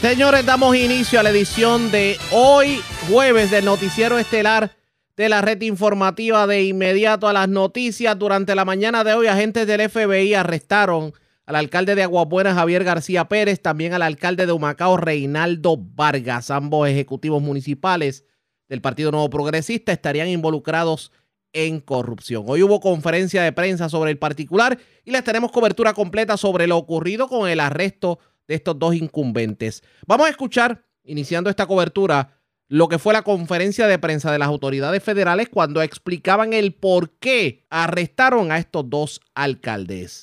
Señores, 0.00 0.44
damos 0.44 0.76
inicio 0.76 1.18
a 1.18 1.22
la 1.22 1.30
edición 1.30 1.90
de 1.90 2.18
hoy, 2.30 2.80
jueves, 3.08 3.50
del 3.50 3.64
noticiero 3.64 4.18
estelar 4.18 4.76
de 5.16 5.28
la 5.30 5.40
red 5.40 5.60
informativa 5.62 6.46
de 6.46 6.64
inmediato 6.64 7.26
a 7.26 7.32
las 7.32 7.48
noticias. 7.48 8.16
Durante 8.18 8.54
la 8.54 8.66
mañana 8.66 9.04
de 9.04 9.14
hoy, 9.14 9.26
agentes 9.26 9.66
del 9.66 9.88
FBI 9.88 10.34
arrestaron 10.34 11.14
al 11.46 11.56
alcalde 11.56 11.94
de 11.94 12.02
Aguabuena, 12.02 12.54
Javier 12.54 12.84
García 12.84 13.24
Pérez, 13.24 13.62
también 13.62 13.94
al 13.94 14.02
alcalde 14.02 14.44
de 14.44 14.52
Humacao, 14.52 14.98
Reinaldo 14.98 15.78
Vargas. 15.78 16.50
Ambos 16.50 16.88
ejecutivos 16.88 17.42
municipales 17.42 18.26
del 18.68 18.82
Partido 18.82 19.10
Nuevo 19.10 19.30
Progresista 19.30 19.92
estarían 19.92 20.28
involucrados 20.28 21.10
en 21.54 21.80
corrupción. 21.80 22.44
Hoy 22.46 22.62
hubo 22.62 22.80
conferencia 22.80 23.42
de 23.42 23.52
prensa 23.52 23.88
sobre 23.88 24.10
el 24.10 24.18
particular 24.18 24.78
y 25.04 25.10
les 25.10 25.24
tenemos 25.24 25.50
cobertura 25.50 25.94
completa 25.94 26.36
sobre 26.36 26.66
lo 26.66 26.76
ocurrido 26.76 27.28
con 27.28 27.48
el 27.48 27.60
arresto 27.60 28.18
estos 28.54 28.78
dos 28.78 28.94
incumbentes. 28.94 29.82
Vamos 30.06 30.26
a 30.26 30.30
escuchar, 30.30 30.84
iniciando 31.04 31.50
esta 31.50 31.66
cobertura, 31.66 32.36
lo 32.68 32.88
que 32.88 32.98
fue 32.98 33.12
la 33.12 33.22
conferencia 33.22 33.86
de 33.86 33.98
prensa 33.98 34.32
de 34.32 34.38
las 34.38 34.48
autoridades 34.48 35.02
federales 35.02 35.48
cuando 35.48 35.82
explicaban 35.82 36.52
el 36.52 36.74
por 36.74 37.10
qué 37.10 37.64
arrestaron 37.70 38.50
a 38.50 38.58
estos 38.58 38.88
dos 38.90 39.20
alcaldes. 39.34 40.22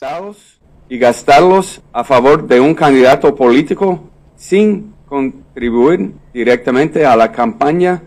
Y 0.89 0.97
gastarlos 0.97 1.81
a 1.93 2.03
favor 2.03 2.45
de 2.47 2.59
un 2.59 2.75
candidato 2.75 3.33
político 3.33 4.09
sin 4.35 4.93
contribuir 5.07 6.11
directamente 6.33 7.05
a 7.05 7.15
la 7.15 7.31
campaña 7.31 8.03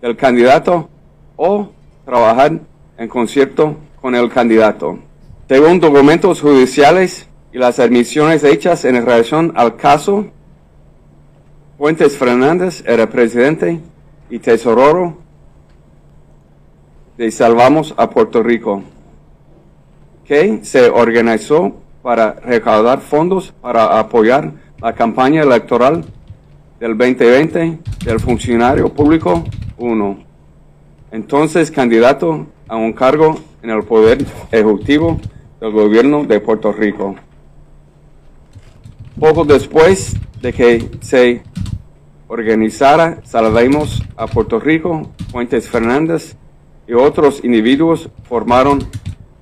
del 0.00 0.16
candidato 0.16 0.88
o 1.36 1.70
trabajar 2.04 2.60
en 2.96 3.08
concierto 3.08 3.76
con 4.00 4.14
el 4.14 4.30
candidato. 4.30 4.98
Según 5.48 5.80
documentos 5.80 6.40
judiciales, 6.40 7.28
y 7.52 7.58
las 7.58 7.78
admisiones 7.78 8.44
hechas 8.44 8.84
en 8.84 9.04
relación 9.04 9.52
al 9.56 9.76
caso, 9.76 10.26
Fuentes 11.78 12.16
Fernández 12.16 12.84
era 12.86 13.08
presidente 13.08 13.80
y 14.28 14.38
tesorero 14.38 15.16
de 17.16 17.30
Salvamos 17.30 17.94
a 17.96 18.08
Puerto 18.10 18.42
Rico, 18.42 18.82
que 20.24 20.60
se 20.62 20.88
organizó 20.88 21.76
para 22.02 22.32
recaudar 22.32 23.00
fondos 23.00 23.52
para 23.60 23.98
apoyar 23.98 24.52
la 24.80 24.94
campaña 24.94 25.42
electoral 25.42 26.04
del 26.78 26.96
2020 26.96 27.78
del 28.04 28.20
funcionario 28.20 28.88
público 28.90 29.44
1, 29.76 30.18
entonces 31.12 31.70
candidato 31.70 32.46
a 32.68 32.76
un 32.76 32.92
cargo 32.92 33.38
en 33.62 33.70
el 33.70 33.82
Poder 33.82 34.24
Ejecutivo 34.50 35.20
del 35.60 35.72
Gobierno 35.72 36.24
de 36.24 36.40
Puerto 36.40 36.72
Rico. 36.72 37.16
Poco 39.18 39.44
después 39.44 40.16
de 40.40 40.52
que 40.52 40.88
se 41.00 41.42
organizara 42.28 43.20
Salvemos 43.24 44.02
a 44.16 44.26
Puerto 44.26 44.60
Rico, 44.60 45.10
Fuentes 45.30 45.68
Fernández 45.68 46.36
y 46.86 46.92
otros 46.92 47.42
individuos 47.44 48.08
formaron 48.24 48.78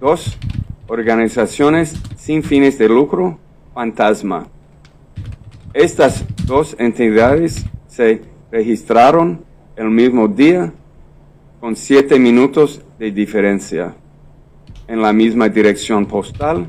dos 0.00 0.38
organizaciones 0.86 1.94
sin 2.16 2.42
fines 2.42 2.78
de 2.78 2.88
lucro, 2.88 3.38
Fantasma. 3.74 4.48
Estas 5.74 6.24
dos 6.46 6.74
entidades 6.78 7.66
se 7.86 8.22
registraron 8.50 9.44
el 9.76 9.90
mismo 9.90 10.26
día 10.26 10.72
con 11.60 11.76
siete 11.76 12.18
minutos 12.18 12.82
de 12.98 13.10
diferencia 13.12 13.94
en 14.86 15.02
la 15.02 15.12
misma 15.12 15.48
dirección 15.48 16.06
postal 16.06 16.66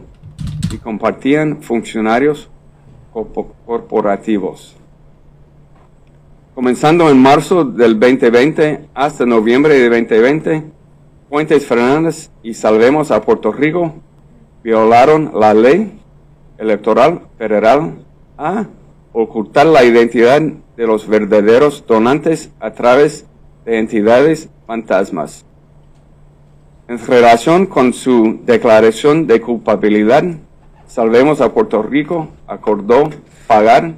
y 0.72 0.78
compartían 0.78 1.62
funcionarios 1.62 2.50
corporativos. 3.66 4.76
Comenzando 6.56 7.10
en 7.10 7.22
marzo 7.22 7.64
del 7.64 8.00
2020 8.00 8.90
hasta 8.94 9.26
noviembre 9.26 9.76
de 9.76 9.90
2020, 9.90 10.64
Fuentes 11.30 11.66
Fernández 11.66 12.32
y 12.44 12.54
Salvemos 12.54 13.12
a 13.12 13.22
Puerto 13.22 13.52
Rico 13.52 13.94
violaron 14.64 15.32
la 15.34 15.54
ley 15.54 16.00
electoral 16.58 17.22
federal 17.38 18.04
a 18.38 18.66
ocultar 19.14 19.66
la 19.68 19.84
identidad 19.84 20.42
de 20.42 20.88
los 20.88 21.08
verdaderos 21.08 21.86
donantes 21.88 22.52
a 22.60 22.72
través 22.72 23.26
de 23.66 23.80
entidades 23.80 24.50
fantasmas. 24.66 25.46
En 26.88 26.98
relación 27.06 27.68
con 27.68 27.94
su 27.94 28.40
declaración 28.46 29.28
de 29.28 29.40
culpabilidad, 29.40 30.24
Salvemos 30.90 31.40
a 31.40 31.54
Puerto 31.54 31.84
Rico 31.84 32.30
acordó 32.48 33.12
pagar 33.46 33.94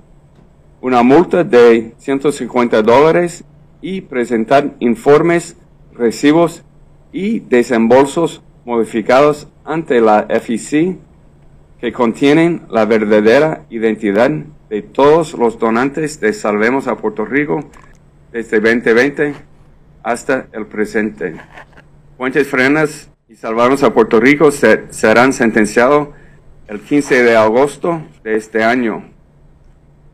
una 0.82 1.04
multa 1.04 1.46
de 1.46 1.94
150 1.98 2.82
dólares 2.82 3.46
y 3.82 4.02
presentar 4.02 4.76
informes, 4.80 5.56
recibos 5.94 6.64
y 7.14 7.40
desembolsos 7.40 8.44
modificados 8.66 9.48
ante 9.64 10.02
la 10.02 10.28
FEC 10.28 10.98
que 11.80 11.94
contienen 11.94 12.64
la 12.70 12.84
verdadera 12.84 13.64
identidad 13.70 14.30
de 14.70 14.82
todos 14.82 15.34
los 15.34 15.58
donantes 15.60 16.20
de 16.20 16.34
Salvemos 16.34 16.88
a 16.88 16.98
Puerto 16.98 17.24
Rico 17.24 17.62
desde 18.34 18.60
2020 18.60 19.34
hasta 20.04 20.48
el 20.52 20.66
presente. 20.66 21.36
Fuentes 22.18 22.50
Frenas 22.50 23.10
y 23.30 23.36
Salvamos 23.38 23.82
a 23.82 23.94
Puerto 23.94 24.20
Rico 24.20 24.52
serán 24.52 25.32
sentenciados 25.32 26.10
el 26.72 26.80
15 26.80 27.24
de 27.24 27.36
agosto 27.36 28.02
de 28.24 28.38
este 28.38 28.64
año. 28.64 29.04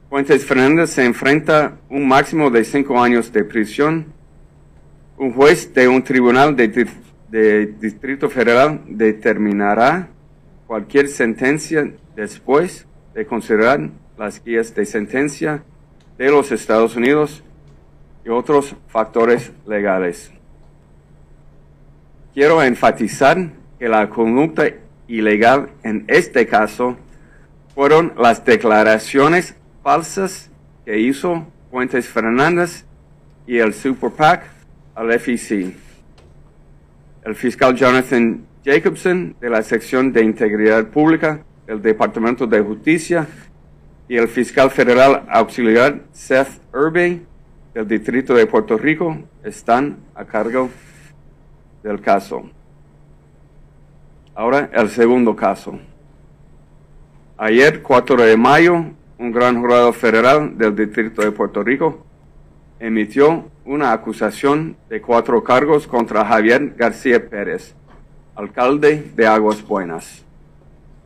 Fuentes 0.10 0.44
Fernández 0.44 0.90
se 0.90 1.06
enfrenta 1.06 1.78
un 1.88 2.08
máximo 2.08 2.50
de 2.50 2.64
cinco 2.64 3.00
años 3.00 3.32
de 3.32 3.44
prisión. 3.44 4.08
Un 5.20 5.34
juez 5.34 5.72
de 5.76 5.88
un 5.88 6.04
tribunal 6.04 6.56
de, 6.56 6.88
de 7.30 7.68
Distrito 7.80 8.28
Federal 8.28 8.82
determinará 8.88 10.10
cualquier 10.66 11.10
sentencia 11.10 11.92
después 12.16 12.88
de 13.14 13.28
considerar 13.28 13.92
las 14.18 14.44
guías 14.44 14.74
de 14.74 14.88
sentencia 14.88 15.64
de 16.18 16.32
los 16.32 16.52
Estados 16.52 16.96
Unidos 16.96 17.44
y 18.26 18.30
otros 18.30 18.76
factores 18.88 19.52
legales. 19.68 20.32
Quiero 22.34 22.64
enfatizar 22.64 23.52
que 23.78 23.88
la 23.88 24.10
conducta 24.10 24.64
ilegal 25.08 25.70
en 25.84 26.06
este 26.08 26.48
caso 26.48 26.98
fueron 27.74 28.14
las 28.18 28.44
declaraciones 28.44 29.56
falsas 29.84 30.50
que 30.86 31.00
hizo 31.00 31.48
Fuentes 31.72 32.08
Fernández 32.08 32.86
y 33.46 33.58
el 33.60 33.74
Super 33.74 34.12
PAC 34.12 34.44
al 34.96 35.12
FEC. 35.20 35.76
El 37.24 37.36
fiscal 37.36 37.76
Jonathan 37.76 38.46
Jacobson 38.64 39.36
de 39.40 39.50
la 39.50 39.62
sección 39.62 40.12
de 40.12 40.24
Integridad 40.24 40.88
Pública 40.88 41.44
del 41.66 41.82
Departamento 41.82 42.48
de 42.48 42.62
Justicia 42.62 43.28
y 44.10 44.18
el 44.18 44.28
fiscal 44.28 44.72
federal 44.72 45.26
auxiliar 45.30 46.02
Seth 46.12 46.62
Irby 46.74 47.26
del 47.74 47.88
Distrito 47.88 48.34
de 48.34 48.48
Puerto 48.48 48.78
Rico 48.78 49.18
están 49.44 49.98
a 50.16 50.26
cargo 50.26 50.70
del 51.84 52.02
caso. 52.02 52.50
Ahora 54.38 54.70
el 54.72 54.92
segundo 54.92 55.36
caso. 55.36 55.80
Ayer, 57.40 57.82
4 57.82 58.22
de 58.22 58.38
mayo, 58.38 58.86
un 59.18 59.32
gran 59.32 59.60
jurado 59.60 59.92
federal 59.92 60.56
del 60.56 60.76
Distrito 60.76 61.24
de 61.24 61.32
Puerto 61.32 61.64
Rico 61.64 62.06
emitió 62.80 63.50
una 63.66 63.94
acusación 63.94 64.78
de 64.90 65.02
cuatro 65.02 65.44
cargos 65.44 65.88
contra 65.88 66.24
Javier 66.24 66.76
García 66.78 67.28
Pérez, 67.28 67.74
alcalde 68.36 69.12
de 69.16 69.26
Aguas 69.26 69.66
Buenas. 69.68 70.24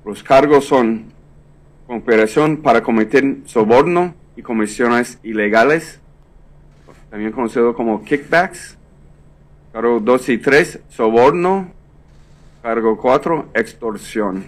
Los 0.04 0.24
cargos 0.24 0.66
son 0.66 1.06
conspiración 1.88 2.58
para 2.58 2.84
cometer 2.84 3.38
soborno 3.46 4.14
y 4.36 4.42
comisiones 4.42 5.20
ilegales, 5.24 6.02
también 7.10 7.32
conocido 7.32 7.74
como 7.76 8.04
kickbacks. 8.04 8.78
Cargo 9.72 10.02
2 10.02 10.28
y 10.28 10.38
3, 10.38 10.82
soborno, 10.90 11.72
Cargo 12.62 12.96
4, 12.96 13.50
extorsión. 13.56 14.46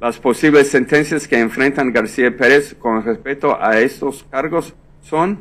Las 0.00 0.20
posibles 0.20 0.68
sentencias 0.68 1.26
que 1.26 1.40
enfrentan 1.40 1.92
García 1.92 2.36
Pérez 2.36 2.76
con 2.78 3.04
respecto 3.04 3.60
a 3.60 3.80
estos 3.80 4.24
cargos 4.30 4.74
son 5.02 5.40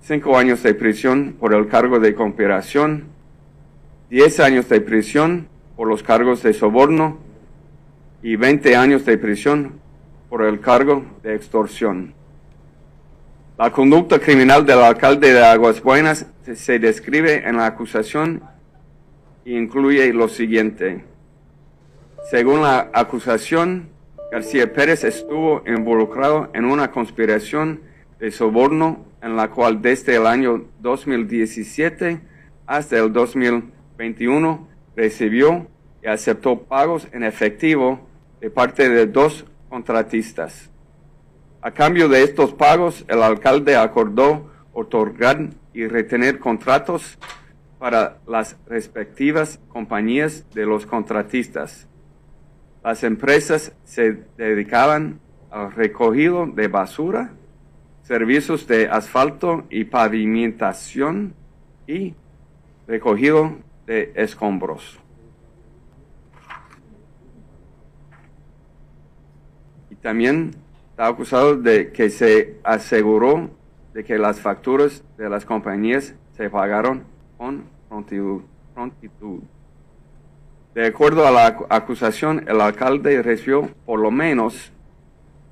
cinco 0.00 0.38
años 0.38 0.62
de 0.62 0.72
prisión 0.72 1.36
por 1.38 1.54
el 1.54 1.68
cargo 1.68 2.00
de 2.00 2.14
conspiración, 2.14 3.08
10 4.08 4.40
años 4.40 4.68
de 4.70 4.80
prisión 4.80 5.48
por 5.76 5.86
los 5.86 6.02
cargos 6.02 6.42
de 6.42 6.54
soborno 6.54 7.18
y 8.22 8.36
20 8.36 8.74
años 8.74 9.04
de 9.04 9.18
prisión 9.18 9.80
por 10.30 10.42
el 10.42 10.60
cargo 10.60 11.04
de 11.22 11.34
extorsión. 11.34 12.14
La 13.58 13.70
conducta 13.70 14.18
criminal 14.18 14.64
del 14.64 14.78
alcalde 14.78 15.34
de 15.34 15.44
Aguas 15.44 15.82
Buenas 15.82 16.24
se 16.54 16.78
describe 16.78 17.46
en 17.46 17.58
la 17.58 17.66
acusación 17.66 18.42
incluye 19.44 20.12
lo 20.12 20.28
siguiente. 20.28 21.04
Según 22.30 22.62
la 22.62 22.90
acusación, 22.92 23.88
García 24.30 24.72
Pérez 24.72 25.04
estuvo 25.04 25.62
involucrado 25.66 26.50
en 26.54 26.64
una 26.64 26.90
conspiración 26.90 27.80
de 28.18 28.30
soborno 28.30 29.04
en 29.22 29.36
la 29.36 29.50
cual 29.50 29.82
desde 29.82 30.16
el 30.16 30.26
año 30.26 30.66
2017 30.80 32.20
hasta 32.66 32.98
el 32.98 33.12
2021 33.12 34.68
recibió 34.94 35.66
y 36.02 36.06
aceptó 36.06 36.62
pagos 36.62 37.08
en 37.12 37.24
efectivo 37.24 38.06
de 38.40 38.50
parte 38.50 38.88
de 38.88 39.06
dos 39.06 39.44
contratistas. 39.68 40.70
A 41.62 41.72
cambio 41.72 42.08
de 42.08 42.22
estos 42.22 42.54
pagos, 42.54 43.04
el 43.08 43.22
alcalde 43.22 43.76
acordó 43.76 44.50
otorgar 44.72 45.50
y 45.74 45.86
retener 45.86 46.38
contratos 46.38 47.18
para 47.80 48.18
las 48.26 48.58
respectivas 48.66 49.58
compañías 49.70 50.44
de 50.52 50.66
los 50.66 50.84
contratistas. 50.84 51.88
Las 52.84 53.02
empresas 53.04 53.72
se 53.84 54.22
dedicaban 54.36 55.18
al 55.50 55.72
recogido 55.72 56.46
de 56.46 56.68
basura, 56.68 57.32
servicios 58.02 58.66
de 58.66 58.86
asfalto 58.86 59.64
y 59.70 59.84
pavimentación 59.84 61.32
y 61.86 62.14
recogido 62.86 63.56
de 63.86 64.12
escombros. 64.14 65.00
Y 69.88 69.94
también 69.96 70.50
está 70.90 71.06
acusado 71.06 71.56
de 71.56 71.92
que 71.92 72.10
se 72.10 72.58
aseguró 72.62 73.48
de 73.94 74.04
que 74.04 74.18
las 74.18 74.38
facturas 74.38 75.02
de 75.16 75.30
las 75.30 75.46
compañías 75.46 76.14
se 76.36 76.50
pagaron 76.50 77.04
con 77.40 77.64
prontitud. 77.88 79.40
De 80.74 80.86
acuerdo 80.86 81.26
a 81.26 81.30
la 81.30 81.56
acusación, 81.70 82.44
el 82.46 82.60
alcalde 82.60 83.22
recibió 83.22 83.70
por 83.86 83.98
lo 83.98 84.10
menos 84.10 84.70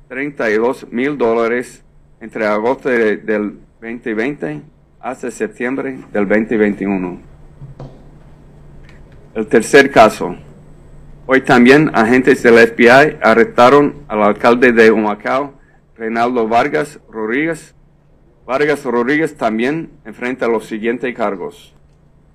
32 0.08 0.92
mil 0.92 1.16
dólares 1.16 1.82
entre 2.20 2.44
agosto 2.44 2.90
del 2.90 3.58
2020 3.80 4.60
hasta 5.00 5.30
septiembre 5.30 5.98
del 6.12 6.28
2021. 6.28 7.20
El 9.34 9.46
tercer 9.46 9.90
caso. 9.90 10.36
Hoy 11.24 11.40
también 11.40 11.90
agentes 11.94 12.42
del 12.42 12.58
FBI 12.68 13.16
arrestaron 13.22 13.94
al 14.08 14.22
alcalde 14.24 14.72
de 14.72 14.90
Humacao, 14.90 15.54
Reinaldo 15.96 16.46
Vargas 16.48 17.00
Rodríguez. 17.10 17.74
Vargas 18.44 18.84
Rodríguez 18.84 19.38
también 19.38 19.90
enfrenta 20.04 20.48
los 20.48 20.66
siguientes 20.66 21.14
cargos. 21.14 21.74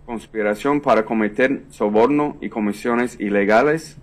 Conspiración 0.05 0.81
para 0.81 1.05
cometer 1.05 1.63
soborno 1.69 2.37
y 2.41 2.49
comisiones 2.49 3.17
ilegales, 3.19 3.97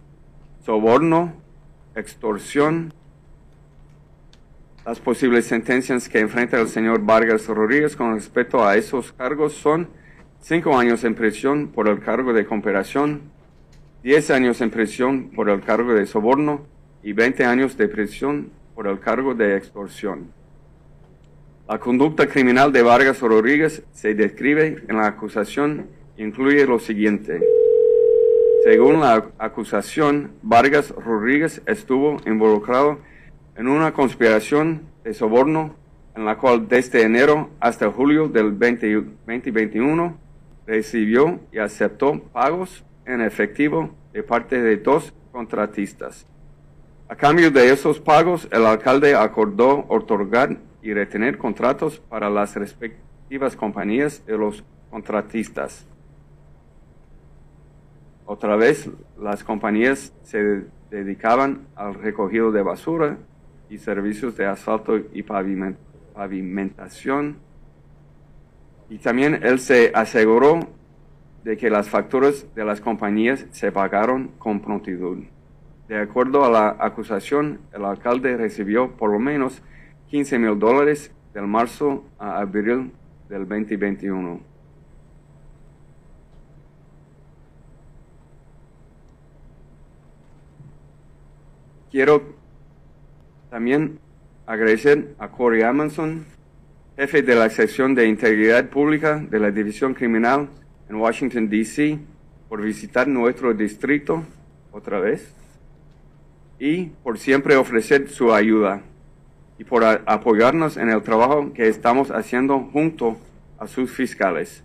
soborno, 0.64 1.34
extorsión. 1.94 2.94
Las 4.86 4.98
posibles 4.98 5.44
sentencias 5.44 6.08
que 6.08 6.20
enfrenta 6.20 6.58
el 6.58 6.68
señor 6.68 7.04
Vargas 7.04 7.46
Rodríguez 7.46 7.96
con 7.96 8.14
respecto 8.14 8.66
a 8.66 8.76
esos 8.76 9.12
cargos 9.12 9.52
son 9.52 9.88
cinco 10.40 10.78
años 10.78 11.04
en 11.04 11.14
prisión 11.14 11.68
por 11.68 11.86
el 11.86 12.00
cargo 12.00 12.32
de 12.32 12.46
cooperación, 12.46 13.30
10 14.02 14.30
años 14.30 14.60
en 14.62 14.70
prisión 14.70 15.30
por 15.30 15.50
el 15.50 15.60
cargo 15.60 15.92
de 15.92 16.06
soborno 16.06 16.64
y 17.02 17.12
20 17.12 17.44
años 17.44 17.76
de 17.76 17.88
prisión 17.88 18.50
por 18.74 18.86
el 18.86 18.98
cargo 18.98 19.34
de 19.34 19.56
extorsión. 19.56 20.32
La 21.70 21.78
conducta 21.78 22.26
criminal 22.26 22.72
de 22.72 22.82
Vargas 22.82 23.20
Rodríguez 23.20 23.84
se 23.92 24.12
describe 24.16 24.82
en 24.88 24.96
la 24.96 25.06
acusación 25.06 25.86
incluye 26.16 26.66
lo 26.66 26.80
siguiente. 26.80 27.40
Según 28.64 28.98
la 28.98 29.26
acusación, 29.38 30.32
Vargas 30.42 30.90
Rodríguez 30.90 31.62
estuvo 31.66 32.16
involucrado 32.26 32.98
en 33.54 33.68
una 33.68 33.92
conspiración 33.92 34.82
de 35.04 35.14
soborno 35.14 35.76
en 36.16 36.24
la 36.24 36.38
cual 36.38 36.66
desde 36.66 37.02
enero 37.02 37.50
hasta 37.60 37.88
julio 37.88 38.26
del 38.26 38.58
2021 38.58 40.18
recibió 40.66 41.38
y 41.52 41.58
aceptó 41.58 42.18
pagos 42.32 42.82
en 43.06 43.20
efectivo 43.20 43.94
de 44.12 44.24
parte 44.24 44.60
de 44.60 44.76
dos 44.78 45.14
contratistas. 45.30 46.26
A 47.08 47.14
cambio 47.14 47.52
de 47.52 47.72
esos 47.72 48.00
pagos, 48.00 48.48
el 48.50 48.66
alcalde 48.66 49.14
acordó 49.14 49.86
otorgar 49.88 50.58
y 50.82 50.92
retener 50.92 51.38
contratos 51.38 51.98
para 51.98 52.30
las 52.30 52.54
respectivas 52.56 53.56
compañías 53.56 54.24
de 54.26 54.38
los 54.38 54.64
contratistas. 54.90 55.86
Otra 58.26 58.56
vez, 58.56 58.90
las 59.18 59.44
compañías 59.44 60.12
se 60.22 60.66
dedicaban 60.90 61.66
al 61.74 61.94
recogido 61.94 62.52
de 62.52 62.62
basura 62.62 63.16
y 63.68 63.78
servicios 63.78 64.36
de 64.36 64.46
asfalto 64.46 64.98
y 65.12 65.22
pavimentación 65.22 67.50
y 68.90 68.98
también 68.98 69.40
él 69.44 69.60
se 69.60 69.92
aseguró 69.94 70.58
de 71.44 71.56
que 71.56 71.70
las 71.70 71.88
facturas 71.88 72.44
de 72.54 72.64
las 72.64 72.80
compañías 72.80 73.46
se 73.52 73.70
pagaron 73.70 74.32
con 74.36 74.60
prontitud. 74.60 75.18
De 75.88 75.98
acuerdo 75.98 76.44
a 76.44 76.50
la 76.50 76.76
acusación, 76.78 77.60
el 77.72 77.84
alcalde 77.84 78.36
recibió 78.36 78.96
por 78.96 79.12
lo 79.12 79.20
menos 79.20 79.62
15 80.10 80.38
mil 80.40 80.58
dólares 80.58 81.12
del 81.32 81.46
marzo 81.46 82.04
a 82.18 82.40
abril 82.40 82.90
del 83.28 83.46
2021. 83.48 84.40
Quiero 91.92 92.22
también 93.50 94.00
agradecer 94.46 95.14
a 95.18 95.28
Corey 95.28 95.62
Amundson, 95.62 96.26
jefe 96.96 97.22
de 97.22 97.34
la 97.36 97.48
sección 97.48 97.94
de 97.94 98.08
integridad 98.08 98.68
pública 98.68 99.18
de 99.18 99.38
la 99.38 99.52
División 99.52 99.94
Criminal 99.94 100.48
en 100.88 100.96
Washington, 100.96 101.48
D.C., 101.48 101.98
por 102.48 102.60
visitar 102.62 103.06
nuestro 103.06 103.54
distrito 103.54 104.24
otra 104.72 104.98
vez 104.98 105.32
y 106.58 106.86
por 107.04 107.16
siempre 107.16 107.54
ofrecer 107.54 108.08
su 108.08 108.34
ayuda 108.34 108.82
y 109.60 109.64
por 109.64 109.84
apoyarnos 109.84 110.78
en 110.78 110.88
el 110.88 111.02
trabajo 111.02 111.52
que 111.52 111.68
estamos 111.68 112.10
haciendo 112.10 112.60
junto 112.72 113.18
a 113.58 113.66
sus 113.66 113.92
fiscales. 113.92 114.64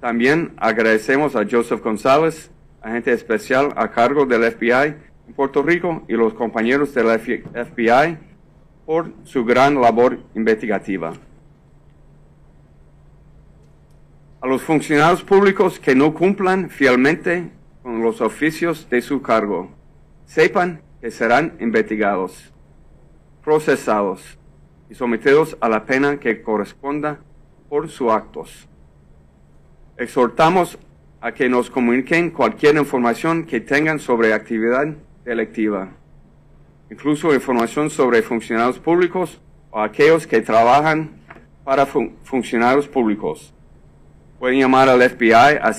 También 0.00 0.52
agradecemos 0.58 1.34
a 1.34 1.44
Joseph 1.44 1.82
González, 1.82 2.52
agente 2.80 3.12
especial 3.12 3.72
a 3.74 3.90
cargo 3.90 4.26
del 4.26 4.48
FBI 4.52 4.94
en 5.26 5.34
Puerto 5.34 5.60
Rico 5.60 6.04
y 6.06 6.12
los 6.12 6.34
compañeros 6.34 6.94
del 6.94 7.18
FBI 7.18 8.16
por 8.86 9.10
su 9.24 9.44
gran 9.44 9.80
labor 9.80 10.20
investigativa. 10.36 11.12
A 14.40 14.46
los 14.46 14.62
funcionarios 14.62 15.24
públicos 15.24 15.80
que 15.80 15.96
no 15.96 16.14
cumplan 16.14 16.70
fielmente 16.70 17.50
con 17.82 18.00
los 18.02 18.20
oficios 18.20 18.88
de 18.88 19.02
su 19.02 19.20
cargo, 19.20 19.68
sepan 20.26 20.80
que 21.00 21.10
serán 21.10 21.56
investigados, 21.58 22.53
procesados 23.44 24.38
y 24.88 24.94
sometidos 24.94 25.56
a 25.60 25.68
la 25.68 25.84
pena 25.84 26.18
que 26.18 26.42
corresponda 26.42 27.20
por 27.68 27.88
sus 27.88 28.10
actos. 28.10 28.68
Exhortamos 29.96 30.78
a 31.20 31.32
que 31.32 31.48
nos 31.48 31.70
comuniquen 31.70 32.30
cualquier 32.30 32.76
información 32.76 33.44
que 33.44 33.60
tengan 33.60 33.98
sobre 33.98 34.32
actividad 34.32 34.86
delictiva 35.24 35.90
incluso 36.94 37.34
información 37.34 37.90
sobre 37.90 38.22
funcionarios 38.22 38.78
públicos 38.78 39.40
o 39.72 39.80
aquellos 39.80 40.28
que 40.28 40.40
trabajan 40.40 41.10
para 41.64 41.86
funcionarios 41.86 42.86
públicos. 42.86 43.52
Pueden 44.38 44.60
llamar 44.60 44.88
al 44.88 45.02
FBI 45.02 45.32
a 45.32 45.72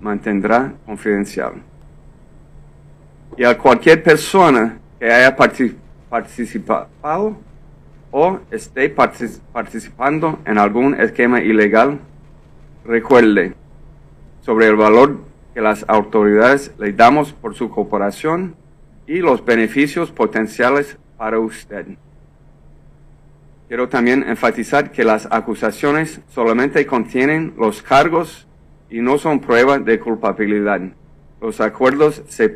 mantendrá 0.00 0.74
confidencial. 0.84 1.54
Y 3.36 3.44
a 3.44 3.56
cualquier 3.56 4.02
persona 4.02 4.78
que 4.98 5.12
haya 5.12 5.34
participado 5.34 7.36
o 8.10 8.40
esté 8.50 8.88
participando 8.88 10.38
en 10.44 10.58
algún 10.58 11.00
esquema 11.00 11.40
ilegal, 11.40 12.00
recuerde 12.84 13.54
sobre 14.40 14.68
el 14.68 14.76
valor 14.76 15.18
que 15.56 15.62
las 15.62 15.86
autoridades 15.88 16.70
le 16.78 16.92
damos 16.92 17.32
por 17.32 17.54
su 17.54 17.70
cooperación 17.70 18.56
y 19.06 19.20
los 19.20 19.42
beneficios 19.42 20.10
potenciales 20.10 20.98
para 21.16 21.38
usted. 21.38 21.86
Quiero 23.66 23.88
también 23.88 24.22
enfatizar 24.28 24.92
que 24.92 25.02
las 25.02 25.26
acusaciones 25.30 26.20
solamente 26.28 26.84
contienen 26.84 27.54
los 27.56 27.80
cargos 27.80 28.46
y 28.90 29.00
no 29.00 29.16
son 29.16 29.40
pruebas 29.40 29.82
de 29.82 29.98
culpabilidad. 29.98 30.82
Los 31.40 31.62
acuerdos 31.62 32.22
se 32.28 32.54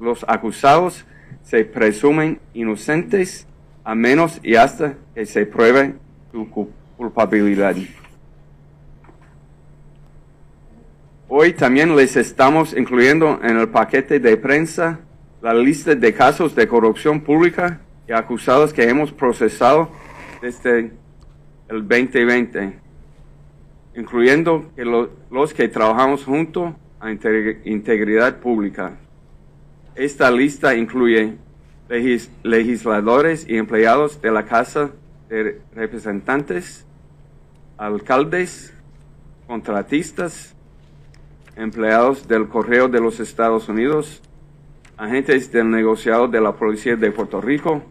los 0.00 0.24
acusados 0.26 1.06
se 1.44 1.64
presumen 1.64 2.40
inocentes 2.54 3.46
a 3.84 3.94
menos 3.94 4.40
y 4.42 4.56
hasta 4.56 4.94
que 5.14 5.26
se 5.26 5.46
pruebe 5.46 5.94
su 6.32 6.50
cu- 6.50 6.70
culpabilidad. 6.96 7.76
Hoy 11.34 11.54
también 11.54 11.96
les 11.96 12.16
estamos 12.16 12.76
incluyendo 12.76 13.40
en 13.42 13.56
el 13.56 13.70
paquete 13.70 14.20
de 14.20 14.36
prensa 14.36 15.00
la 15.40 15.54
lista 15.54 15.94
de 15.94 16.12
casos 16.12 16.54
de 16.54 16.68
corrupción 16.68 17.22
pública 17.22 17.80
y 18.06 18.12
acusados 18.12 18.74
que 18.74 18.86
hemos 18.86 19.12
procesado 19.12 19.88
desde 20.42 20.90
el 21.70 21.88
2020, 21.88 22.78
incluyendo 23.96 24.70
los 25.30 25.54
que 25.54 25.68
trabajamos 25.68 26.22
junto 26.22 26.76
a 27.00 27.10
Integ- 27.10 27.60
Integridad 27.64 28.36
Pública. 28.40 28.98
Esta 29.94 30.30
lista 30.30 30.74
incluye 30.76 31.38
legis- 31.88 32.28
legisladores 32.42 33.46
y 33.48 33.56
empleados 33.56 34.20
de 34.20 34.30
la 34.32 34.44
Casa 34.44 34.90
de 35.30 35.62
Representantes, 35.74 36.84
alcaldes, 37.78 38.74
contratistas, 39.46 40.54
empleados 41.56 42.26
del 42.28 42.48
Correo 42.48 42.88
de 42.88 43.00
los 43.00 43.20
Estados 43.20 43.68
Unidos, 43.68 44.22
agentes 44.96 45.52
del 45.52 45.70
negociado 45.70 46.28
de 46.28 46.40
la 46.40 46.52
Policía 46.52 46.96
de 46.96 47.10
Puerto 47.10 47.40
Rico, 47.40 47.82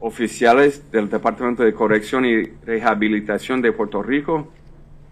oficiales 0.00 0.90
del 0.90 1.08
Departamento 1.08 1.62
de 1.62 1.72
Corrección 1.72 2.24
y 2.24 2.42
Rehabilitación 2.64 3.62
de 3.62 3.72
Puerto 3.72 4.02
Rico 4.02 4.48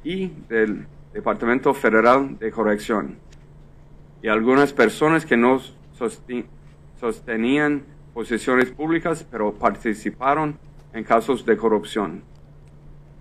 y 0.03 0.33
del 0.49 0.87
Departamento 1.13 1.73
Federal 1.75 2.39
de 2.39 2.51
Corrección, 2.51 3.19
y 4.23 4.29
algunas 4.29 4.73
personas 4.73 5.25
que 5.25 5.37
no 5.37 5.61
sostenían 7.01 7.83
posiciones 8.13 8.71
públicas, 8.71 9.27
pero 9.31 9.53
participaron 9.55 10.59
en 10.93 11.05
casos 11.05 11.47
de 11.47 11.57
corrupción, 11.57 12.23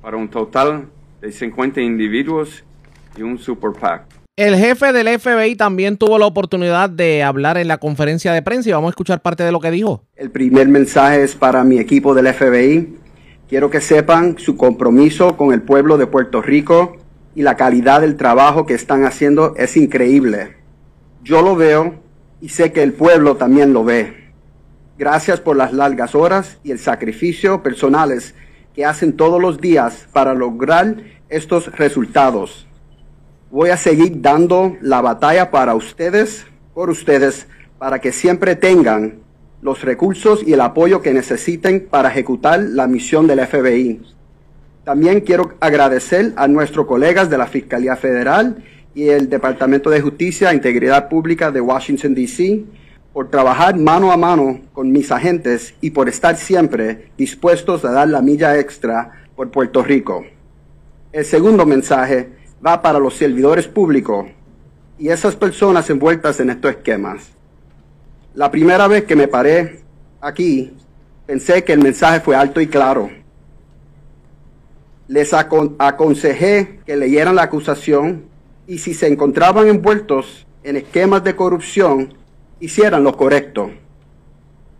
para 0.02 0.18
un 0.18 0.30
total 0.30 0.90
de 1.22 1.32
50 1.32 1.82
individuos 1.82 2.64
y 3.20 3.24
un 3.24 3.38
super 3.38 3.72
PAC. 3.80 4.20
El 4.36 4.56
jefe 4.56 4.94
del 4.94 5.20
FBI 5.20 5.56
también 5.58 5.98
tuvo 5.98 6.18
la 6.18 6.26
oportunidad 6.26 6.90
de 6.90 7.24
hablar 7.24 7.58
en 7.58 7.68
la 7.68 7.78
conferencia 7.78 8.32
de 8.32 8.42
prensa 8.42 8.70
y 8.70 8.72
vamos 8.72 8.88
a 8.88 8.92
escuchar 8.92 9.22
parte 9.22 9.44
de 9.44 9.52
lo 9.52 9.60
que 9.60 9.70
dijo. 9.70 10.06
El 10.16 10.32
primer 10.32 10.70
mensaje 10.70 11.24
es 11.24 11.36
para 11.36 11.66
mi 11.66 11.78
equipo 11.78 12.16
del 12.16 12.34
FBI. 12.34 12.96
Quiero 13.50 13.70
que 13.70 13.82
sepan 13.82 14.38
su 14.38 14.56
compromiso 14.56 15.36
con 15.36 15.52
el 15.52 15.62
pueblo 15.62 15.98
de 15.98 16.08
Puerto 16.08 16.42
Rico 16.42 16.96
y 17.36 17.42
la 17.42 17.58
calidad 17.58 18.00
del 18.00 18.16
trabajo 18.16 18.66
que 18.66 18.76
están 18.76 19.04
haciendo 19.04 19.56
es 19.58 19.76
increíble. 19.76 20.56
Yo 21.22 21.42
lo 21.42 21.58
veo 21.58 21.96
y 22.40 22.48
sé 22.48 22.72
que 22.72 22.82
el 22.82 22.94
pueblo 22.94 23.36
también 23.36 23.74
lo 23.74 23.84
ve. 23.84 24.32
Gracias 24.98 25.42
por 25.42 25.58
las 25.58 25.74
largas 25.74 26.16
horas 26.16 26.60
y 26.64 26.72
el 26.72 26.80
sacrificio 26.80 27.62
personales 27.62 28.36
que 28.74 28.86
hacen 28.86 29.18
todos 29.18 29.42
los 29.42 29.60
días 29.60 30.08
para 30.14 30.34
lograr 30.34 30.96
estos 31.28 31.76
resultados. 31.76 32.69
Voy 33.51 33.72
a 33.72 33.77
seguir 33.77 34.22
dando 34.22 34.77
la 34.79 35.01
batalla 35.01 35.50
para 35.50 35.74
ustedes, 35.74 36.46
por 36.75 36.91
ustedes, 36.91 37.48
para 37.79 37.98
que 37.98 38.12
siempre 38.12 38.56
tengan 38.56 39.22
los 39.63 39.82
recursos 39.82 40.44
y 40.46 40.53
el 40.53 40.62
apoyo 40.62 41.01
que 41.01 41.15
necesiten 41.15 41.88
para 41.89 42.10
ejecutar 42.10 42.60
la 42.60 42.86
misión 42.86 43.25
del 43.25 43.39
FBI. 43.46 44.01
También 44.84 45.22
quiero 45.22 45.56
agradecer 45.60 46.34
a 46.36 46.48
nuestros 46.48 46.86
colegas 46.86 47.32
de 47.32 47.39
la 47.39 47.48
Fiscalía 47.48 47.96
Federal 47.96 48.63
y 48.94 49.10
el 49.10 49.29
Departamento 49.29 49.89
de 49.89 50.01
Justicia 50.01 50.51
e 50.51 50.56
Integridad 50.56 51.10
Pública 51.10 51.50
de 51.50 51.62
Washington, 51.62 52.13
D.C., 52.13 52.65
por 53.13 53.32
trabajar 53.32 53.75
mano 53.77 54.12
a 54.12 54.18
mano 54.18 54.62
con 54.74 54.91
mis 54.91 55.12
agentes 55.12 55.74
y 55.82 55.89
por 55.89 56.08
estar 56.08 56.38
siempre 56.38 57.10
dispuestos 57.18 57.84
a 57.84 57.91
dar 57.91 58.08
la 58.10 58.22
milla 58.22 58.60
extra 58.60 59.24
por 59.36 59.50
Puerto 59.50 59.82
Rico. 59.82 60.24
El 61.12 61.25
segundo 61.25 61.65
mensaje 61.65 62.38
va 62.66 62.82
para 62.82 63.00
los 63.00 63.16
servidores 63.16 63.68
públicos 63.68 64.28
y 64.98 65.10
esas 65.10 65.36
personas 65.36 65.89
envueltas 65.89 66.39
en 66.39 66.50
estos 66.50 66.72
esquemas. 66.72 67.30
La 68.34 68.51
primera 68.51 68.88
vez 68.88 69.06
que 69.06 69.16
me 69.16 69.28
paré 69.28 69.82
aquí, 70.22 70.74
pensé 71.25 71.63
que 71.63 71.74
el 71.74 71.80
mensaje 71.82 72.20
fue 72.20 72.36
alto 72.36 72.60
y 72.62 72.68
claro. 72.68 73.10
Les 75.08 75.34
acon- 75.34 75.75
aconsejé 75.80 76.82
que 76.86 76.96
leyeran 76.96 77.36
la 77.36 77.44
acusación 77.44 78.25
y 78.68 78.78
si 78.80 78.94
se 78.94 79.08
encontraban 79.08 79.68
envueltos 79.68 80.46
en 80.63 80.75
esquemas 80.75 81.24
de 81.24 81.36
corrupción, 81.36 82.13
hicieran 82.60 83.04
lo 83.04 83.16
correcto. 83.16 83.72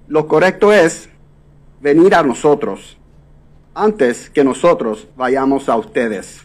Lo 0.08 0.28
correcto 0.28 0.74
es 0.74 1.10
venir 1.82 2.14
a 2.14 2.24
nosotros 2.24 2.98
antes 3.74 4.30
que 4.30 4.44
nosotros 4.44 5.08
vayamos 5.16 5.70
a 5.70 5.78
ustedes. 5.78 6.42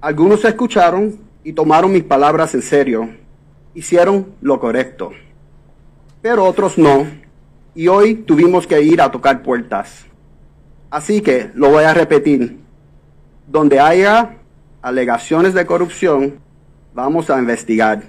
Algunos 0.00 0.42
escucharon 0.46 1.20
y 1.44 1.52
tomaron 1.52 1.92
mis 1.92 2.04
palabras 2.04 2.54
en 2.54 2.62
serio. 2.62 3.10
Hicieron 3.74 4.34
lo 4.40 4.58
correcto. 4.58 5.12
Pero 6.22 6.46
otros 6.46 6.78
no. 6.78 7.06
Y 7.74 7.88
hoy 7.88 8.14
tuvimos 8.14 8.66
que 8.66 8.80
ir 8.80 9.02
a 9.02 9.10
tocar 9.10 9.42
puertas. 9.42 10.06
Así 10.90 11.20
que 11.20 11.50
lo 11.54 11.68
voy 11.68 11.84
a 11.84 11.92
repetir. 11.92 12.60
Donde 13.46 13.78
haya 13.78 14.38
alegaciones 14.80 15.52
de 15.52 15.66
corrupción, 15.66 16.40
vamos 16.94 17.28
a 17.28 17.38
investigar. 17.38 18.02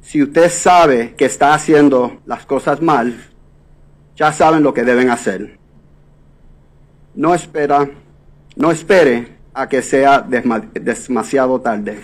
Si 0.00 0.22
usted 0.22 0.48
sabe 0.50 1.16
que 1.16 1.24
está 1.24 1.52
haciendo 1.52 2.20
las 2.26 2.46
cosas 2.46 2.80
mal, 2.80 3.24
ya 4.14 4.32
saben 4.32 4.62
lo 4.62 4.72
que 4.72 4.84
deben 4.84 5.10
hacer. 5.10 5.58
No 7.16 7.34
espera, 7.34 7.90
no 8.54 8.70
espere 8.70 9.35
a 9.56 9.66
que 9.66 9.80
sea 9.80 10.20
demasiado 10.20 11.58
tarde. 11.62 11.98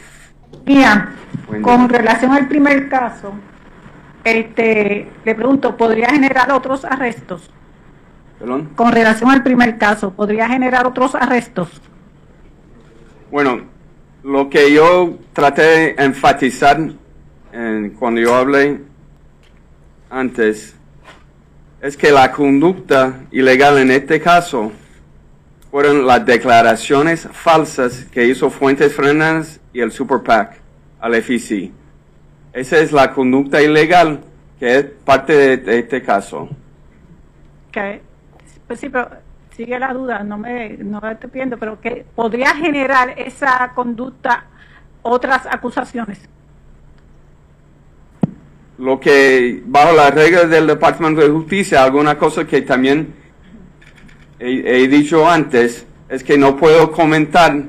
Mira, 0.65 1.13
Buen 1.47 1.61
con 1.61 1.87
relación 1.87 2.33
al 2.33 2.49
primer 2.49 2.89
caso, 2.89 3.35
este, 4.25 5.11
le 5.23 5.35
pregunto, 5.35 5.77
¿podría 5.77 6.09
generar 6.09 6.51
otros 6.51 6.83
arrestos? 6.87 7.51
¿Perdón? 8.39 8.71
Con 8.75 8.91
relación 8.91 9.31
al 9.31 9.43
primer 9.43 9.77
caso, 9.77 10.13
¿podría 10.15 10.49
generar 10.49 10.87
otros 10.87 11.15
arrestos? 11.15 11.69
Bueno, 13.31 13.61
lo 14.25 14.49
que 14.49 14.73
yo 14.73 15.19
traté 15.35 15.63
de 15.63 15.95
enfatizar 15.99 16.79
en- 17.53 17.91
cuando 17.91 18.21
yo 18.23 18.35
hablé 18.35 18.81
antes 20.09 20.75
es 21.83 21.97
que 21.99 22.11
la 22.13 22.33
conducta 22.33 23.21
ilegal 23.31 23.77
en 23.79 23.91
este 23.91 24.21
caso 24.23 24.73
fueron 25.73 26.07
las 26.07 26.27
declaraciones 26.27 27.27
falsas 27.33 28.05
que 28.13 28.27
hizo 28.27 28.51
Fuentes 28.51 28.95
Fernández 28.95 29.59
y 29.73 29.81
el 29.81 29.91
Super 29.91 30.23
PAC 30.23 30.61
al 31.01 31.15
FEC. 31.23 31.73
Esa 32.53 32.79
es 32.79 32.93
la 32.93 33.11
conducta 33.15 33.63
ilegal 33.63 34.21
que 34.61 34.77
es 34.77 34.85
parte 34.85 35.33
de, 35.33 35.57
de 35.57 35.79
este 35.79 36.03
caso. 36.03 36.51
Que, 37.73 38.03
pues 38.67 38.81
sí, 38.81 38.91
pero 38.91 39.09
sigue 39.57 39.79
la 39.79 39.95
duda, 39.95 40.23
no 40.23 40.37
me, 40.37 40.77
no 40.77 41.01
me 41.01 41.13
estoy 41.13 41.31
pidiendo, 41.31 41.57
pero 41.57 41.81
que 41.81 42.05
podría 42.15 42.55
generar 42.55 43.15
esa 43.19 43.73
conducta 43.75 44.45
otras 45.01 45.47
acusaciones. 45.47 46.29
lo 48.79 48.99
que 48.99 49.63
bajo 49.65 49.95
las 49.95 50.13
reglas 50.13 50.51
del 50.51 50.67
Departamento 50.67 51.21
de 51.21 51.29
Justicia, 51.29 51.85
alguna 51.85 52.19
cosa 52.19 52.45
que 52.45 52.63
también 52.63 53.15
he, 54.43 54.89
dicho 54.89 55.29
antes, 55.29 55.87
es 56.09 56.25
que 56.25 56.37
no 56.37 56.57
puedo 56.57 56.91
comentar 56.91 57.63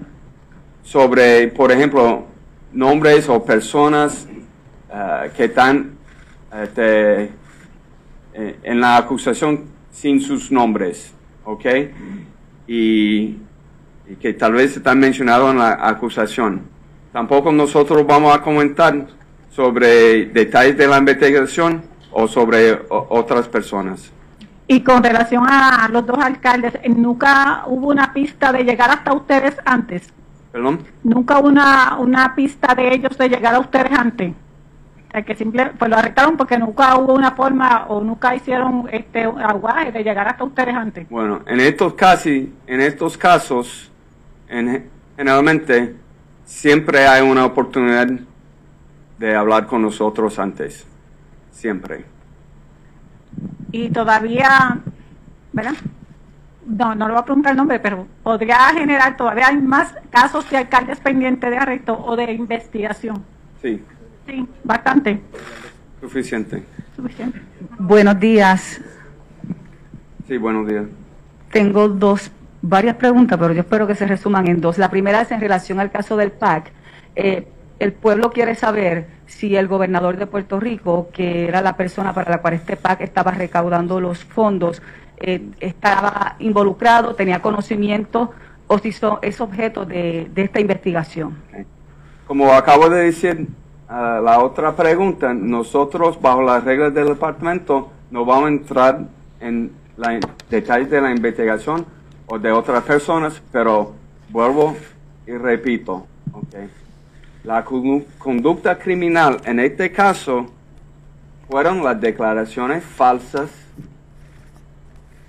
sobre, 0.84 1.48
por 1.50 1.72
ejemplo, 1.72 2.25
nombres 2.72 3.30
o 3.30 3.44
personas 3.44 4.27
ah, 4.92 5.25
que 5.36 5.46
están 5.46 5.98
este, 6.63 7.24
eh, 8.34 8.56
en 8.63 8.82
la 8.82 8.98
acusación 8.98 9.65
sin 9.92 10.20
sus 10.20 10.51
nombres, 10.51 11.13
¿ok? 11.46 11.65
Y, 12.68 13.38
que 14.20 14.34
tal 14.34 14.53
vez 14.53 14.75
están 14.75 15.00
mencionados 15.00 15.51
en 15.51 15.60
la 15.60 15.88
acusación. 15.88 16.63
Tampoco 17.13 17.51
nosotros 17.51 18.06
vamos 18.06 18.36
a 18.36 18.42
comentar 18.42 19.08
sobre 19.50 20.25
detalles 20.25 20.77
de 20.77 20.88
la 20.88 20.98
investigación 20.98 21.84
o 22.12 22.27
sobre 22.27 22.80
otras 22.89 23.48
personas. 23.48 24.12
Y 24.67 24.82
con 24.82 25.03
relación 25.03 25.43
a 25.48 25.88
los 25.91 26.05
dos 26.05 26.17
alcaldes, 26.20 26.74
¿nunca 26.96 27.63
hubo 27.67 27.89
una 27.89 28.13
pista 28.13 28.51
de 28.51 28.63
llegar 28.63 28.89
hasta 28.91 29.13
ustedes 29.13 29.55
antes? 29.65 30.12
¿Perdón? 30.51 30.79
Nunca 31.03 31.39
hubo 31.39 31.50
una, 31.50 31.98
una 32.00 32.34
pista 32.36 32.74
de 32.75 32.93
ellos 32.93 33.17
de 33.17 33.27
llegar 33.29 33.55
a 33.55 33.60
ustedes 33.60 33.91
antes. 33.91 34.32
O 34.32 35.12
sea, 35.12 35.22
que 35.24 35.36
simple, 35.36 35.72
pues 35.77 35.91
lo 35.91 35.98
arrestaron 35.98 36.38
porque 36.38 36.58
nunca 36.58 36.96
hubo 36.98 37.13
una 37.13 37.32
forma 37.32 37.86
o 37.88 38.01
nunca 38.01 38.36
hicieron 38.36 38.88
este 38.91 39.24
aguaje 39.24 39.91
de 39.91 40.03
llegar 40.03 40.27
hasta 40.27 40.43
ustedes 40.43 40.74
antes. 40.75 41.10
Bueno, 41.10 41.41
en 41.46 41.60
estos 41.60 41.93
casi, 41.96 42.53
en 42.65 42.82
estos 42.82 43.17
casos, 43.17 43.91
en- 44.48 44.89
generalmente 45.17 45.96
siempre 46.46 47.05
hay 47.05 47.22
una 47.22 47.46
oportunidad 47.46 48.08
de 49.20 49.36
hablar 49.36 49.67
con 49.67 49.82
nosotros 49.82 50.39
antes. 50.39 50.88
siempre. 51.51 52.05
Y 53.71 53.89
todavía, 53.89 54.79
¿verdad? 55.51 55.73
No, 56.65 56.95
no 56.95 57.07
le 57.07 57.13
voy 57.13 57.21
a 57.21 57.25
preguntar 57.25 57.51
el 57.51 57.57
nombre, 57.57 57.79
pero 57.79 58.07
podría 58.23 58.57
generar, 58.73 59.17
todavía 59.17 59.47
hay 59.47 59.57
más 59.57 59.93
casos 60.09 60.49
de 60.49 60.57
alcaldes 60.57 60.99
pendientes 60.99 61.49
de 61.49 61.57
arresto 61.57 61.97
o 62.05 62.15
de 62.15 62.31
investigación. 62.31 63.23
Sí, 63.61 63.81
Sí, 64.25 64.47
bastante. 64.63 65.19
suficiente. 65.99 66.63
Suficiente. 66.95 67.41
Buenos 67.77 68.17
días. 68.19 68.79
Sí, 70.27 70.37
buenos 70.37 70.65
días. 70.67 70.85
Tengo 71.51 71.89
dos, 71.89 72.31
varias 72.61 72.95
preguntas, 72.95 73.37
pero 73.37 73.53
yo 73.53 73.61
espero 73.61 73.85
que 73.85 73.95
se 73.95 74.07
resuman 74.07 74.47
en 74.47 74.61
dos. 74.61 74.77
La 74.77 74.89
primera 74.89 75.21
es 75.21 75.31
en 75.31 75.41
relación 75.41 75.79
al 75.81 75.91
caso 75.91 76.15
del 76.15 76.31
PAC. 76.31 76.71
Eh, 77.15 77.47
el 77.83 77.91
pueblo 77.91 78.31
quiere 78.31 78.55
saber 78.55 79.07
si 79.25 79.57
el 79.57 79.67
gobernador 79.67 80.15
de 80.15 80.25
Puerto 80.25 80.57
Rico, 80.57 81.09
que 81.11 81.49
era 81.49 81.61
la 81.61 81.75
persona 81.75 82.13
para 82.13 82.31
la 82.31 82.37
cual 82.41 82.53
este 82.53 82.77
PAC 82.77 83.01
estaba 83.01 83.31
recaudando 83.31 83.99
los 83.99 84.23
fondos, 84.23 84.81
eh, 85.17 85.41
estaba 85.59 86.37
involucrado, 86.39 87.13
tenía 87.15 87.41
conocimiento 87.41 88.31
o 88.67 88.79
si 88.79 88.93
son, 88.93 89.19
es 89.21 89.41
objeto 89.41 89.85
de, 89.85 90.29
esta 90.33 90.61
investigación. 90.61 91.35
Como 92.25 92.53
acabo 92.53 92.89
de 92.89 93.03
decir, 93.03 93.47
a 93.89 94.21
la 94.23 94.39
otra 94.39 94.73
pregunta, 94.77 95.33
nosotros 95.33 96.21
bajo 96.21 96.41
las 96.41 96.63
reglas 96.63 96.93
del 96.93 97.07
departamento 97.07 97.91
no 98.11 98.23
vamos 98.23 98.45
a 98.45 98.47
entrar 98.47 98.99
en 99.41 99.71
detalles 100.49 100.89
de 100.89 101.01
la 101.01 101.11
investigación 101.11 101.85
o 102.27 102.39
de 102.39 102.49
otras 102.49 102.81
personas, 102.83 103.41
pero 103.51 103.91
vuelvo 104.29 104.73
y 105.27 105.33
repito. 105.33 106.07
La 107.43 107.63
condu- 107.65 108.05
conducta 108.17 108.77
criminal 108.79 109.38
en 109.45 109.59
este 109.59 109.91
caso 109.91 110.45
fueron 111.50 111.83
las 111.83 112.00
declaraciones 112.00 112.83
falsas 112.83 113.50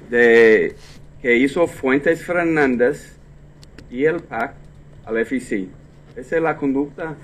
de 0.09 0.76
que 1.21 1.37
hizo 1.37 1.66
Fuentes 1.66 2.25
Fernández 2.25 3.16
y 3.90 4.04
el 4.04 4.21
PAC 4.21 4.54
al 5.06 5.25
FEC. 5.26 5.68
Esa 6.16 6.37
es 6.37 6.42
la 6.42 6.56
conducta 6.56 7.14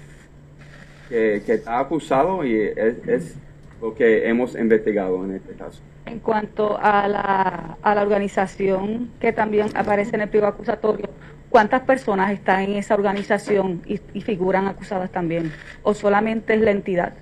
que, 1.09 1.43
que 1.47 1.55
está 1.55 1.79
acusado 1.79 2.45
y 2.45 2.55
es, 2.57 3.07
es 3.07 3.37
lo 3.81 3.95
que 3.95 4.29
hemos 4.29 4.55
investigado 4.57 5.25
en 5.25 5.37
este 5.37 5.55
caso. 5.55 5.81
En 6.07 6.19
cuanto 6.19 6.77
a 6.81 7.07
la, 7.07 7.77
a 7.81 7.95
la 7.95 8.03
organización 8.03 9.11
que 9.21 9.33
también 9.33 9.69
aparece 9.77 10.17
en 10.17 10.23
el 10.23 10.29
pliego 10.29 10.49
acusatorio, 10.49 11.09
¿cuántas 11.51 11.83
personas 11.83 12.33
están 12.33 12.63
en 12.63 12.75
esa 12.77 12.95
organización 12.95 13.83
y, 13.87 14.01
y 14.15 14.23
figuran 14.23 14.67
acusadas 14.69 15.11
también? 15.11 15.53
¿O 15.83 15.93
solamente 15.93 16.55
es 16.55 16.61
la 16.61 16.71
entidad? 16.71 17.13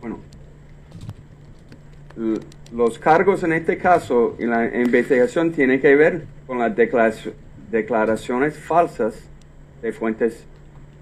Bueno, 0.00 0.18
los 2.72 2.98
cargos 2.98 3.42
en 3.44 3.52
este 3.52 3.78
caso 3.78 4.36
y 4.38 4.46
la 4.46 4.66
investigación 4.76 5.52
tiene 5.52 5.80
que 5.80 5.94
ver 5.94 6.24
con 6.46 6.58
las 6.58 6.74
declaraci- 6.74 7.32
declaraciones 7.70 8.56
falsas 8.56 9.14
de 9.82 9.92
Fuentes 9.92 10.44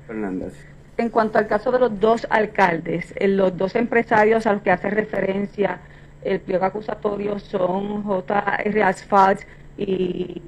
Fernández. 0.06 0.52
En 0.96 1.10
cuanto 1.10 1.38
al 1.38 1.46
caso 1.46 1.70
de 1.70 1.78
los 1.78 2.00
dos 2.00 2.26
alcaldes, 2.28 3.12
eh, 3.16 3.28
los 3.28 3.56
dos 3.56 3.74
empresarios 3.76 4.46
a 4.46 4.52
los 4.52 4.62
que 4.62 4.70
hace 4.70 4.90
referencia 4.90 5.78
el 6.22 6.40
pliego 6.40 6.64
acusatorio 6.64 7.38
son 7.38 8.02
J.R. 8.02 8.82
Asphalt 8.82 9.40
y 9.78 10.42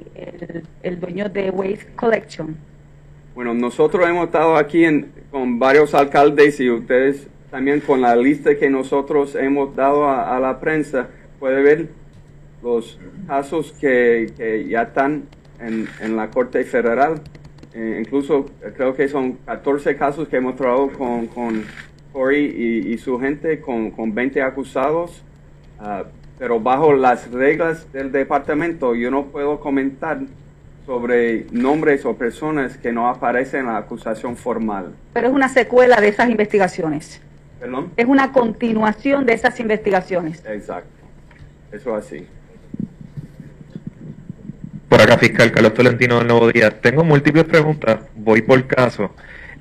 el, 0.83 1.01
dueño 1.01 1.29
de 1.29 1.51
Waste 1.51 1.87
Collection. 1.97 2.57
Bueno, 3.35 3.55
nosotros 3.55 4.07
hemos 4.09 4.27
estado 4.27 4.57
aquí 4.57 4.85
en- 4.85 5.13
con 5.31 5.59
varios 5.59 5.95
alcaldes 5.95 6.59
y 6.61 6.69
ustedes 6.69 7.29
también 7.51 7.81
con 7.81 8.01
la 8.01 8.15
lista 8.17 8.57
que 8.57 8.69
nosotros 8.69 9.35
hemos 9.37 9.75
dado 9.75 10.09
a, 10.09 10.39
la 10.39 10.61
prensa, 10.61 11.09
puede 11.39 11.63
ver 11.63 11.89
los 12.63 12.99
casos 13.27 13.73
que, 13.81 14.67
ya 14.69 14.83
están 14.83 15.25
en, 15.61 15.89
en 16.01 16.17
la 16.17 16.31
Corte 16.31 16.65
Federal. 16.65 17.23
Eh, 17.73 17.99
incluso 18.01 18.47
creo 18.77 18.95
que 18.95 19.09
son 19.09 19.39
14 19.47 19.97
casos 19.97 20.29
que 20.29 20.37
hemos 20.37 20.57
trabajado 20.57 20.91
con, 20.91 21.27
con 21.29 21.65
Corey 22.13 22.45
y, 22.45 22.93
y 22.93 22.99
su 22.99 23.19
gente, 23.19 23.61
con, 23.61 23.91
con 23.93 24.15
20 24.15 24.43
acusados. 24.43 25.23
Ah, 25.79 26.05
pero 26.41 26.59
bajo 26.59 26.95
las 26.95 27.31
reglas 27.31 27.93
del 27.93 28.11
departamento 28.11 28.95
yo 28.95 29.11
no 29.11 29.27
puedo 29.27 29.61
comentar 29.61 30.21
sobre 30.87 31.45
nombres 31.53 32.07
o 32.07 32.17
personas 32.17 32.79
que 32.79 32.93
no 32.93 33.09
aparecen 33.09 33.61
en 33.61 33.67
la 33.67 33.77
acusación 33.77 34.39
formal. 34.39 34.95
Pero 35.13 35.29
es 35.29 35.35
una 35.35 35.51
secuela 35.51 36.01
de 36.01 36.09
esas 36.09 36.31
investigaciones. 36.31 37.21
¿Perdón? 37.61 37.93
Es 37.95 38.07
una 38.07 38.33
continuación 38.33 39.27
de 39.27 39.35
esas 39.35 39.61
investigaciones. 39.61 40.43
Exacto. 40.47 40.89
Eso 41.71 41.95
así. 41.95 42.27
Por 44.89 45.03
acá, 45.03 45.19
fiscal 45.19 45.53
Carlos 45.53 45.75
Tolentino 45.75 46.19
del 46.21 46.27
Nuevo 46.27 46.51
Día. 46.51 46.71
Tengo 46.71 47.05
múltiples 47.05 47.45
preguntas, 47.45 48.01
voy 48.17 48.41
por 48.41 48.67
caso. 48.67 49.15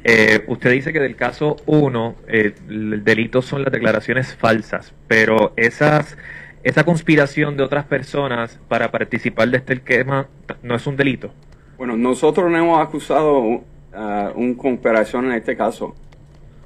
Eh, 0.05 0.45
usted 0.47 0.71
dice 0.71 0.93
que 0.93 1.01
del 1.01 1.17
caso 1.17 1.57
1, 1.65 2.15
el 2.27 3.03
delito 3.03 3.41
son 3.41 3.63
las 3.63 3.73
declaraciones 3.73 4.33
falsas, 4.33 4.93
pero 5.09 5.51
esas, 5.57 6.17
esa 6.69 6.83
conspiración 6.83 7.57
de 7.57 7.63
otras 7.63 7.85
personas 7.85 8.59
para 8.67 8.91
participar 8.91 9.49
de 9.49 9.57
este 9.57 9.73
esquema 9.73 10.27
no 10.63 10.75
es 10.75 10.85
un 10.87 10.95
delito. 10.95 11.31
Bueno, 11.77 11.95
nosotros 11.97 12.49
no 12.51 12.57
hemos 12.57 12.79
acusado 12.79 13.61
a 13.93 14.31
un 14.35 14.55
cooperación 14.55 15.25
en 15.25 15.31
este 15.33 15.55
caso. 15.55 15.95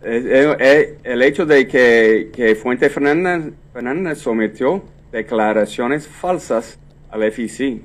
Es- 0.04 0.26
es 0.60 0.90
el 1.04 1.22
hecho 1.22 1.46
de 1.46 1.68
que, 1.68 2.30
que 2.34 2.56
Fuente 2.56 2.90
Fernández, 2.90 3.54
Fernández 3.72 4.18
sometió 4.18 4.84
declaraciones 5.12 6.08
falsas 6.08 6.80
al 7.10 7.24
FEC 7.32 7.82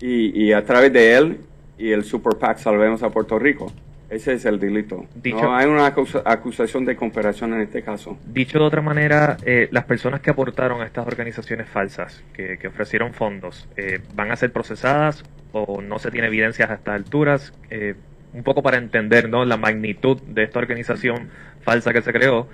y, 0.00 0.44
y 0.44 0.52
a 0.52 0.64
través 0.64 0.92
de 0.92 1.16
él 1.16 1.38
y 1.78 1.92
el 1.92 2.04
Super 2.04 2.36
PAC 2.38 2.58
Salvemos 2.58 3.02
a 3.02 3.10
Puerto 3.10 3.38
Rico. 3.38 3.72
Ese 4.10 4.32
es 4.34 4.44
el 4.44 4.58
delito. 4.58 5.06
Dicho- 5.14 5.40
no 5.40 5.54
hay 5.54 5.66
una 5.66 5.86
acusa- 5.86 6.22
acusación 6.24 6.84
de 6.84 6.96
cooperación 6.96 7.54
en 7.54 7.60
este 7.60 7.82
caso. 7.82 8.18
Dicho 8.26 8.58
de 8.58 8.64
otra 8.64 8.82
manera, 8.82 9.36
eh, 9.46 9.68
las 9.70 9.84
personas 9.84 10.20
que 10.20 10.30
aportaron 10.30 10.80
a 10.82 10.86
estas 10.86 11.06
organizaciones 11.06 11.68
falsas, 11.68 12.22
que, 12.32 12.58
que 12.58 12.68
ofrecieron 12.68 13.14
fondos, 13.14 13.68
eh, 13.76 14.00
¿van 14.14 14.32
a 14.32 14.36
ser 14.36 14.52
procesadas 14.52 15.22
o 15.52 15.80
no 15.80 15.98
se 16.00 16.10
tiene 16.10 16.26
evidencias 16.26 16.68
a 16.70 16.74
estas 16.74 16.94
alturas? 16.96 17.52
Eh, 17.70 17.94
un 18.32 18.42
poco 18.42 18.62
para 18.62 18.78
entender 18.78 19.28
¿no? 19.28 19.44
la 19.44 19.56
magnitud 19.56 20.20
de 20.22 20.42
esta 20.44 20.58
organización 20.58 21.30
falsa 21.62 21.92
que 21.92 22.02
se 22.02 22.12
creó, 22.12 22.48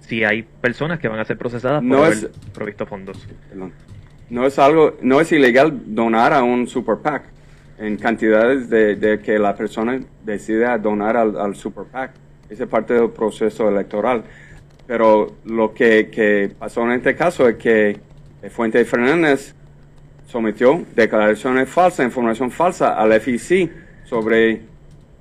si 0.00 0.22
hay 0.24 0.42
personas 0.42 0.98
que 1.00 1.08
van 1.08 1.18
a 1.20 1.24
ser 1.24 1.38
procesadas 1.38 1.80
por 1.80 1.88
No 1.88 1.98
haber 2.04 2.12
es- 2.12 2.28
provisto 2.52 2.86
fondos. 2.86 3.26
Perdón. 3.48 3.72
No 4.30 4.44
es 4.46 4.58
algo, 4.58 4.96
no 5.02 5.20
es 5.20 5.30
ilegal 5.32 5.80
donar 5.94 6.32
a 6.32 6.42
un 6.42 6.66
super 6.66 6.96
PAC 7.02 7.22
en 7.78 7.96
cantidades 7.96 8.68
de, 8.70 8.96
de 8.96 9.20
que 9.20 9.38
la 9.38 9.54
persona 9.54 10.00
decide 10.24 10.66
a 10.66 10.78
donar 10.78 11.16
al, 11.16 11.36
al 11.38 11.54
super 11.54 11.84
PAC. 11.84 12.12
Esa 12.48 12.64
es 12.64 12.68
parte 12.70 12.94
del 12.94 13.10
proceso 13.10 13.68
electoral. 13.68 14.22
Pero 14.86 15.34
lo 15.44 15.74
que, 15.74 16.08
que 16.10 16.50
pasó 16.58 16.82
en 16.84 16.92
este 16.92 17.14
caso 17.16 17.48
es 17.48 17.56
que 17.56 17.98
Fuente 18.50 18.84
Fernández 18.84 19.54
sometió 20.26 20.84
declaraciones 20.94 21.68
falsas, 21.68 22.06
información 22.06 22.50
falsa 22.50 22.94
al 22.94 23.12
FEC 23.20 23.70
sobre 24.04 24.60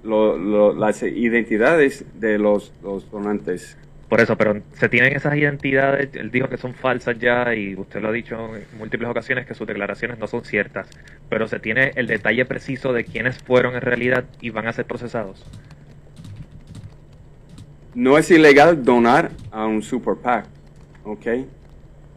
lo- 0.04 0.38
lo- 0.38 0.74
las 0.76 1.02
identidades 1.02 2.06
de 2.20 2.38
los, 2.38 2.72
los 2.84 3.10
donantes. 3.10 3.76
Por 4.10 4.22
eso, 4.22 4.38
pero 4.38 4.62
se 4.74 4.88
tienen 4.88 5.16
esas 5.16 5.36
identidades, 5.36 6.10
él 6.14 6.30
dijo 6.30 6.48
que 6.48 6.58
son 6.58 6.76
falsas 6.76 7.18
ya 7.18 7.56
y 7.56 7.76
usted 7.76 8.02
lo 8.02 8.10
ha 8.10 8.12
dicho 8.12 8.56
en 8.56 8.64
múltiples 8.78 9.10
ocasiones 9.10 9.48
que 9.48 9.56
sus 9.56 9.66
declaraciones 9.66 10.20
no 10.20 10.28
son 10.28 10.46
ciertas, 10.46 10.88
pero 11.28 11.48
se 11.48 11.60
tiene 11.60 11.92
el 11.96 12.06
detalle 12.06 12.46
preciso 12.46 12.94
de 12.94 13.04
quiénes 13.04 13.40
fueron 13.40 13.74
en 13.76 13.82
realidad 13.82 14.26
y 14.42 14.52
van 14.52 14.68
a 14.68 14.74
ser 14.74 14.86
procesados. 14.86 15.44
no 17.96 18.18
es 18.18 18.30
ilegal 18.30 18.84
donar 18.84 19.32
a 19.52 19.66
un 19.66 19.82
super 19.82 20.16
PAC, 20.16 20.46
¿ok? 21.06 21.28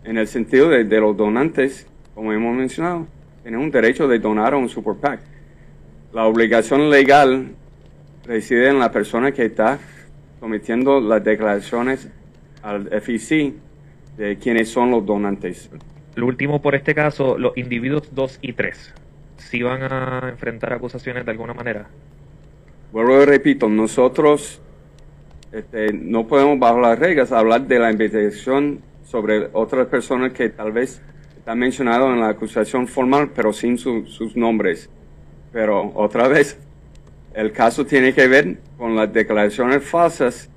En 0.05 0.19
el 0.19 0.27
sentido 0.27 0.69
de, 0.69 0.85
los 0.85 1.17
donantes, 1.17 1.87
como 2.15 2.33
hemos 2.33 2.55
mencionado, 2.55 3.07
tienen 3.43 3.61
un 3.61 3.71
derecho 3.71 4.09
de 4.09 4.19
donar 4.19 4.55
a 4.55 4.57
un 4.57 4.69
super 4.69 4.95
PAC. 4.97 5.21
La 6.13 6.25
obligación 6.25 6.91
legal 6.91 7.55
reside 8.25 8.69
en 8.69 8.81
la 8.81 8.91
persona 8.91 9.31
que 9.31 9.45
está 9.45 9.79
sometiendo 10.41 11.01
las 11.01 11.23
declaraciones 11.25 12.09
al 12.63 12.89
FEC 13.01 13.55
de 14.17 14.37
quiénes 14.39 14.69
son 14.69 14.91
los 14.91 15.05
donantes. 15.07 15.71
Lo 16.15 16.27
último 16.27 16.61
por 16.61 16.75
este 16.75 16.95
caso, 16.95 17.39
los 17.39 17.57
individuos 17.57 18.09
2 18.15 18.39
y 18.43 18.53
3, 18.53 18.95
¿sí 19.37 19.63
van 19.63 19.83
a 19.83 20.29
enfrentar 20.31 20.73
acusaciones 20.73 21.25
de 21.25 21.31
alguna 21.31 21.55
manera? 21.55 21.87
Vuelvo 22.93 23.23
y 23.23 23.27
repito, 23.27 23.69
nosotros 23.69 24.61
este, 25.53 25.93
no 25.93 26.27
podemos 26.27 26.59
bajo 26.59 26.81
las 26.81 26.99
reglas 26.99 27.33
hablar 27.33 27.67
de 27.67 27.79
la 27.79 27.91
investigación 27.93 28.81
sobre 29.05 29.49
otras 29.53 29.87
personas 29.87 30.33
que 30.33 30.49
tal 30.51 30.73
vez 30.73 31.01
están 31.37 31.59
mencionadas 31.59 32.09
en 32.13 32.21
la 32.21 32.29
acusación 32.31 32.87
formal, 32.89 33.31
pero 33.35 33.53
sin 33.53 33.79
su- 33.79 34.07
sus 34.07 34.37
nombres. 34.37 34.91
Pero 35.53 35.93
otra 35.95 36.29
vez, 36.29 36.59
el 37.39 37.53
caso 37.53 37.87
tiene 37.87 38.15
que 38.15 38.27
ver 38.27 38.57
con 38.77 38.97
las 38.97 39.13
declaraciones 39.13 39.85
falsas 39.85 40.51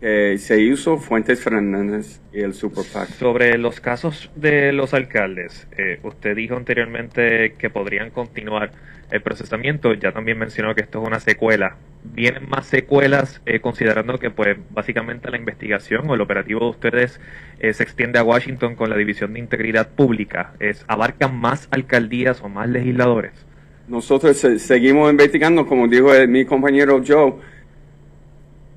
que 0.00 0.36
se 0.38 0.60
hizo 0.60 0.98
Fuentes 0.98 1.40
Fernández 1.40 2.20
y 2.32 2.40
el 2.40 2.54
Super 2.54 2.84
PAC. 2.92 3.10
Sobre 3.10 3.56
los 3.56 3.80
casos 3.80 4.28
de 4.34 4.72
los 4.72 4.94
alcaldes, 4.94 5.68
eh, 5.76 6.00
usted 6.02 6.34
dijo 6.34 6.56
anteriormente 6.56 7.54
que 7.56 7.70
podrían 7.70 8.10
continuar 8.10 8.72
el 9.12 9.22
procesamiento, 9.22 9.94
ya 9.94 10.10
también 10.10 10.38
mencionó 10.38 10.74
que 10.74 10.80
esto 10.80 11.00
es 11.00 11.06
una 11.06 11.20
secuela. 11.20 11.76
¿Vienen 12.02 12.48
más 12.48 12.66
secuelas 12.66 13.40
eh, 13.46 13.60
considerando 13.60 14.18
que 14.18 14.30
pues 14.30 14.58
básicamente 14.70 15.30
la 15.30 15.36
investigación 15.36 16.10
o 16.10 16.14
el 16.14 16.20
operativo 16.20 16.60
de 16.64 16.70
ustedes 16.70 17.20
eh, 17.60 17.72
se 17.72 17.84
extiende 17.84 18.18
a 18.18 18.24
Washington 18.24 18.74
con 18.74 18.90
la 18.90 18.96
División 18.96 19.34
de 19.34 19.38
Integridad 19.38 19.90
Pública? 19.90 20.54
¿Es, 20.58 20.84
¿Abarcan 20.88 21.38
más 21.38 21.68
alcaldías 21.70 22.42
o 22.42 22.48
más 22.48 22.68
legisladores? 22.68 23.47
Nosotros 23.88 24.36
se- 24.36 24.58
seguimos 24.58 25.10
investigando, 25.10 25.66
como 25.66 25.88
dijo 25.88 26.08
mi 26.28 26.44
compañero 26.44 27.02
Joe, 27.06 27.34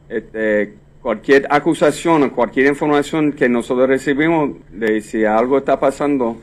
este, 0.10 0.74
cualquier 1.02 1.48
acusación 1.50 2.24
o 2.24 2.32
cualquier 2.32 2.68
información 2.68 3.34
que 3.34 3.50
nosotros 3.50 3.88
recibimos 3.90 4.52
de 4.72 5.02
si 5.02 5.26
algo 5.26 5.58
está 5.58 5.80
pasando, 5.80 6.38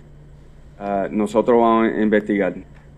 ah, 0.78 1.08
nosotros 1.10 1.58
vamos 1.60 1.92
a 1.92 2.02
investigar. 2.02 2.54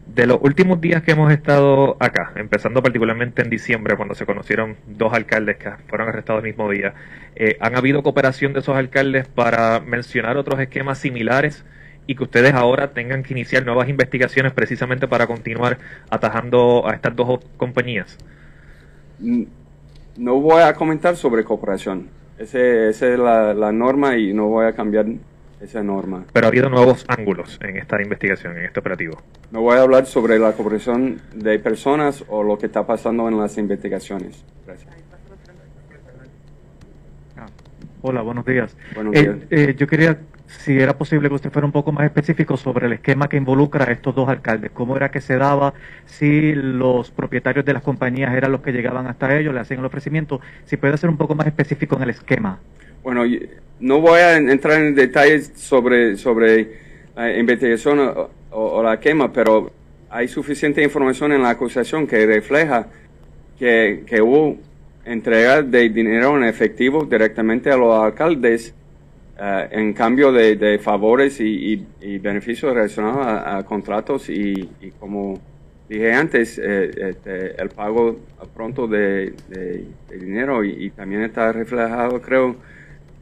De 0.06 0.26
los 0.26 0.38
últimos 0.42 0.80
días 0.80 1.02
que 1.04 1.12
hemos 1.12 1.30
estado 1.33 1.96
acá, 2.00 2.33
empezando 2.35 2.83
particularmente 2.83 3.42
en 3.42 3.50
diciembre, 3.50 3.96
cuando 3.96 4.16
se 4.16 4.26
conocieron 4.26 4.76
dos 4.88 5.12
alcaldes 5.12 5.56
que 5.59 5.70
fueron 5.87 6.09
arrestados 6.09 6.42
el 6.42 6.48
mismo 6.50 6.68
día, 6.68 6.94
eh, 7.37 7.56
¿han 7.61 7.76
habido 7.76 8.02
cooperación 8.02 8.52
de 8.52 8.59
esos 8.61 8.76
alcaldes 8.76 9.28
para 9.28 9.78
mencionar 9.78 10.37
otros 10.37 10.59
esquemas 10.59 10.98
similares 10.98 11.64
y 12.06 12.14
que 12.14 12.22
ustedes 12.24 12.54
ahora 12.54 12.92
tengan 12.92 13.22
que 13.22 13.32
iniciar 13.34 13.64
nuevas 13.64 13.88
investigaciones 13.88 14.52
precisamente 14.52 15.06
para 15.06 15.26
continuar 15.26 15.78
atajando 16.08 16.86
a 16.88 16.94
estas 16.94 17.14
dos 17.14 17.40
compañías? 17.56 18.16
N- 19.22 19.46
No 20.16 20.40
voy 20.40 20.62
a 20.62 20.74
comentar 20.74 21.16
sobre 21.16 21.44
cooperación. 21.44 22.08
Ese- 22.38 22.88
Esa 22.90 23.06
es 23.12 23.18
la, 23.18 23.54
la 23.54 23.70
norma 23.72 24.16
y 24.16 24.32
no 24.32 24.46
voy 24.48 24.66
a 24.66 24.72
cambiar 24.72 25.06
esa 25.60 25.82
norma. 25.82 26.24
Pero 26.32 26.46
ha 26.46 26.48
habido 26.48 26.68
nuevos 26.70 27.04
ángulos 27.06 27.58
en 27.62 27.76
esta 27.76 28.00
investigación, 28.02 28.56
en 28.56 28.64
este 28.64 28.80
operativo. 28.80 29.20
No 29.50 29.60
voy 29.60 29.76
a 29.76 29.82
hablar 29.82 30.06
sobre 30.06 30.38
la 30.38 30.52
cooperación 30.52 31.20
de 31.34 31.58
personas 31.58 32.24
o 32.28 32.42
lo 32.42 32.58
que 32.58 32.66
está 32.66 32.86
pasando 32.86 33.28
en 33.28 33.38
las 33.38 33.56
investigaciones. 33.58 34.42
Gracias. 34.66 34.90
Ah, 37.36 37.46
Hola, 38.02 38.22
buenos 38.22 38.44
días. 38.46 38.74
Buenos 38.94 39.14
Eh, 39.14 39.22
días. 39.22 39.36
eh, 39.50 39.74
yo 39.76 39.86
quería, 39.86 40.18
si 40.58 40.78
era 40.78 40.96
posible 40.98 41.28
que 41.28 41.34
usted 41.36 41.50
fuera 41.50 41.66
un 41.66 41.72
poco 41.72 41.92
más 41.92 42.04
específico 42.04 42.56
sobre 42.56 42.86
el 42.86 42.94
esquema 42.94 43.28
que 43.28 43.36
involucra 43.36 43.88
a 43.88 43.92
estos 43.92 44.14
dos 44.14 44.28
alcaldes. 44.28 44.70
¿Cómo 44.72 44.96
era 44.96 45.10
que 45.10 45.20
se 45.20 45.36
daba? 45.36 45.74
Si 46.06 46.52
los 46.54 47.10
propietarios 47.10 47.64
de 47.64 47.72
las 47.72 47.82
compañías 47.82 48.34
eran 48.34 48.52
los 48.52 48.60
que 48.60 48.72
llegaban 48.72 49.06
hasta 49.06 49.38
ellos, 49.38 49.54
le 49.54 49.60
hacían 49.60 49.80
el 49.80 49.86
ofrecimiento. 49.86 50.40
Si 50.64 50.76
puede 50.76 50.96
ser 50.98 51.08
un 51.08 51.16
poco 51.16 51.34
más 51.34 51.46
específico 51.46 51.96
en 51.96 52.02
el 52.02 52.10
esquema. 52.10 52.58
Bueno, 53.02 53.22
no 53.78 54.00
voy 54.00 54.20
a 54.20 54.36
entrar 54.36 54.80
en 54.80 54.94
detalles 54.94 55.52
sobre, 55.54 56.16
sobre 56.16 56.68
la 57.16 57.38
investigación 57.38 58.12
o 58.50 58.82
la 58.82 58.98
quema, 58.98 59.32
pero 59.32 59.70
hay 60.10 60.28
suficiente 60.28 60.82
información 60.82 61.32
en 61.32 61.42
la 61.42 61.50
acusación 61.50 62.06
que 62.06 62.26
refleja 62.26 62.88
que, 63.58 64.02
que 64.06 64.20
hubo 64.20 64.58
entrega 65.04 65.62
de 65.62 65.88
dinero 65.88 66.36
en 66.36 66.44
efectivo 66.44 67.04
directamente 67.04 67.70
a 67.70 67.76
los 67.76 67.94
alcaldes 67.94 68.74
eh, 69.40 69.68
en 69.72 69.92
cambio 69.94 70.33
de, 70.33 70.57
de 70.57 70.79
favores 70.79 71.40
y, 71.40 71.74
y- 71.74 71.87
y 72.03 72.18
beneficios 72.18 72.74
relacionados 72.74 73.26
a, 73.26 73.59
contratos 73.64 74.29
y, 74.29 74.68
como 75.00 75.40
dije 75.88 76.12
antes, 76.12 76.59
eh, 76.59 76.90
este, 77.11 77.61
el 77.61 77.70
pago 77.70 78.16
pronto 78.55 78.87
de, 78.87 79.33
dinero 80.20 80.64
y, 80.64 80.87
también 80.90 81.22
está 81.22 81.53
reflejado, 81.53 82.20
creo, 82.20 82.57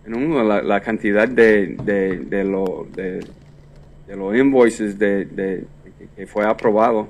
en 0.07 0.17
uno 0.17 0.43
la, 0.45 0.63
la 0.63 0.81
cantidad 0.81 1.29
de, 1.29 1.77
de, 1.85 2.45
lo- 2.45 2.87
de- 2.95 3.21
los 4.17 4.37
invoices 4.37 4.99
de, 4.99 5.27
que- 6.17 6.27
fue 6.27 6.45
aprobado 6.47 7.09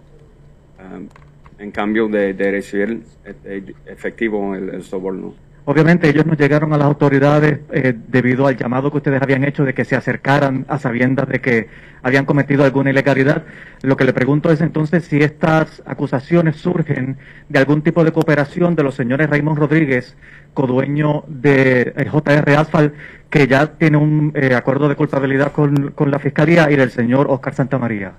um, 0.78 1.08
en 1.58 1.70
cambio 1.70 2.08
de, 2.08 2.34
recibir 2.50 3.00
este, 3.24 3.74
efectivo 3.86 4.54
el 4.70 4.82
soborno. 4.82 5.34
Obviamente 5.70 6.08
ellos 6.08 6.24
no 6.24 6.32
llegaron 6.32 6.72
a 6.72 6.78
las 6.78 6.86
autoridades 6.86 7.60
eh, 7.72 7.92
debido 8.08 8.46
al 8.46 8.56
llamado 8.56 8.90
que 8.90 8.96
ustedes 8.96 9.20
habían 9.20 9.44
hecho 9.44 9.64
de 9.66 9.74
que 9.74 9.84
se 9.84 9.96
acercaran 9.96 10.64
a 10.66 10.78
sabiendas 10.78 11.28
de 11.28 11.42
que 11.42 11.68
habían 12.02 12.24
cometido 12.24 12.64
alguna 12.64 12.88
ilegalidad. 12.88 13.42
Lo 13.82 13.94
que 13.94 14.04
le 14.04 14.14
pregunto 14.14 14.50
es 14.50 14.62
entonces 14.62 15.04
si 15.04 15.18
estas 15.20 15.82
acusaciones 15.84 16.56
surgen 16.56 17.18
de 17.50 17.58
algún 17.58 17.82
tipo 17.82 18.02
de 18.02 18.12
cooperación 18.12 18.76
de 18.76 18.82
los 18.82 18.94
señores 18.94 19.28
Raymond 19.28 19.58
Rodríguez, 19.58 20.16
codueño 20.54 21.24
de 21.28 21.92
eh, 21.94 22.08
JR 22.10 22.50
Asphalt, 22.56 22.94
que 23.28 23.46
ya 23.46 23.66
tiene 23.66 23.98
un 23.98 24.32
eh, 24.36 24.54
acuerdo 24.54 24.88
de 24.88 24.96
culpabilidad 24.96 25.52
con, 25.52 25.90
con 25.90 26.10
la 26.10 26.18
Fiscalía, 26.18 26.70
y 26.70 26.76
del 26.76 26.90
señor 26.90 27.26
Oscar 27.28 27.52
Santamaría. 27.54 28.12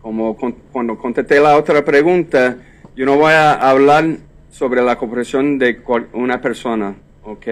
Como 0.00 0.36
con- 0.36 0.54
cuando 0.70 0.96
contesté 0.96 1.40
la 1.40 1.56
otra 1.56 1.84
pregunta, 1.84 2.56
yo 2.94 3.04
no 3.04 3.16
voy 3.16 3.32
a 3.32 3.54
hablar 3.54 4.04
sobre 4.50 4.82
la 4.82 4.96
cooperación 4.96 5.58
de 5.58 5.80
una 6.12 6.40
persona, 6.40 6.94
¿ok? 7.24 7.46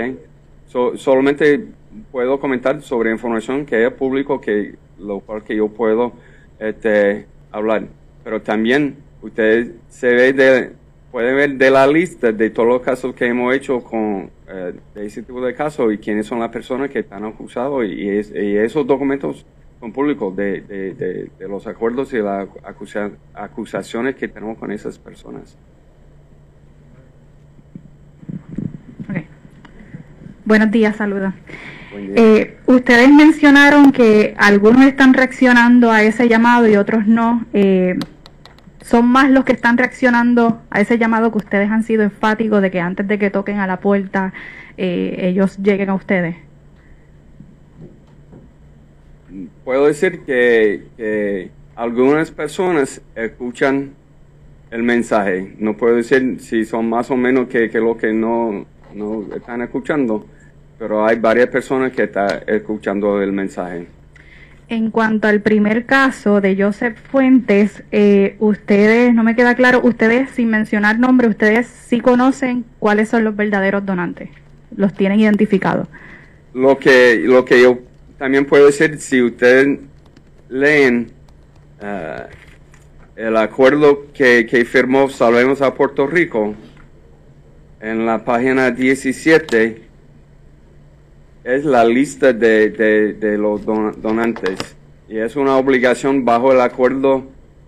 So- 0.68 0.96
solamente 0.96 1.64
puedo 2.10 2.38
comentar 2.40 2.82
sobre 2.82 3.10
información 3.10 3.64
que 3.66 3.86
es 3.86 3.92
público, 3.92 4.40
que 4.40 4.74
lo 4.98 5.20
cual 5.20 5.42
que 5.44 5.56
yo 5.56 5.68
puedo 5.68 6.12
este, 6.58 7.26
hablar. 7.52 7.84
Pero 8.24 8.42
también 8.42 8.96
usted 9.22 9.72
se 9.88 10.08
ve 10.14 10.32
de, 10.32 10.72
puede 11.12 11.32
ver 11.34 11.54
de 11.56 11.70
la 11.70 11.86
lista 11.86 12.32
de 12.32 12.50
todos 12.50 12.68
los 12.68 12.82
casos 12.82 13.14
que 13.14 13.26
hemos 13.26 13.54
hecho 13.54 13.80
con 13.82 14.30
eh, 14.48 14.74
de 14.94 15.06
ese 15.06 15.22
tipo 15.22 15.40
de 15.44 15.54
casos 15.54 15.92
y 15.92 15.98
quiénes 15.98 16.26
son 16.26 16.40
las 16.40 16.50
personas 16.50 16.90
que 16.90 17.00
están 17.00 17.24
acusados 17.24 17.84
y, 17.84 18.08
es- 18.08 18.32
y 18.34 18.56
esos 18.56 18.86
documentos 18.86 19.44
son 19.80 19.92
públicos 19.92 20.34
de, 20.34 20.62
de, 20.62 21.48
los 21.48 21.66
acuerdos 21.66 22.12
y 22.14 22.18
las 22.18 22.48
acusa- 22.64 23.10
acusaciones 23.34 24.16
que 24.16 24.26
tenemos 24.28 24.56
con 24.58 24.72
esas 24.72 24.98
personas. 24.98 25.56
Ok. 29.08 29.16
Buenos 30.46 30.70
días, 30.70 30.94
saludos. 30.94 31.34
Eh, 31.92 32.56
ustedes 32.66 33.12
mencionaron 33.12 33.90
que 33.90 34.36
algunos 34.38 34.86
están 34.86 35.12
reaccionando 35.12 35.90
a 35.90 36.04
ese 36.04 36.28
llamado 36.28 36.68
y 36.68 36.76
otros 36.76 37.08
no. 37.08 37.44
Eh, 37.52 37.98
¿Son 38.80 39.08
más 39.08 39.28
los 39.28 39.44
que 39.44 39.50
están 39.50 39.76
reaccionando 39.76 40.62
a 40.70 40.80
ese 40.80 40.98
llamado 40.98 41.32
que 41.32 41.38
ustedes 41.38 41.68
han 41.68 41.82
sido 41.82 42.04
enfáticos 42.04 42.62
de 42.62 42.70
que 42.70 42.78
antes 42.78 43.08
de 43.08 43.18
que 43.18 43.28
toquen 43.28 43.58
a 43.58 43.66
la 43.66 43.80
puerta 43.80 44.32
eh, 44.76 45.16
ellos 45.18 45.58
lleguen 45.58 45.90
a 45.90 45.94
ustedes? 45.94 46.36
Puedo 49.64 49.86
decir 49.86 50.20
que, 50.20 50.84
que 50.96 51.50
algunas 51.74 52.30
personas 52.30 53.02
escuchan 53.16 53.94
el 54.70 54.84
mensaje. 54.84 55.56
No 55.58 55.76
puedo 55.76 55.96
decir 55.96 56.36
si 56.38 56.64
son 56.64 56.88
más 56.88 57.10
o 57.10 57.16
menos 57.16 57.48
que, 57.48 57.68
que 57.68 57.80
los 57.80 57.96
que 57.96 58.12
no, 58.12 58.64
no 58.94 59.26
están 59.34 59.62
escuchando, 59.62 60.26
pero 60.78 61.04
hay 61.06 61.18
varias 61.18 61.48
personas 61.48 61.92
que 61.92 62.04
están 62.04 62.42
escuchando 62.46 63.20
el 63.22 63.32
mensaje. 63.32 63.86
En 64.68 64.90
cuanto 64.90 65.28
al 65.28 65.40
primer 65.42 65.86
caso 65.86 66.40
de 66.40 66.60
Joseph 66.60 66.96
Fuentes, 67.10 67.84
eh, 67.92 68.34
ustedes, 68.40 69.14
no 69.14 69.22
me 69.22 69.36
queda 69.36 69.54
claro, 69.54 69.80
ustedes 69.84 70.30
sin 70.30 70.48
mencionar 70.48 70.98
nombre, 70.98 71.28
ustedes 71.28 71.68
sí 71.68 72.00
conocen 72.00 72.64
cuáles 72.80 73.08
son 73.08 73.22
los 73.22 73.36
verdaderos 73.36 73.86
donantes, 73.86 74.28
los 74.76 74.92
tienen 74.92 75.20
identificados. 75.20 75.86
Lo 76.52 76.78
que, 76.78 77.20
lo 77.22 77.44
que 77.44 77.62
yo 77.62 77.78
también 78.18 78.44
puedo 78.44 78.66
decir, 78.66 78.98
si 78.98 79.22
ustedes 79.22 79.78
leen 80.48 81.12
eh, 81.80 82.26
el 83.14 83.36
acuerdo 83.36 84.06
que, 84.12 84.46
que 84.46 84.64
firmó 84.64 85.08
Salvemos 85.08 85.62
a 85.62 85.74
Puerto 85.74 86.08
Rico, 86.08 86.56
en 87.80 88.04
la 88.04 88.24
página 88.24 88.72
17 88.72 89.85
es 91.46 91.64
la 91.64 91.84
lista 91.84 92.32
de, 92.32 92.70
de- 92.70 93.38
los 93.38 93.64
don- 93.64 94.00
donantes 94.02 94.58
y 95.08 95.18
es 95.18 95.36
una 95.36 95.56
obligación 95.56 96.24
bajo 96.24 96.52
el 96.52 96.60
acuerdo 96.60 97.24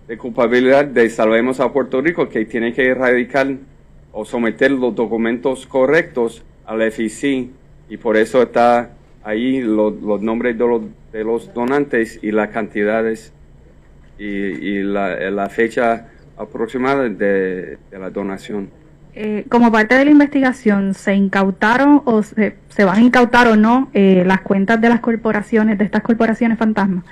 de 0.07 0.17
culpabilidad 0.17 0.83
de 0.85 1.09
Salvemos 1.09 1.61
a 1.61 1.71
Puerto 1.71 2.01
Rico 2.01 2.27
que 2.27 2.43
tiene 2.45 2.73
que 2.73 2.87
erradicar 2.87 3.47
o 4.11 4.25
someter 4.25 4.71
los 4.71 4.93
documentos 4.95 5.65
correctos 5.65 6.43
al 6.65 6.81
FEC 6.91 7.47
y 7.89 7.97
por 7.97 8.17
eso 8.17 8.41
está 8.41 8.91
ahí 9.23 9.61
lo- 9.61 9.91
los 9.91 10.21
nombres 10.21 10.57
de 10.57 10.67
los, 10.67 10.81
de 11.13 11.23
los 11.23 11.53
donantes 11.53 12.19
y 12.21 12.31
las 12.31 12.49
cantidades 12.49 13.31
y, 14.17 14.25
y 14.25 14.83
la, 14.83 15.31
la 15.31 15.47
fecha 15.49 16.09
aproximada 16.37 17.07
de, 17.07 17.77
de 17.89 17.99
la 17.99 18.09
donación. 18.09 18.69
Eh, 19.21 19.43
como 19.49 19.69
parte 19.69 19.95
de 19.95 20.05
la 20.05 20.11
investigación, 20.11 20.93
¿se 20.93 21.13
incautaron 21.13 22.03
o 22.05 22.23
se, 22.23 22.55
se 22.69 22.85
van 22.85 22.99
a 22.99 23.01
incautar 23.01 23.49
o 23.49 23.57
no 23.57 23.89
eh, 23.93 24.23
las 24.25 24.39
cuentas 24.39 24.79
de 24.79 24.87
las 24.87 25.01
corporaciones, 25.01 25.77
de 25.77 25.83
estas 25.83 26.03
corporaciones 26.03 26.57
fantasmas? 26.57 27.03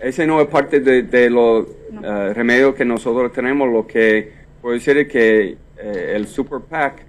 Ese 0.00 0.24
no 0.24 0.40
es 0.40 0.46
parte 0.46 0.78
de, 0.78 1.02
de 1.02 1.28
los 1.28 1.66
eh, 2.00 2.32
remedios 2.32 2.76
que 2.76 2.84
nosotros 2.84 3.32
tenemos. 3.32 3.68
Lo 3.72 3.88
que 3.88 4.34
puedo 4.62 4.74
decir 4.74 4.98
es 4.98 5.08
que 5.08 5.56
eh, 5.78 6.12
el 6.14 6.28
Super 6.28 6.60
PAC 6.60 7.02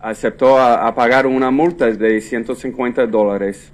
aceptó 0.00 0.58
a, 0.58 0.86
a 0.86 0.94
pagar 0.94 1.26
una 1.26 1.50
multa 1.50 1.90
de 1.90 2.22
150 2.22 3.06
dólares. 3.08 3.70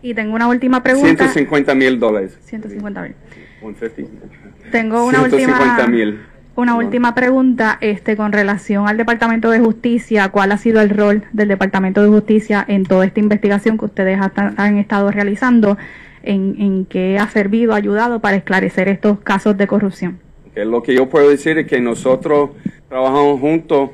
Y 0.00 0.14
tengo 0.14 0.34
una 0.34 0.48
última 0.48 0.82
pregunta. 0.82 1.28
150 1.28 1.74
mil 1.74 2.00
dólares. 2.00 2.38
150 2.42 3.02
mil. 3.02 3.14
150. 3.60 4.26
Tengo 4.70 5.04
una 5.04 5.18
150 5.18 5.62
última 5.62 5.86
mil. 5.88 6.20
Una 6.56 6.74
última 6.74 7.14
pregunta 7.14 7.78
este 7.80 8.16
con 8.16 8.32
relación 8.32 8.88
al 8.88 8.96
Departamento 8.96 9.50
de 9.50 9.60
Justicia, 9.60 10.30
¿cuál 10.30 10.52
ha 10.52 10.58
sido 10.58 10.80
el 10.80 10.90
rol 10.90 11.24
del 11.32 11.48
Departamento 11.48 12.02
de 12.02 12.08
Justicia 12.08 12.64
en 12.66 12.84
toda 12.84 13.04
esta 13.04 13.20
investigación 13.20 13.78
que 13.78 13.84
ustedes 13.84 14.18
han 14.56 14.78
estado 14.78 15.10
realizando? 15.10 15.76
¿En, 16.22 16.56
en 16.58 16.86
qué 16.86 17.18
ha 17.18 17.28
servido, 17.28 17.72
ha 17.72 17.76
ayudado 17.76 18.20
para 18.20 18.36
esclarecer 18.36 18.88
estos 18.88 19.20
casos 19.20 19.56
de 19.56 19.66
corrupción? 19.68 20.18
Que 20.54 20.64
lo 20.64 20.82
que 20.82 20.94
yo 20.94 21.08
puedo 21.08 21.28
decir 21.28 21.56
es 21.58 21.66
que 21.68 21.80
nosotros 21.80 22.50
trabajamos 22.88 23.38
junto 23.38 23.92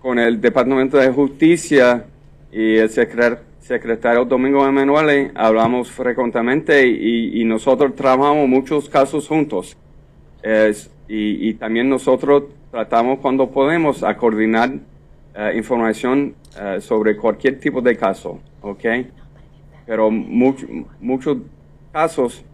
con 0.00 0.18
el 0.18 0.40
Departamento 0.40 0.96
de 0.96 1.10
Justicia 1.10 2.04
y 2.50 2.76
el 2.76 2.88
secre- 2.88 3.40
secretario 3.60 4.24
Domingo 4.24 4.66
Emanuele, 4.66 5.32
hablamos 5.34 5.90
frecuentemente 5.90 6.86
y, 6.86 7.42
y 7.42 7.44
nosotros 7.44 7.94
trabajamos 7.94 8.48
muchos 8.48 8.88
casos 8.88 9.26
juntos. 9.28 9.76
Es- 10.46 10.90
y, 11.08 11.48
y 11.48 11.54
también 11.54 11.88
nosotros 11.88 12.44
tratamos 12.70 13.18
cuando 13.20 13.50
podemos 13.50 14.02
a 14.04 14.16
coordinar 14.16 14.70
eh, 15.34 15.52
información 15.56 16.34
eh, 16.60 16.80
sobre 16.80 17.16
cualquier 17.16 17.58
tipo 17.58 17.80
de 17.80 17.96
caso, 17.96 18.40
¿ok? 18.62 18.84
Pero 19.86 20.10
much- 20.10 20.66
muchos 21.00 21.38
casos 21.92 22.44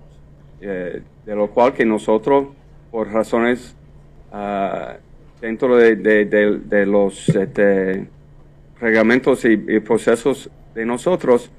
eh, 0.60 1.02
de 1.26 1.34
lo 1.36 1.48
cual 1.50 1.74
que 1.74 1.84
nosotros, 1.84 2.46
por 2.90 3.08
razones 3.12 3.74
ah, 4.32 4.96
dentro 5.40 5.76
de, 5.76 5.96
los 6.86 7.28
este, 7.28 8.06
reglamentos 8.80 9.44
y, 9.44 9.56
procesos 9.80 10.50
de 10.74 10.86
nosotros, 10.86 11.50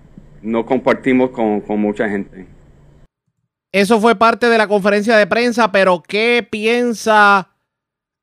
no 0.42 0.66
compartimos 0.66 1.30
con 1.62 1.80
mucha 1.80 2.10
gente. 2.10 2.46
Eso 3.74 4.00
fue 4.00 4.16
parte 4.16 4.50
de 4.50 4.58
la 4.60 4.68
conferencia 4.68 5.18
de 5.18 5.26
prensa, 5.26 5.72
pero 5.72 6.04
¿qué 6.08 6.48
piensa 6.48 7.50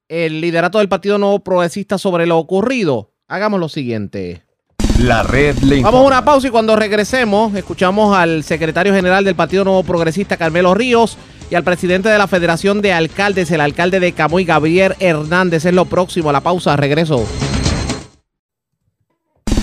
el 0.09 0.41
liderato 0.41 0.79
del 0.79 0.89
Partido 0.89 1.19
Nuevo 1.19 1.41
Progresista 1.41 1.99
sobre 1.99 2.25
lo 2.25 2.39
ocurrido? 2.39 3.11
Hagamos 3.27 3.59
lo 3.59 3.69
siguiente. 3.69 4.45
La 5.01 5.25
red 5.25 5.59
le 5.59 5.83
Vamos 5.83 6.03
a 6.03 6.07
una 6.07 6.25
pausa 6.25 6.47
y 6.47 6.51
cuando 6.51 6.77
regresemos 6.77 7.53
escuchamos 7.57 8.17
al 8.17 8.45
secretario 8.45 8.95
general 8.95 9.25
del 9.25 9.35
Partido 9.35 9.65
Nuevo 9.65 9.83
Progresista, 9.83 10.37
Carmelo 10.37 10.73
Ríos, 10.73 11.19
y 11.51 11.57
al 11.57 11.65
presidente 11.65 12.09
de 12.09 12.19
la 12.19 12.29
Federación 12.29 12.81
de 12.81 12.93
Alcaldes, 12.93 13.51
el 13.51 13.61
alcalde 13.61 13.99
de 13.99 14.13
Camuy, 14.13 14.45
Gabriel 14.45 14.95
Hernández. 15.01 15.65
Es 15.65 15.75
lo 15.75 15.85
próximo. 15.85 16.31
La 16.31 16.43
pausa, 16.43 16.77
regreso. 16.77 17.27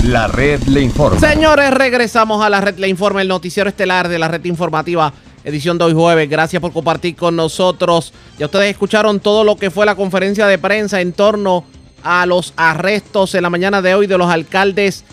La 0.03 0.27
red 0.27 0.61
le 0.63 0.81
informa. 0.81 1.19
Señores, 1.19 1.71
regresamos 1.71 2.43
a 2.43 2.49
la 2.49 2.61
red 2.61 2.77
Le 2.77 2.87
Informa, 2.87 3.21
el 3.21 3.27
noticiero 3.27 3.69
estelar 3.69 4.07
de 4.07 4.19
la 4.19 4.27
red 4.27 4.43
informativa, 4.45 5.11
edición 5.47 5.77
de 5.77 5.85
hoy 5.85 5.93
jueves. 5.93 6.29
Gracias 6.29 6.61
por 6.61 6.73
compartir 6.73 7.15
con 7.15 7.37
nosotros. 7.37 8.13
Ya 8.37 8.47
ustedes 8.47 8.69
escucharon 8.69 9.21
todo 9.21 9.45
lo 9.45 9.55
que 9.55 9.71
fue 9.71 9.85
la 9.85 9.95
conferencia 9.95 10.45
de 10.45 10.57
prensa 10.57 10.99
en 10.99 11.13
torno 11.13 11.63
a 12.03 12.25
los 12.25 12.53
arrestos 12.57 13.33
en 13.33 13.43
la 13.43 13.49
mañana 13.49 13.81
de 13.81 13.95
hoy 13.95 14.07
de 14.07 14.17
los 14.17 14.29
alcaldes 14.29 15.05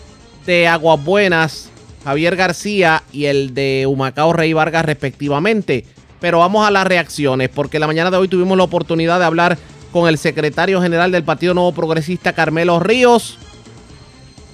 de 0.44 0.66
Aguas 0.66 1.03
Buenas, 1.05 1.70
Javier 2.03 2.35
García 2.35 3.05
y 3.12 3.27
el 3.27 3.55
de 3.55 3.87
Humacao 3.88 4.33
Rey 4.33 4.53
Vargas 4.53 4.85
respectivamente. 4.85 5.87
Pero 6.20 6.40
vamos 6.40 6.66
a 6.66 6.73
las 6.73 6.85
reacciones, 6.85 7.49
porque 7.49 7.79
la 7.79 7.87
mañana 7.87 8.11
de 8.11 8.16
hoy 8.16 8.27
tuvimos 8.27 8.59
la 8.59 8.64
oportunidad 8.64 9.20
de 9.20 9.27
hablar 9.27 9.57
con 9.92 10.09
el 10.09 10.18
secretario 10.18 10.83
general 10.83 11.12
del 11.12 11.23
Partido 11.23 11.55
Nuevo 11.55 11.70
Progresista, 11.70 12.33
Carmelo 12.33 12.81
Ríos, 12.81 13.38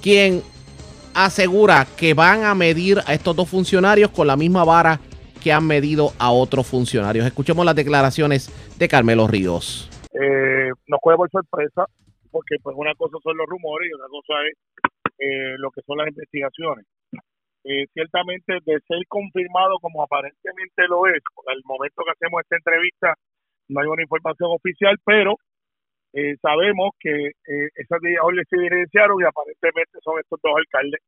quien 0.03 0.43
asegura 1.15 1.87
que 1.97 2.13
van 2.13 2.45
a 2.45 2.55
medir 2.55 3.03
a 3.07 3.15
estos 3.15 3.35
dos 3.35 3.49
funcionarios 3.49 4.11
con 4.11 4.27
la 4.27 4.37
misma 4.37 4.65
vara 4.65 5.01
que 5.43 5.53
han 5.53 5.67
medido 5.67 6.13
a 6.19 6.31
otros 6.31 6.67
funcionarios. 6.67 7.27
Escuchemos 7.27 7.65
las 7.65 7.75
declaraciones 7.75 8.49
de 8.79 8.89
Carmelo 8.89 9.27
Ríos. 9.27 9.89
eh, 10.13 10.71
nos 10.87 11.01
coge 11.01 11.17
por 11.17 11.31
sorpresa 11.31 11.87
porque 12.31 12.57
pues 12.63 12.77
una 12.77 12.95
cosa 12.95 13.17
son 13.23 13.37
los 13.37 13.47
rumores 13.47 13.91
y 13.91 13.95
otra 13.95 14.09
cosa 14.09 14.35
es 14.47 14.57
eh, 15.19 15.57
lo 15.59 15.71
que 15.71 15.83
son 15.83 15.99
las 15.99 16.09
investigaciones. 16.09 16.87
Eh, 17.65 17.87
ciertamente 17.93 18.55
de 18.65 18.81
ser 18.89 19.05
confirmado 19.07 19.77
como 19.83 20.03
aparentemente 20.03 20.89
lo 20.89 21.07
es, 21.07 21.21
al 21.47 21.61
momento 21.65 22.03
que 22.05 22.13
hacemos 22.13 22.41
esta 22.41 22.57
entrevista 22.57 23.15
no 23.69 23.81
hay 23.81 23.87
una 23.87 24.03
información 24.03 24.51
oficial, 24.51 24.97
pero 25.05 25.37
eh, 26.13 26.37
sabemos 26.43 26.91
que 26.99 27.29
eh, 27.29 27.69
esas 27.77 28.01
órdenes 28.23 28.47
se 28.49 28.57
evidenciaron 28.57 29.21
y 29.21 29.25
aparentemente 29.25 29.99
son 30.03 30.19
estos 30.19 30.41
dos 30.43 30.53
alcaldes. 30.57 31.01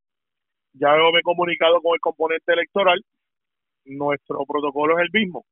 Ya 0.74 0.94
me 0.94 1.18
he 1.18 1.22
comunicado 1.22 1.80
con 1.82 1.94
el 1.94 2.00
componente 2.00 2.52
electoral, 2.52 3.00
nuestro 3.84 4.44
protocolo 4.46 4.98
es 4.98 5.04
el 5.04 5.20
mismo. 5.20 5.44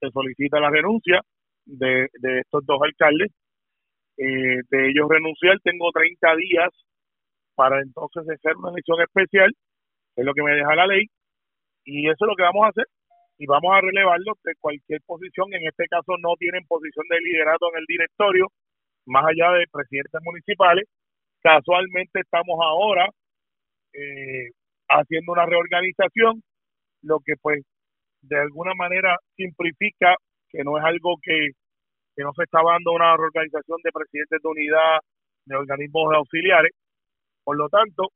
Se 0.00 0.10
solicita 0.10 0.60
la 0.60 0.70
renuncia 0.70 1.20
de, 1.64 2.08
de 2.20 2.40
estos 2.40 2.64
dos 2.66 2.78
alcaldes. 2.82 3.30
Eh, 4.18 4.62
de 4.68 4.88
ellos 4.90 5.08
renunciar, 5.08 5.58
tengo 5.62 5.90
30 5.92 6.36
días 6.36 6.70
para 7.54 7.80
entonces 7.80 8.22
hacer 8.28 8.56
una 8.56 8.70
elección 8.70 9.00
especial, 9.02 9.50
es 10.16 10.24
lo 10.24 10.34
que 10.34 10.42
me 10.42 10.54
deja 10.54 10.74
la 10.74 10.86
ley, 10.86 11.06
y 11.84 12.06
eso 12.08 12.24
es 12.24 12.28
lo 12.28 12.36
que 12.36 12.42
vamos 12.42 12.66
a 12.66 12.70
hacer. 12.70 12.84
Y 13.38 13.46
vamos 13.46 13.70
a 13.74 13.80
relevarlos 13.80 14.36
de 14.44 14.54
cualquier 14.60 15.00
posición, 15.06 15.52
en 15.54 15.66
este 15.66 15.86
caso 15.86 16.14
no 16.18 16.34
tienen 16.38 16.66
posición 16.66 17.06
de 17.08 17.20
liderato 17.20 17.66
en 17.72 17.80
el 17.80 17.84
directorio, 17.86 18.48
más 19.06 19.24
allá 19.26 19.52
de 19.58 19.66
presidentes 19.70 20.20
municipales. 20.24 20.84
Casualmente 21.40 22.20
estamos 22.20 22.58
ahora 22.60 23.08
eh, 23.94 24.50
haciendo 24.88 25.32
una 25.32 25.46
reorganización, 25.46 26.42
lo 27.02 27.18
que 27.24 27.34
pues 27.40 27.62
de 28.22 28.38
alguna 28.38 28.74
manera 28.74 29.16
simplifica 29.36 30.14
que 30.50 30.64
no 30.64 30.78
es 30.78 30.84
algo 30.84 31.16
que, 31.22 31.50
que 32.16 32.22
no 32.22 32.32
se 32.34 32.44
está 32.44 32.60
dando 32.64 32.92
una 32.92 33.16
reorganización 33.16 33.78
de 33.84 33.92
presidentes 33.92 34.40
de 34.42 34.48
unidad, 34.48 34.98
de 35.44 35.56
organismos 35.56 36.14
auxiliares. 36.14 36.72
Por 37.44 37.56
lo 37.56 37.68
tanto, 37.68 38.08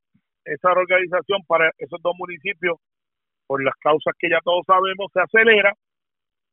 esa 0.44 0.74
reorganización 0.74 1.40
para 1.46 1.70
esos 1.78 2.00
dos 2.02 2.14
municipios, 2.18 2.76
por 3.46 3.62
las 3.62 3.74
causas 3.80 4.14
que 4.18 4.30
ya 4.30 4.40
todos 4.44 4.64
sabemos, 4.66 5.10
se 5.12 5.20
acelera 5.20 5.72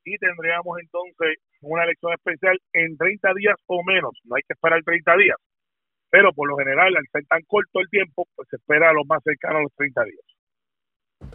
y 0.05 0.17
tendríamos 0.17 0.79
entonces 0.79 1.37
una 1.61 1.83
elección 1.83 2.13
especial 2.13 2.57
en 2.73 2.97
30 2.97 3.33
días 3.35 3.55
o 3.67 3.83
menos. 3.83 4.11
No 4.23 4.35
hay 4.35 4.43
que 4.43 4.53
esperar 4.53 4.81
30 4.83 5.17
días. 5.17 5.37
Pero 6.09 6.33
por 6.33 6.49
lo 6.49 6.57
general, 6.57 6.95
al 6.95 7.05
ser 7.11 7.25
tan 7.27 7.41
corto 7.43 7.79
el 7.79 7.89
tiempo, 7.89 8.25
pues 8.35 8.47
se 8.49 8.55
espera 8.55 8.89
a 8.89 8.93
lo 8.93 9.05
más 9.05 9.21
cercano 9.23 9.59
a 9.59 9.63
los 9.63 9.73
30 9.75 10.03
días. 10.05 10.28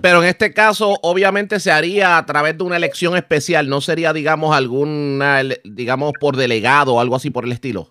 Pero 0.01 0.23
en 0.23 0.29
este 0.29 0.53
caso, 0.53 0.97
obviamente 1.03 1.61
se 1.61 1.71
haría 1.71 2.17
a 2.17 2.27
través 2.27 2.57
de 2.57 2.65
una 2.65 2.77
elección 2.77 3.17
especial, 3.17 3.69
no 3.69 3.81
sería, 3.81 4.13
digamos, 4.13 4.57
alguna, 4.57 5.43
digamos, 5.65 6.13
por 6.21 6.37
delegado 6.37 6.95
o 6.95 7.01
algo 7.01 7.17
así 7.17 7.31
por 7.31 7.45
el 7.45 7.53
estilo. 7.53 7.89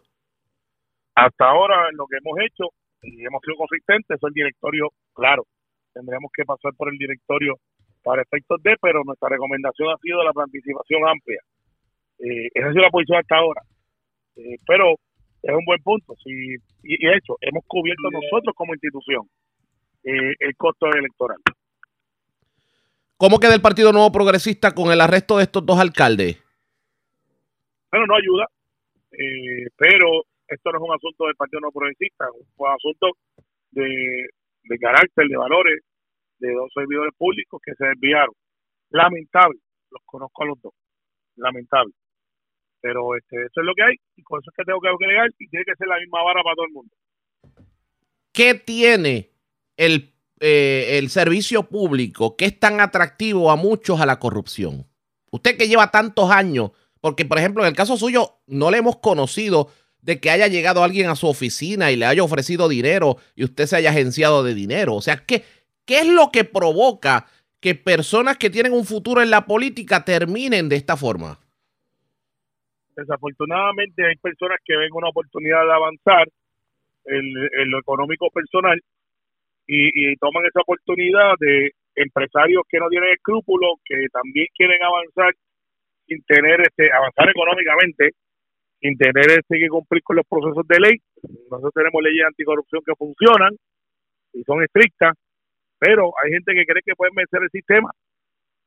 Hasta 1.15 1.45
ahora 1.45 1.91
lo 1.93 2.05
que 2.07 2.17
hemos 2.17 2.39
hecho 2.39 2.69
y 3.03 3.25
hemos 3.25 3.41
sido 3.43 3.57
consistentes 3.57 4.17
es 4.17 4.23
el 4.23 4.33
directorio, 4.33 4.89
claro, 5.13 5.45
tendríamos 5.93 6.31
que 6.33 6.45
pasar 6.45 6.73
por 6.75 6.89
el 6.91 6.97
directorio 6.97 7.57
para 8.03 8.23
efectos 8.23 8.61
de, 8.63 8.75
pero 8.81 9.03
nuestra 9.03 9.29
recomendación 9.29 9.89
ha 9.89 9.97
sido 9.97 10.23
la 10.23 10.33
participación 10.33 11.07
amplia. 11.07 11.39
Eh, 12.19 12.49
esa 12.53 12.67
ha 12.67 12.71
sido 12.71 12.83
la 12.83 12.89
posición 12.89 13.19
hasta 13.19 13.37
ahora. 13.37 13.61
Eh, 14.35 14.57
pero 14.65 14.93
es 15.41 15.55
un 15.55 15.65
buen 15.65 15.81
punto. 15.83 16.15
Si, 16.23 16.29
y, 16.31 16.57
y 16.83 17.07
de 17.07 17.15
hecho, 17.15 17.37
hemos 17.41 17.63
cubierto 17.67 18.09
nosotros 18.11 18.53
como 18.55 18.73
institución 18.73 19.23
eh, 20.03 20.33
el 20.39 20.55
costo 20.57 20.87
electoral. 20.87 21.37
¿Cómo 23.23 23.39
queda 23.39 23.55
el 23.55 23.61
Partido 23.61 23.93
Nuevo 23.93 24.11
Progresista 24.11 24.75
con 24.75 24.91
el 24.91 24.99
arresto 24.99 25.37
de 25.37 25.43
estos 25.43 25.65
dos 25.65 25.79
alcaldes? 25.79 26.43
Bueno, 27.89 28.05
no 28.05 28.17
ayuda, 28.17 28.49
eh, 29.13 29.69
pero 29.77 30.25
esto 30.45 30.69
no 30.73 30.77
es 30.77 30.83
un 30.83 30.93
asunto 30.93 31.27
del 31.27 31.35
Partido 31.37 31.61
No 31.61 31.71
Progresista, 31.71 32.25
es 32.25 32.45
un 32.57 32.67
asunto 32.67 33.11
de, 33.71 34.27
de 34.63 34.77
carácter, 34.77 35.25
de 35.29 35.37
valores, 35.37 35.79
de 36.39 36.51
dos 36.51 36.69
servidores 36.73 37.13
públicos 37.17 37.61
que 37.63 37.73
se 37.75 37.85
desviaron. 37.85 38.35
Lamentable, 38.89 39.57
los 39.91 40.01
conozco 40.03 40.43
a 40.43 40.47
los 40.47 40.61
dos, 40.61 40.73
lamentable. 41.37 41.93
Pero 42.81 43.15
este, 43.15 43.37
eso 43.37 43.61
es 43.61 43.65
lo 43.65 43.73
que 43.73 43.83
hay 43.83 43.95
y 44.17 44.23
con 44.23 44.41
eso 44.41 44.51
es 44.51 44.57
que 44.57 44.65
tengo 44.65 44.81
que 44.81 44.89
agregar 44.89 45.29
y 45.39 45.47
tiene 45.47 45.63
que 45.63 45.75
ser 45.75 45.87
la 45.87 45.97
misma 45.97 46.23
vara 46.23 46.43
para 46.43 46.55
todo 46.55 46.65
el 46.65 46.73
mundo. 46.73 46.93
¿Qué 48.33 48.55
tiene 48.55 49.29
el, 49.77 50.12
eh, 50.45 50.97
el 50.97 51.09
servicio 51.09 51.69
público 51.69 52.35
que 52.35 52.43
es 52.43 52.59
tan 52.59 52.81
atractivo 52.81 53.49
a 53.49 53.55
muchos 53.55 54.01
a 54.01 54.05
la 54.05 54.19
corrupción? 54.19 54.85
Usted 55.31 55.55
que 55.55 55.69
lleva 55.69 55.89
tantos 55.89 56.29
años, 56.31 56.71
porque 56.99 57.23
por 57.23 57.37
ejemplo 57.37 57.63
en 57.63 57.69
el 57.69 57.75
caso 57.77 57.95
suyo 57.95 58.41
no 58.45 58.69
le 58.69 58.79
hemos 58.79 58.97
conocido 58.97 59.69
de 60.01 60.19
que 60.19 60.29
haya 60.29 60.47
llegado 60.47 60.83
alguien 60.83 61.09
a 61.09 61.15
su 61.15 61.29
oficina 61.29 61.91
y 61.91 61.95
le 61.95 62.05
haya 62.05 62.23
ofrecido 62.23 62.67
dinero 62.67 63.15
y 63.35 63.45
usted 63.45 63.67
se 63.67 63.77
haya 63.77 63.91
agenciado 63.91 64.43
de 64.43 64.53
dinero. 64.53 64.95
O 64.95 65.01
sea, 65.01 65.23
¿qué, 65.25 65.45
qué 65.85 65.99
es 65.99 66.07
lo 66.07 66.29
que 66.29 66.43
provoca 66.43 67.25
que 67.61 67.73
personas 67.73 68.37
que 68.37 68.49
tienen 68.49 68.73
un 68.73 68.83
futuro 68.83 69.21
en 69.21 69.29
la 69.29 69.45
política 69.45 70.03
terminen 70.03 70.67
de 70.67 70.75
esta 70.75 70.97
forma? 70.97 71.39
Desafortunadamente 72.97 74.05
hay 74.05 74.17
personas 74.17 74.57
que 74.65 74.75
ven 74.75 74.89
una 74.91 75.07
oportunidad 75.07 75.63
de 75.63 75.73
avanzar 75.73 76.27
en 77.05 77.71
lo 77.71 77.79
económico 77.79 78.29
personal 78.29 78.81
y, 79.67 80.11
y 80.11 80.15
toman 80.17 80.45
esa 80.45 80.61
oportunidad 80.61 81.33
de 81.39 81.71
empresarios 81.95 82.63
que 82.69 82.79
no 82.79 82.89
tienen 82.89 83.13
escrúpulos, 83.13 83.79
que 83.85 84.07
también 84.11 84.47
quieren 84.55 84.81
avanzar 84.83 85.33
sin 86.07 86.23
tener 86.23 86.61
este 86.61 86.91
avanzar 86.91 87.29
económicamente, 87.29 88.11
sin 88.79 88.97
tener 88.97 89.31
este 89.31 89.59
que 89.59 89.69
cumplir 89.69 90.03
con 90.03 90.17
los 90.17 90.27
procesos 90.27 90.67
de 90.67 90.79
ley. 90.79 90.97
Nosotros 91.49 91.73
tenemos 91.73 92.01
leyes 92.03 92.25
anticorrupción 92.25 92.81
que 92.85 92.95
funcionan 92.95 93.53
y 94.33 94.43
son 94.43 94.63
estrictas, 94.63 95.13
pero 95.79 96.11
hay 96.23 96.31
gente 96.31 96.53
que 96.53 96.65
cree 96.65 96.81
que 96.85 96.95
pueden 96.95 97.15
vencer 97.15 97.41
el 97.43 97.49
sistema. 97.49 97.89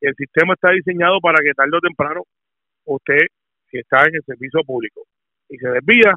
El 0.00 0.14
sistema 0.14 0.54
está 0.54 0.70
diseñado 0.70 1.20
para 1.20 1.38
que 1.42 1.52
tarde 1.52 1.76
o 1.76 1.80
temprano 1.80 2.22
usted, 2.84 3.26
si 3.70 3.78
está 3.78 4.04
en 4.06 4.14
el 4.14 4.22
servicio 4.24 4.60
público 4.64 5.02
y 5.48 5.58
se 5.58 5.68
desvía, 5.68 6.14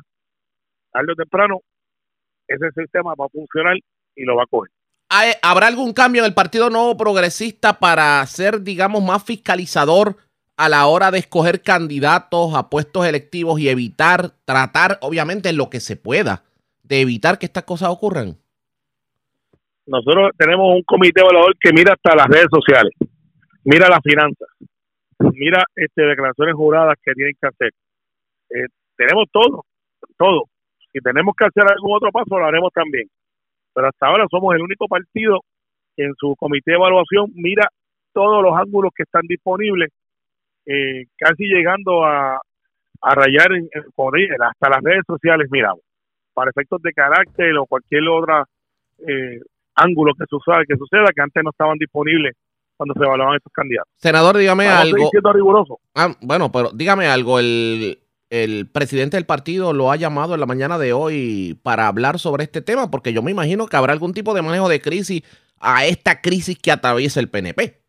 tarde 0.92 1.14
o 1.14 1.16
temprano 1.16 1.60
ese 2.48 2.72
sistema 2.72 3.14
va 3.16 3.26
a 3.26 3.30
funcionar 3.30 3.76
y 4.20 4.26
lo 4.26 4.36
va 4.36 4.44
a 4.44 4.48
coger. 4.48 4.72
¿Hay- 5.10 5.34
¿Habrá 5.42 5.68
algún 5.68 5.94
cambio 5.94 6.22
en 6.22 6.28
el 6.28 6.34
Partido 6.34 6.70
Nuevo 6.70 6.96
Progresista 6.98 7.80
para 7.80 8.24
ser, 8.28 8.62
digamos, 8.62 9.02
más 9.04 9.24
fiscalizador 9.24 10.18
a 10.58 10.68
la 10.70 10.86
hora 10.88 11.10
de 11.10 11.20
escoger 11.20 11.62
candidatos 11.62 12.54
a 12.54 12.70
puestos 12.70 13.06
electivos 13.08 13.60
y 13.60 13.70
evitar, 13.70 14.32
tratar, 14.46 15.00
obviamente, 15.02 15.50
en 15.50 15.58
lo 15.58 15.70
que 15.70 15.80
se 15.80 15.96
pueda, 15.96 16.44
de 16.84 17.02
evitar 17.02 17.40
que 17.40 17.46
estas 17.46 17.64
cosas 17.64 17.90
ocurran? 17.90 18.38
Nosotros 19.88 20.32
tenemos 20.38 20.76
un 20.76 20.84
comité 20.84 21.22
evaluador 21.22 21.56
que 21.60 21.72
mira 21.74 21.94
hasta 21.94 22.16
las 22.16 22.28
redes 22.28 22.48
sociales, 22.52 22.94
mira 23.64 23.90
las 23.90 24.02
finanzas, 24.04 24.48
mira 25.34 25.64
este 25.76 26.04
declaraciones 26.04 26.54
juradas 26.56 26.96
que 27.04 27.14
tienen 27.14 27.34
que 27.42 27.48
hacer. 27.48 27.72
Eh, 28.52 28.68
tenemos 28.96 29.26
todo, 29.32 29.66
todo. 30.18 30.44
Si 30.92 31.00
tenemos 31.00 31.34
que 31.36 31.46
hacer 31.46 31.64
algún 31.72 31.96
otro 31.96 32.12
paso, 32.12 32.38
lo 32.38 32.46
haremos 32.46 32.72
también. 32.74 33.08
Pero 33.80 33.88
hasta 33.88 34.08
ahora 34.08 34.26
somos 34.30 34.54
el 34.56 34.62
único 34.62 34.90
partido 34.90 35.40
que 35.96 36.04
en 36.04 36.14
su 36.20 36.36
comité 36.38 36.72
de 36.72 36.76
evaluación 36.76 37.32
mira 37.34 37.66
todos 38.12 38.44
los 38.44 38.52
ángulos 38.54 38.92
que 38.94 39.04
están 39.04 39.22
disponibles, 39.26 39.90
eh, 40.66 41.06
casi 41.16 41.46
llegando 41.46 42.04
a, 42.04 42.42
a 43.02 43.16
rayar 43.16 43.54
en, 43.54 43.70
hasta 43.72 44.70
las 44.70 44.84
redes 44.84 45.04
sociales 45.08 45.48
miramos, 45.50 45.80
para 46.34 46.50
efectos 46.50 46.82
de 46.82 46.92
carácter 46.92 47.56
o 47.58 47.66
cualquier 47.68 48.06
otra 48.10 48.44
eh, 49.08 49.40
ángulo 49.76 50.12
que 50.14 50.26
suceda, 50.30 50.66
que 50.68 50.76
suceda 50.76 51.14
que 51.16 51.22
antes 51.22 51.42
no 51.42 51.52
estaban 51.52 51.78
disponibles 51.78 52.36
cuando 52.76 52.96
se 52.96 53.06
evaluaban 53.06 53.38
estos 53.38 53.54
candidatos. 53.54 53.94
Senador, 53.96 54.36
dígame 54.36 54.68
algo. 54.68 55.08
siendo 55.10 55.32
rigurosos. 55.32 55.78
Ah, 55.96 56.14
bueno, 56.20 56.52
pero 56.52 56.72
dígame 56.74 57.08
algo. 57.08 57.40
El, 57.40 57.98
el 58.30 58.68
presidente 58.68 59.18
del 59.18 59.26
partido 59.26 59.74
lo 59.74 59.92
ha 59.92 59.96
llamado 59.96 60.34
en 60.34 60.40
la 60.40 60.46
mañana 60.46 60.78
de 60.78 60.94
hoy 60.94 61.60
para 61.64 61.88
hablar 61.88 62.20
sobre 62.20 62.44
este 62.44 62.62
tema, 62.62 62.92
porque 62.92 63.14
yo 63.14 63.24
me 63.24 63.32
imagino 63.32 63.68
que 63.68 63.78
habrá 63.78 63.94
algún 63.94 64.14
tipo 64.14 64.34
de 64.34 64.42
manejo 64.42 64.70
de 64.70 64.82
crisis 64.82 65.24
a 65.60 65.86
esta 65.86 66.22
crisis 66.22 66.58
que 66.58 66.72
atraviesa 66.72 67.20
el 67.20 67.30
PNP. 67.30 67.82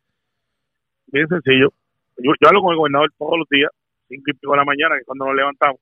Bien 1.08 1.28
sencillo. 1.28 1.72
Yo, 2.16 2.32
yo 2.40 2.48
hablo 2.48 2.62
con 2.62 2.72
el 2.72 2.78
gobernador 2.78 3.12
todos 3.18 3.38
los 3.38 3.48
días, 3.48 3.70
cinco 4.08 4.24
y 4.26 4.32
pico 4.34 4.52
de 4.52 4.58
la 4.58 4.64
mañana, 4.64 4.94
que 4.94 5.00
es 5.00 5.06
cuando 5.06 5.26
nos 5.26 5.34
levantamos. 5.34 5.80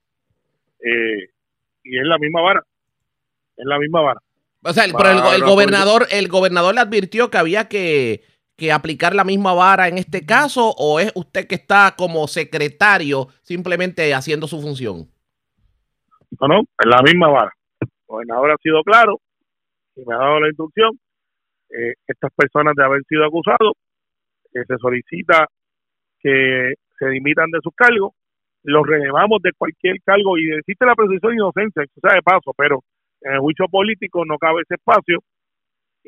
Eh, 0.80 1.30
y 1.84 1.98
es 1.98 2.04
la 2.04 2.18
misma 2.18 2.42
vara. 2.42 2.62
Es 3.56 3.64
la 3.64 3.78
misma 3.78 4.00
vara. 4.00 4.20
O 4.62 4.72
sea, 4.72 4.84
el, 4.84 4.92
pero 4.92 5.10
el, 5.10 5.42
gobernador, 5.42 6.06
el 6.10 6.28
gobernador 6.28 6.74
le 6.74 6.80
advirtió 6.80 7.30
que 7.30 7.38
había 7.38 7.68
que, 7.68 8.24
que 8.58 8.72
aplicar 8.72 9.14
la 9.14 9.22
misma 9.22 9.54
vara 9.54 9.86
en 9.86 9.98
este 9.98 10.26
caso, 10.26 10.74
o 10.76 10.98
es 10.98 11.12
usted 11.14 11.46
que 11.46 11.54
está 11.54 11.94
como 11.96 12.26
secretario 12.26 13.28
simplemente 13.42 14.12
haciendo 14.12 14.48
su 14.48 14.60
función. 14.60 15.06
No, 16.40 16.48
no, 16.48 16.60
es 16.60 16.86
la 16.86 17.00
misma 17.02 17.28
vara. 17.28 17.52
El 17.80 17.88
gobernador 18.06 18.50
ha 18.50 18.56
sido 18.60 18.82
claro 18.82 19.20
y 19.94 20.04
me 20.04 20.12
ha 20.12 20.18
dado 20.18 20.40
la 20.40 20.48
instrucción. 20.48 20.90
Eh, 21.70 21.94
estas 22.06 22.32
personas 22.34 22.74
de 22.74 22.84
haber 22.84 23.02
sido 23.08 23.24
acusados, 23.24 23.74
eh, 24.52 24.64
se 24.66 24.76
solicita 24.78 25.46
que 26.18 26.74
se 26.98 27.06
dimitan 27.10 27.50
de 27.52 27.60
sus 27.62 27.72
cargos, 27.76 28.12
los 28.64 28.84
relevamos 28.84 29.40
de 29.40 29.52
cualquier 29.56 30.02
cargo 30.02 30.36
y 30.36 30.50
existe 30.50 30.84
la 30.84 30.96
presunción 30.96 31.30
de 31.30 31.36
inocencia, 31.36 31.84
eso 31.84 32.00
sea 32.02 32.16
de 32.16 32.22
paso, 32.22 32.52
pero 32.56 32.82
en 33.20 33.34
el 33.34 33.38
juicio 33.38 33.66
político 33.70 34.24
no 34.24 34.36
cabe 34.36 34.62
ese 34.62 34.74
espacio 34.74 35.20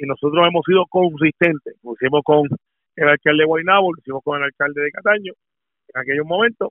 y 0.00 0.06
nosotros 0.06 0.44
hemos 0.48 0.64
sido 0.64 0.86
consistentes. 0.88 1.76
Lo 1.82 1.92
hicimos 1.92 2.22
con 2.24 2.48
el 2.96 3.08
alcalde 3.08 3.42
de 3.42 3.46
Guaynabo, 3.46 3.92
lo 3.92 3.98
hicimos 4.00 4.22
con 4.24 4.38
el 4.38 4.44
alcalde 4.44 4.80
de 4.82 4.90
Cataño 4.90 5.32
en 5.92 6.00
aquellos 6.00 6.26
momentos 6.26 6.70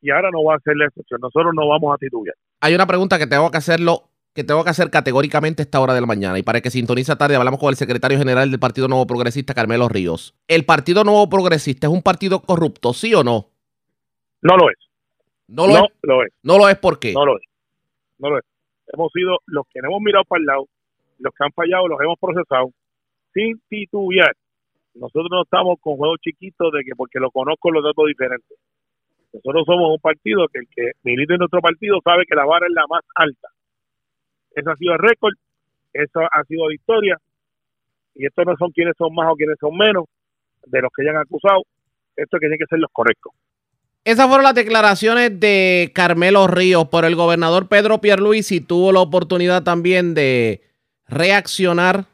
y 0.00 0.10
ahora 0.10 0.30
no 0.32 0.42
va 0.42 0.56
a 0.56 0.60
ser 0.60 0.76
la 0.76 0.86
excepción. 0.86 1.20
Nosotros 1.20 1.52
no 1.54 1.68
vamos 1.68 1.94
a 1.94 1.98
titubear. 1.98 2.34
Hay 2.60 2.74
una 2.74 2.86
pregunta 2.86 3.18
que 3.18 3.26
tengo 3.26 3.50
que 3.50 3.58
hacerlo, 3.58 4.04
que 4.34 4.42
tengo 4.42 4.64
que 4.64 4.70
hacer 4.70 4.90
categóricamente 4.90 5.60
a 5.62 5.64
esta 5.64 5.80
hora 5.80 5.92
de 5.92 6.00
la 6.00 6.06
mañana. 6.06 6.38
Y 6.38 6.42
para 6.42 6.62
que 6.62 6.70
sintoniza 6.70 7.16
tarde, 7.16 7.36
hablamos 7.36 7.60
con 7.60 7.68
el 7.68 7.76
secretario 7.76 8.16
general 8.16 8.50
del 8.50 8.58
Partido 8.58 8.88
Nuevo 8.88 9.06
Progresista, 9.06 9.52
Carmelo 9.52 9.88
Ríos. 9.88 10.34
¿El 10.48 10.64
Partido 10.64 11.04
Nuevo 11.04 11.28
Progresista 11.28 11.88
es 11.88 11.92
un 11.92 12.02
partido 12.02 12.40
corrupto, 12.40 12.94
sí 12.94 13.14
o 13.14 13.22
no? 13.22 13.48
No 14.40 14.56
lo 14.56 14.70
es. 14.70 14.78
No 15.46 15.66
lo 15.66 15.74
no 15.74 15.84
es. 15.84 15.90
lo 16.02 16.24
es. 16.24 16.32
No 16.42 16.58
lo 16.58 16.68
es 16.70 16.78
¿por 16.78 16.98
qué? 16.98 17.12
No 17.12 17.26
lo 17.26 17.36
es. 17.36 17.44
No 18.18 18.30
lo 18.30 18.38
es. 18.38 18.44
Hemos 18.94 19.12
sido 19.12 19.38
los 19.46 19.66
que 19.72 19.80
no 19.82 19.88
hemos 19.88 20.00
mirado 20.00 20.24
para 20.24 20.40
el 20.40 20.46
lado, 20.46 20.68
los 21.22 21.32
que 21.34 21.44
han 21.44 21.52
fallado 21.52 21.88
los 21.88 22.00
hemos 22.00 22.18
procesado 22.18 22.70
sin 23.32 23.60
titubear. 23.68 24.34
Nosotros 24.94 25.28
no 25.30 25.42
estamos 25.42 25.78
con 25.80 25.96
juegos 25.96 26.18
chiquitos 26.20 26.70
de 26.72 26.84
que 26.84 26.92
porque 26.96 27.18
lo 27.18 27.30
conozco 27.30 27.70
lo 27.70 27.80
trato 27.80 28.04
diferente. 28.06 28.54
Nosotros 29.32 29.64
somos 29.64 29.90
un 29.94 30.00
partido 30.00 30.46
que 30.52 30.58
el 30.58 30.68
que 30.68 30.92
milita 31.02 31.34
en 31.34 31.38
nuestro 31.38 31.60
partido 31.60 31.98
sabe 32.04 32.24
que 32.28 32.36
la 32.36 32.44
vara 32.44 32.66
es 32.66 32.72
la 32.74 32.84
más 32.88 33.02
alta. 33.14 33.48
Ese 34.54 34.70
ha 34.70 34.76
sido 34.76 34.92
el 34.92 34.98
récord, 34.98 35.32
eso 35.94 36.20
ha 36.20 36.44
sido 36.44 36.68
la 36.68 36.74
historia. 36.74 37.16
Y 38.14 38.26
estos 38.26 38.44
no 38.44 38.54
son 38.58 38.70
quienes 38.72 38.94
son 38.98 39.14
más 39.14 39.32
o 39.32 39.36
quienes 39.36 39.56
son 39.58 39.74
menos 39.74 40.04
de 40.66 40.82
los 40.82 40.90
que 40.94 41.04
ya 41.04 41.12
han 41.12 41.16
acusado. 41.16 41.62
Esto 42.14 42.36
tiene 42.38 42.58
que 42.58 42.66
ser 42.66 42.78
los 42.78 42.90
correctos. 42.92 43.32
Esas 44.04 44.26
fueron 44.26 44.42
las 44.42 44.54
declaraciones 44.54 45.38
de 45.38 45.92
Carmelo 45.94 46.48
Ríos, 46.48 46.88
pero 46.90 47.06
el 47.06 47.14
gobernador 47.14 47.68
Pedro 47.68 48.00
Pierluisi 48.00 48.60
tuvo 48.60 48.92
la 48.92 49.00
oportunidad 49.00 49.62
también 49.62 50.12
de 50.12 50.60
reaccionar 51.12 52.06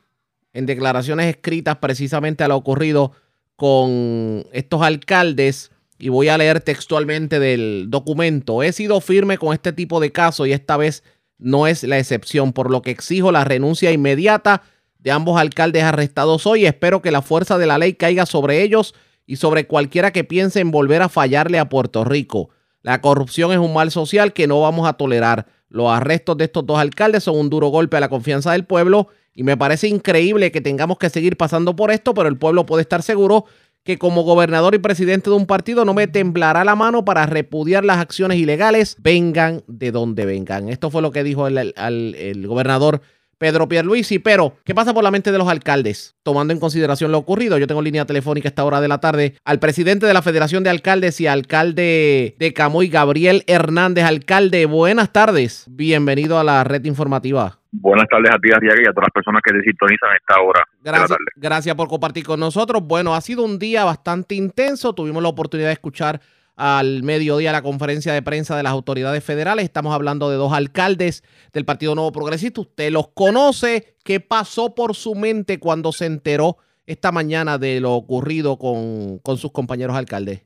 en 0.52 0.66
declaraciones 0.66 1.26
escritas 1.26 1.76
precisamente 1.76 2.44
a 2.44 2.48
lo 2.48 2.56
ocurrido 2.56 3.12
con 3.56 4.44
estos 4.52 4.82
alcaldes. 4.82 5.70
Y 5.98 6.10
voy 6.10 6.28
a 6.28 6.38
leer 6.38 6.60
textualmente 6.60 7.40
del 7.40 7.86
documento. 7.88 8.62
He 8.62 8.72
sido 8.72 9.00
firme 9.00 9.36
con 9.36 9.52
este 9.52 9.72
tipo 9.72 9.98
de 9.98 10.12
casos 10.12 10.46
y 10.46 10.52
esta 10.52 10.76
vez 10.76 11.02
no 11.38 11.66
es 11.66 11.82
la 11.82 11.98
excepción, 11.98 12.52
por 12.52 12.70
lo 12.70 12.82
que 12.82 12.90
exijo 12.90 13.32
la 13.32 13.44
renuncia 13.44 13.90
inmediata 13.90 14.62
de 14.98 15.10
ambos 15.10 15.40
alcaldes 15.40 15.82
arrestados 15.82 16.46
hoy. 16.46 16.66
Espero 16.66 17.02
que 17.02 17.10
la 17.10 17.22
fuerza 17.22 17.58
de 17.58 17.66
la 17.66 17.78
ley 17.78 17.94
caiga 17.94 18.26
sobre 18.26 18.62
ellos 18.62 18.94
y 19.26 19.36
sobre 19.36 19.66
cualquiera 19.66 20.12
que 20.12 20.24
piense 20.24 20.60
en 20.60 20.70
volver 20.70 21.02
a 21.02 21.08
fallarle 21.08 21.58
a 21.58 21.68
Puerto 21.68 22.04
Rico. 22.04 22.50
La 22.82 23.00
corrupción 23.00 23.52
es 23.52 23.58
un 23.58 23.74
mal 23.74 23.90
social 23.90 24.32
que 24.32 24.46
no 24.46 24.60
vamos 24.60 24.88
a 24.88 24.94
tolerar. 24.94 25.46
Los 25.68 25.90
arrestos 25.90 26.36
de 26.36 26.44
estos 26.44 26.64
dos 26.64 26.78
alcaldes 26.78 27.24
son 27.24 27.36
un 27.36 27.50
duro 27.50 27.68
golpe 27.68 27.96
a 27.96 28.00
la 28.00 28.08
confianza 28.08 28.52
del 28.52 28.64
pueblo 28.64 29.08
y 29.34 29.42
me 29.42 29.56
parece 29.56 29.88
increíble 29.88 30.50
que 30.50 30.60
tengamos 30.60 30.98
que 30.98 31.10
seguir 31.10 31.36
pasando 31.36 31.76
por 31.76 31.90
esto, 31.90 32.14
pero 32.14 32.28
el 32.28 32.36
pueblo 32.36 32.66
puede 32.66 32.82
estar 32.82 33.02
seguro 33.02 33.44
que 33.84 33.98
como 33.98 34.22
gobernador 34.22 34.74
y 34.74 34.78
presidente 34.78 35.30
de 35.30 35.36
un 35.36 35.46
partido 35.46 35.84
no 35.84 35.94
me 35.94 36.06
temblará 36.06 36.64
la 36.64 36.76
mano 36.76 37.04
para 37.04 37.24
repudiar 37.24 37.84
las 37.84 37.98
acciones 37.98 38.38
ilegales, 38.38 38.96
vengan 38.98 39.62
de 39.66 39.92
donde 39.92 40.26
vengan. 40.26 40.68
Esto 40.68 40.90
fue 40.90 41.02
lo 41.02 41.10
que 41.10 41.22
dijo 41.22 41.46
el, 41.46 42.46
gobernador 42.46 43.00
Pedro 43.38 43.68
Pierluisi. 43.68 44.18
Pero, 44.18 44.56
¿qué 44.64 44.74
pasa 44.74 44.92
por 44.92 45.04
la 45.04 45.10
mente 45.10 45.32
de 45.32 45.38
los 45.38 45.48
alcaldes? 45.48 46.16
Tomando 46.22 46.52
en 46.52 46.60
consideración 46.60 47.12
lo 47.12 47.18
ocurrido, 47.18 47.56
yo 47.58 47.66
tengo 47.66 47.80
línea 47.82 48.04
telefónica 48.04 48.48
a 48.48 48.50
esta 48.50 48.64
hora 48.64 48.80
de 48.80 48.88
la 48.88 48.98
tarde 48.98 49.34
al 49.44 49.60
presidente 49.60 50.06
de 50.06 50.14
la 50.14 50.22
Federación 50.22 50.64
de 50.64 50.70
Alcaldes 50.70 51.20
y 51.20 51.26
alcalde 51.26 52.34
de 52.38 52.52
Camuy, 52.52 52.88
Gabriel 52.88 53.44
Hernández. 53.46 54.04
Alcalde, 54.04 54.66
buenas 54.66 55.12
tardes. 55.12 55.64
Bienvenido 55.68 56.38
a 56.38 56.44
la 56.44 56.64
red 56.64 56.84
informativa. 56.84 57.58
Buenas 57.70 58.06
tardes 58.08 58.30
a 58.34 58.38
ti, 58.38 58.50
Arriaga, 58.50 58.80
y 58.82 58.88
a 58.88 58.92
todas 58.92 59.08
las 59.08 59.12
personas 59.12 59.42
que 59.44 59.52
te 59.52 59.62
sintonizan 59.62 60.10
a 60.10 60.16
esta 60.16 60.40
hora 60.40 60.64
de 60.80 60.90
la 60.90 60.98
Gracias, 60.98 61.08
tarde. 61.10 61.24
gracias 61.36 61.74
por 61.76 61.88
compartir 61.88 62.24
con 62.24 62.40
nosotros. 62.40 62.82
Bueno, 62.82 63.14
ha 63.14 63.20
sido 63.20 63.44
un 63.44 63.58
día 63.58 63.84
bastante 63.84 64.34
intenso. 64.34 64.94
Tuvimos 64.94 65.22
la 65.22 65.28
oportunidad 65.28 65.68
de 65.68 65.74
escuchar 65.74 66.20
al 66.58 67.04
mediodía 67.04 67.52
la 67.52 67.62
conferencia 67.62 68.12
de 68.12 68.20
prensa 68.20 68.56
de 68.56 68.64
las 68.64 68.72
autoridades 68.72 69.22
federales. 69.22 69.64
Estamos 69.64 69.94
hablando 69.94 70.28
de 70.28 70.36
dos 70.36 70.52
alcaldes 70.52 71.22
del 71.52 71.64
Partido 71.64 71.94
Nuevo 71.94 72.10
Progresista. 72.10 72.60
Usted 72.60 72.90
los 72.90 73.08
conoce. 73.08 73.94
¿Qué 74.04 74.18
pasó 74.18 74.74
por 74.74 74.96
su 74.96 75.14
mente 75.14 75.60
cuando 75.60 75.92
se 75.92 76.06
enteró 76.06 76.56
esta 76.84 77.12
mañana 77.12 77.58
de 77.58 77.80
lo 77.80 77.92
ocurrido 77.94 78.58
con, 78.58 79.20
con 79.20 79.36
sus 79.36 79.52
compañeros 79.52 79.96
alcaldes? 79.96 80.44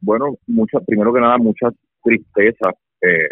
Bueno, 0.00 0.36
mucha, 0.48 0.80
primero 0.80 1.14
que 1.14 1.20
nada, 1.20 1.38
mucha 1.38 1.68
tristeza 2.02 2.70
eh, 3.00 3.28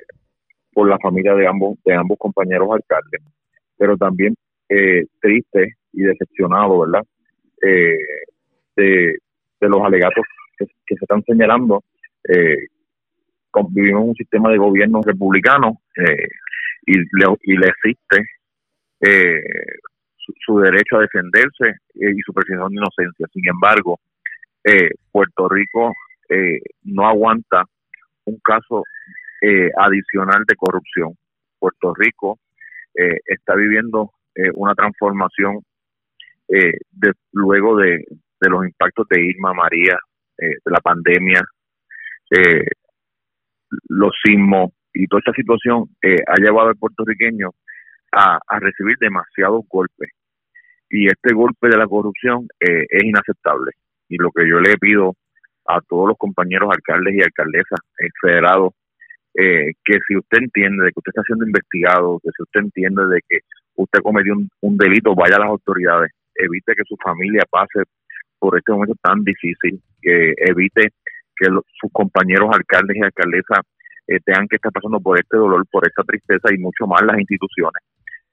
por 0.72 0.88
la 0.88 0.98
familia 0.98 1.34
de 1.34 1.48
ambos, 1.48 1.78
de 1.84 1.94
ambos 1.94 2.16
compañeros 2.16 2.68
alcaldes, 2.70 3.22
pero 3.76 3.96
también 3.96 4.36
eh, 4.68 5.04
triste 5.20 5.74
y 5.92 6.02
decepcionado, 6.02 6.80
¿verdad? 6.80 7.02
Eh, 7.60 7.98
de, 8.76 9.18
de 9.60 9.68
los 9.68 9.82
alegatos 9.82 10.24
que, 10.58 10.66
se 10.86 11.04
están 11.04 11.22
señalando. 11.24 11.82
Eh, 12.28 12.68
vivimos 13.70 14.08
un 14.08 14.14
sistema 14.14 14.50
de 14.50 14.58
gobierno 14.58 15.00
republicano 15.04 15.80
eh, 15.96 16.28
y 16.86 16.98
le, 16.98 17.26
y 17.42 17.56
le 17.56 17.68
existe 17.68 18.26
eh, 19.00 19.42
su, 20.16 20.32
su 20.44 20.58
derecho 20.60 20.96
a 20.96 21.00
defenderse 21.00 21.68
eh, 21.94 22.12
y 22.16 22.20
su 22.24 22.32
presunción 22.32 22.70
de 22.70 22.76
inocencia. 22.76 23.26
Sin 23.32 23.46
embargo, 23.48 24.00
eh, 24.64 24.90
Puerto 25.10 25.48
Rico 25.48 25.92
no 26.84 27.06
aguanta 27.06 27.64
un 28.24 28.38
caso 28.42 28.82
adicional 29.76 30.42
de 30.48 30.56
corrupción. 30.56 31.12
Puerto 31.58 31.92
Rico 31.94 32.38
está 32.94 33.54
viviendo 33.54 34.10
una 34.54 34.74
transformación 34.74 35.60
de, 36.48 37.12
luego 37.32 37.76
de, 37.76 38.06
de 38.40 38.48
los 38.48 38.64
impactos 38.64 39.06
de 39.10 39.22
Irma, 39.22 39.52
María, 39.52 39.98
eh, 40.38 40.56
de 40.64 40.70
la 40.70 40.80
pandemia, 40.80 41.42
eh, 42.30 42.64
los 43.88 44.12
sismos 44.24 44.72
y 44.92 45.06
toda 45.06 45.20
esta 45.20 45.32
situación 45.32 45.84
eh, 46.02 46.22
ha 46.26 46.36
llevado 46.40 46.68
al 46.68 46.76
puertorriqueño 46.76 47.50
a, 48.12 48.38
recibir 48.60 48.96
demasiados 49.00 49.64
golpes. 49.68 50.10
Y 50.88 51.08
este 51.08 51.34
golpe 51.34 51.68
de 51.68 51.76
la 51.76 51.88
corrupción 51.88 52.46
eh, 52.60 52.86
es 52.88 53.02
inaceptable. 53.02 53.72
Y 54.08 54.16
lo 54.18 54.30
que 54.30 54.48
yo 54.48 54.60
le 54.60 54.76
pido 54.76 55.14
a 55.66 55.80
todos 55.80 56.08
los 56.08 56.18
compañeros 56.18 56.70
alcaldes 56.72 57.14
y 57.16 57.22
alcaldesas 57.22 57.80
eh, 57.98 58.08
federados, 58.20 58.72
que 59.36 59.98
si 60.06 60.16
usted 60.16 60.38
entiende 60.38 60.84
de 60.84 60.92
que 60.92 61.00
usted 61.00 61.10
está 61.10 61.22
siendo 61.26 61.44
investigado, 61.44 62.20
que 62.22 62.30
si 62.36 62.42
usted 62.44 62.60
entiende 62.60 63.02
de 63.08 63.20
que 63.28 63.40
usted 63.74 63.98
cometió 64.00 64.32
un, 64.32 64.48
un 64.60 64.76
delito, 64.76 65.12
vaya 65.16 65.34
a 65.34 65.40
las 65.40 65.48
autoridades, 65.48 66.12
evite 66.36 66.74
que 66.76 66.84
su 66.86 66.96
familia 67.02 67.42
pase 67.50 67.82
por 68.44 68.58
este 68.58 68.72
momento 68.72 68.94
tan 69.02 69.24
difícil, 69.24 69.80
que 70.02 70.34
evite 70.36 70.92
que 71.34 71.46
sus 71.80 71.90
compañeros 71.90 72.50
alcaldes 72.52 72.94
y 72.94 73.02
alcaldesas 73.02 73.60
eh, 74.06 74.20
tengan 74.22 74.46
que 74.48 74.56
estar 74.56 74.70
pasando 74.70 75.00
por 75.00 75.18
este 75.18 75.38
dolor, 75.38 75.64
por 75.72 75.88
esta 75.88 76.02
tristeza 76.02 76.52
y 76.52 76.58
mucho 76.58 76.86
más 76.86 77.00
las 77.06 77.18
instituciones. 77.18 77.82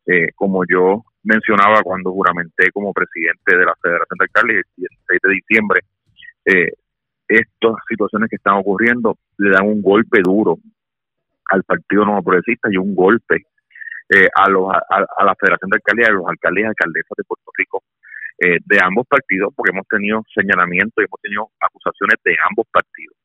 Eh, 0.05 0.27
como 0.35 0.63
yo 0.69 1.05
mencionaba 1.23 1.81
cuando 1.81 2.11
juramenté 2.11 2.71
como 2.73 2.91
presidente 2.91 3.55
de 3.55 3.63
la 3.63 3.73
Federación 3.81 4.17
de 4.19 4.25
Alcaldes 4.25 4.57
el 4.57 4.83
16 4.83 5.19
de 5.23 5.33
diciembre, 5.33 5.79
eh, 6.43 6.73
estas 7.29 7.75
situaciones 7.87 8.29
que 8.29 8.35
están 8.35 8.57
ocurriendo 8.57 9.15
le 9.37 9.51
dan 9.51 9.65
un 9.65 9.81
golpe 9.81 10.19
duro 10.21 10.57
al 11.51 11.63
Partido 11.63 12.03
Nuevo 12.03 12.23
Progresista 12.23 12.67
y 12.69 12.75
un 12.75 12.93
golpe 12.93 13.45
eh, 14.09 14.27
a, 14.35 14.49
los, 14.49 14.67
a 14.73 15.23
la 15.23 15.35
Federación 15.39 15.69
de 15.69 15.77
Alcaldes 15.77 16.05
y 16.05 16.11
a 16.11 16.13
los 16.13 16.27
alcaldes 16.27 16.63
y 16.65 16.67
alcaldesas 16.67 17.15
de 17.15 17.23
Puerto 17.23 17.49
Rico 17.55 17.83
eh, 18.43 18.57
de 18.65 18.79
ambos 18.81 19.05
partidos, 19.07 19.53
porque 19.55 19.71
hemos 19.71 19.87
tenido 19.87 20.23
señalamientos 20.33 20.95
y 20.97 21.05
hemos 21.05 21.21
tenido 21.21 21.49
acusaciones 21.59 22.15
de 22.25 22.35
ambos 22.49 22.65
partidos. 22.71 23.15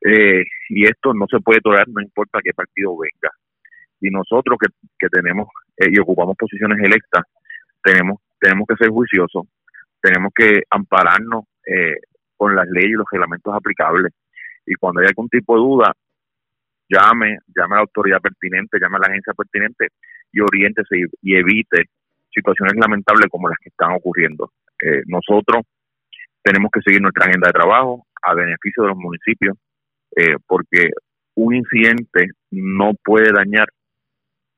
Eh, 0.00 0.42
y 0.70 0.84
esto 0.84 1.14
no 1.14 1.26
se 1.30 1.38
puede 1.38 1.60
tolerar, 1.60 1.86
no 1.88 2.02
importa 2.02 2.40
qué 2.42 2.52
partido 2.52 2.96
venga. 2.98 3.32
Y 4.00 4.10
nosotros 4.10 4.58
que, 4.58 4.68
que 4.98 5.08
tenemos 5.08 5.48
eh, 5.76 5.90
y 5.92 6.00
ocupamos 6.00 6.36
posiciones 6.36 6.78
electas, 6.82 7.22
tenemos, 7.84 8.20
tenemos 8.40 8.66
que 8.66 8.76
ser 8.76 8.88
juiciosos, 8.88 9.46
tenemos 10.00 10.32
que 10.34 10.62
ampararnos 10.70 11.44
eh, 11.66 12.00
con 12.36 12.56
las 12.56 12.68
leyes 12.68 12.90
y 12.90 12.98
los 12.98 13.06
reglamentos 13.12 13.54
aplicables. 13.54 14.12
Y 14.66 14.74
cuando 14.74 15.02
hay 15.02 15.06
algún 15.06 15.28
tipo 15.28 15.54
de 15.54 15.60
duda, 15.60 15.92
llame, 16.88 17.38
llame 17.54 17.74
a 17.74 17.76
la 17.76 17.82
autoridad 17.82 18.20
pertinente, 18.20 18.78
llame 18.80 18.96
a 18.96 19.00
la 19.00 19.08
agencia 19.12 19.34
pertinente 19.34 19.88
y 20.32 20.40
oriéntese 20.40 20.98
y, 20.98 21.04
y 21.22 21.36
evite 21.36 21.84
situaciones 22.32 22.74
lamentables 22.76 23.26
como 23.30 23.48
las 23.48 23.58
que 23.62 23.70
están 23.70 23.92
ocurriendo. 23.92 24.52
Eh, 24.82 25.02
nosotros 25.06 25.64
tenemos 26.42 26.70
que 26.72 26.80
seguir 26.82 27.02
nuestra 27.02 27.26
agenda 27.26 27.48
de 27.48 27.52
trabajo 27.52 28.06
a 28.22 28.34
beneficio 28.34 28.82
de 28.82 28.88
los 28.90 28.98
municipios, 28.98 29.56
eh, 30.16 30.36
porque 30.46 30.90
un 31.36 31.54
incidente 31.54 32.28
no 32.50 32.92
puede 33.04 33.32
dañar 33.32 33.68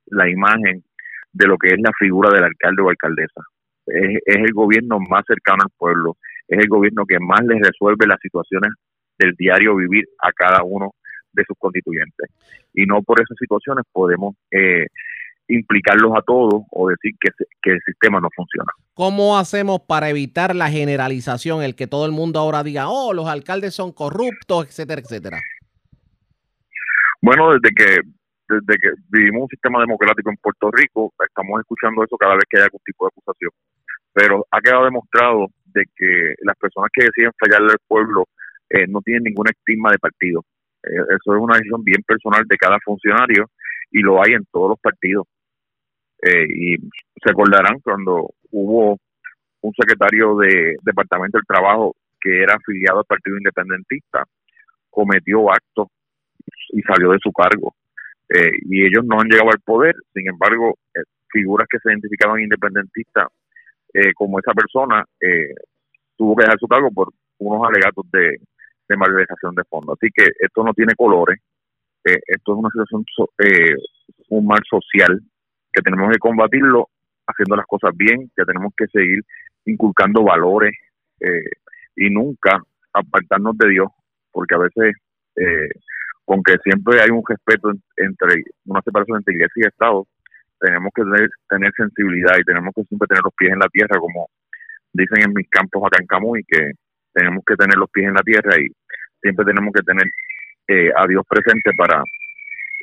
la 0.06 0.28
imagen 0.28 0.84
de 1.32 1.46
lo 1.46 1.56
que 1.56 1.68
es 1.68 1.78
la 1.78 1.92
figura 1.98 2.30
del 2.30 2.44
alcalde 2.44 2.82
o 2.82 2.90
alcaldesa. 2.90 3.42
Es, 3.86 4.18
es 4.26 4.36
el 4.36 4.52
gobierno 4.52 4.98
más 5.00 5.24
cercano 5.26 5.62
al 5.62 5.70
pueblo, 5.76 6.16
es 6.48 6.58
el 6.58 6.68
gobierno 6.68 7.04
que 7.06 7.18
más 7.18 7.40
les 7.44 7.60
resuelve 7.60 8.06
las 8.06 8.20
situaciones 8.20 8.72
del 9.18 9.34
diario 9.34 9.76
vivir 9.76 10.06
a 10.18 10.32
cada 10.32 10.62
uno 10.62 10.92
de 11.32 11.44
sus 11.46 11.56
constituyentes. 11.58 12.30
Y 12.74 12.86
no 12.86 13.02
por 13.02 13.20
esas 13.20 13.36
situaciones 13.38 13.84
podemos 13.92 14.36
eh, 14.50 14.86
implicarlos 15.48 16.12
a 16.16 16.22
todos 16.22 16.62
o 16.70 16.88
decir 16.88 17.12
que, 17.20 17.30
que 17.62 17.72
el 17.72 17.80
sistema 17.84 18.20
no 18.20 18.28
funciona. 18.34 18.72
¿Cómo 18.94 19.38
hacemos 19.38 19.80
para 19.80 20.08
evitar 20.08 20.54
la 20.54 20.70
generalización, 20.70 21.62
el 21.62 21.74
que 21.74 21.86
todo 21.86 22.06
el 22.06 22.12
mundo 22.12 22.38
ahora 22.38 22.62
diga, 22.62 22.88
oh, 22.88 23.12
los 23.12 23.26
alcaldes 23.28 23.74
son 23.74 23.92
corruptos, 23.92 24.66
etcétera, 24.66 25.00
etcétera? 25.00 25.40
Bueno, 27.20 27.52
desde 27.52 27.74
que 27.74 28.00
desde 28.48 28.78
que 28.78 28.90
vivimos 29.08 29.42
un 29.42 29.48
sistema 29.48 29.80
democrático 29.80 30.28
en 30.30 30.36
Puerto 30.36 30.70
Rico, 30.70 31.12
estamos 31.26 31.60
escuchando 31.60 32.04
eso 32.04 32.16
cada 32.16 32.34
vez 32.34 32.44
que 32.50 32.58
hay 32.58 32.64
algún 32.64 32.80
tipo 32.84 33.06
de 33.06 33.10
acusación. 33.14 33.50
Pero 34.12 34.46
ha 34.50 34.60
quedado 34.60 34.84
demostrado 34.84 35.46
de 35.72 35.84
que 35.96 36.34
las 36.42 36.56
personas 36.56 36.90
que 36.92 37.04
deciden 37.04 37.32
fallarle 37.38 37.72
al 37.72 37.80
pueblo 37.88 38.26
eh, 38.68 38.86
no 38.88 39.00
tienen 39.00 39.24
ninguna 39.24 39.50
estigma 39.50 39.90
de 39.90 39.98
partido. 39.98 40.44
Eh, 40.82 41.16
eso 41.16 41.34
es 41.34 41.40
una 41.40 41.56
decisión 41.56 41.82
bien 41.82 42.02
personal 42.02 42.44
de 42.46 42.56
cada 42.56 42.78
funcionario 42.84 43.48
y 43.92 44.00
lo 44.00 44.22
hay 44.22 44.32
en 44.34 44.44
todos 44.50 44.70
los 44.70 44.80
partidos. 44.80 45.26
Eh, 46.22 46.46
y 46.48 46.76
se 46.76 47.30
acordarán 47.30 47.78
cuando 47.80 48.30
hubo 48.50 48.98
un 49.60 49.72
secretario 49.74 50.36
de 50.36 50.76
Departamento 50.82 51.38
del 51.38 51.46
Trabajo 51.46 51.94
que 52.20 52.42
era 52.42 52.54
afiliado 52.54 53.00
al 53.00 53.04
Partido 53.04 53.36
Independentista, 53.36 54.24
cometió 54.90 55.50
actos 55.50 55.88
y 56.70 56.80
salió 56.82 57.10
de 57.10 57.18
su 57.20 57.32
cargo. 57.32 57.74
Eh, 58.28 58.52
y 58.62 58.84
ellos 58.84 59.04
no 59.04 59.20
han 59.20 59.28
llegado 59.28 59.50
al 59.50 59.60
poder, 59.60 59.94
sin 60.14 60.28
embargo, 60.28 60.78
eh, 60.94 61.02
figuras 61.30 61.66
que 61.68 61.78
se 61.78 61.90
identificaban 61.90 62.40
independentistas 62.40 63.28
eh, 63.92 64.12
como 64.14 64.38
esa 64.38 64.52
persona 64.52 65.04
tuvo 66.16 66.36
que 66.36 66.44
dejar 66.44 66.58
su 66.58 66.68
cargo 66.68 66.90
por 66.90 67.08
unos 67.38 67.68
alegatos 67.68 68.04
de, 68.10 68.38
de 68.88 68.96
malversación 68.96 69.54
de 69.54 69.64
fondos. 69.64 69.98
Así 70.00 70.10
que 70.14 70.24
esto 70.38 70.62
no 70.62 70.72
tiene 70.72 70.94
colores, 70.94 71.40
eh, 72.04 72.20
esto 72.26 72.52
es 72.52 72.58
una 72.58 72.70
situación, 72.70 73.04
eh, 73.38 73.74
un 74.28 74.46
mal 74.46 74.60
social 74.68 75.20
que 75.72 75.82
tenemos 75.82 76.10
que 76.12 76.18
combatirlo 76.18 76.88
haciendo 77.26 77.56
las 77.56 77.66
cosas 77.66 77.92
bien, 77.96 78.30
que 78.36 78.44
tenemos 78.44 78.72
que 78.76 78.86
seguir 78.88 79.20
inculcando 79.64 80.22
valores 80.24 80.72
eh, 81.20 81.50
y 81.96 82.10
nunca 82.10 82.60
apartarnos 82.92 83.56
de 83.58 83.68
Dios, 83.70 83.88
porque 84.32 84.54
a 84.54 84.58
veces 84.58 84.96
eh, 85.36 85.68
con 86.24 86.42
que 86.42 86.56
siempre 86.64 87.00
hay 87.00 87.10
un 87.10 87.22
respeto 87.26 87.70
en- 87.70 87.82
entre 87.96 88.42
una 88.66 88.80
separación 88.82 89.18
entre 89.18 89.34
iglesia 89.34 89.62
y 89.64 89.68
Estado, 89.68 90.06
tenemos 90.60 90.90
que 90.94 91.02
tener, 91.02 91.28
tener 91.48 91.72
sensibilidad 91.76 92.36
y 92.38 92.44
tenemos 92.44 92.72
que 92.74 92.84
siempre 92.84 93.08
tener 93.08 93.22
los 93.24 93.34
pies 93.34 93.52
en 93.52 93.58
la 93.58 93.68
tierra, 93.68 93.98
como 93.98 94.28
dicen 94.92 95.22
en 95.22 95.32
mis 95.34 95.48
campos 95.48 95.82
acá 95.86 95.98
en 96.00 96.06
Camuy, 96.06 96.42
que 96.46 96.72
tenemos 97.14 97.42
que 97.46 97.56
tener 97.56 97.76
los 97.76 97.90
pies 97.90 98.06
en 98.08 98.14
la 98.14 98.22
tierra 98.22 98.54
y 98.60 98.68
siempre 99.20 99.44
tenemos 99.44 99.72
que 99.72 99.82
tener 99.82 100.04
eh, 100.72 100.90
a 100.96 101.06
Dios 101.06 101.22
presente 101.28 101.70
para 101.76 102.02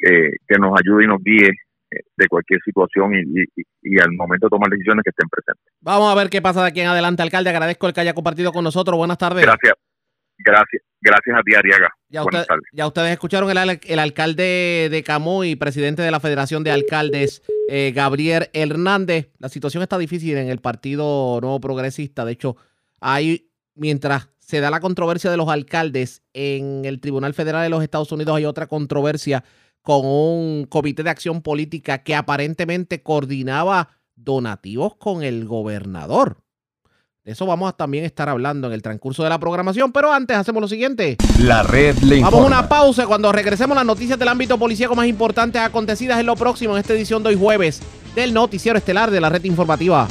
eh, 0.01 0.31
que 0.47 0.57
nos 0.57 0.71
ayude 0.79 1.03
y 1.03 1.07
nos 1.07 1.21
guíe 1.23 1.49
eh, 1.91 1.97
de 2.15 2.27
cualquier 2.27 2.59
situación 2.63 3.13
y, 3.15 3.41
y- 3.41 3.63
y 3.81 3.99
al 3.99 4.11
momento 4.13 4.45
de 4.47 4.49
tomar 4.51 4.69
decisiones 4.69 5.03
que 5.03 5.09
estén 5.09 5.27
presentes. 5.29 5.65
Vamos 5.81 6.11
a 6.11 6.15
ver 6.15 6.29
qué 6.29 6.41
pasa 6.41 6.61
de 6.61 6.67
aquí 6.69 6.81
en 6.81 6.87
adelante, 6.87 7.21
alcalde. 7.23 7.49
Agradezco 7.49 7.87
el 7.87 7.93
que 7.93 8.01
haya 8.01 8.13
compartido 8.13 8.51
con 8.51 8.63
nosotros. 8.63 8.95
Buenas 8.97 9.17
tardes. 9.17 9.43
Gracias, 9.45 9.73
gracias, 10.37 10.83
gracias 11.01 11.37
a 11.37 11.41
ti, 11.43 11.55
Ariaga. 11.55 11.89
Ya, 12.09 12.23
usted- 12.23 12.45
ya 12.73 12.87
ustedes 12.87 13.11
escucharon 13.11 13.49
el, 13.49 13.57
al- 13.57 13.79
el 13.83 13.99
alcalde 13.99 14.89
de 14.91 15.03
Camuy, 15.03 15.55
presidente 15.55 16.01
de 16.01 16.11
la 16.11 16.19
Federación 16.19 16.63
de 16.63 16.71
Alcaldes, 16.71 17.41
eh, 17.69 17.91
Gabriel 17.95 18.49
Hernández. 18.53 19.31
La 19.39 19.49
situación 19.49 19.81
está 19.83 19.97
difícil 19.97 20.37
en 20.37 20.49
el 20.49 20.59
Partido 20.59 21.39
Nuevo 21.41 21.59
Progresista. 21.59 22.25
De 22.25 22.33
hecho, 22.33 22.55
hay, 23.01 23.49
mientras 23.75 24.29
se 24.49 24.61
da 24.61 24.71
la 24.71 24.79
controversia 24.79 25.29
de 25.29 25.37
los 25.37 25.47
alcaldes 25.47 26.23
en 26.33 26.83
el 26.83 26.99
Tribunal 26.99 27.35
Federal 27.35 27.61
de 27.61 27.69
los 27.69 27.83
Estados 27.83 28.11
Unidos, 28.11 28.35
hay 28.35 28.45
otra 28.45 28.65
controversia 28.65 29.43
con 29.83 30.01
un 30.03 30.65
comité 30.67 31.03
de 31.03 31.11
acción 31.11 31.43
política 31.43 31.99
que 31.99 32.15
aparentemente 32.15 33.03
coordinaba 33.03 33.89
donativos 34.15 34.95
con 34.95 35.21
el 35.21 35.45
gobernador. 35.45 36.37
De 37.23 37.33
eso 37.33 37.45
vamos 37.45 37.69
a 37.69 37.77
también 37.77 38.05
estar 38.05 38.27
hablando 38.27 38.65
en 38.65 38.73
el 38.73 38.81
transcurso 38.81 39.23
de 39.23 39.29
la 39.29 39.37
programación, 39.37 39.91
pero 39.91 40.11
antes 40.11 40.35
hacemos 40.35 40.61
lo 40.61 40.67
siguiente. 40.67 41.17
La 41.37 41.61
red 41.61 41.95
le 41.99 42.15
Vamos 42.15 42.33
a 42.33 42.37
informa. 42.37 42.47
una 42.47 42.67
pausa. 42.67 43.05
Cuando 43.05 43.31
regresemos, 43.31 43.75
las 43.75 43.85
noticias 43.85 44.17
del 44.17 44.29
ámbito 44.29 44.57
policíaco 44.57 44.95
más 44.95 45.05
importantes 45.05 45.61
acontecidas 45.61 46.19
en 46.19 46.25
lo 46.25 46.35
próximo 46.35 46.73
en 46.73 46.79
esta 46.79 46.93
edición 46.93 47.21
de 47.21 47.29
hoy 47.29 47.35
jueves 47.35 47.83
del 48.15 48.33
Noticiero 48.33 48.79
Estelar 48.79 49.11
de 49.11 49.21
la 49.21 49.29
Red 49.29 49.43
Informativa. 49.43 50.07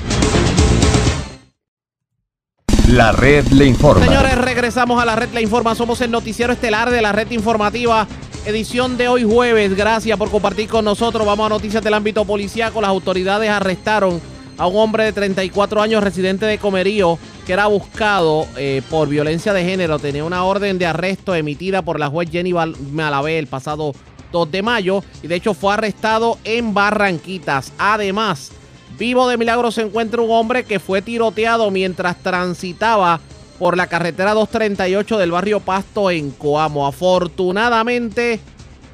La 2.89 3.13
red 3.13 3.47
le 3.49 3.67
informa. 3.67 4.03
Señores, 4.03 4.39
regresamos 4.39 5.01
a 5.01 5.05
la 5.05 5.15
Red 5.15 5.35
La 5.35 5.43
Informa. 5.43 5.75
Somos 5.75 6.01
el 6.01 6.11
Noticiero 6.11 6.55
Estelar 6.55 6.89
de 6.89 7.03
la 7.03 7.13
Red 7.13 7.31
Informativa. 7.33 8.09
Edición 8.47 8.97
de 8.97 9.09
hoy 9.09 9.25
jueves. 9.25 9.77
Gracias 9.77 10.17
por 10.17 10.31
compartir 10.31 10.71
con 10.71 10.87
nosotros. 10.87 11.27
Vamos 11.27 11.45
a 11.45 11.49
noticias 11.51 11.85
del 11.85 11.93
ámbito 11.93 12.25
policíaco. 12.25 12.81
Las 12.81 12.89
autoridades 12.89 13.51
arrestaron 13.51 14.23
a 14.57 14.67
un 14.67 14.77
hombre 14.79 15.05
de 15.05 15.13
34 15.13 15.83
años 15.83 16.03
residente 16.03 16.47
de 16.47 16.57
Comerío 16.57 17.19
que 17.47 17.53
era 17.53 17.67
buscado 17.67 18.47
eh, 18.57 18.81
por 18.89 19.07
violencia 19.07 19.53
de 19.53 19.65
género. 19.65 19.99
Tenía 19.99 20.25
una 20.25 20.45
orden 20.45 20.79
de 20.79 20.87
arresto 20.87 21.35
emitida 21.35 21.83
por 21.83 22.01
la 22.01 22.09
juez 22.09 22.31
Jenny 22.31 22.55
Malavé 22.55 23.39
el 23.39 23.49
pasado 23.49 23.93
2 24.33 24.51
de 24.51 24.63
mayo 24.63 25.05
y 25.23 25.27
de 25.27 25.35
hecho 25.35 25.53
fue 25.53 25.75
arrestado 25.75 26.39
en 26.43 26.73
Barranquitas. 26.73 27.71
Además, 27.77 28.51
vivo 28.99 29.29
de 29.29 29.37
milagro 29.37 29.71
se 29.71 29.83
encuentra 29.83 30.21
un 30.21 30.31
hombre 30.31 30.65
que 30.65 30.79
fue 30.79 31.01
tiroteado 31.03 31.71
mientras 31.71 32.17
transitaba 32.17 33.21
por 33.59 33.77
la 33.77 33.87
carretera 33.87 34.35
238 34.35 35.19
del 35.19 35.31
barrio 35.31 35.61
Pasto 35.61 36.11
en 36.11 36.31
Coamo. 36.31 36.87
Afortunadamente, 36.87 38.41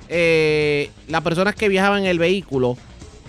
eh, 0.09 0.91
las 1.09 1.23
personas 1.23 1.55
que 1.55 1.69
viajaban 1.69 2.01
en 2.01 2.07
el 2.07 2.19
vehículo 2.19 2.77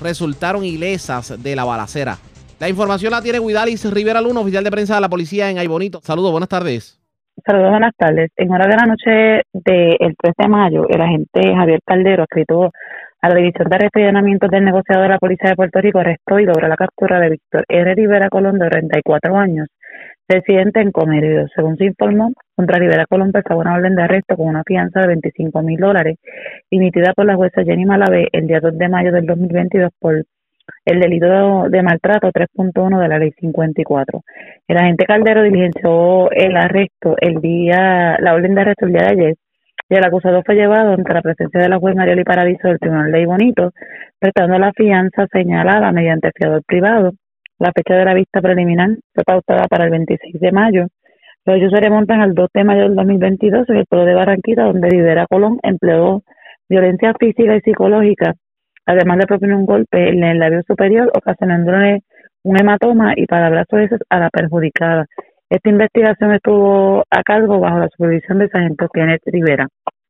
resultaron 0.01 0.63
ilesas 0.63 1.41
de 1.41 1.55
la 1.55 1.63
balacera. 1.63 2.17
La 2.59 2.69
información 2.69 3.11
la 3.11 3.21
tiene 3.21 3.39
Guidalis 3.39 3.91
Rivera 3.91 4.21
Luna, 4.21 4.39
oficial 4.41 4.63
de 4.63 4.71
prensa 4.71 4.95
de 4.95 5.01
la 5.01 5.09
policía 5.09 5.49
en 5.49 5.57
Aybonito. 5.57 5.99
Saludos, 6.03 6.32
buenas 6.32 6.49
tardes. 6.49 7.01
Saludos, 7.45 7.71
buenas 7.71 7.91
tardes. 7.97 8.32
En 8.38 8.51
hora 8.51 8.65
de 8.65 8.76
la 8.76 8.86
noche 8.86 9.41
del 9.53 10.15
3 10.17 10.34
de 10.38 10.47
mayo, 10.47 10.88
el 10.88 11.01
agente 11.01 11.53
Javier 11.53 11.80
Caldero, 11.86 12.23
escrito 12.23 12.71
a 13.26 13.30
la 13.30 13.36
División 13.38 13.67
de 13.67 13.76
Arresto 13.76 13.99
y 13.99 14.03
del 14.03 14.65
negociado 14.65 15.01
de 15.01 15.09
la 15.09 15.17
Policía 15.17 15.49
de 15.49 15.55
Puerto 15.55 15.82
Rico, 15.82 15.97
arrestó 15.97 16.39
y 16.39 16.45
logró 16.45 16.67
la 16.67 16.76
captura 16.76 17.19
de 17.19 17.32
Víctor 17.32 17.65
R. 17.67 17.95
Rivera 17.95 18.30
Colón, 18.30 18.59
de 18.59 18.69
34 18.69 19.36
años, 19.36 19.67
residente 20.30 20.80
en 20.80 20.91
Comerío. 20.91 21.47
Según 21.55 21.76
se 21.76 21.86
informó, 21.86 22.34
contra 22.55 22.78
Rivera 22.78 23.07
Colón 23.07 23.32
pesaba 23.32 23.61
una 23.61 23.73
orden 23.73 23.95
de 23.95 24.03
arresto 24.03 24.38
con 24.38 24.47
una 24.49 24.61
fianza 24.63 24.99
de 24.99 25.07
25 25.07 25.59
mil 25.63 25.80
dólares, 25.80 26.19
emitida 26.69 27.13
por 27.15 27.26
la 27.26 27.36
jueza 27.36 27.63
Jenny 27.63 27.86
Malavé 27.86 28.28
el 28.32 28.45
día 28.45 28.59
2 28.59 28.78
de 28.78 28.89
mayo 28.89 29.11
del 29.11 29.26
2022 29.26 29.89
por 29.99 30.23
el 30.86 30.99
delito 30.99 31.67
de 31.67 31.82
maltrato 31.82 32.30
3.1 32.32 33.01
de 33.01 33.07
la 33.07 33.17
ley 33.17 33.32
54. 33.39 34.21
El 34.67 34.78
agente 34.78 35.05
Caldero 35.05 35.41
diligenció 35.41 36.30
el 36.30 36.55
arresto 36.55 37.15
el 37.19 37.41
día, 37.41 38.17
la 38.19 38.36
orden 38.36 38.53
de 38.53 38.61
arresto 38.61 38.86
el 38.86 38.91
día 38.91 39.01
de 39.01 39.09
ayer 39.09 39.36
y 39.89 39.95
el 39.95 40.05
acusado 40.05 40.41
fue 40.45 40.55
llevado 40.55 40.93
ante 40.93 41.13
la 41.13 41.21
presencia 41.21 41.61
de 41.61 41.69
la 41.69 41.77
juez 41.77 41.95
Marieli 41.95 42.23
Paradiso 42.23 42.67
del 42.67 42.79
Tribunal 42.79 43.11
Ley 43.11 43.25
Bonito, 43.25 43.71
prestando 44.19 44.57
la 44.57 44.71
fianza 44.73 45.27
señalada 45.31 45.91
mediante 45.91 46.31
fiador 46.36 46.63
privado. 46.65 47.11
La 47.59 47.71
fecha 47.73 47.95
de 47.95 48.05
la 48.05 48.13
vista 48.13 48.41
preliminar 48.41 48.89
fue 49.13 49.23
pautada 49.23 49.67
para 49.67 49.86
el 49.86 49.91
26 49.91 50.39
de 50.39 50.51
mayo. 50.51 50.88
Los 51.45 51.57
hechos 51.57 51.71
se 51.71 51.79
remontan 51.79 52.21
al 52.21 52.33
2 52.33 52.49
de 52.53 52.63
mayo 52.63 52.81
del 52.83 52.95
2022 52.95 53.69
en 53.69 53.75
el 53.77 53.86
pueblo 53.86 54.05
de 54.05 54.15
Barranquita, 54.15 54.63
donde 54.63 54.89
Rivera 54.89 55.27
Colón 55.27 55.59
empleó 55.61 56.23
violencia 56.67 57.13
física 57.19 57.55
y 57.55 57.61
psicológica 57.61 58.33
además 58.86 59.17
de 59.19 59.27
propinó 59.27 59.57
un 59.57 59.65
golpe 59.65 60.09
en 60.09 60.23
el 60.23 60.39
labio 60.39 60.61
superior, 60.67 61.11
ocasionándole 61.15 62.03
un 62.43 62.59
hematoma 62.59 63.13
y 63.15 63.25
palabras 63.25 63.65
veces 63.71 63.99
a 64.09 64.19
la 64.19 64.29
perjudicada. 64.29 65.05
Esta 65.55 65.69
investigación 65.69 66.33
estuvo 66.33 67.05
a 67.09 67.23
cargo 67.23 67.61
bajo 67.61 67.79
la 67.79 67.87
supervisión 67.87 68.39
del 68.39 68.49
sargento 68.49 68.89
Kenneth 68.93 69.21
Rivera. 69.25 69.69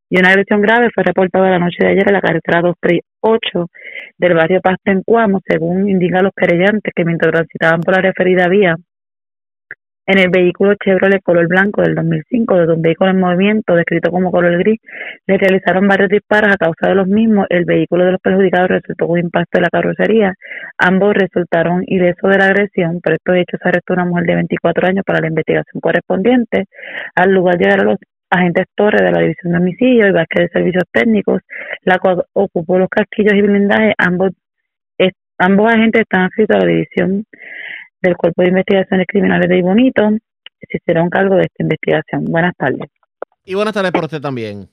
Y 0.09 0.17
una 0.17 0.29
agresión 0.29 0.59
grave 0.59 0.89
fue 0.91 1.03
reportada 1.03 1.51
la 1.51 1.59
noche 1.59 1.77
de 1.81 1.89
ayer 1.89 2.07
en 2.07 2.13
la 2.13 2.21
carretera 2.21 2.61
238 2.61 3.69
del 4.17 4.33
barrio 4.33 4.59
Pasto 4.61 4.89
en 4.89 5.03
Cuamo, 5.03 5.41
según 5.47 5.87
indican 5.87 6.23
los 6.23 6.33
querellantes 6.35 6.91
que 6.95 7.05
mientras 7.05 7.31
transitaban 7.31 7.81
por 7.81 7.95
la 7.95 8.01
referida 8.01 8.47
vía, 8.47 8.75
en 10.08 10.20
el 10.20 10.30
vehículo 10.30 10.76
Chevrolet 10.76 11.22
color 11.24 11.47
blanco 11.47 11.82
del 11.82 11.95
2005, 11.95 12.68
de 12.68 12.74
un 12.74 12.82
vehículo 12.82 13.10
en 13.10 13.20
movimiento 13.20 13.76
descrito 13.76 14.12
como 14.12 14.32
color 14.32 14.58
gris, 14.60 14.80
le 15.26 15.38
realizaron 15.38 15.88
varios 15.88 16.10
disparos 16.10 16.53
a 16.53 16.58
causa 16.58 16.89
de 16.89 16.95
los 16.95 17.08
mismos. 17.08 17.47
El 17.49 17.66
vehículo 17.66 18.06
de 18.06 18.12
los 18.12 18.22
perjudicados 18.22 18.70
resultó 18.70 19.08
con 19.08 19.20
impacto 19.20 19.58
de 19.58 19.62
la 19.64 19.70
carrocería. 19.70 20.34
Ambos 20.78 21.16
resultaron 21.16 21.84
ilesos 21.88 22.30
de 22.30 22.38
la 22.38 22.45
agresión. 22.45 23.01
Por 23.01 23.14
estos 23.14 23.36
hechos 23.36 23.60
se 23.62 23.70
arrestó 23.70 23.93
una 23.93 24.06
mujer 24.06 24.26
de 24.26 24.36
24 24.36 24.88
años 24.88 25.03
para 25.06 25.22
la 25.22 25.28
investigación 25.28 25.82
correspondiente. 25.82 26.66
Al 27.16 27.32
lugar 27.32 27.58
llegaron 27.58 27.88
los 27.88 27.99
agentes 28.30 28.66
Torres 28.76 29.01
de 29.01 29.12
la 29.12 29.22
División 29.22 29.53
de 29.53 29.60
Homicidios 29.60 30.10
y 30.10 30.12
Vázquez 30.12 30.43
de 30.43 30.49
Servicios 30.49 30.84
Técnicos, 30.91 31.41
la 31.84 31.97
cual 31.99 32.24
ocupó 32.34 32.78
los 32.78 32.89
casquillos 32.89 33.34
y 33.34 33.41
blindajes. 33.41 33.93
Ambos, 33.97 34.32
ambos 35.39 35.72
agentes 35.72 36.01
están 36.01 36.24
adscritos 36.24 36.58
a 36.58 36.60
la 36.60 36.68
División 36.68 37.26
del 38.01 38.15
Cuerpo 38.15 38.41
de 38.41 38.49
Investigaciones 38.49 39.07
Criminales 39.07 39.49
de 39.49 39.57
Ibonito 39.57 40.09
se 40.69 40.77
hiciera 40.77 41.03
un 41.03 41.09
cargo 41.09 41.35
de 41.35 41.43
esta 41.43 41.63
investigación. 41.63 42.25
Buenas 42.25 42.55
tardes. 42.57 42.89
Y 43.45 43.53
buenas 43.53 43.73
tardes 43.73 43.91
por 43.91 44.05
usted 44.05 44.21
también. 44.21 44.69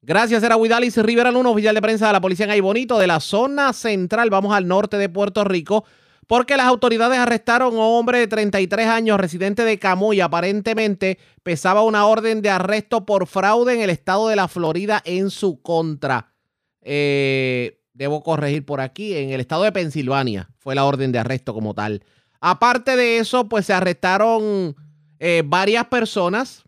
Gracias, 0.00 0.42
era 0.42 0.56
Huidalis 0.56 0.96
Rivera 0.98 1.30
Luna, 1.32 1.50
oficial 1.50 1.74
de 1.74 1.82
prensa 1.82 2.06
de 2.06 2.12
la 2.12 2.20
policía 2.20 2.46
en 2.46 2.52
Aybonito, 2.52 2.98
de 2.98 3.06
la 3.06 3.20
zona 3.20 3.72
central. 3.72 4.30
Vamos 4.30 4.54
al 4.54 4.68
norte 4.68 4.96
de 4.96 5.08
Puerto 5.08 5.42
Rico, 5.44 5.84
porque 6.26 6.56
las 6.56 6.66
autoridades 6.66 7.18
arrestaron 7.18 7.74
a 7.74 7.78
un 7.78 7.98
hombre 7.98 8.18
de 8.20 8.28
33 8.28 8.86
años, 8.86 9.18
residente 9.18 9.64
de 9.64 9.78
Camuy. 9.78 10.20
Aparentemente 10.20 11.18
pesaba 11.42 11.82
una 11.82 12.06
orden 12.06 12.42
de 12.42 12.50
arresto 12.50 13.04
por 13.04 13.26
fraude 13.26 13.74
en 13.74 13.80
el 13.80 13.90
estado 13.90 14.28
de 14.28 14.36
la 14.36 14.46
Florida 14.46 15.02
en 15.04 15.30
su 15.30 15.60
contra. 15.60 16.32
Eh, 16.80 17.80
debo 17.92 18.22
corregir 18.22 18.64
por 18.64 18.80
aquí, 18.80 19.16
en 19.16 19.30
el 19.30 19.40
estado 19.40 19.64
de 19.64 19.72
Pensilvania 19.72 20.48
fue 20.58 20.76
la 20.76 20.84
orden 20.84 21.10
de 21.10 21.18
arresto 21.18 21.52
como 21.52 21.74
tal. 21.74 22.04
Aparte 22.40 22.96
de 22.96 23.18
eso, 23.18 23.48
pues 23.48 23.66
se 23.66 23.72
arrestaron 23.72 24.76
eh, 25.18 25.42
varias 25.44 25.86
personas 25.86 26.64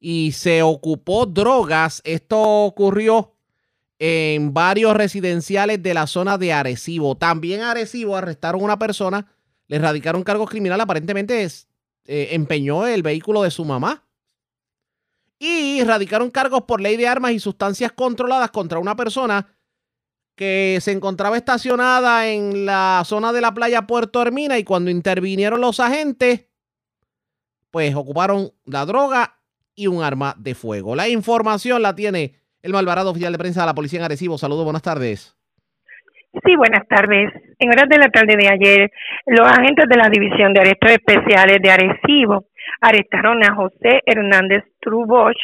y 0.00 0.32
se 0.32 0.62
ocupó 0.62 1.26
drogas. 1.26 2.02
Esto 2.04 2.40
ocurrió 2.40 3.34
en 3.98 4.52
varios 4.52 4.94
residenciales 4.94 5.82
de 5.82 5.94
la 5.94 6.06
zona 6.06 6.36
de 6.38 6.52
Arecibo. 6.52 7.16
También 7.16 7.62
Arecibo 7.62 8.16
arrestaron 8.16 8.60
a 8.60 8.64
una 8.64 8.78
persona, 8.78 9.32
le 9.68 9.78
radicaron 9.78 10.22
cargos 10.22 10.50
criminales, 10.50 10.84
aparentemente 10.84 11.44
eh, 11.44 12.28
empeñó 12.32 12.86
el 12.86 13.02
vehículo 13.02 13.42
de 13.42 13.50
su 13.50 13.64
mamá. 13.64 14.02
Y 15.38 15.82
radicaron 15.84 16.30
cargos 16.30 16.62
por 16.62 16.80
ley 16.80 16.96
de 16.96 17.06
armas 17.06 17.32
y 17.32 17.40
sustancias 17.40 17.92
controladas 17.92 18.50
contra 18.50 18.78
una 18.78 18.96
persona 18.96 19.55
que 20.36 20.78
se 20.80 20.92
encontraba 20.92 21.36
estacionada 21.36 22.28
en 22.28 22.66
la 22.66 23.02
zona 23.04 23.32
de 23.32 23.40
la 23.40 23.54
playa 23.54 23.86
Puerto 23.86 24.20
Hermina 24.20 24.58
y 24.58 24.64
cuando 24.64 24.90
intervinieron 24.90 25.60
los 25.60 25.80
agentes, 25.80 26.46
pues 27.70 27.94
ocuparon 27.94 28.50
la 28.66 28.84
droga 28.84 29.36
y 29.74 29.86
un 29.86 30.02
arma 30.02 30.34
de 30.36 30.54
fuego. 30.54 30.94
La 30.94 31.08
información 31.08 31.80
la 31.82 31.94
tiene 31.94 32.34
el 32.62 32.72
Malvarado 32.72 33.10
oficial 33.10 33.32
de 33.32 33.38
prensa 33.38 33.62
de 33.62 33.66
la 33.66 33.74
policía 33.74 33.98
en 33.98 34.04
Arecibo. 34.04 34.36
Saludos, 34.36 34.64
buenas 34.64 34.82
tardes. 34.82 35.34
Sí, 36.44 36.54
buenas 36.54 36.86
tardes. 36.86 37.32
En 37.58 37.70
horas 37.70 37.88
de 37.88 37.96
la 37.96 38.08
tarde 38.08 38.36
de 38.36 38.48
ayer, 38.48 38.90
los 39.24 39.48
agentes 39.48 39.86
de 39.88 39.96
la 39.96 40.10
División 40.10 40.52
de 40.52 40.60
Arrestos 40.60 40.90
Especiales 40.90 41.62
de 41.62 41.70
Arecibo 41.70 42.48
arrestaron 42.82 43.42
a 43.42 43.54
José 43.54 44.02
Hernández 44.04 44.64
Truboch, 44.80 45.36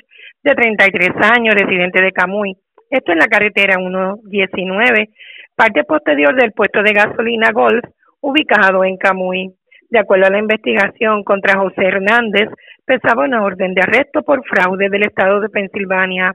de 0.42 0.54
33 0.54 1.10
años, 1.22 1.54
residente 1.54 2.02
de 2.02 2.12
Camuy 2.12 2.58
esto 2.92 3.12
en 3.12 3.18
la 3.18 3.26
carretera 3.26 3.76
119, 3.76 5.08
parte 5.56 5.84
posterior 5.84 6.36
del 6.36 6.52
puesto 6.52 6.82
de 6.82 6.92
gasolina 6.92 7.50
Golf, 7.50 7.82
ubicado 8.20 8.84
en 8.84 8.98
Camuy. 8.98 9.50
De 9.88 9.98
acuerdo 9.98 10.26
a 10.26 10.30
la 10.30 10.38
investigación 10.38 11.24
contra 11.24 11.58
José 11.58 11.86
Hernández, 11.86 12.50
pesaba 12.84 13.24
una 13.24 13.42
orden 13.42 13.72
de 13.72 13.80
arresto 13.80 14.22
por 14.22 14.44
fraude 14.44 14.90
del 14.90 15.04
estado 15.04 15.40
de 15.40 15.48
Pensilvania. 15.48 16.32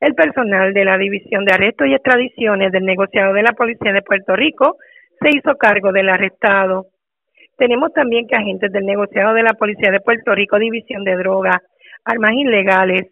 El 0.00 0.14
personal 0.14 0.72
de 0.72 0.84
la 0.84 0.96
División 0.96 1.44
de 1.44 1.54
Arrestos 1.54 1.88
y 1.88 1.94
Extradiciones 1.94 2.70
del 2.70 2.84
negociado 2.84 3.34
de 3.34 3.42
la 3.42 3.52
Policía 3.52 3.92
de 3.92 4.02
Puerto 4.02 4.36
Rico 4.36 4.76
se 5.20 5.36
hizo 5.36 5.56
cargo 5.56 5.90
del 5.90 6.08
arrestado. 6.08 6.86
Tenemos 7.56 7.92
también 7.92 8.28
que 8.28 8.36
agentes 8.36 8.70
del 8.70 8.86
negociado 8.86 9.34
de 9.34 9.42
la 9.42 9.54
Policía 9.54 9.90
de 9.90 9.98
Puerto 9.98 10.32
Rico, 10.32 10.60
División 10.60 11.02
de 11.02 11.16
Drogas, 11.16 11.58
Armas 12.04 12.32
Ilegales, 12.34 13.08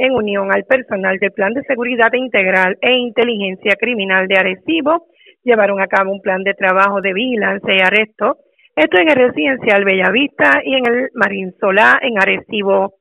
en 0.00 0.14
unión 0.14 0.50
al 0.50 0.64
personal 0.64 1.18
del 1.18 1.30
Plan 1.32 1.52
de 1.52 1.62
Seguridad 1.64 2.10
Integral 2.14 2.78
e 2.80 2.90
Inteligencia 2.92 3.76
Criminal 3.78 4.26
de 4.28 4.38
Arecibo, 4.38 5.08
llevaron 5.44 5.78
a 5.78 5.88
cabo 5.88 6.10
un 6.10 6.22
plan 6.22 6.42
de 6.42 6.54
trabajo 6.54 7.02
de 7.02 7.12
vigilancia 7.12 7.74
y 7.74 7.80
arresto, 7.80 8.38
esto 8.74 8.98
en 8.98 9.10
el 9.10 9.14
residencial 9.14 9.84
Bellavista 9.84 10.62
y 10.64 10.74
en 10.74 10.86
el 10.86 11.08
Marín 11.12 11.52
Solá 11.60 11.98
en 12.00 12.18
Arecibo. 12.18 12.94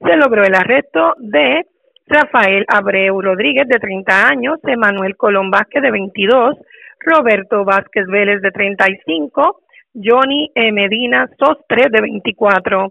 Se 0.00 0.16
logró 0.16 0.42
el 0.42 0.54
arresto 0.56 1.14
de 1.18 1.66
Rafael 2.08 2.64
Abreu 2.66 3.20
Rodríguez 3.22 3.68
de 3.68 3.78
30 3.78 4.28
años, 4.28 4.58
Emanuel 4.64 5.16
Colón 5.16 5.52
Vázquez 5.52 5.82
de 5.82 5.92
22, 5.92 6.56
Roberto 6.98 7.64
Vázquez 7.64 8.06
Vélez 8.08 8.42
de 8.42 8.50
35, 8.50 9.60
Johnny. 9.94 10.50
Medina 10.72 11.28
Sostre 11.38 11.86
de 11.90 12.00
24, 12.00 12.88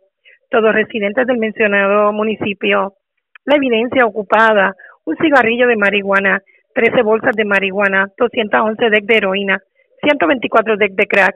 todos 0.49 0.73
residentes 0.73 1.27
del 1.27 1.37
mencionado 1.37 2.13
municipio 2.13 2.93
la 3.49 3.55
evidencia 3.55 4.05
ocupada, 4.05 4.75
un 5.05 5.17
cigarrillo 5.17 5.67
de 5.67 5.75
marihuana, 5.75 6.41
13 6.75 7.01
bolsas 7.01 7.35
de 7.35 7.45
marihuana, 7.45 8.07
211 8.17 8.89
decks 8.89 9.07
de 9.07 9.17
heroína, 9.17 9.59
124 10.03 10.77
decks 10.77 10.95
de 10.95 11.07
crack, 11.07 11.35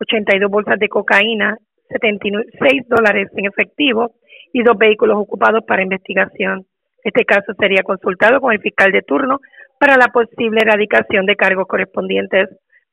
82 0.00 0.50
bolsas 0.50 0.78
de 0.78 0.88
cocaína, 0.88 1.56
76 1.88 2.88
dólares 2.88 3.28
en 3.36 3.46
efectivo 3.46 4.12
y 4.52 4.62
dos 4.62 4.78
vehículos 4.78 5.18
ocupados 5.18 5.64
para 5.66 5.82
investigación. 5.82 6.66
Este 7.02 7.24
caso 7.24 7.52
sería 7.58 7.82
consultado 7.82 8.40
con 8.40 8.52
el 8.52 8.60
fiscal 8.60 8.92
de 8.92 9.02
turno 9.02 9.40
para 9.78 9.96
la 9.96 10.08
posible 10.08 10.60
erradicación 10.60 11.26
de 11.26 11.34
cargos 11.34 11.66
correspondientes. 11.66 12.48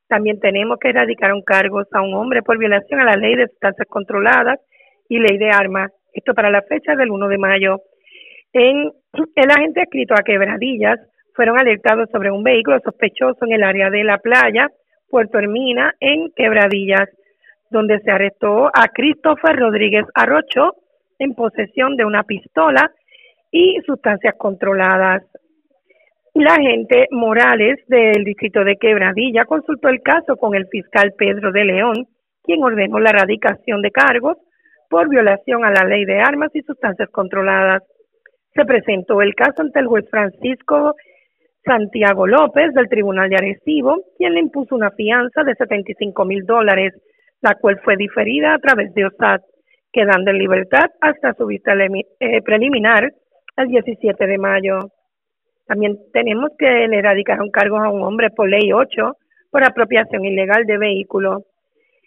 También 0.07 0.39
tenemos 0.39 0.79
que 0.79 0.89
erradicar 0.89 1.31
un 1.31 1.43
cargos 1.43 1.87
a 1.91 2.01
un 2.01 2.15
hombre 2.15 2.41
por 2.41 2.57
violación 2.57 3.01
a 3.01 3.05
la 3.05 3.17
ley 3.17 3.35
de 3.35 3.47
sustancias 3.47 3.87
controladas 3.87 4.59
y 5.09 5.19
ley 5.19 5.37
de 5.37 5.51
armas. 5.51 5.91
Esto 6.13 6.33
para 6.33 6.49
la 6.49 6.63
fecha 6.63 6.95
del 6.95 7.11
1 7.11 7.27
de 7.27 7.37
mayo. 7.37 7.81
El 8.59 9.51
agente 9.51 9.81
escrito 9.81 10.15
a 10.15 10.23
Quebradillas 10.23 10.99
fueron 11.35 11.59
alertados 11.59 12.09
sobre 12.11 12.31
un 12.31 12.43
vehículo 12.43 12.79
sospechoso 12.79 13.45
en 13.45 13.51
el 13.51 13.63
área 13.63 13.91
de 13.91 14.03
la 14.03 14.17
playa 14.17 14.69
Puerto 15.09 15.37
Hermina 15.37 15.93
en 15.99 16.31
Quebradillas, 16.35 17.07
donde 17.69 17.99
se 17.99 18.09
arrestó 18.09 18.67
a 18.67 18.87
Christopher 18.93 19.55
Rodríguez 19.57 20.05
Arrocho 20.15 20.73
en 21.19 21.35
posesión 21.35 21.95
de 21.97 22.05
una 22.05 22.23
pistola 22.23 22.91
y 23.51 23.79
sustancias 23.85 24.33
controladas. 24.39 25.23
La 26.33 26.55
agente 26.55 27.07
Morales 27.11 27.77
del 27.87 28.23
distrito 28.23 28.63
de 28.63 28.77
Quebradilla 28.77 29.45
consultó 29.45 29.89
el 29.89 30.01
caso 30.01 30.35
con 30.35 30.55
el 30.55 30.67
fiscal 30.67 31.13
Pedro 31.15 31.51
de 31.51 31.63
León, 31.63 32.07
quien 32.43 32.63
ordenó 32.63 32.99
la 32.99 33.11
erradicación 33.11 33.83
de 33.83 33.91
cargos 33.91 34.37
por 34.89 35.09
violación 35.09 35.63
a 35.63 35.71
la 35.71 35.87
ley 35.87 36.05
de 36.05 36.19
armas 36.19 36.49
y 36.55 36.61
sustancias 36.63 37.09
controladas. 37.11 37.83
Se 38.57 38.65
presentó 38.65 39.21
el 39.21 39.35
caso 39.35 39.61
ante 39.61 39.79
el 39.79 39.85
juez 39.85 40.09
Francisco 40.09 40.95
Santiago 41.63 42.25
López 42.25 42.73
del 42.73 42.89
Tribunal 42.89 43.29
de 43.29 43.35
Arecibo, 43.35 44.03
quien 44.17 44.33
le 44.33 44.39
impuso 44.39 44.73
una 44.73 44.89
fianza 44.89 45.43
de 45.43 45.53
75 45.53 46.25
mil 46.25 46.43
dólares, 46.43 46.95
la 47.41 47.53
cual 47.53 47.79
fue 47.83 47.97
diferida 47.97 48.55
a 48.55 48.57
través 48.57 48.95
de 48.95 49.05
OSAT, 49.05 49.43
quedando 49.93 50.31
en 50.31 50.39
libertad 50.39 50.89
hasta 51.01 51.35
su 51.35 51.45
vista 51.45 51.73
eh, 51.75 52.41
preliminar 52.41 53.13
el 53.57 53.67
17 53.67 54.25
de 54.25 54.37
mayo. 54.39 54.79
También 55.67 55.99
tenemos 56.11 56.49
que 56.57 56.87
le 56.87 56.97
erradicaron 56.97 57.51
cargos 57.51 57.81
a 57.83 57.91
un 57.91 58.01
hombre 58.01 58.31
por 58.31 58.49
ley 58.49 58.73
8 58.73 59.17
por 59.51 59.63
apropiación 59.63 60.25
ilegal 60.25 60.65
de 60.65 60.79
vehículo. 60.79 61.43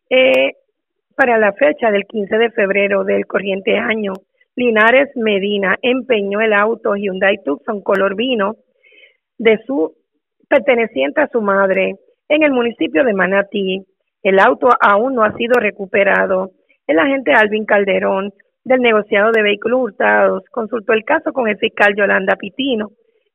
Eh, 0.09 0.55
para 1.15 1.39
la 1.39 1.53
fecha 1.53 1.93
del 1.93 2.07
15 2.07 2.39
de 2.39 2.51
febrero 2.51 3.05
del 3.05 3.27
corriente 3.27 3.79
año, 3.79 4.15
Linares 4.61 5.09
Medina 5.17 5.79
empeñó 5.81 6.43
el 6.43 6.53
auto 6.53 6.95
Hyundai 6.95 7.39
Tucson 7.43 7.81
color 7.81 8.15
vino 8.15 8.57
de 9.39 9.59
su 9.67 9.95
perteneciente 10.51 11.23
a 11.23 11.29
su 11.29 11.41
madre 11.41 11.95
en 12.29 12.43
el 12.43 12.53
municipio 12.53 13.03
de 13.03 13.15
Manatí. 13.15 13.87
El 14.23 14.39
auto 14.39 14.69
aún 14.79 15.15
no 15.15 15.25
ha 15.25 15.33
sido 15.33 15.55
recuperado. 15.59 16.51
El 16.87 16.99
agente 16.99 17.33
Alvin 17.33 17.65
Calderón 17.65 18.35
del 18.63 18.83
negociado 18.83 19.33
de 19.33 19.41
vehículos 19.43 19.81
hurtados 19.81 20.43
consultó 20.51 20.93
el 20.93 21.05
caso 21.05 21.33
con 21.33 21.49
el 21.49 21.57
fiscal 21.57 21.95
Yolanda 21.97 22.37
Pitino, 22.37 22.91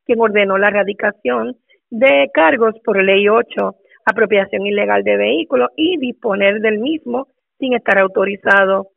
quien 0.06 0.20
ordenó 0.20 0.60
la 0.60 0.68
erradicación 0.68 1.56
de 1.90 2.30
cargos 2.36 2.76
por 2.84 3.04
ley 3.04 3.28
8, 3.28 3.74
apropiación 4.06 4.68
ilegal 4.68 5.02
de 5.02 5.18
vehículos 5.18 5.70
y 5.76 5.98
disponer 5.98 6.60
del 6.60 6.78
mismo 6.78 7.30
sin 7.58 7.74
estar 7.74 7.98
autorizado 7.98 8.90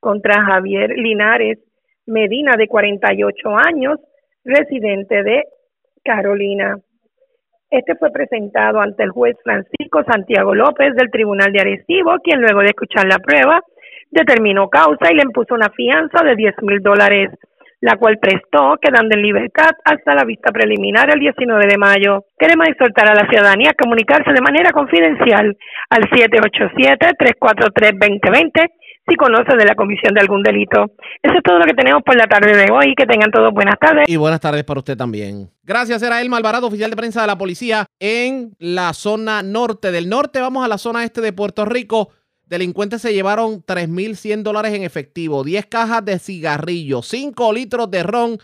contra 0.00 0.42
Javier 0.44 0.90
Linares 0.96 1.60
Medina, 2.08 2.56
de 2.56 2.66
48 2.66 3.56
años, 3.56 4.00
residente 4.44 5.22
de 5.22 5.44
Carolina. 6.02 6.76
Este 7.70 7.94
fue 7.96 8.10
presentado 8.10 8.80
ante 8.80 9.02
el 9.02 9.10
juez 9.10 9.36
Francisco 9.44 10.02
Santiago 10.10 10.54
López 10.54 10.94
del 10.96 11.10
Tribunal 11.10 11.52
de 11.52 11.60
Arecibo, 11.60 12.16
quien 12.24 12.40
luego 12.40 12.60
de 12.60 12.68
escuchar 12.68 13.06
la 13.06 13.18
prueba 13.18 13.60
determinó 14.10 14.70
causa 14.70 15.12
y 15.12 15.16
le 15.16 15.22
impuso 15.22 15.54
una 15.54 15.68
fianza 15.68 16.24
de 16.24 16.34
10 16.34 16.54
mil 16.62 16.80
dólares, 16.80 17.28
la 17.80 17.96
cual 17.96 18.18
prestó, 18.18 18.78
quedando 18.80 19.14
en 19.14 19.22
libertad 19.22 19.70
hasta 19.84 20.14
la 20.14 20.24
vista 20.24 20.50
preliminar 20.50 21.10
el 21.12 21.20
19 21.20 21.66
de 21.66 21.76
mayo. 21.76 22.24
Queremos 22.38 22.68
exhortar 22.68 23.10
a 23.10 23.14
la 23.14 23.28
ciudadanía 23.28 23.68
a 23.70 23.74
comunicarse 23.74 24.32
de 24.32 24.40
manera 24.40 24.72
confidencial 24.72 25.54
al 25.90 26.08
787-343-2020 26.08 28.66
si 29.08 29.16
conoce 29.16 29.56
de 29.56 29.64
la 29.64 29.74
comisión 29.74 30.14
de 30.14 30.20
algún 30.20 30.42
delito. 30.42 30.92
Eso 31.22 31.34
es 31.34 31.42
todo 31.42 31.58
lo 31.58 31.64
que 31.64 31.74
tenemos 31.74 32.02
por 32.02 32.16
la 32.16 32.26
tarde 32.26 32.56
de 32.56 32.70
hoy. 32.70 32.94
Que 32.94 33.06
tengan 33.06 33.30
todos 33.30 33.52
buenas 33.52 33.78
tardes. 33.80 34.08
Y 34.08 34.16
buenas 34.16 34.40
tardes 34.40 34.64
para 34.64 34.80
usted 34.80 34.96
también. 34.96 35.50
Gracias, 35.62 36.02
era 36.02 36.20
el 36.20 36.28
Malvarado, 36.28 36.66
oficial 36.66 36.90
de 36.90 36.96
prensa 36.96 37.22
de 37.22 37.26
la 37.26 37.38
policía 37.38 37.86
en 37.98 38.54
la 38.58 38.92
zona 38.92 39.42
norte. 39.42 39.90
Del 39.90 40.08
norte 40.08 40.40
vamos 40.40 40.64
a 40.64 40.68
la 40.68 40.78
zona 40.78 41.04
este 41.04 41.20
de 41.20 41.32
Puerto 41.32 41.64
Rico. 41.64 42.10
Delincuentes 42.46 43.02
se 43.02 43.12
llevaron 43.12 43.62
3.100 43.62 44.42
dólares 44.42 44.72
en 44.72 44.82
efectivo, 44.82 45.44
10 45.44 45.66
cajas 45.66 46.04
de 46.04 46.18
cigarrillos, 46.18 47.06
5 47.08 47.52
litros 47.52 47.90
de 47.90 48.02
ron, 48.02 48.38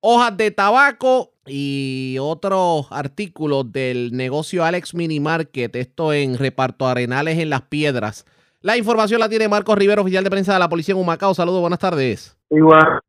hojas 0.00 0.36
de 0.36 0.50
tabaco 0.50 1.32
y 1.46 2.18
otros 2.20 2.88
artículos 2.90 3.72
del 3.72 4.12
negocio 4.12 4.64
Alex 4.64 4.94
Mini 4.94 5.18
Market. 5.18 5.74
Esto 5.76 6.12
en 6.12 6.36
Reparto 6.36 6.86
Arenales 6.86 7.38
en 7.38 7.48
Las 7.48 7.62
Piedras. 7.62 8.26
La 8.62 8.76
información 8.76 9.18
la 9.18 9.28
tiene 9.28 9.48
Marcos 9.48 9.76
Rivero, 9.76 10.02
oficial 10.02 10.22
de 10.22 10.30
prensa 10.30 10.52
de 10.52 10.60
la 10.60 10.68
policía 10.68 10.94
en 10.94 11.00
Humacao. 11.00 11.34
Saludos, 11.34 11.60
buenas 11.62 11.80
tardes. 11.80 12.38
Igual, 12.48 13.00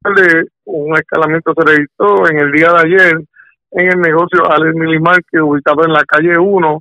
un 0.66 0.98
escalamiento 0.98 1.54
se 1.56 1.64
registró 1.64 2.28
en 2.28 2.40
el 2.40 2.52
día 2.52 2.70
de 2.70 2.80
ayer 2.80 3.14
en 3.70 3.88
el 3.88 4.02
negocio 4.02 4.50
Alex 4.50 4.74
Milimar, 4.74 5.20
que 5.32 5.40
ubicado 5.40 5.86
en 5.86 5.94
la 5.94 6.04
calle 6.06 6.40
1 6.40 6.80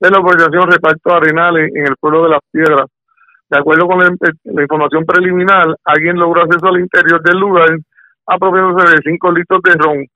de 0.00 0.10
la 0.10 0.18
organización 0.18 0.70
Reparto 0.70 1.14
Arenales 1.14 1.70
en 1.74 1.86
el 1.88 1.96
pueblo 2.00 2.22
de 2.22 2.30
Las 2.30 2.40
Piedras. 2.50 2.86
De 3.50 3.58
acuerdo 3.58 3.86
con 3.86 3.98
la, 3.98 4.62
información 4.62 5.04
preliminar, 5.04 5.76
alguien 5.84 6.16
logró 6.16 6.40
acceso 6.40 6.68
al 6.68 6.80
interior 6.80 7.22
del 7.22 7.38
lugar 7.38 7.68
apropiándose 8.26 8.96
de 8.96 9.02
5 9.04 9.32
litros 9.32 9.60
de 9.62 9.74
ron, 9.74 10.06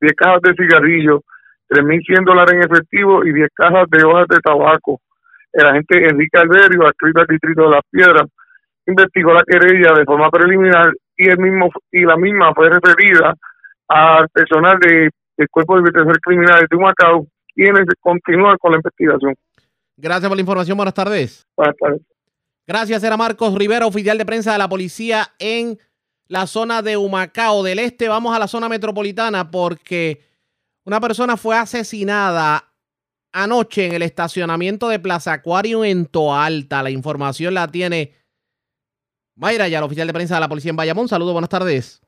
10 0.00 0.12
cajas 0.14 0.40
de 0.42 0.54
cigarrillos, 0.54 1.20
3.100 1.68 2.24
dólares 2.24 2.54
en 2.54 2.62
efectivo 2.62 3.22
y 3.22 3.34
10 3.34 3.48
cajas 3.54 3.84
de 3.90 4.02
hojas 4.02 4.28
de 4.28 4.40
tabaco 4.40 4.98
el 5.52 5.66
agente 5.66 6.08
Enrique 6.08 6.38
Alberio, 6.38 6.86
adscrito 6.86 7.20
al 7.20 7.26
distrito 7.26 7.62
de 7.62 7.70
Las 7.70 7.82
Piedras, 7.90 8.26
investigó 8.86 9.32
la 9.32 9.44
querella 9.44 9.94
de 9.94 10.04
forma 10.04 10.30
preliminar 10.30 10.92
y 11.16 11.28
el 11.28 11.38
mismo 11.38 11.70
y 11.92 12.02
la 12.02 12.16
misma 12.16 12.54
fue 12.54 12.70
referida 12.70 13.34
al 13.88 14.28
personal 14.28 14.78
de, 14.78 15.10
del 15.36 15.48
Cuerpo 15.50 15.74
de 15.74 15.80
Investigación 15.80 16.18
Criminal 16.22 16.66
de 16.70 16.76
Humacao, 16.76 17.26
quienes 17.54 17.84
continúan 18.00 18.56
con 18.58 18.72
la 18.72 18.78
investigación. 18.78 19.34
Gracias 19.96 20.28
por 20.28 20.36
la 20.36 20.40
información. 20.40 20.76
Buenas 20.76 20.94
tardes. 20.94 21.46
Buenas 21.56 21.76
tardes. 21.76 22.00
Gracias, 22.66 23.02
era 23.02 23.16
Marcos 23.16 23.54
Rivera, 23.54 23.86
oficial 23.86 24.16
de 24.16 24.24
prensa 24.24 24.52
de 24.52 24.58
la 24.58 24.68
policía 24.68 25.28
en 25.38 25.76
la 26.28 26.46
zona 26.46 26.82
de 26.82 26.96
Humacao 26.96 27.64
del 27.64 27.80
Este. 27.80 28.08
Vamos 28.08 28.34
a 28.34 28.38
la 28.38 28.46
zona 28.46 28.68
metropolitana 28.68 29.50
porque 29.50 30.22
una 30.84 31.00
persona 31.00 31.36
fue 31.36 31.56
asesinada 31.56 32.69
anoche 33.32 33.86
en 33.86 33.92
el 33.92 34.02
estacionamiento 34.02 34.88
de 34.88 34.98
Plaza 34.98 35.32
Acuario 35.32 35.84
en 35.84 36.06
Toalta. 36.06 36.82
La 36.82 36.90
información 36.90 37.54
la 37.54 37.68
tiene 37.68 38.12
Mayra, 39.36 39.68
ya 39.68 39.78
el 39.78 39.84
oficial 39.84 40.06
de 40.06 40.12
prensa 40.12 40.34
de 40.34 40.40
la 40.40 40.48
policía 40.48 40.70
en 40.70 40.76
Bayamón. 40.76 41.08
Saludos, 41.08 41.32
buenas 41.32 41.50
tardes. 41.50 42.02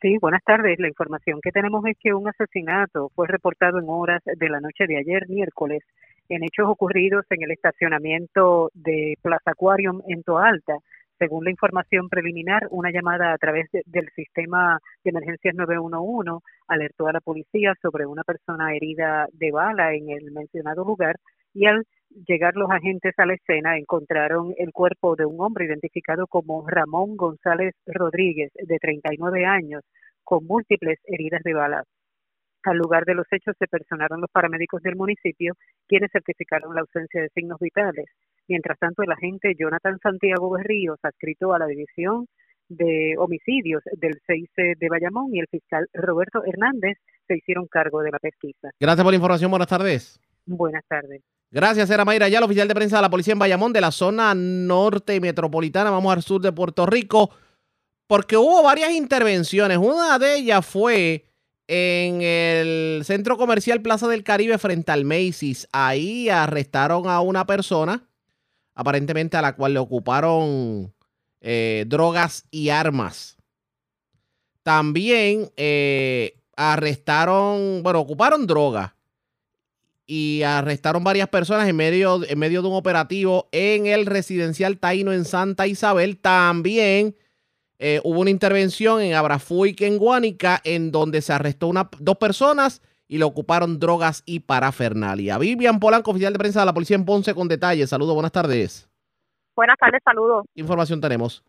Sí, 0.00 0.18
buenas 0.20 0.42
tardes. 0.44 0.78
La 0.78 0.88
información 0.88 1.40
que 1.42 1.50
tenemos 1.50 1.84
es 1.86 1.96
que 1.98 2.12
un 2.12 2.28
asesinato 2.28 3.10
fue 3.14 3.26
reportado 3.26 3.78
en 3.78 3.86
horas 3.88 4.22
de 4.24 4.48
la 4.48 4.60
noche 4.60 4.86
de 4.86 4.98
ayer, 4.98 5.28
miércoles, 5.28 5.82
en 6.28 6.44
hechos 6.44 6.66
ocurridos 6.68 7.24
en 7.30 7.42
el 7.42 7.50
estacionamiento 7.50 8.70
de 8.74 9.16
Plaza 9.22 9.52
Aquarium 9.52 10.02
en 10.06 10.22
Toalta. 10.22 10.74
Según 11.18 11.44
la 11.44 11.50
información 11.50 12.08
preliminar, 12.08 12.68
una 12.70 12.92
llamada 12.92 13.32
a 13.32 13.38
través 13.38 13.66
del 13.72 14.08
sistema 14.14 14.78
de 15.02 15.10
emergencias 15.10 15.54
911 15.54 16.44
alertó 16.68 17.08
a 17.08 17.12
la 17.12 17.20
policía 17.20 17.74
sobre 17.82 18.06
una 18.06 18.22
persona 18.22 18.74
herida 18.74 19.26
de 19.32 19.50
bala 19.50 19.94
en 19.94 20.10
el 20.10 20.30
mencionado 20.30 20.84
lugar 20.84 21.16
y 21.54 21.66
al 21.66 21.84
llegar 22.26 22.54
los 22.54 22.70
agentes 22.70 23.14
a 23.18 23.26
la 23.26 23.34
escena 23.34 23.76
encontraron 23.76 24.54
el 24.58 24.70
cuerpo 24.72 25.16
de 25.16 25.26
un 25.26 25.40
hombre 25.40 25.66
identificado 25.66 26.28
como 26.28 26.64
Ramón 26.68 27.16
González 27.16 27.74
Rodríguez, 27.86 28.52
de 28.54 28.78
39 28.78 29.44
años, 29.44 29.82
con 30.22 30.44
múltiples 30.46 30.98
heridas 31.04 31.42
de 31.42 31.54
bala. 31.54 31.82
Al 32.62 32.76
lugar 32.76 33.04
de 33.04 33.14
los 33.14 33.26
hechos 33.32 33.56
se 33.58 33.66
personaron 33.66 34.20
los 34.20 34.30
paramédicos 34.30 34.82
del 34.82 34.94
municipio, 34.94 35.54
quienes 35.88 36.12
certificaron 36.12 36.74
la 36.74 36.82
ausencia 36.82 37.22
de 37.22 37.28
signos 37.30 37.58
vitales. 37.60 38.06
Mientras 38.48 38.78
tanto, 38.78 39.02
el 39.02 39.12
agente 39.12 39.54
Jonathan 39.58 39.98
Santiago 40.02 40.50
Berríos, 40.50 40.98
adscrito 41.02 41.52
a 41.52 41.58
la 41.58 41.66
División 41.66 42.26
de 42.68 43.14
Homicidios 43.18 43.82
del 43.92 44.18
6 44.26 44.48
de 44.78 44.88
Bayamón, 44.88 45.34
y 45.34 45.40
el 45.40 45.46
fiscal 45.50 45.86
Roberto 45.92 46.42
Hernández 46.44 46.98
se 47.26 47.36
hicieron 47.36 47.66
cargo 47.66 48.00
de 48.00 48.10
la 48.10 48.18
pesquisa. 48.18 48.70
Gracias 48.80 49.04
por 49.04 49.12
la 49.12 49.16
información. 49.16 49.50
Buenas 49.50 49.68
tardes. 49.68 50.20
Buenas 50.46 50.84
tardes. 50.88 51.22
Gracias, 51.50 51.90
era 51.90 52.04
Mayra 52.04 52.28
ya, 52.28 52.38
el 52.38 52.44
oficial 52.44 52.68
de 52.68 52.74
prensa 52.74 52.96
de 52.96 53.02
la 53.02 53.10
policía 53.10 53.32
en 53.32 53.38
Bayamón, 53.38 53.72
de 53.72 53.80
la 53.80 53.90
zona 53.90 54.34
norte 54.34 55.18
metropolitana. 55.20 55.90
Vamos 55.90 56.14
al 56.14 56.22
sur 56.22 56.42
de 56.42 56.52
Puerto 56.52 56.84
Rico, 56.84 57.30
porque 58.06 58.36
hubo 58.36 58.62
varias 58.62 58.92
intervenciones. 58.92 59.78
Una 59.78 60.18
de 60.18 60.36
ellas 60.36 60.66
fue 60.66 61.24
en 61.66 62.20
el 62.22 63.02
centro 63.04 63.36
comercial 63.36 63.80
Plaza 63.82 64.08
del 64.08 64.24
Caribe 64.24 64.58
frente 64.58 64.92
al 64.92 65.04
Macy's. 65.04 65.68
Ahí 65.72 66.28
arrestaron 66.28 67.08
a 67.08 67.20
una 67.20 67.46
persona 67.46 68.07
aparentemente 68.78 69.36
a 69.36 69.42
la 69.42 69.56
cual 69.56 69.74
le 69.74 69.80
ocuparon 69.80 70.94
eh, 71.40 71.84
drogas 71.88 72.44
y 72.52 72.68
armas. 72.68 73.36
También 74.62 75.50
eh, 75.56 76.38
arrestaron, 76.56 77.82
bueno, 77.82 77.98
ocuparon 77.98 78.46
drogas 78.46 78.92
y 80.06 80.42
arrestaron 80.42 81.02
varias 81.02 81.28
personas 81.28 81.68
en 81.68 81.74
medio, 81.74 82.24
en 82.24 82.38
medio 82.38 82.62
de 82.62 82.68
un 82.68 82.74
operativo 82.76 83.48
en 83.50 83.86
el 83.86 84.06
residencial 84.06 84.78
Taino 84.78 85.12
en 85.12 85.24
Santa 85.24 85.66
Isabel. 85.66 86.16
También 86.16 87.16
eh, 87.80 88.00
hubo 88.04 88.20
una 88.20 88.30
intervención 88.30 89.02
en 89.02 89.14
Abrafuic, 89.14 89.80
en 89.80 89.98
Guánica, 89.98 90.60
en 90.62 90.92
donde 90.92 91.20
se 91.20 91.32
arrestó 91.32 91.66
una, 91.66 91.90
dos 91.98 92.18
personas 92.18 92.80
y 93.08 93.18
le 93.18 93.24
ocuparon 93.24 93.78
drogas 93.78 94.22
y 94.26 94.40
parafernalia. 94.40 95.38
Vivian 95.38 95.80
Polanco, 95.80 96.10
oficial 96.10 96.32
de 96.32 96.38
prensa 96.38 96.60
de 96.60 96.66
la 96.66 96.74
policía 96.74 96.96
en 96.96 97.04
Ponce, 97.04 97.34
con 97.34 97.48
detalles. 97.48 97.90
Saludos, 97.90 98.14
buenas 98.14 98.32
tardes. 98.32 98.88
Buenas 99.56 99.76
tardes, 99.78 100.00
saludos. 100.04 100.44
¿Qué 100.54 100.60
información 100.60 101.00
tenemos? 101.00 101.42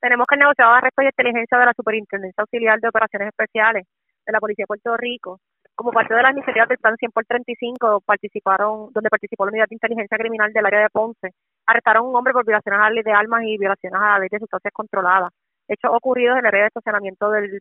Tenemos 0.00 0.26
que 0.26 0.34
el 0.34 0.40
negociado 0.40 0.72
de 0.72 0.78
arresto 0.78 1.02
y 1.02 1.06
inteligencia 1.06 1.58
de 1.58 1.66
la 1.66 1.72
Superintendencia 1.76 2.42
Auxiliar 2.42 2.80
de 2.80 2.88
Operaciones 2.88 3.28
Especiales 3.28 3.86
de 4.26 4.32
la 4.32 4.40
Policía 4.40 4.64
de 4.64 4.66
Puerto 4.66 4.96
Rico, 4.96 5.38
como 5.74 5.90
parte 5.90 6.14
de 6.14 6.22
las 6.22 6.32
iniciativas 6.32 6.68
del 6.68 6.78
Plan 6.78 6.96
100 6.96 7.10
por 7.10 7.24
35, 7.24 8.00
participaron, 8.06 8.90
donde 8.92 9.10
participó 9.10 9.44
la 9.44 9.50
Unidad 9.50 9.68
de 9.68 9.74
Inteligencia 9.74 10.16
Criminal 10.16 10.52
del 10.52 10.66
área 10.66 10.80
de 10.80 10.90
Ponce, 10.90 11.30
arrestaron 11.66 12.04
a 12.04 12.08
un 12.08 12.16
hombre 12.16 12.32
por 12.32 12.46
violaciones 12.46 12.80
a 12.80 12.84
la 12.84 12.90
ley 12.90 13.02
de 13.02 13.12
armas 13.12 13.42
y 13.44 13.58
violaciones 13.58 14.00
a 14.00 14.12
la 14.12 14.18
ley 14.20 14.28
de 14.30 14.38
sustancias 14.38 14.72
controladas. 14.72 15.32
Hechos 15.68 15.90
ocurridos 15.92 16.38
en 16.38 16.46
el 16.46 16.46
área 16.46 16.62
de 16.62 16.68
estacionamiento 16.68 17.30
del 17.30 17.60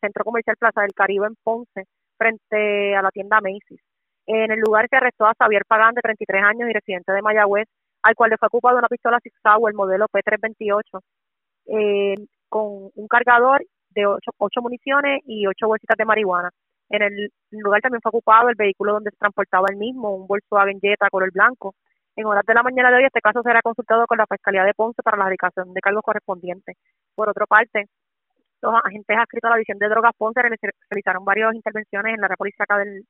Centro 0.00 0.24
Comercial 0.24 0.56
Plaza 0.58 0.82
del 0.82 0.94
Caribe 0.94 1.26
en 1.26 1.36
Ponce, 1.42 1.86
frente 2.16 2.96
a 2.96 3.02
la 3.02 3.10
tienda 3.10 3.40
Macy's. 3.40 3.80
En 4.26 4.50
el 4.50 4.60
lugar 4.60 4.86
se 4.88 4.96
arrestó 4.96 5.26
a 5.26 5.34
Xavier 5.34 5.64
Pagán, 5.66 5.94
de 5.94 6.02
33 6.02 6.42
años 6.42 6.70
y 6.70 6.72
residente 6.72 7.12
de 7.12 7.22
Mayagüez, 7.22 7.68
al 8.02 8.14
cual 8.14 8.30
le 8.30 8.36
fue 8.36 8.48
ocupado 8.48 8.78
una 8.78 8.88
pistola 8.88 9.18
Six 9.22 9.34
el 9.68 9.74
modelo 9.74 10.06
P328, 10.08 11.00
eh, 11.66 12.14
con 12.48 12.90
un 12.94 13.08
cargador 13.08 13.64
de 13.90 14.06
ocho, 14.06 14.30
ocho 14.38 14.60
municiones 14.60 15.20
y 15.26 15.46
ocho 15.46 15.66
bolsitas 15.68 15.96
de 15.96 16.04
marihuana. 16.04 16.50
En 16.90 17.02
el 17.02 17.30
lugar 17.50 17.80
también 17.80 18.00
fue 18.02 18.10
ocupado 18.10 18.48
el 18.48 18.54
vehículo 18.54 18.92
donde 18.94 19.10
se 19.10 19.16
transportaba 19.16 19.66
el 19.70 19.76
mismo, 19.76 20.14
un 20.14 20.26
Volkswagen 20.26 20.80
Jetta 20.80 21.08
color 21.10 21.32
blanco. 21.32 21.74
En 22.16 22.26
horas 22.26 22.44
de 22.46 22.52
la 22.54 22.62
mañana 22.62 22.90
de 22.90 22.96
hoy, 22.98 23.04
este 23.04 23.22
caso 23.22 23.42
será 23.42 23.62
consultado 23.62 24.06
con 24.06 24.18
la 24.18 24.26
Fiscalía 24.26 24.64
de 24.64 24.74
Ponce 24.74 25.02
para 25.02 25.16
la 25.16 25.24
dedicación 25.26 25.72
de 25.72 25.80
cargos 25.80 26.02
correspondientes. 26.02 26.76
Por 27.14 27.30
otra 27.30 27.46
parte, 27.46 27.86
los 28.62 28.74
agentes 28.84 29.16
adscritos 29.18 29.48
a 29.48 29.50
la 29.50 29.56
División 29.56 29.78
de 29.78 29.88
Drogas 29.88 30.12
Ponce 30.16 30.40
realizaron 30.40 31.24
varias 31.24 31.54
intervenciones 31.54 32.14
en 32.14 32.20
la 32.20 32.28
República 32.28 32.64
del, 32.78 33.04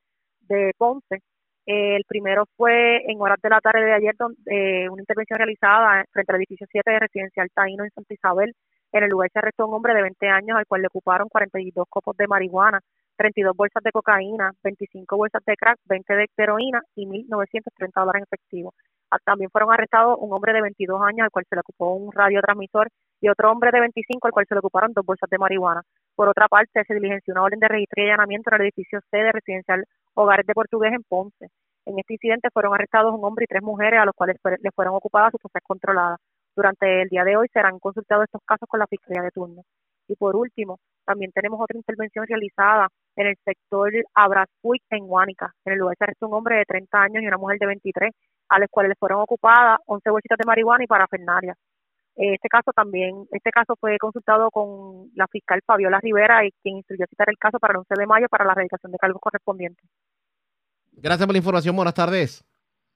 de 0.48 0.72
Ponce. 0.78 1.20
el 1.66 2.04
primero 2.08 2.44
fue 2.56 3.02
en 3.10 3.20
horas 3.20 3.38
de 3.42 3.50
la 3.50 3.60
tarde 3.60 3.84
de 3.84 3.92
ayer, 3.92 4.14
donde, 4.18 4.36
eh, 4.46 4.88
una 4.88 5.02
intervención 5.02 5.38
realizada 5.38 6.04
frente 6.10 6.32
al 6.32 6.38
edificio 6.38 6.66
7 6.70 6.90
de 6.90 6.98
Residencial 6.98 7.48
Taíno 7.54 7.84
en 7.84 7.90
Santa 7.90 8.14
Isabel. 8.14 8.54
En 8.92 9.04
el 9.04 9.10
lugar 9.10 9.30
se 9.32 9.38
arrestó 9.38 9.66
un 9.66 9.74
hombre 9.74 9.94
de 9.94 10.02
20 10.02 10.28
años 10.28 10.58
al 10.58 10.66
cual 10.66 10.82
le 10.82 10.88
ocuparon 10.88 11.28
42 11.28 11.86
copos 11.88 12.16
de 12.16 12.26
marihuana, 12.26 12.80
32 13.16 13.56
bolsas 13.56 13.82
de 13.82 13.92
cocaína, 13.92 14.52
25 14.62 15.16
bolsas 15.16 15.42
de 15.46 15.56
crack, 15.56 15.78
20 15.86 16.14
de 16.14 16.26
heroína 16.36 16.82
y 16.96 17.06
1.930 17.06 17.90
dólares 17.94 18.20
en 18.20 18.24
efectivo. 18.24 18.74
Ah, 19.10 19.18
también 19.24 19.50
fueron 19.50 19.72
arrestados 19.72 20.16
un 20.20 20.32
hombre 20.32 20.52
de 20.52 20.62
22 20.62 21.00
años 21.02 21.24
al 21.24 21.30
cual 21.30 21.44
se 21.48 21.56
le 21.56 21.60
ocupó 21.60 21.94
un 21.94 22.12
radiotransmisor 22.12 22.88
y 23.22 23.28
otro 23.28 23.52
hombre 23.52 23.70
de 23.70 23.80
25 23.80 24.26
al 24.26 24.32
cual 24.32 24.46
se 24.48 24.54
le 24.54 24.58
ocuparon 24.58 24.92
dos 24.92 25.06
bolsas 25.06 25.30
de 25.30 25.38
marihuana. 25.38 25.82
Por 26.16 26.28
otra 26.28 26.48
parte, 26.48 26.82
se 26.84 26.94
diligenció 26.94 27.32
una 27.32 27.44
orden 27.44 27.60
de 27.60 27.68
registro 27.68 28.02
y 28.02 28.06
allanamiento 28.06 28.50
en 28.50 28.56
el 28.56 28.62
edificio 28.62 29.00
C 29.10 29.16
de 29.16 29.30
residencial 29.30 29.84
Hogares 30.14 30.44
de 30.44 30.52
Portugués 30.52 30.92
en 30.92 31.04
Ponce. 31.08 31.48
En 31.86 31.98
este 31.98 32.14
incidente 32.14 32.48
fueron 32.52 32.74
arrestados 32.74 33.14
un 33.14 33.24
hombre 33.24 33.44
y 33.44 33.46
tres 33.46 33.62
mujeres 33.62 34.00
a 34.00 34.04
los 34.04 34.14
cuales 34.14 34.36
le 34.44 34.70
fueron 34.72 34.96
ocupadas 34.96 35.30
sus 35.30 35.40
cosas 35.40 35.62
controladas. 35.64 36.18
Durante 36.56 37.02
el 37.02 37.08
día 37.08 37.22
de 37.22 37.36
hoy 37.36 37.46
serán 37.52 37.78
consultados 37.78 38.24
estos 38.24 38.42
casos 38.44 38.68
con 38.68 38.80
la 38.80 38.88
Fiscalía 38.88 39.22
de 39.22 39.30
turno. 39.30 39.62
Y 40.08 40.16
por 40.16 40.34
último, 40.34 40.80
también 41.06 41.30
tenemos 41.30 41.60
otra 41.60 41.78
intervención 41.78 42.26
realizada 42.26 42.88
en 43.14 43.28
el 43.28 43.36
sector 43.44 43.92
Abraspuy 44.14 44.80
en 44.90 45.04
Huánica. 45.06 45.52
En 45.64 45.74
el 45.74 45.78
lugar 45.78 45.96
se 45.96 46.04
arrestó 46.04 46.26
un 46.26 46.34
hombre 46.34 46.56
de 46.56 46.64
30 46.64 47.00
años 47.00 47.22
y 47.22 47.26
una 47.28 47.38
mujer 47.38 47.58
de 47.60 47.66
23, 47.66 48.10
a 48.48 48.58
los 48.58 48.68
cuales 48.68 48.90
les 48.90 48.98
fueron 48.98 49.20
ocupadas 49.20 49.78
11 49.86 50.10
bolsitas 50.10 50.38
de 50.38 50.44
marihuana 50.44 50.82
y 50.82 50.88
parafernalia. 50.88 51.54
Este 52.14 52.48
caso 52.48 52.72
también, 52.74 53.26
este 53.30 53.50
caso 53.50 53.74
fue 53.80 53.96
consultado 53.98 54.50
con 54.50 55.10
la 55.14 55.26
fiscal 55.28 55.60
Fabiola 55.64 55.98
Rivera 56.00 56.44
y 56.44 56.52
quien 56.62 56.76
instruyó 56.76 57.06
citar 57.08 57.28
el 57.30 57.38
caso 57.38 57.58
para 57.58 57.72
el 57.72 57.78
11 57.78 57.94
de 57.96 58.06
mayo 58.06 58.26
para 58.28 58.44
la 58.44 58.52
erradicación 58.52 58.92
de 58.92 58.98
cargos 58.98 59.20
correspondientes. 59.20 59.88
Gracias 60.92 61.26
por 61.26 61.34
la 61.34 61.38
información. 61.38 61.74
Buenas 61.74 61.94
tardes. 61.94 62.44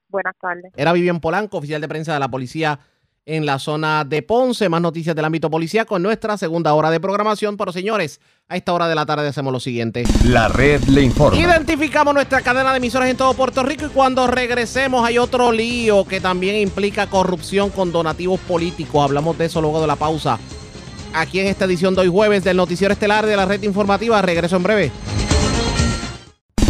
Buenas 0.08 0.36
tardes. 0.38 0.72
Era 0.76 0.92
Vivian 0.92 1.20
Polanco, 1.20 1.58
oficial 1.58 1.80
de 1.80 1.88
prensa 1.88 2.12
de 2.12 2.20
la 2.20 2.28
policía 2.28 2.78
en 3.27 3.45
la 3.45 3.59
zona 3.59 4.05
de 4.05 4.22
Ponce. 4.22 4.68
Más 4.68 4.81
noticias 4.81 5.14
del 5.14 5.24
ámbito 5.24 5.51
policíaco 5.51 5.97
en 5.97 6.05
nuestra 6.05 6.39
segunda 6.39 6.72
hora 6.72 6.91
de 6.91 7.01
programación. 7.01 7.57
Pero 7.57 7.72
señores, 7.72 8.20
a 8.49 8.57
esta 8.57 8.72
hora 8.72 8.89
de 8.89 8.95
la 8.95 9.05
tarde 9.05 9.29
hacemos 9.29 9.53
lo 9.53 9.61
siguiente. 9.61 10.05
La 10.24 10.49
red 10.49 10.83
le 10.85 11.03
informa. 11.03 11.39
Identificamos 11.39 12.14
nuestra 12.14 12.41
cadena 12.41 12.70
de 12.70 12.79
emisoras 12.79 13.11
en 13.11 13.16
todo 13.16 13.35
Puerto 13.35 13.62
Rico 13.62 13.87
y 13.87 13.91
cuando 13.91 14.27
regresemos 14.27 15.05
hay 15.05 15.18
otro 15.18 15.53
lío 15.53 16.07
que 16.07 16.20
también 16.20 16.57
implica 16.57 17.09
corrupción 17.09 17.70
con 17.70 17.93
donativos 17.93 18.41
políticos. 18.41 19.05
Hablamos 19.05 19.37
de 19.37 19.47
eso 19.47 19.61
luego 19.61 19.81
de 19.81 19.89
la 19.89 19.97
pausa. 19.97 20.39
Aquí 21.12 21.41
en 21.41 21.47
esta 21.47 21.64
edición 21.64 21.95
de 21.95 22.03
hoy 22.03 22.09
jueves 22.09 22.45
del 22.45 22.57
Noticiero 22.57 22.93
Estelar 22.93 23.27
de 23.27 23.37
la 23.37 23.45
Red 23.45 23.62
Informativa. 23.64 24.22
Regreso 24.22 24.57
en 24.57 24.62
breve. 24.62 24.93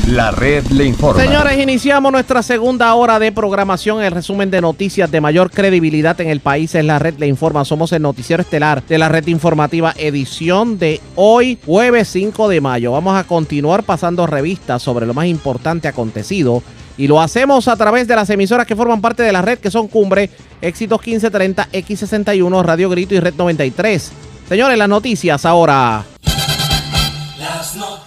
La 0.07 0.31
red 0.31 0.65
le 0.67 0.85
informa. 0.85 1.21
Señores, 1.21 1.59
iniciamos 1.59 2.13
nuestra 2.13 2.41
segunda 2.41 2.95
hora 2.95 3.19
de 3.19 3.33
programación. 3.33 4.01
El 4.01 4.13
resumen 4.13 4.53
de 4.53 4.61
noticias 4.61 5.11
de 5.11 5.21
mayor 5.21 5.51
credibilidad 5.51 6.21
en 6.21 6.29
el 6.29 6.39
país 6.39 6.77
es 6.77 6.85
la 6.85 7.01
red 7.01 7.15
le 7.19 7.27
informa. 7.27 7.65
Somos 7.65 7.91
el 7.91 8.03
noticiero 8.03 8.41
estelar 8.41 8.85
de 8.87 8.99
la 8.99 9.09
red 9.09 9.27
informativa 9.27 9.93
edición 9.97 10.79
de 10.79 11.01
hoy, 11.17 11.59
jueves 11.67 12.07
5 12.07 12.49
de 12.49 12.61
mayo. 12.61 12.93
Vamos 12.93 13.19
a 13.19 13.25
continuar 13.25 13.83
pasando 13.83 14.29
revistas 14.29 14.81
sobre 14.81 15.07
lo 15.07 15.15
más 15.15 15.27
importante 15.27 15.89
acontecido. 15.89 16.63
Y 16.97 17.09
lo 17.09 17.21
hacemos 17.21 17.67
a 17.67 17.75
través 17.75 18.07
de 18.07 18.15
las 18.15 18.31
emisoras 18.31 18.65
que 18.65 18.77
forman 18.77 19.01
parte 19.01 19.25
de 19.25 19.33
la 19.33 19.43
red, 19.43 19.59
que 19.59 19.73
son 19.73 19.89
Cumbre, 19.89 20.31
Éxitos 20.61 21.01
1530, 21.01 21.69
X61, 21.73 22.63
Radio 22.63 22.89
Grito 22.91 23.17
y 23.17 23.19
Red 23.19 23.35
93. 23.35 24.13
Señores, 24.49 24.79
las 24.79 24.89
noticias 24.89 25.45
ahora. 25.45 26.05
Las 27.41 27.75
noticias. 27.75 28.06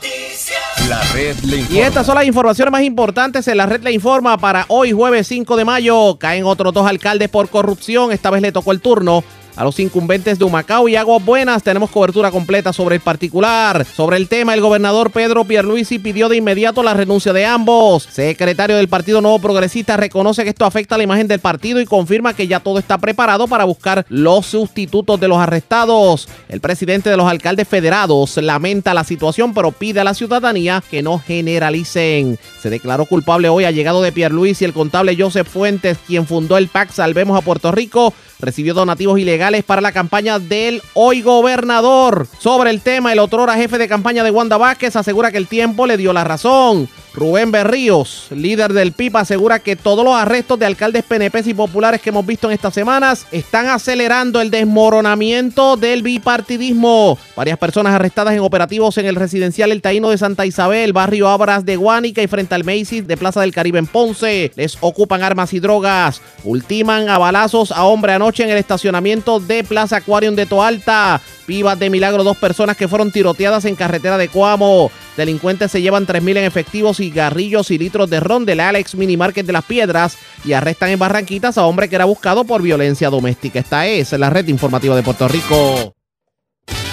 La 0.89 1.03
red 1.13 1.37
le 1.43 1.57
informa. 1.57 1.77
Y 1.77 1.81
estas 1.81 2.03
son 2.03 2.15
las 2.15 2.25
informaciones 2.25 2.71
más 2.71 2.81
importantes 2.81 3.47
en 3.47 3.57
la 3.57 3.67
red 3.67 3.83
le 3.83 3.91
informa 3.91 4.39
para 4.39 4.65
hoy 4.69 4.91
jueves 4.91 5.27
5 5.27 5.55
de 5.55 5.63
mayo. 5.63 6.17
Caen 6.17 6.45
otros 6.45 6.73
dos 6.73 6.87
alcaldes 6.87 7.29
por 7.29 7.47
corrupción. 7.49 8.11
Esta 8.11 8.31
vez 8.31 8.41
le 8.41 8.51
tocó 8.51 8.71
el 8.71 8.81
turno 8.81 9.23
a 9.60 9.66
los 9.66 9.78
incumbentes 9.82 10.39
de 10.39 10.45
Humacao 10.45 10.88
y 10.88 10.95
Aguas 10.95 11.24
Buenas. 11.24 11.64
Tenemos 11.64 11.89
cobertura 11.89 12.32
completa 12.32 12.72
sobre 12.72 12.95
el 12.95 13.01
particular. 13.01 13.86
Sobre 13.86 14.16
el 14.16 14.30
tema, 14.30 14.53
el 14.53 14.62
gobernador 14.62 15.12
Pedro 15.12 15.43
Pierluisi 15.43 15.99
pidió 15.99 16.30
de 16.30 16.38
inmediato 16.38 16.82
la 16.82 16.93
renuncia 16.93 17.34
de 17.34 17.45
ambos. 17.45 18.03
Secretario 18.03 18.78
del 18.78 18.88
Partido 18.88 19.20
Nuevo 19.20 19.39
Progresista 19.39 19.97
reconoce 19.97 20.43
que 20.43 20.51
esto 20.51 20.64
afecta 20.64 20.95
a 20.95 20.97
la 20.97 21.03
imagen 21.03 21.28
del 21.28 21.41
partido 21.41 21.82
y 21.82 21.86
confirma 21.86 22.34
que 22.34 22.47
ya 22.47 22.62
todo 22.62 22.80
está 22.80 22.99
preparado 22.99 23.49
para 23.49 23.66
buscar 23.66 24.05
los 24.07 24.45
sustitutos 24.45 25.20
de 25.20 25.28
los 25.28 25.39
arrestados. 25.39 26.30
El 26.47 26.62
presidente 26.62 27.10
de 27.10 27.18
los 27.18 27.30
alcaldes 27.30 27.68
federados 27.68 28.38
lamenta 28.38 28.93
la 28.93 29.03
situación, 29.03 29.53
pero 29.53 29.74
pide 29.74 29.99
a 29.99 30.05
la 30.05 30.14
ciudadanía 30.14 30.82
que 30.89 31.01
no 31.01 31.20
generalicen. 31.20 32.39
Se 32.62 32.70
declaró 32.70 33.05
culpable 33.05 33.49
hoy 33.49 33.66
llegado 33.74 34.01
de 34.01 34.14
Pierluisi 34.14 34.64
el 34.64 34.72
contable 34.72 35.18
Joseph 35.20 35.49
Fuentes, 35.49 35.97
quien 36.07 36.26
fundó 36.26 36.57
el 36.57 36.70
PAC 36.70 36.91
Salvemos 36.91 37.38
a 37.38 37.41
Puerto 37.41 37.74
Rico 37.74 38.14
recibió 38.39 38.74
donativos 38.74 39.20
ilegales 39.20 39.49
para 39.66 39.82
la 39.82 39.91
campaña 39.91 40.38
del 40.38 40.82
hoy 40.93 41.22
gobernador. 41.22 42.28
Sobre 42.38 42.70
el 42.70 42.82
tema, 42.82 43.12
el 43.12 43.20
otrora 43.20 43.56
jefe 43.56 43.78
de 43.78 43.88
campaña 43.88 44.24
de 44.24 44.32
Wanda 44.32 44.58
Vázquez 44.58 44.95
asegura 44.95 45.32
que 45.32 45.38
el 45.38 45.47
tiempo 45.47 45.88
le 45.88 45.97
dio 45.97 46.14
la 46.14 46.24
razón. 46.24 46.88
Rubén 47.20 47.51
Berríos, 47.51 48.28
líder 48.32 48.72
del 48.72 48.93
PIP, 48.93 49.17
asegura 49.17 49.59
que 49.59 49.76
todos 49.76 50.05
los 50.05 50.15
arrestos 50.15 50.57
de 50.57 50.65
alcaldes 50.65 51.03
PNP 51.03 51.41
y 51.47 51.53
populares 51.53 51.99
que 51.99 52.11
hemos 52.11 52.26
visto 52.26 52.47
en 52.47 52.53
estas 52.53 52.74
semanas 52.74 53.28
están 53.34 53.67
acelerando 53.67 54.39
el 54.39 54.49
desmoronamiento 54.49 55.76
del 55.76 56.01
bipartidismo. 56.01 57.17
Varias 57.36 57.57
personas 57.57 57.93
arrestadas 57.93 58.34
en 58.36 58.39
operativos 58.39 58.97
en 58.97 59.05
el 59.05 59.17
residencial 59.17 59.74
El 59.74 59.82
Taíno 59.82 60.11
de 60.11 60.17
Santa 60.17 60.45
Isabel, 60.45 60.93
barrio 60.93 61.28
Abras 61.28 61.65
de 61.65 61.76
Guánica 61.76 62.22
y 62.22 62.28
frente 62.28 62.55
al 62.55 62.63
Macy's 62.63 63.05
de 63.05 63.17
Plaza 63.17 63.41
del 63.41 63.53
Caribe 63.53 63.80
en 63.80 63.88
Ponce. 63.88 64.53
Les 64.55 64.78
ocupan 64.80 65.22
armas 65.22 65.53
y 65.53 65.59
drogas. 65.59 66.22
Ultiman 66.45 67.09
a 67.09 67.17
balazos 67.17 67.74
a 67.74 67.84
hombre 67.84 68.13
anoche 68.13 68.43
en 68.43 68.49
el 68.51 68.57
estacionamiento 68.57 69.41
de 69.41 69.65
Plaza 69.65 69.97
Aquarium 69.97 70.36
de 70.36 70.45
Toalta. 70.45 71.20
Vivas 71.47 71.80
de 71.80 71.89
milagro, 71.89 72.24
dos 72.24 72.38
personas 72.38 72.78
que 72.78 72.88
fueron 72.88 73.11
tiroteadas 73.11 73.65
en 73.65 73.76
carretera 73.76 74.17
de 74.17 74.30
Cuamo. 74.30 74.89
Delincuentes 75.20 75.70
se 75.70 75.82
llevan 75.82 76.07
3.000 76.07 76.38
en 76.38 76.45
efectivos, 76.45 76.95
cigarrillos 76.95 77.72
y 77.72 77.78
litros 77.78 78.09
de 78.09 78.22
ron 78.22 78.45
del 78.45 78.61
Alex 78.61 78.95
Mini 78.95 79.17
Market 79.17 79.45
de 79.45 79.51
las 79.51 79.65
Piedras 79.65 80.17
y 80.45 80.53
arrestan 80.53 80.91
en 80.91 80.99
Barranquitas 80.99 81.57
a 81.57 81.65
hombre 81.65 81.89
que 81.89 81.95
era 81.97 82.05
buscado 82.05 82.45
por 82.45 82.61
violencia 82.61 83.09
doméstica. 83.09 83.59
Esta 83.59 83.86
es 83.86 84.13
la 84.13 84.30
red 84.30 84.47
informativa 84.47 84.95
de 84.95 85.03
Puerto 85.03 85.28
Rico. 85.28 85.93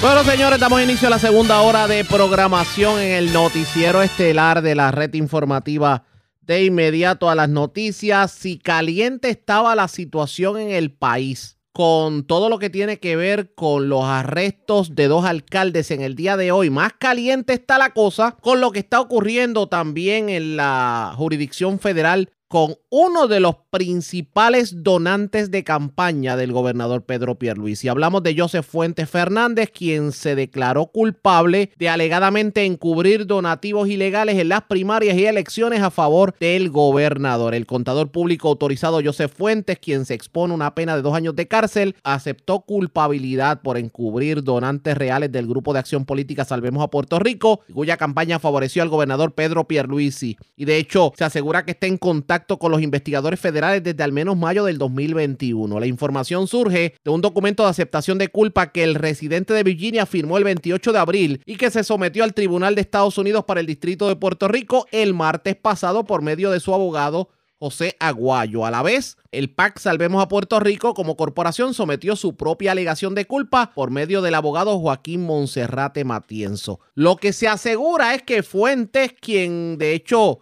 Bueno, 0.00 0.24
señores, 0.24 0.58
damos 0.58 0.82
inicio 0.82 1.06
a 1.06 1.12
la 1.12 1.20
segunda 1.20 1.60
hora 1.60 1.86
de 1.86 2.04
programación 2.04 2.98
en 2.98 3.12
el 3.12 3.32
noticiero 3.32 4.02
estelar 4.02 4.60
de 4.60 4.74
la 4.74 4.90
red 4.90 5.14
informativa. 5.14 6.02
De 6.40 6.64
inmediato 6.64 7.30
a 7.30 7.36
las 7.36 7.48
noticias, 7.48 8.32
si 8.32 8.58
caliente 8.58 9.30
estaba 9.30 9.76
la 9.76 9.86
situación 9.86 10.58
en 10.58 10.72
el 10.72 10.90
país 10.90 11.55
con 11.76 12.24
todo 12.24 12.48
lo 12.48 12.58
que 12.58 12.70
tiene 12.70 13.00
que 13.00 13.16
ver 13.16 13.52
con 13.54 13.90
los 13.90 14.02
arrestos 14.02 14.94
de 14.94 15.08
dos 15.08 15.26
alcaldes 15.26 15.90
en 15.90 16.00
el 16.00 16.14
día 16.14 16.38
de 16.38 16.50
hoy. 16.50 16.70
Más 16.70 16.94
caliente 16.94 17.52
está 17.52 17.76
la 17.76 17.90
cosa 17.90 18.34
con 18.40 18.62
lo 18.62 18.72
que 18.72 18.78
está 18.78 18.98
ocurriendo 18.98 19.66
también 19.66 20.30
en 20.30 20.56
la 20.56 21.12
jurisdicción 21.18 21.78
federal 21.78 22.30
con 22.48 22.76
uno 22.90 23.26
de 23.26 23.40
los 23.40 23.56
principales 23.70 24.82
donantes 24.84 25.50
de 25.50 25.64
campaña 25.64 26.36
del 26.36 26.52
gobernador 26.52 27.02
Pedro 27.04 27.36
Pierluisi. 27.36 27.88
Hablamos 27.88 28.22
de 28.22 28.36
Joseph 28.38 28.66
Fuentes 28.66 29.10
Fernández, 29.10 29.70
quien 29.70 30.12
se 30.12 30.34
declaró 30.34 30.86
culpable 30.86 31.72
de 31.76 31.88
alegadamente 31.88 32.64
encubrir 32.64 33.26
donativos 33.26 33.88
ilegales 33.88 34.38
en 34.38 34.48
las 34.48 34.62
primarias 34.62 35.16
y 35.16 35.26
elecciones 35.26 35.82
a 35.82 35.90
favor 35.90 36.34
del 36.38 36.70
gobernador. 36.70 37.54
El 37.54 37.66
contador 37.66 38.10
público 38.10 38.48
autorizado 38.48 39.00
Joseph 39.04 39.32
Fuentes, 39.36 39.78
quien 39.78 40.04
se 40.04 40.14
expone 40.14 40.54
una 40.54 40.74
pena 40.74 40.94
de 40.94 41.02
dos 41.02 41.14
años 41.14 41.34
de 41.34 41.48
cárcel, 41.48 41.96
aceptó 42.04 42.60
culpabilidad 42.60 43.60
por 43.62 43.76
encubrir 43.76 44.44
donantes 44.44 44.96
reales 44.96 45.32
del 45.32 45.46
grupo 45.46 45.72
de 45.72 45.80
acción 45.80 46.04
política 46.04 46.44
Salvemos 46.44 46.82
a 46.82 46.88
Puerto 46.88 47.18
Rico, 47.18 47.60
cuya 47.72 47.96
campaña 47.96 48.38
favoreció 48.38 48.82
al 48.82 48.88
gobernador 48.88 49.32
Pedro 49.32 49.66
Pierluisi. 49.66 50.36
Y 50.56 50.64
de 50.64 50.76
hecho, 50.76 51.12
se 51.16 51.24
asegura 51.24 51.64
que 51.64 51.72
está 51.72 51.86
en 51.86 51.98
contacto 51.98 52.35
con 52.44 52.70
los 52.70 52.82
investigadores 52.82 53.40
federales 53.40 53.82
desde 53.82 54.02
al 54.02 54.12
menos 54.12 54.36
mayo 54.36 54.64
del 54.64 54.78
2021. 54.78 55.80
La 55.80 55.86
información 55.86 56.46
surge 56.46 56.94
de 57.04 57.10
un 57.10 57.20
documento 57.20 57.64
de 57.64 57.70
aceptación 57.70 58.18
de 58.18 58.28
culpa 58.28 58.72
que 58.72 58.84
el 58.84 58.94
residente 58.94 59.54
de 59.54 59.62
Virginia 59.62 60.06
firmó 60.06 60.38
el 60.38 60.44
28 60.44 60.92
de 60.92 60.98
abril 60.98 61.42
y 61.46 61.56
que 61.56 61.70
se 61.70 61.84
sometió 61.84 62.24
al 62.24 62.34
Tribunal 62.34 62.74
de 62.74 62.82
Estados 62.82 63.18
Unidos 63.18 63.44
para 63.44 63.60
el 63.60 63.66
Distrito 63.66 64.08
de 64.08 64.16
Puerto 64.16 64.48
Rico 64.48 64.86
el 64.92 65.14
martes 65.14 65.56
pasado 65.56 66.04
por 66.04 66.22
medio 66.22 66.50
de 66.50 66.60
su 66.60 66.74
abogado 66.74 67.30
José 67.58 67.96
Aguayo. 68.00 68.66
A 68.66 68.70
la 68.70 68.82
vez, 68.82 69.16
el 69.32 69.50
PAC 69.50 69.78
Salvemos 69.78 70.22
a 70.22 70.28
Puerto 70.28 70.60
Rico 70.60 70.94
como 70.94 71.16
corporación 71.16 71.74
sometió 71.74 72.16
su 72.16 72.36
propia 72.36 72.72
alegación 72.72 73.14
de 73.14 73.26
culpa 73.26 73.72
por 73.74 73.90
medio 73.90 74.22
del 74.22 74.34
abogado 74.34 74.78
Joaquín 74.78 75.24
Monserrate 75.24 76.04
Matienzo. 76.04 76.80
Lo 76.94 77.16
que 77.16 77.32
se 77.32 77.48
asegura 77.48 78.14
es 78.14 78.22
que 78.22 78.42
Fuentes, 78.42 79.14
quien 79.18 79.78
de 79.78 79.94
hecho 79.94 80.40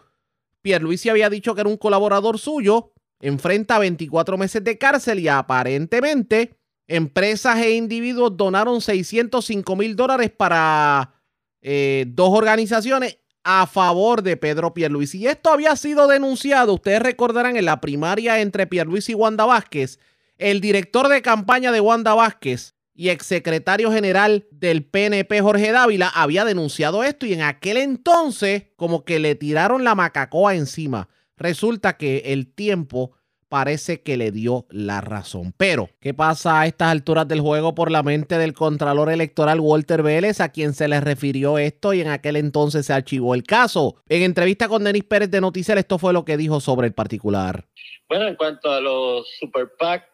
Pierluisi 0.65 1.11
había 1.11 1.29
dicho 1.29 1.55
que 1.55 1.61
era 1.61 1.69
un 1.69 1.77
colaborador 1.77 2.39
suyo, 2.39 2.95
enfrenta 3.21 3.79
24 3.79 4.39
meses 4.39 4.65
de 4.65 4.79
cárcel 4.79 5.19
y 5.19 5.29
aparentemente 5.29 6.57
empresas 6.89 7.59
e 7.59 7.73
individuos 7.73 8.35
donaron 8.35 8.81
605 8.81 9.77
mil 9.77 9.95
dólares 9.95 10.31
para 10.35 11.21
eh, 11.61 12.07
dos 12.09 12.31
organizaciones 12.31 13.19
a 13.43 13.67
favor 13.67 14.23
de 14.23 14.39
Pedro 14.39 14.73
Pierluisi. 14.73 15.19
Y 15.19 15.27
esto 15.27 15.51
había 15.51 15.77
sido 15.77 16.09
denunciado, 16.09 16.73
ustedes 16.73 17.03
recordarán, 17.03 17.59
en 17.59 17.67
la 17.67 17.83
primaria 17.83 18.41
entre 18.41 18.67
Pierluisi 18.67 19.13
y 19.13 19.17
Wanda 19.17 19.45
Vázquez. 19.45 19.99
El 20.39 20.63
director 20.63 21.09
de 21.09 21.21
campaña 21.21 21.73
de 21.73 21.81
Wanda 21.81 22.15
Vázquez 22.15 22.74
y 22.95 23.09
exsecretario 23.09 23.91
general 23.91 24.47
del 24.51 24.85
PNP 24.85 25.41
Jorge 25.41 25.73
Dávila 25.73 26.09
había 26.09 26.45
denunciado 26.45 27.03
esto 27.03 27.27
y 27.27 27.33
en 27.33 27.43
aquel 27.43 27.77
entonces 27.77 28.67
como 28.77 29.05
que 29.05 29.19
le 29.19 29.35
tiraron 29.35 29.85
la 29.85 29.95
macacoa 29.95 30.55
encima. 30.55 31.09
Resulta 31.37 31.97
que 31.97 32.19
el 32.27 32.53
tiempo 32.53 33.13
parece 33.49 34.03
que 34.03 34.17
le 34.17 34.33
dio 34.33 34.67
la 34.71 35.01
razón. 35.01 35.55
Pero, 35.57 35.89
¿qué 36.01 36.13
pasa 36.13 36.61
a 36.61 36.67
estas 36.67 36.91
alturas 36.91 37.29
del 37.29 37.41
juego 37.41 37.75
por 37.75 37.91
la 37.91 38.03
mente 38.03 38.37
del 38.37 38.53
Contralor 38.53 39.11
Electoral 39.11 39.61
Walter 39.61 40.03
Vélez, 40.03 40.41
a 40.41 40.49
quien 40.49 40.75
se 40.75 40.89
le 40.89 41.01
refirió 41.01 41.59
esto 41.59 41.95
y 41.95 42.01
en 42.01 42.09
aquel 42.09 42.35
entonces 42.35 42.87
se 42.87 42.93
archivó 42.93 43.35
el 43.35 43.45
caso? 43.45 43.97
En 44.09 44.23
entrevista 44.23 44.67
con 44.67 44.83
Denis 44.83 45.05
Pérez 45.05 45.31
de 45.31 45.41
Noticias, 45.41 45.79
esto 45.79 45.99
fue 45.99 46.13
lo 46.13 46.25
que 46.25 46.37
dijo 46.37 46.61
sobre 46.61 46.89
el 46.89 46.95
particular. 46.95 47.65
Bueno, 48.09 48.27
en 48.27 48.35
cuanto 48.35 48.73
a 48.73 48.81
los 48.81 49.29
Super 49.39 49.71
PAC, 49.79 50.05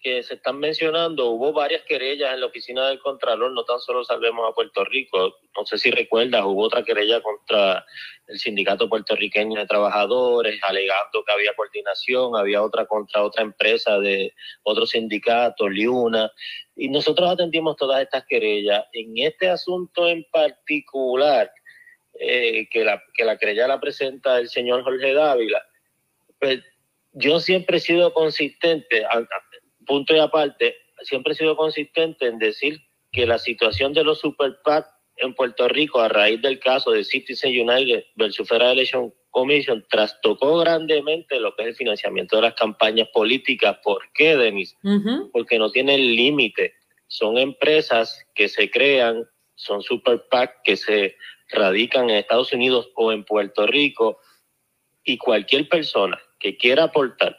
que 0.00 0.22
se 0.22 0.34
están 0.34 0.58
mencionando, 0.58 1.30
hubo 1.30 1.52
varias 1.52 1.82
querellas 1.82 2.32
en 2.32 2.40
la 2.40 2.46
oficina 2.46 2.88
del 2.88 3.00
Contralor, 3.00 3.50
no 3.52 3.64
tan 3.64 3.80
solo 3.80 4.04
salvemos 4.04 4.48
a 4.48 4.54
Puerto 4.54 4.84
Rico, 4.84 5.36
no 5.56 5.66
sé 5.66 5.76
si 5.78 5.90
recuerdas, 5.90 6.44
hubo 6.44 6.64
otra 6.64 6.84
querella 6.84 7.20
contra 7.20 7.84
el 8.28 8.38
sindicato 8.38 8.88
puertorriqueño 8.88 9.58
de 9.58 9.66
trabajadores, 9.66 10.60
alegando 10.62 11.24
que 11.24 11.32
había 11.32 11.54
coordinación, 11.54 12.36
había 12.36 12.62
otra 12.62 12.86
contra 12.86 13.24
otra 13.24 13.42
empresa 13.42 13.98
de 13.98 14.32
otro 14.62 14.86
sindicato, 14.86 15.68
Liuna, 15.68 16.30
y 16.76 16.88
nosotros 16.88 17.28
atendimos 17.30 17.76
todas 17.76 18.02
estas 18.02 18.24
querellas. 18.26 18.84
En 18.92 19.14
este 19.16 19.48
asunto 19.48 20.06
en 20.06 20.24
particular, 20.30 21.50
eh, 22.20 22.68
que, 22.70 22.84
la, 22.84 23.02
que 23.14 23.24
la 23.24 23.36
querella 23.36 23.66
la 23.66 23.80
presenta 23.80 24.38
el 24.38 24.48
señor 24.48 24.84
Jorge 24.84 25.12
Dávila, 25.12 25.64
pues 26.38 26.62
yo 27.12 27.40
siempre 27.40 27.78
he 27.78 27.80
sido 27.80 28.12
consistente, 28.12 29.04
punto 29.88 30.14
y 30.14 30.20
aparte, 30.20 30.76
siempre 31.02 31.32
he 31.32 31.36
sido 31.36 31.56
consistente 31.56 32.26
en 32.26 32.38
decir 32.38 32.80
que 33.10 33.26
la 33.26 33.38
situación 33.38 33.92
de 33.92 34.04
los 34.04 34.20
Super 34.20 34.58
PAC 34.62 34.86
en 35.16 35.34
Puerto 35.34 35.66
Rico 35.66 36.00
a 36.00 36.08
raíz 36.08 36.40
del 36.40 36.60
caso 36.60 36.92
de 36.92 37.02
Citizen 37.02 37.50
United 37.50 38.04
versus 38.14 38.46
Federal 38.46 38.72
Election 38.72 39.12
Commission 39.30 39.84
trastocó 39.90 40.58
grandemente 40.58 41.40
lo 41.40 41.54
que 41.54 41.62
es 41.62 41.68
el 41.68 41.74
financiamiento 41.74 42.36
de 42.36 42.42
las 42.42 42.54
campañas 42.54 43.08
políticas. 43.08 43.78
¿Por 43.82 44.02
qué, 44.14 44.36
Denis? 44.36 44.76
Porque 45.32 45.58
no 45.58 45.70
tienen 45.70 46.00
límite. 46.14 46.74
Son 47.08 47.38
empresas 47.38 48.24
que 48.34 48.48
se 48.48 48.70
crean, 48.70 49.24
son 49.54 49.82
Super 49.82 50.24
PAC 50.30 50.62
que 50.62 50.76
se 50.76 51.16
radican 51.50 52.10
en 52.10 52.16
Estados 52.16 52.52
Unidos 52.52 52.90
o 52.94 53.10
en 53.10 53.24
Puerto 53.24 53.66
Rico 53.66 54.20
y 55.02 55.16
cualquier 55.16 55.68
persona 55.68 56.20
que 56.38 56.56
quiera 56.56 56.84
aportar 56.84 57.36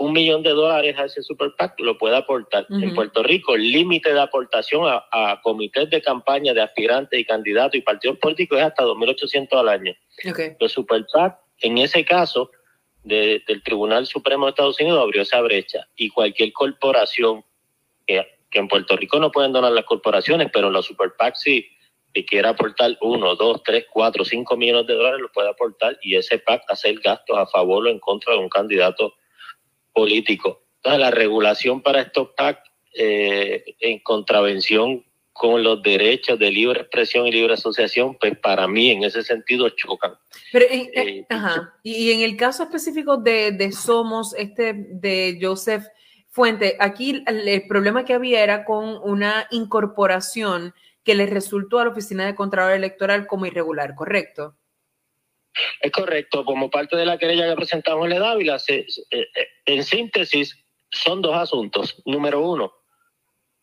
un 0.00 0.14
millón 0.14 0.42
de 0.42 0.50
dólares 0.50 0.98
a 0.98 1.04
ese 1.04 1.22
super 1.22 1.54
PAC 1.58 1.78
lo 1.80 1.98
puede 1.98 2.16
aportar. 2.16 2.66
En 2.70 2.94
Puerto 2.94 3.22
Rico, 3.22 3.54
el 3.54 3.70
límite 3.70 4.14
de 4.14 4.20
aportación 4.20 4.84
a, 4.86 5.40
comités 5.42 5.90
de 5.90 6.00
campaña 6.00 6.54
de 6.54 6.62
aspirantes 6.62 7.20
y 7.20 7.24
candidatos 7.24 7.74
y 7.74 7.82
partidos 7.82 8.16
políticos 8.16 8.58
es 8.58 8.64
hasta 8.64 8.82
2.800 8.82 9.60
al 9.60 9.68
año. 9.68 9.94
Los 10.58 10.72
super 10.72 11.04
PAC, 11.12 11.38
en 11.60 11.76
ese 11.76 12.02
caso, 12.06 12.50
del 13.02 13.62
Tribunal 13.62 14.06
Supremo 14.06 14.46
de 14.46 14.50
Estados 14.50 14.80
Unidos 14.80 15.02
abrió 15.02 15.20
esa 15.20 15.42
brecha 15.42 15.86
y 15.96 16.08
cualquier 16.08 16.50
corporación 16.54 17.44
que, 18.06 18.26
en 18.52 18.68
Puerto 18.68 18.96
Rico 18.96 19.18
no 19.18 19.30
pueden 19.30 19.52
donar 19.52 19.72
las 19.72 19.84
corporaciones, 19.84 20.48
pero 20.50 20.70
los 20.70 20.86
super 20.86 21.12
PAC 21.18 21.34
sí, 21.36 21.66
que 22.14 22.24
quiera 22.24 22.50
aportar 22.50 22.96
uno, 23.02 23.36
dos, 23.36 23.62
tres, 23.62 23.84
cuatro, 23.92 24.24
cinco 24.24 24.56
millones 24.56 24.86
de 24.86 24.94
dólares, 24.94 25.20
lo 25.20 25.30
puede 25.30 25.50
aportar 25.50 25.98
y 26.00 26.16
ese 26.16 26.38
PAC 26.38 26.62
hacer 26.68 26.98
gastos 27.00 27.36
a 27.36 27.46
favor 27.46 27.86
o 27.86 27.90
en 27.90 27.98
contra 27.98 28.32
de 28.32 28.38
un 28.38 28.48
candidato 28.48 29.12
político. 29.92 30.62
la 30.82 31.10
regulación 31.10 31.82
para 31.82 32.02
estos 32.02 32.30
PAC 32.36 32.58
eh, 32.94 33.64
en 33.80 34.00
contravención 34.00 35.04
con 35.32 35.62
los 35.62 35.82
derechos 35.82 36.38
de 36.38 36.50
libre 36.50 36.80
expresión 36.80 37.26
y 37.26 37.32
libre 37.32 37.54
asociación, 37.54 38.14
pues 38.20 38.36
para 38.38 38.68
mí 38.68 38.90
en 38.90 39.04
ese 39.04 39.22
sentido 39.22 39.70
chocan. 39.70 40.12
Pero 40.52 40.66
eh, 40.68 41.24
ajá. 41.30 41.74
Y, 41.82 42.12
en 42.12 42.20
el 42.20 42.36
caso 42.36 42.64
específico 42.64 43.16
de, 43.16 43.52
de, 43.52 43.72
Somos, 43.72 44.34
este 44.34 44.74
de 44.74 45.38
Joseph 45.40 45.84
Fuente, 46.28 46.76
aquí 46.78 47.24
el, 47.26 47.66
problema 47.66 48.04
que 48.04 48.12
había 48.12 48.44
era 48.44 48.64
con 48.64 48.98
una 49.02 49.46
incorporación 49.50 50.74
que 51.04 51.14
le 51.14 51.26
resultó 51.26 51.78
a 51.78 51.84
la 51.84 51.90
Oficina 51.90 52.26
de 52.26 52.34
Contralor 52.34 52.72
Electoral 52.72 53.26
como 53.26 53.46
irregular, 53.46 53.94
¿correcto? 53.94 54.56
Es 55.80 55.90
correcto, 55.92 56.44
como 56.44 56.70
parte 56.70 56.96
de 56.96 57.06
la 57.06 57.18
querella 57.18 57.48
que 57.48 57.56
presentamos 57.56 58.10
en 58.10 58.18
Dávila, 58.18 58.58
se, 58.58 58.80
eh, 58.80 58.86
eh, 59.10 59.48
en 59.66 59.84
síntesis 59.84 60.56
son 60.90 61.22
dos 61.22 61.34
asuntos. 61.36 62.00
Número 62.04 62.40
uno, 62.40 62.72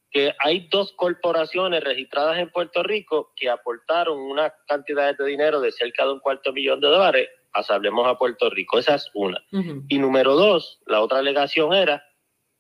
que 0.09 0.33
hay 0.39 0.67
dos 0.69 0.93
corporaciones 0.93 1.83
registradas 1.83 2.39
en 2.39 2.49
Puerto 2.51 2.83
Rico 2.83 3.33
que 3.35 3.49
aportaron 3.49 4.17
una 4.19 4.53
cantidad 4.67 5.15
de 5.17 5.25
dinero 5.25 5.59
de 5.61 5.71
cerca 5.71 6.05
de 6.05 6.13
un 6.13 6.19
cuarto 6.19 6.53
millón 6.53 6.79
de 6.79 6.87
dólares 6.87 7.29
a 7.53 7.63
Sablemos 7.63 8.07
a 8.07 8.17
Puerto 8.17 8.49
Rico. 8.49 8.79
Esa 8.79 8.95
es 8.95 9.09
una. 9.13 9.43
Y 9.89 9.97
número 9.99 10.35
dos, 10.35 10.79
la 10.85 11.01
otra 11.01 11.19
alegación 11.19 11.73
era 11.73 12.03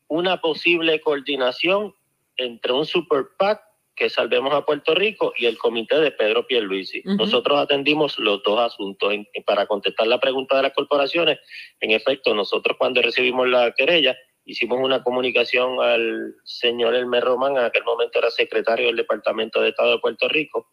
una 0.07 0.41
posible 0.41 0.99
coordinación 1.01 1.93
entre 2.37 2.71
un 2.73 2.85
super 2.85 3.27
PAC 3.37 3.61
que 3.97 4.09
Salvemos 4.09 4.53
a 4.53 4.63
Puerto 4.63 4.93
Rico 4.95 5.33
y 5.35 5.47
el 5.47 5.57
comité 5.57 5.99
de 5.99 6.11
Pedro 6.11 6.45
Pierluisi. 6.45 7.01
Nosotros 7.03 7.59
atendimos 7.59 8.17
los 8.19 8.41
dos 8.43 8.59
asuntos. 8.59 9.13
para 9.45 9.65
contestar 9.65 10.07
la 10.07 10.19
pregunta 10.19 10.55
de 10.55 10.63
las 10.63 10.73
corporaciones, 10.73 11.39
en 11.81 11.91
efecto, 11.91 12.33
nosotros 12.33 12.77
cuando 12.77 13.01
recibimos 13.01 13.47
la 13.47 13.73
querella, 13.73 14.15
hicimos 14.45 14.79
una 14.81 15.03
comunicación 15.03 15.81
al 15.81 16.35
señor 16.45 16.95
Elmer 16.95 17.23
Román, 17.23 17.57
en 17.57 17.63
aquel 17.63 17.83
momento 17.83 18.19
era 18.19 18.29
secretario 18.29 18.87
del 18.87 18.95
Departamento 18.95 19.59
de 19.59 19.69
Estado 19.69 19.91
de 19.91 19.99
Puerto 19.99 20.27
Rico, 20.29 20.69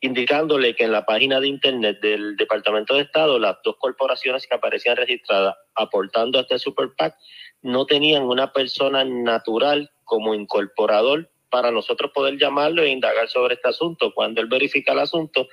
indicándole 0.00 0.74
que 0.74 0.84
en 0.84 0.92
la 0.92 1.04
página 1.04 1.38
de 1.40 1.48
internet 1.48 2.00
del 2.00 2.36
Departamento 2.36 2.94
de 2.94 3.02
Estado, 3.02 3.38
las 3.38 3.58
dos 3.62 3.76
corporaciones 3.78 4.46
que 4.46 4.54
aparecían 4.54 4.96
registradas 4.96 5.54
aportando 5.74 6.38
a 6.38 6.42
este 6.42 6.58
Super 6.58 6.88
PAC 6.96 7.14
no 7.60 7.86
tenían 7.86 8.24
una 8.24 8.52
persona 8.52 9.04
natural 9.04 9.90
como 10.04 10.34
incorporador 10.34 11.31
para 11.52 11.70
nosotros 11.70 12.10
poder 12.12 12.38
llamarlo 12.38 12.82
e 12.82 12.88
indagar 12.88 13.28
sobre 13.28 13.54
este 13.54 13.68
asunto. 13.68 14.12
Cuando 14.14 14.40
él 14.40 14.48
verifica 14.48 14.92
el 14.92 15.00
asunto, 15.00 15.48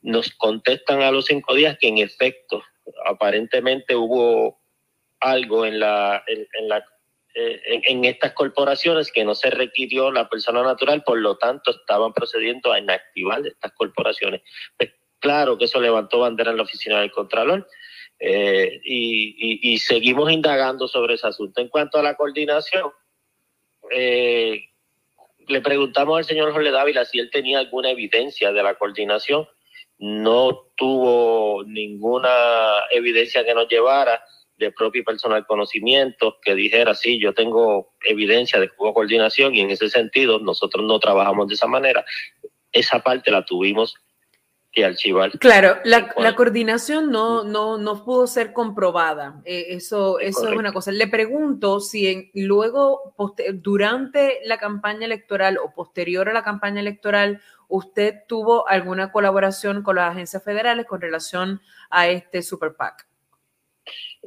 nos 0.00 0.30
contestan 0.30 1.02
a 1.02 1.10
los 1.10 1.24
cinco 1.26 1.54
días 1.54 1.76
que 1.80 1.88
en 1.88 1.98
efecto, 1.98 2.62
aparentemente 3.04 3.96
hubo 3.96 4.60
algo 5.20 5.66
en 5.66 5.80
la, 5.80 6.22
en, 6.26 6.68
la 6.68 6.78
eh, 7.34 7.60
en, 7.88 8.04
estas 8.04 8.32
corporaciones 8.32 9.10
que 9.10 9.24
no 9.24 9.34
se 9.34 9.50
requirió 9.50 10.12
la 10.12 10.28
persona 10.28 10.62
natural, 10.62 11.02
por 11.02 11.18
lo 11.18 11.36
tanto 11.36 11.72
estaban 11.72 12.12
procediendo 12.12 12.72
a 12.72 12.78
inactivar 12.78 13.44
estas 13.46 13.72
corporaciones. 13.72 14.42
Pues, 14.78 14.90
claro 15.18 15.58
que 15.58 15.64
eso 15.64 15.80
levantó 15.80 16.20
bandera 16.20 16.50
en 16.52 16.58
la 16.58 16.62
oficina 16.62 17.00
del 17.00 17.10
Contralor. 17.10 17.66
eh, 18.20 18.80
y, 18.84 19.34
y- 19.38 19.72
y 19.74 19.78
seguimos 19.78 20.30
indagando 20.30 20.86
sobre 20.86 21.14
ese 21.14 21.26
asunto. 21.26 21.60
En 21.60 21.68
cuanto 21.68 21.98
a 21.98 22.02
la 22.02 22.14
coordinación, 22.14 22.92
eh, 23.90 24.62
le 25.48 25.60
preguntamos 25.60 26.18
al 26.18 26.24
señor 26.24 26.52
Jorge 26.52 26.70
Dávila 26.70 27.04
si 27.04 27.18
él 27.18 27.30
tenía 27.30 27.58
alguna 27.58 27.90
evidencia 27.90 28.52
de 28.52 28.62
la 28.62 28.74
coordinación. 28.74 29.46
No 29.98 30.66
tuvo 30.76 31.62
ninguna 31.64 32.30
evidencia 32.90 33.44
que 33.44 33.54
nos 33.54 33.68
llevara 33.68 34.22
de 34.56 34.72
propio 34.72 35.04
personal 35.04 35.46
conocimiento 35.46 36.38
que 36.42 36.54
dijera, 36.54 36.94
sí, 36.94 37.18
yo 37.20 37.32
tengo 37.32 37.94
evidencia 38.04 38.60
de 38.60 38.68
que 38.68 38.74
hubo 38.78 38.94
coordinación 38.94 39.54
y 39.54 39.60
en 39.60 39.70
ese 39.70 39.88
sentido 39.90 40.38
nosotros 40.38 40.84
no 40.84 40.98
trabajamos 40.98 41.48
de 41.48 41.54
esa 41.54 41.66
manera. 41.66 42.04
Esa 42.72 43.00
parte 43.00 43.30
la 43.30 43.44
tuvimos 43.44 43.96
que. 44.74 45.38
Claro, 45.38 45.78
la, 45.84 46.12
la 46.16 46.34
coordinación 46.34 47.10
no, 47.10 47.44
no, 47.44 47.78
no 47.78 48.04
pudo 48.04 48.26
ser 48.26 48.52
comprobada. 48.52 49.40
Eh, 49.44 49.66
eso 49.70 50.18
eso 50.18 50.48
es 50.48 50.56
una 50.56 50.72
cosa. 50.72 50.90
Le 50.92 51.06
pregunto 51.06 51.78
si 51.80 52.08
en- 52.08 52.30
luego, 52.34 53.14
durante 53.54 54.40
la 54.44 54.58
campaña 54.58 55.04
electoral 55.06 55.58
o 55.58 55.72
posterior 55.72 56.28
a 56.28 56.32
la 56.32 56.42
campaña 56.42 56.80
electoral, 56.80 57.40
usted 57.68 58.22
tuvo 58.28 58.68
alguna 58.68 59.12
colaboración 59.12 59.82
con 59.82 59.96
las 59.96 60.10
agencias 60.10 60.42
federales 60.42 60.86
con 60.86 61.00
relación 61.00 61.60
a 61.90 62.08
este 62.08 62.42
Super 62.42 62.74
PAC. 62.74 63.06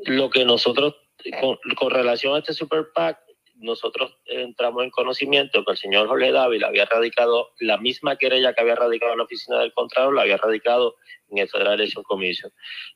lo 0.06 0.30
que 0.30 0.45
nosotros, 0.45 0.95
con, 1.41 1.58
con 1.76 1.91
relación 1.91 2.36
a 2.36 2.39
este 2.39 2.54
Super 2.54 2.88
PAC, 2.93 3.20
nosotros 3.60 4.18
entramos 4.26 4.84
en 4.84 4.89
conocimiento 4.89 5.64
que 5.64 5.72
el 5.72 5.78
señor 5.78 6.08
Jorge 6.08 6.32
Dávila 6.32 6.68
había 6.68 6.86
radicado 6.86 7.49
la 7.60 7.78
misma 7.78 8.16
querella 8.16 8.53
que 8.53 8.62
había 8.62 8.76
radicado 8.76 9.14
en 9.14 9.18
la 9.20 9.24
oficina 9.24 9.60
del 9.60 9.74
Contralor, 9.74 10.16
la 10.16 10.22
había 10.22 10.38
radicado 10.38 10.95
en 11.30 11.39
el 11.39 11.49
Federal 11.49 11.74
Election 11.74 12.03
Commission. 12.03 12.51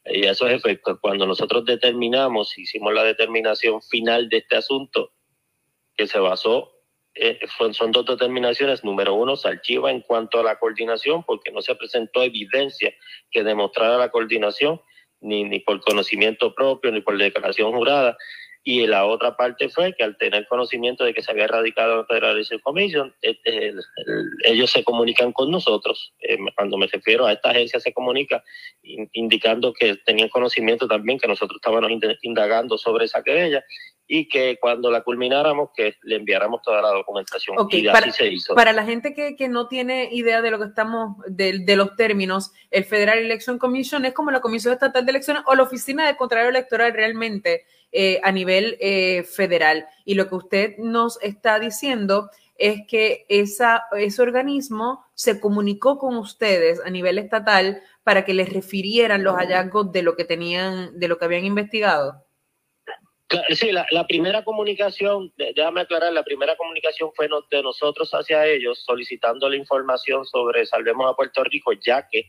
Y 0.05 0.25
a 0.25 0.31
esos 0.31 0.49
efectos, 0.51 0.99
cuando 1.01 1.25
nosotros 1.25 1.65
determinamos, 1.65 2.57
hicimos 2.57 2.93
la 2.93 3.03
determinación 3.03 3.81
final 3.81 4.29
de 4.29 4.37
este 4.37 4.55
asunto, 4.55 5.11
que 5.95 6.07
se 6.07 6.19
basó, 6.19 6.71
eh, 7.13 7.39
son 7.71 7.91
dos 7.91 8.05
determinaciones. 8.05 8.83
Número 8.83 9.13
uno, 9.13 9.35
se 9.35 9.47
archiva 9.47 9.91
en 9.91 10.01
cuanto 10.01 10.39
a 10.39 10.43
la 10.43 10.59
coordinación, 10.59 11.23
porque 11.23 11.51
no 11.51 11.61
se 11.61 11.75
presentó 11.75 12.23
evidencia 12.23 12.93
que 13.29 13.43
demostrara 13.43 13.97
la 13.97 14.09
coordinación 14.09 14.81
ni, 15.19 15.43
ni 15.43 15.59
por 15.59 15.81
conocimiento 15.81 16.53
propio, 16.53 16.91
ni 16.91 17.01
por 17.01 17.17
declaración 17.17 17.71
jurada. 17.73 18.17
Y 18.63 18.85
la 18.85 19.05
otra 19.05 19.35
parte 19.35 19.69
fue 19.69 19.93
que 19.95 20.03
al 20.03 20.17
tener 20.17 20.45
conocimiento 20.47 21.03
de 21.03 21.15
que 21.15 21.23
se 21.23 21.31
había 21.31 21.47
radicado 21.47 22.01
en 22.01 22.05
Federal 22.05 22.31
Election 22.35 22.59
Commission, 22.59 23.15
el- 23.23 23.39
el- 23.45 23.79
ellos 24.45 24.69
se 24.69 24.83
comunican 24.83 25.31
con 25.31 25.49
nosotros. 25.49 26.13
Eh, 26.19 26.37
cuando 26.55 26.77
me 26.77 26.85
refiero 26.85 27.25
a 27.25 27.33
esta 27.33 27.49
agencia, 27.49 27.79
se 27.79 27.91
comunica 27.91 28.43
in- 28.83 29.09
indicando 29.13 29.73
que 29.73 29.95
tenían 30.05 30.29
conocimiento 30.29 30.87
también 30.87 31.17
que 31.17 31.27
nosotros 31.27 31.57
estábamos 31.57 31.89
ind- 31.89 32.17
indagando 32.21 32.77
sobre 32.77 33.05
esa 33.05 33.23
querella 33.23 33.63
y 34.07 34.27
que 34.27 34.57
cuando 34.59 34.91
la 34.91 35.01
culmináramos, 35.01 35.69
que 35.75 35.95
le 36.03 36.17
enviáramos 36.17 36.61
toda 36.61 36.81
la 36.83 36.89
documentación. 36.89 37.55
Y 37.71 37.85
para, 37.87 37.99
así 37.99 38.11
se 38.11 38.27
hizo. 38.27 38.53
para 38.53 38.73
la 38.73 38.83
gente 38.85 39.13
que, 39.15 39.35
que 39.37 39.47
no 39.47 39.67
tiene 39.69 40.09
idea 40.11 40.41
de 40.43 40.51
lo 40.51 40.59
que 40.59 40.65
estamos, 40.65 41.15
de, 41.27 41.59
de 41.59 41.75
los 41.77 41.95
términos, 41.95 42.51
el 42.69 42.83
Federal 42.83 43.17
Election 43.19 43.57
Commission 43.57 44.05
es 44.05 44.13
como 44.13 44.29
la 44.29 44.41
Comisión 44.41 44.73
Estatal 44.73 45.03
de 45.05 45.09
Elecciones 45.11 45.43
o 45.47 45.55
la 45.55 45.63
Oficina 45.63 46.05
de 46.05 46.15
Contralor 46.17 46.49
Electoral 46.49 46.93
realmente 46.93 47.63
eh, 47.91 48.19
a 48.23 48.31
nivel 48.31 48.77
eh, 48.79 49.23
federal. 49.23 49.85
Y 50.05 50.15
lo 50.15 50.29
que 50.29 50.35
usted 50.35 50.77
nos 50.77 51.21
está 51.21 51.59
diciendo 51.59 52.29
es 52.57 52.81
que 52.87 53.25
esa, 53.27 53.85
ese 53.97 54.21
organismo 54.21 55.03
se 55.13 55.39
comunicó 55.39 55.97
con 55.97 56.15
ustedes 56.17 56.79
a 56.85 56.89
nivel 56.89 57.17
estatal 57.17 57.81
para 58.03 58.23
que 58.23 58.33
les 58.33 58.53
refirieran 58.53 59.23
los 59.23 59.35
hallazgos 59.35 59.91
de 59.91 60.03
lo 60.03 60.15
que 60.15 60.25
tenían, 60.25 60.99
de 60.99 61.07
lo 61.07 61.17
que 61.17 61.25
habían 61.25 61.45
investigado. 61.45 62.23
Sí, 63.49 63.71
la, 63.71 63.85
la 63.91 64.05
primera 64.05 64.43
comunicación, 64.43 65.33
déjame 65.37 65.81
aclarar, 65.81 66.11
la 66.11 66.23
primera 66.23 66.55
comunicación 66.57 67.11
fue 67.15 67.29
de 67.49 67.63
nosotros 67.63 68.11
hacia 68.11 68.45
ellos 68.45 68.83
solicitando 68.85 69.49
la 69.49 69.55
información 69.55 70.25
sobre 70.25 70.65
Salvemos 70.65 71.09
a 71.09 71.15
Puerto 71.15 71.43
Rico, 71.43 71.71
ya 71.71 72.07
que 72.09 72.25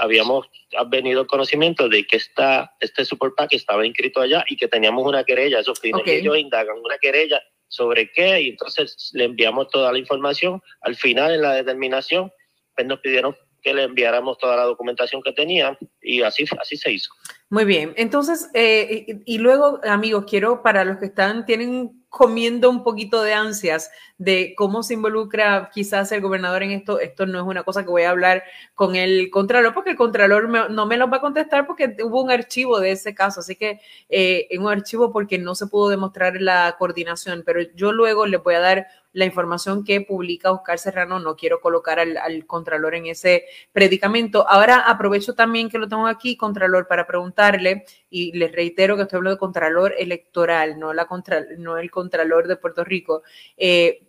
habíamos 0.00 0.48
venido 0.88 1.26
conocimiento 1.26 1.88
de 1.88 2.04
que 2.04 2.16
esta, 2.16 2.74
este 2.80 3.04
Super 3.04 3.32
PAC 3.36 3.54
estaba 3.54 3.86
inscrito 3.86 4.20
allá 4.20 4.44
y 4.48 4.56
que 4.56 4.68
teníamos 4.68 5.06
una 5.06 5.24
querella, 5.24 5.60
esos 5.60 5.78
fines. 5.78 6.00
Ok. 6.00 6.08
Y 6.08 6.12
ellos 6.12 6.38
indagan 6.38 6.78
una 6.78 6.98
querella 6.98 7.40
sobre 7.68 8.10
qué 8.10 8.40
y 8.40 8.48
entonces 8.48 9.10
le 9.12 9.24
enviamos 9.24 9.68
toda 9.68 9.92
la 9.92 9.98
información. 9.98 10.60
Al 10.80 10.96
final, 10.96 11.34
en 11.34 11.42
la 11.42 11.54
determinación, 11.54 12.32
pues 12.74 12.86
nos 12.86 13.00
pidieron 13.00 13.36
que 13.60 13.74
le 13.74 13.84
enviáramos 13.84 14.38
toda 14.38 14.56
la 14.56 14.64
documentación 14.64 15.22
que 15.22 15.32
tenían 15.32 15.76
y 16.00 16.22
así, 16.22 16.44
así 16.60 16.76
se 16.76 16.92
hizo. 16.92 17.10
Muy 17.48 17.64
bien, 17.64 17.94
entonces, 17.96 18.48
eh, 18.54 19.22
y, 19.24 19.38
luego, 19.38 19.80
amigos, 19.82 20.24
quiero 20.28 20.62
para 20.62 20.84
los 20.84 20.98
que 20.98 21.06
están, 21.06 21.44
tienen 21.46 22.00
comiendo 22.08 22.70
un 22.70 22.84
poquito 22.84 23.22
de 23.22 23.34
ansias 23.34 23.90
de 24.18 24.54
cómo 24.56 24.82
se 24.82 24.94
involucra 24.94 25.70
quizás 25.72 26.12
el 26.12 26.20
gobernador 26.20 26.62
en 26.62 26.72
esto, 26.72 27.00
esto 27.00 27.26
no 27.26 27.40
es 27.40 27.44
una 27.44 27.62
cosa 27.62 27.82
que 27.82 27.90
voy 27.90 28.02
a 28.02 28.10
hablar 28.10 28.42
con 28.74 28.94
el 28.94 29.30
contralor, 29.30 29.74
porque 29.74 29.90
el 29.90 29.96
contralor 29.96 30.48
no 30.70 30.86
me 30.86 30.96
lo 30.96 31.08
va 31.08 31.18
a 31.18 31.20
contestar 31.20 31.66
porque 31.66 31.96
hubo 32.04 32.22
un 32.22 32.30
archivo 32.30 32.78
de 32.78 32.92
ese 32.92 33.14
caso, 33.14 33.40
así 33.40 33.56
que 33.56 33.80
eh, 34.08 34.46
en 34.50 34.62
un 34.62 34.70
archivo 34.70 35.12
porque 35.12 35.38
no 35.38 35.54
se 35.54 35.66
pudo 35.66 35.88
demostrar 35.88 36.40
la 36.40 36.76
coordinación, 36.78 37.42
pero 37.44 37.62
yo 37.74 37.92
luego 37.92 38.26
les 38.26 38.42
voy 38.42 38.54
a 38.54 38.60
dar 38.60 38.86
la 39.12 39.24
información 39.24 39.84
que 39.84 40.00
publica 40.00 40.52
Oscar 40.52 40.78
Serrano, 40.78 41.18
no 41.18 41.36
quiero 41.36 41.60
colocar 41.60 41.98
al, 41.98 42.16
al 42.16 42.46
contralor 42.46 42.94
en 42.94 43.06
ese 43.06 43.44
predicamento. 43.72 44.48
Ahora 44.48 44.80
aprovecho 44.80 45.34
también 45.34 45.68
que 45.68 45.78
lo 45.78 45.88
tengo 45.88 46.06
aquí, 46.06 46.36
contralor, 46.36 46.86
para 46.86 47.06
preguntarle, 47.06 47.84
y 48.08 48.32
les 48.38 48.52
reitero 48.52 48.96
que 48.96 49.02
estoy 49.02 49.18
hablando 49.18 49.36
de 49.36 49.40
contralor 49.40 49.94
electoral, 49.98 50.78
no, 50.78 50.92
la 50.92 51.06
contra, 51.06 51.44
no 51.58 51.78
el 51.78 51.90
contralor 51.90 52.46
de 52.46 52.56
Puerto 52.56 52.84
Rico. 52.84 53.22
Eh, 53.56 54.06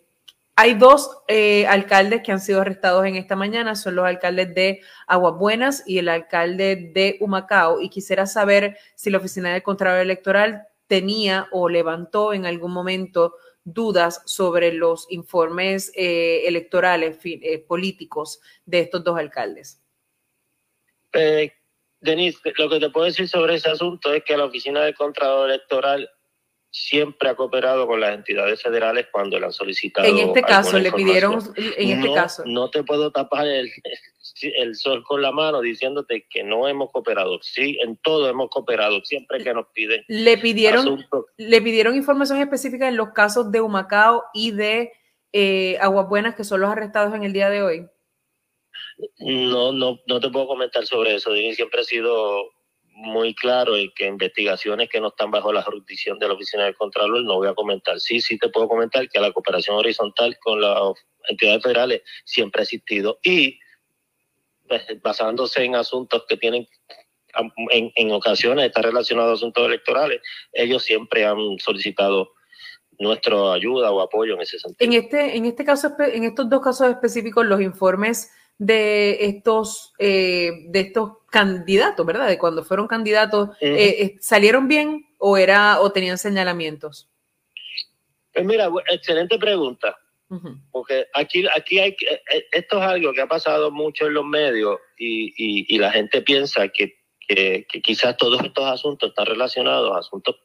hay 0.55 0.75
dos 0.75 1.23
eh, 1.27 1.65
alcaldes 1.65 2.21
que 2.21 2.31
han 2.31 2.39
sido 2.39 2.61
arrestados 2.61 3.05
en 3.05 3.15
esta 3.15 3.35
mañana, 3.35 3.75
son 3.75 3.95
los 3.95 4.05
alcaldes 4.05 4.53
de 4.53 4.81
Aguas 5.07 5.35
Buenas 5.35 5.83
y 5.87 5.97
el 5.97 6.09
alcalde 6.09 6.91
de 6.93 7.17
Humacao, 7.21 7.81
y 7.81 7.89
quisiera 7.89 8.27
saber 8.27 8.77
si 8.93 9.09
la 9.09 9.17
oficina 9.17 9.53
del 9.53 9.63
Contralor 9.63 10.01
Electoral 10.01 10.67
tenía 10.85 11.47
o 11.51 11.69
levantó 11.69 12.33
en 12.33 12.45
algún 12.45 12.73
momento 12.73 13.33
dudas 13.63 14.21
sobre 14.25 14.73
los 14.73 15.05
informes 15.11 15.91
eh, 15.95 16.47
electorales 16.47 17.17
eh, 17.23 17.59
políticos 17.59 18.39
de 18.65 18.81
estos 18.81 19.03
dos 19.03 19.17
alcaldes. 19.17 19.81
Eh, 21.13 21.51
Denise, 21.99 22.39
lo 22.57 22.69
que 22.69 22.79
te 22.79 22.89
puedo 22.89 23.05
decir 23.05 23.27
sobre 23.27 23.55
ese 23.55 23.69
asunto 23.69 24.13
es 24.13 24.23
que 24.23 24.35
la 24.35 24.45
Oficina 24.45 24.81
del 24.81 24.95
Contralor 24.95 25.49
Electoral 25.49 26.09
siempre 26.73 27.27
ha 27.29 27.35
cooperado 27.35 27.85
con 27.85 27.99
las 27.99 28.13
entidades 28.15 28.61
federales 28.61 29.07
cuando 29.11 29.37
le 29.37 29.45
han 29.45 29.51
solicitado. 29.51 30.07
En 30.07 30.17
este 30.19 30.41
caso, 30.41 30.79
le 30.79 30.91
pidieron, 30.91 31.39
en 31.55 31.89
este 31.89 32.07
No- 32.07 32.13
caso, 32.15 32.43
No 32.45 32.69
te 32.69 32.83
puedo 32.83 33.11
tapar 33.11 33.45
el, 33.45 33.69
el 34.41 34.75
sol 34.75 35.03
con 35.03 35.21
la 35.21 35.31
mano 35.33 35.59
diciéndote 35.59 36.25
que 36.29 36.43
no 36.43 36.69
hemos 36.69 36.89
cooperado. 36.91 37.39
Sí, 37.41 37.77
en 37.81 37.97
todo 37.97 38.29
hemos 38.29 38.49
cooperado, 38.49 39.01
siempre 39.03 39.43
que 39.43 39.53
nos 39.53 39.67
piden. 39.73 40.03
le 40.07 40.37
pidieron, 40.37 40.79
asuntos. 40.81 41.25
le 41.37 41.61
pidieron 41.61 41.95
información 41.95 42.39
específica 42.39 42.87
en 42.87 42.95
los 42.95 43.09
casos 43.09 43.51
de 43.51 43.59
Humacao 43.59 44.23
y 44.33 44.51
de 44.51 44.93
eh, 45.33 45.77
Aguas 45.81 46.07
Buenas, 46.07 46.35
que 46.35 46.45
son 46.45 46.61
los 46.61 46.69
arrestados 46.69 47.13
en 47.13 47.23
el 47.23 47.33
día 47.33 47.49
de 47.49 47.61
hoy. 47.63 47.87
No, 49.19 49.71
no, 49.73 49.99
no 50.07 50.19
te 50.19 50.29
puedo 50.29 50.47
comentar 50.47 50.85
sobre 50.85 51.15
eso. 51.15 51.33
Siempre 51.35 51.81
ha 51.81 51.83
sido 51.83 52.45
muy 53.01 53.33
claro 53.33 53.75
en 53.75 53.91
que 53.95 54.05
investigaciones 54.05 54.89
que 54.89 55.01
no 55.01 55.09
están 55.09 55.31
bajo 55.31 55.51
la 55.51 55.63
jurisdicción 55.63 56.19
de 56.19 56.27
la 56.27 56.35
Oficina 56.35 56.65
del 56.65 56.75
Contralor 56.75 57.23
no 57.23 57.35
voy 57.35 57.47
a 57.47 57.53
comentar. 57.53 57.99
Sí, 57.99 58.21
sí 58.21 58.37
te 58.37 58.49
puedo 58.49 58.67
comentar 58.67 59.09
que 59.09 59.19
la 59.19 59.31
cooperación 59.31 59.75
horizontal 59.75 60.37
con 60.39 60.61
las 60.61 60.77
entidades 61.27 61.63
federales 61.63 62.01
siempre 62.25 62.61
ha 62.61 62.63
existido 62.63 63.19
y 63.23 63.59
pues, 64.67 64.83
basándose 65.01 65.63
en 65.63 65.75
asuntos 65.75 66.23
que 66.27 66.37
tienen 66.37 66.67
en, 67.71 67.91
en 67.95 68.11
ocasiones 68.11 68.65
está 68.65 68.81
relacionado 68.81 69.31
a 69.31 69.33
asuntos 69.33 69.65
electorales, 69.65 70.21
ellos 70.51 70.83
siempre 70.83 71.25
han 71.25 71.37
solicitado 71.59 72.33
nuestra 72.99 73.53
ayuda 73.53 73.91
o 73.91 74.01
apoyo 74.01 74.35
en 74.35 74.41
ese 74.41 74.59
sentido. 74.59 74.77
En 74.79 74.93
este, 74.93 75.37
en 75.37 75.45
este 75.45 75.65
caso, 75.65 75.95
en 75.99 76.23
estos 76.23 76.49
dos 76.49 76.61
casos 76.61 76.89
específicos, 76.89 77.45
los 77.45 77.61
informes 77.61 78.31
de 78.63 79.25
estos, 79.25 79.91
eh, 79.97 80.51
de 80.67 80.79
estos 80.81 81.13
candidatos, 81.31 82.05
¿verdad? 82.05 82.27
De 82.27 82.37
cuando 82.37 82.63
fueron 82.63 82.87
candidatos, 82.87 83.49
eh, 83.59 83.95
eh, 84.03 84.17
¿salieron 84.19 84.67
bien 84.67 85.07
o 85.17 85.35
era, 85.35 85.79
o 85.81 85.91
tenían 85.91 86.19
señalamientos? 86.19 87.09
Pues 88.31 88.45
mira, 88.45 88.69
excelente 88.89 89.39
pregunta. 89.39 89.97
Porque 90.71 91.07
aquí, 91.15 91.43
aquí 91.57 91.79
hay 91.79 91.89
eh, 91.89 92.45
esto 92.51 92.77
es 92.77 92.83
algo 92.83 93.11
que 93.13 93.21
ha 93.21 93.27
pasado 93.27 93.71
mucho 93.71 94.05
en 94.05 94.13
los 94.13 94.25
medios 94.25 94.77
y, 94.97 95.33
y- 95.35 95.65
y 95.75 95.77
la 95.79 95.91
gente 95.91 96.21
piensa 96.21 96.67
que, 96.69 96.99
que- 97.27 97.65
que 97.67 97.81
quizás 97.81 98.15
todos 98.15 98.41
estos 98.43 98.65
asuntos 98.65 99.09
están 99.09 99.25
relacionados 99.25 99.93
a 99.93 99.99
asuntos 99.99 100.35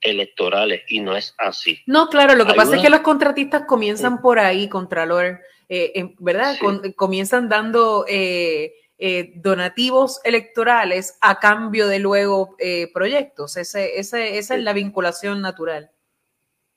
electorales 0.00 0.82
y 0.88 1.00
no 1.00 1.16
es 1.16 1.34
así. 1.38 1.78
No, 1.86 2.08
claro, 2.08 2.34
lo 2.34 2.44
que 2.46 2.50
Hay 2.52 2.56
pasa 2.56 2.76
es 2.76 2.82
que 2.82 2.90
los 2.90 3.00
contratistas 3.00 3.62
comienzan 3.66 4.20
por 4.20 4.38
ahí, 4.40 4.68
Contralor, 4.68 5.38
eh, 5.70 5.92
em, 5.94 6.14
¿verdad? 6.18 6.54
Sí. 6.54 6.58
Con- 6.60 6.92
comienzan 6.92 7.48
dando 7.48 8.04
eh, 8.08 8.74
eh, 8.98 9.32
donativos 9.36 10.20
electorales 10.24 11.16
a 11.22 11.38
cambio 11.38 11.88
de 11.88 12.00
luego 12.00 12.54
eh, 12.58 12.88
proyectos. 12.92 13.56
Ese, 13.56 13.98
ese, 13.98 14.36
esa 14.36 14.56
es 14.56 14.62
la 14.62 14.74
vinculación 14.74 15.40
natural. 15.40 15.90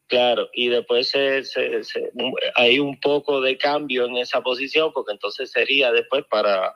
Claro, 0.08 0.48
y 0.54 0.70
después 0.70 1.10
se, 1.10 1.44
se- 1.44 1.84
se- 1.84 2.12
hay 2.56 2.78
un 2.80 3.00
poco 3.00 3.42
de 3.42 3.58
cambio 3.58 4.06
en 4.06 4.18
esa 4.18 4.42
posición, 4.42 4.94
porque 4.94 5.12
entonces 5.14 5.52
sería 5.52 5.92
después 5.92 6.24
para 6.30 6.72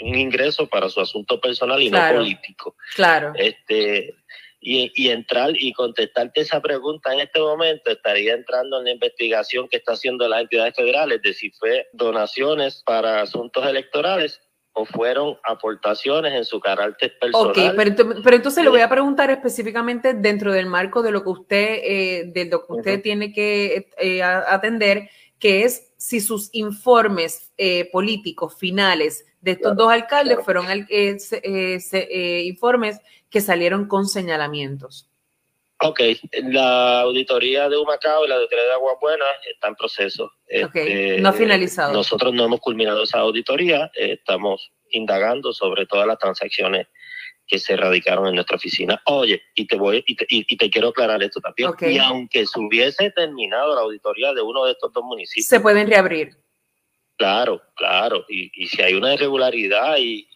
un 0.00 0.14
ingreso 0.14 0.68
para 0.68 0.88
su 0.88 1.00
asunto 1.00 1.40
personal 1.40 1.82
y 1.82 1.90
Claro. 1.90 2.18
no 2.18 2.22
político. 2.22 2.76
Claro. 2.94 3.32
Este, 3.34 4.14
y, 4.60 4.90
y 4.94 5.10
entrar 5.10 5.50
y 5.54 5.72
contestarte 5.72 6.40
esa 6.40 6.60
pregunta 6.60 7.12
en 7.12 7.20
este 7.20 7.38
momento 7.40 7.90
estaría 7.90 8.34
entrando 8.34 8.78
en 8.78 8.84
la 8.84 8.90
investigación 8.90 9.68
que 9.68 9.76
está 9.76 9.92
haciendo 9.92 10.28
las 10.28 10.40
entidades 10.42 10.74
federales 10.74 11.22
de 11.22 11.32
si 11.32 11.50
fue 11.52 11.86
donaciones 11.92 12.82
para 12.84 13.20
asuntos 13.22 13.64
electorales 13.66 14.40
o 14.72 14.84
fueron 14.84 15.36
aportaciones 15.44 16.32
en 16.34 16.44
su 16.44 16.60
carácter 16.60 17.16
personal. 17.18 17.50
Ok, 17.50 17.76
pero, 17.76 18.22
pero 18.22 18.36
entonces 18.36 18.62
le 18.64 18.70
voy 18.70 18.80
a 18.80 18.88
preguntar 18.88 19.30
específicamente 19.30 20.14
dentro 20.14 20.52
del 20.52 20.66
marco 20.66 21.02
de 21.02 21.10
lo 21.12 21.22
que 21.22 21.30
usted, 21.30 21.78
eh, 21.82 22.24
de 22.32 22.44
lo 22.46 22.64
que 22.66 22.72
usted 22.74 23.02
tiene 23.02 23.32
que 23.32 23.90
eh, 23.98 24.22
atender, 24.22 25.08
que 25.38 25.64
es 25.64 25.92
si 25.96 26.20
sus 26.20 26.50
informes 26.52 27.52
eh, 27.58 27.88
políticos 27.90 28.56
finales 28.58 29.24
de 29.40 29.52
estos 29.52 29.76
dos 29.76 29.90
alcaldes 29.92 30.38
fueron 30.44 30.66
al- 30.66 30.86
eh, 30.90 31.18
se- 31.20 31.40
eh, 31.44 31.78
se- 31.80 32.08
eh, 32.10 32.42
informes 32.44 33.00
que 33.30 33.40
salieron 33.40 33.86
con 33.86 34.06
señalamientos. 34.06 35.08
Ok, 35.80 36.00
la 36.42 37.02
auditoría 37.02 37.68
de 37.68 37.76
Humacao 37.76 38.24
y 38.24 38.28
la 38.28 38.34
auditoría 38.34 38.64
de 38.64 38.72
Agua 38.72 38.96
Buena 39.00 39.24
está 39.48 39.68
en 39.68 39.76
proceso. 39.76 40.32
Este, 40.46 41.20
no 41.20 41.28
ha 41.28 41.32
finalizado. 41.32 41.92
Nosotros 41.92 42.34
no 42.34 42.44
hemos 42.46 42.58
culminado 42.60 43.04
esa 43.04 43.20
auditoría, 43.20 43.88
eh, 43.94 44.14
estamos 44.18 44.72
indagando 44.90 45.52
sobre 45.52 45.86
todas 45.86 46.06
las 46.06 46.18
transacciones 46.18 46.88
que 47.46 47.58
se 47.60 47.76
radicaron 47.76 48.26
en 48.26 48.34
nuestra 48.34 48.56
oficina. 48.56 49.00
Oye, 49.06 49.40
y 49.54 49.66
te 49.66 49.76
voy 49.76 50.02
y 50.06 50.16
te, 50.16 50.26
y- 50.28 50.44
y 50.48 50.56
te 50.56 50.68
quiero 50.68 50.88
aclarar 50.88 51.22
esto 51.22 51.40
también. 51.40 51.68
Ok. 51.68 51.82
Y 51.82 51.98
aunque 51.98 52.44
se 52.44 52.58
hubiese 52.58 53.10
terminado 53.12 53.74
la 53.74 53.82
auditoría 53.82 54.34
de 54.34 54.42
uno 54.42 54.64
de 54.64 54.72
estos 54.72 54.92
dos 54.92 55.04
municipios, 55.04 55.46
Se 55.46 55.60
pueden 55.60 55.86
reabrir. 55.88 56.36
Claro, 57.16 57.62
claro. 57.74 58.24
Y, 58.28 58.50
y 58.54 58.66
si 58.66 58.82
hay 58.82 58.94
una 58.94 59.14
irregularidad 59.14 59.96
y, 59.98 60.28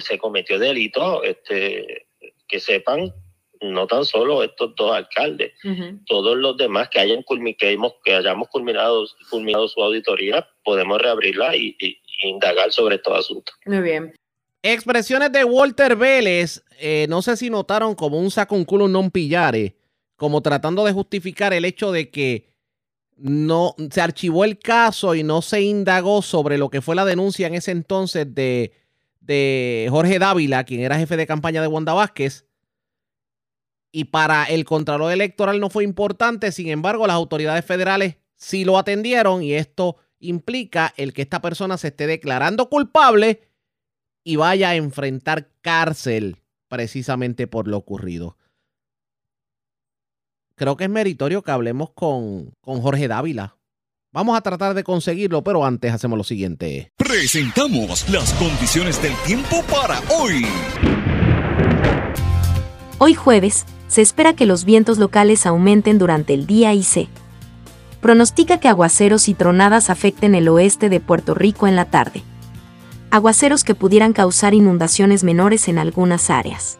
se 0.00 0.18
cometió 0.18 0.58
delito, 0.58 1.22
este, 1.22 2.05
que 2.48 2.60
sepan, 2.60 3.12
no 3.60 3.86
tan 3.86 4.04
solo 4.04 4.42
estos 4.42 4.74
dos 4.76 4.94
alcaldes, 4.94 5.52
todos 6.06 6.36
los 6.36 6.56
demás 6.56 6.88
que 6.90 7.00
hayan 7.00 7.24
que, 7.58 7.72
hemos- 7.72 7.94
que 8.04 8.14
hayamos 8.14 8.48
culminado, 8.48 9.06
culminado 9.30 9.66
su 9.68 9.82
auditoría, 9.82 10.46
podemos 10.64 11.00
reabrirla 11.00 11.56
y, 11.56 11.74
y- 11.80 11.98
y 12.22 12.28
indagar 12.28 12.70
sobre 12.72 12.96
estos 12.96 13.18
asuntos. 13.18 13.54
Muy 13.66 13.80
bien. 13.80 14.14
Expresiones 14.62 15.30
de 15.32 15.44
Walter 15.44 15.96
Vélez, 15.96 16.64
eh, 16.78 17.06
no 17.08 17.22
sé 17.22 17.36
si 17.36 17.50
notaron 17.50 17.94
como 17.94 18.18
un 18.18 18.30
saco 18.30 18.54
un 18.56 18.64
culo 18.64 18.88
non 18.88 19.10
pillare, 19.10 19.76
como 20.16 20.40
tratando 20.42 20.84
de 20.84 20.92
justificar 20.92 21.52
el 21.52 21.64
hecho 21.64 21.92
de 21.92 22.10
que 22.10 22.50
no 23.16 23.74
se 23.90 24.00
archivó 24.00 24.44
el 24.44 24.58
caso 24.58 25.14
y 25.14 25.22
no 25.22 25.40
se 25.40 25.60
indagó 25.62 26.20
sobre 26.20 26.58
lo 26.58 26.68
que 26.68 26.82
fue 26.82 26.94
la 26.96 27.04
denuncia 27.04 27.46
en 27.46 27.54
ese 27.54 27.70
entonces 27.70 28.34
de, 28.34 28.72
de 29.26 29.88
Jorge 29.90 30.18
Dávila, 30.18 30.64
quien 30.64 30.80
era 30.80 30.98
jefe 30.98 31.16
de 31.16 31.26
campaña 31.26 31.60
de 31.60 31.68
Wanda 31.68 31.92
Vázquez. 31.92 32.46
Y 33.92 34.04
para 34.04 34.44
el 34.44 34.64
Contralor 34.64 35.12
Electoral 35.12 35.60
no 35.60 35.70
fue 35.70 35.84
importante, 35.84 36.52
sin 36.52 36.68
embargo, 36.68 37.06
las 37.06 37.16
autoridades 37.16 37.64
federales 37.64 38.16
sí 38.34 38.64
lo 38.64 38.78
atendieron 38.78 39.42
y 39.42 39.54
esto 39.54 39.96
implica 40.18 40.92
el 40.96 41.12
que 41.12 41.22
esta 41.22 41.40
persona 41.40 41.78
se 41.78 41.88
esté 41.88 42.06
declarando 42.06 42.68
culpable 42.68 43.48
y 44.22 44.36
vaya 44.36 44.70
a 44.70 44.74
enfrentar 44.74 45.50
cárcel 45.60 46.42
precisamente 46.68 47.46
por 47.46 47.68
lo 47.68 47.76
ocurrido. 47.78 48.36
Creo 50.56 50.76
que 50.76 50.84
es 50.84 50.90
meritorio 50.90 51.42
que 51.42 51.50
hablemos 51.50 51.90
con, 51.90 52.52
con 52.60 52.80
Jorge 52.80 53.08
Dávila. 53.08 53.55
Vamos 54.16 54.34
a 54.34 54.40
tratar 54.40 54.72
de 54.72 54.82
conseguirlo, 54.82 55.44
pero 55.44 55.62
antes 55.62 55.92
hacemos 55.92 56.16
lo 56.16 56.24
siguiente. 56.24 56.90
Presentamos 56.96 58.08
las 58.08 58.32
condiciones 58.32 59.02
del 59.02 59.12
tiempo 59.26 59.62
para 59.70 60.00
hoy. 60.08 60.46
Hoy 62.96 63.12
jueves, 63.12 63.66
se 63.88 64.00
espera 64.00 64.32
que 64.32 64.46
los 64.46 64.64
vientos 64.64 64.96
locales 64.96 65.44
aumenten 65.44 65.98
durante 65.98 66.32
el 66.32 66.46
día 66.46 66.72
y 66.72 66.82
se 66.82 67.08
pronostica 68.00 68.58
que 68.58 68.68
aguaceros 68.68 69.28
y 69.28 69.34
tronadas 69.34 69.90
afecten 69.90 70.34
el 70.34 70.48
oeste 70.48 70.88
de 70.88 71.00
Puerto 71.00 71.34
Rico 71.34 71.66
en 71.66 71.76
la 71.76 71.84
tarde. 71.84 72.22
Aguaceros 73.10 73.64
que 73.64 73.74
pudieran 73.74 74.14
causar 74.14 74.54
inundaciones 74.54 75.24
menores 75.24 75.68
en 75.68 75.76
algunas 75.76 76.30
áreas. 76.30 76.78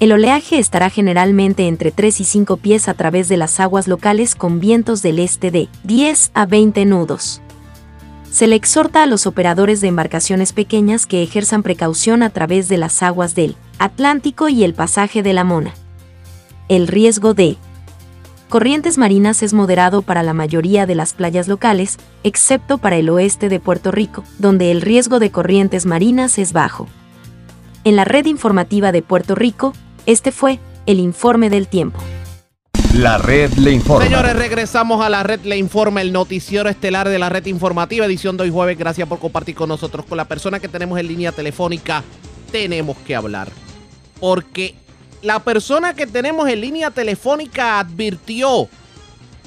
El 0.00 0.12
oleaje 0.12 0.60
estará 0.60 0.90
generalmente 0.90 1.66
entre 1.66 1.90
3 1.90 2.20
y 2.20 2.24
5 2.24 2.58
pies 2.58 2.88
a 2.88 2.94
través 2.94 3.28
de 3.28 3.36
las 3.36 3.58
aguas 3.58 3.88
locales 3.88 4.36
con 4.36 4.60
vientos 4.60 5.02
del 5.02 5.18
este 5.18 5.50
de 5.50 5.68
10 5.82 6.30
a 6.34 6.46
20 6.46 6.84
nudos. 6.84 7.42
Se 8.30 8.46
le 8.46 8.54
exhorta 8.54 9.02
a 9.02 9.06
los 9.06 9.26
operadores 9.26 9.80
de 9.80 9.88
embarcaciones 9.88 10.52
pequeñas 10.52 11.04
que 11.04 11.24
ejerzan 11.24 11.64
precaución 11.64 12.22
a 12.22 12.30
través 12.30 12.68
de 12.68 12.78
las 12.78 13.02
aguas 13.02 13.34
del 13.34 13.56
Atlántico 13.80 14.48
y 14.48 14.62
el 14.62 14.72
pasaje 14.72 15.24
de 15.24 15.32
la 15.32 15.42
Mona. 15.42 15.74
El 16.68 16.86
riesgo 16.86 17.34
de 17.34 17.56
corrientes 18.48 18.98
marinas 18.98 19.42
es 19.42 19.52
moderado 19.52 20.02
para 20.02 20.22
la 20.22 20.32
mayoría 20.32 20.86
de 20.86 20.94
las 20.94 21.12
playas 21.12 21.48
locales, 21.48 21.98
excepto 22.22 22.78
para 22.78 22.98
el 22.98 23.10
oeste 23.10 23.48
de 23.48 23.58
Puerto 23.58 23.90
Rico, 23.90 24.22
donde 24.38 24.70
el 24.70 24.80
riesgo 24.80 25.18
de 25.18 25.32
corrientes 25.32 25.86
marinas 25.86 26.38
es 26.38 26.52
bajo. 26.52 26.86
En 27.82 27.96
la 27.96 28.04
red 28.04 28.26
informativa 28.26 28.92
de 28.92 29.02
Puerto 29.02 29.34
Rico, 29.34 29.72
este 30.08 30.32
fue 30.32 30.58
el 30.86 31.00
informe 31.00 31.50
del 31.50 31.68
tiempo. 31.68 32.00
La 32.94 33.18
red 33.18 33.52
le 33.58 33.72
informa. 33.72 34.06
Señores, 34.06 34.34
regresamos 34.34 35.04
a 35.04 35.10
la 35.10 35.22
red 35.22 35.40
Le 35.44 35.58
Informa, 35.58 36.00
el 36.00 36.14
noticiero 36.14 36.70
estelar 36.70 37.10
de 37.10 37.18
la 37.18 37.28
red 37.28 37.44
informativa, 37.44 38.06
edición 38.06 38.38
de 38.38 38.44
hoy 38.44 38.50
jueves. 38.50 38.78
Gracias 38.78 39.06
por 39.06 39.18
compartir 39.18 39.54
con 39.54 39.68
nosotros. 39.68 40.06
Con 40.06 40.16
la 40.16 40.24
persona 40.24 40.60
que 40.60 40.68
tenemos 40.68 40.98
en 40.98 41.08
línea 41.08 41.30
telefónica, 41.30 42.02
tenemos 42.50 42.96
que 43.06 43.14
hablar. 43.14 43.50
Porque 44.18 44.74
la 45.20 45.40
persona 45.40 45.92
que 45.92 46.06
tenemos 46.06 46.48
en 46.48 46.62
línea 46.62 46.90
telefónica 46.90 47.78
advirtió 47.78 48.66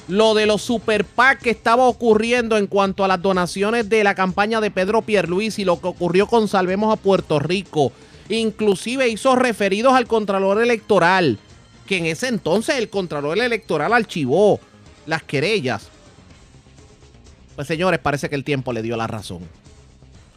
lo 0.08 0.36
de 0.36 0.46
los 0.46 0.62
super 0.62 1.06
PAC 1.06 1.42
que 1.42 1.50
estaba 1.50 1.86
ocurriendo 1.86 2.56
en 2.56 2.68
cuanto 2.68 3.04
a 3.04 3.08
las 3.08 3.20
donaciones 3.20 3.90
de 3.90 4.04
la 4.04 4.14
campaña 4.14 4.62
de 4.62 4.70
Pedro 4.70 5.02
Pierluisi 5.02 5.64
y 5.64 5.66
lo 5.66 5.82
que 5.82 5.88
ocurrió 5.88 6.28
con 6.28 6.48
Salvemos 6.48 6.94
a 6.94 7.02
Puerto 7.02 7.40
Rico. 7.40 7.92
Inclusive 8.38 9.10
hizo 9.10 9.36
referidos 9.36 9.94
al 9.94 10.08
Contralor 10.08 10.62
Electoral, 10.62 11.38
que 11.86 11.98
en 11.98 12.06
ese 12.06 12.28
entonces 12.28 12.76
el 12.78 12.90
Contralor 12.90 13.38
Electoral 13.38 13.94
archivó 13.94 14.60
las 15.06 15.24
querellas. 15.24 15.90
Pues 17.56 17.68
señores, 17.68 18.00
parece 18.00 18.30
que 18.30 18.36
el 18.36 18.44
tiempo 18.44 18.72
le 18.72 18.82
dio 18.82 18.96
la 18.96 19.08
razón. 19.08 19.40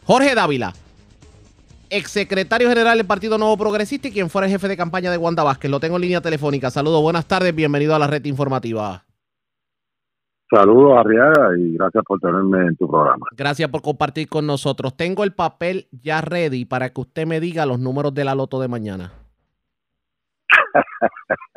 Jorge 0.05 0.35
Dávila, 0.35 0.73
exsecretario 1.89 2.67
general 2.67 2.97
del 2.97 3.07
Partido 3.07 3.37
Nuevo 3.37 3.57
Progresista 3.57 4.09
y 4.09 4.11
quien 4.11 4.29
fuera 4.29 4.45
el 4.47 4.51
jefe 4.51 4.67
de 4.67 4.77
campaña 4.77 5.09
de 5.09 5.17
Wanda 5.17 5.43
Vázquez. 5.43 5.71
Lo 5.71 5.79
tengo 5.79 5.95
en 5.95 6.01
línea 6.01 6.21
telefónica. 6.21 6.69
Saludos, 6.69 7.01
buenas 7.01 7.25
tardes, 7.25 7.55
bienvenido 7.55 7.95
a 7.95 7.99
la 7.99 8.07
red 8.07 8.23
informativa. 8.25 9.05
Saludos, 10.49 10.99
Arriaga, 10.99 11.57
y 11.57 11.73
gracias 11.73 12.03
por 12.05 12.19
tenerme 12.19 12.67
en 12.67 12.75
tu 12.75 12.87
programa. 12.87 13.25
Gracias 13.35 13.67
por 13.69 13.81
compartir 13.81 14.29
con 14.29 14.45
nosotros. 14.45 14.95
Tengo 14.95 15.23
el 15.23 15.33
papel 15.33 15.87
ya 15.91 16.21
ready 16.21 16.65
para 16.65 16.89
que 16.89 17.01
usted 17.01 17.25
me 17.25 17.39
diga 17.39 17.65
los 17.65 17.79
números 17.79 18.13
de 18.13 18.25
la 18.25 18.35
loto 18.35 18.59
de 18.59 18.67
mañana. 18.67 19.11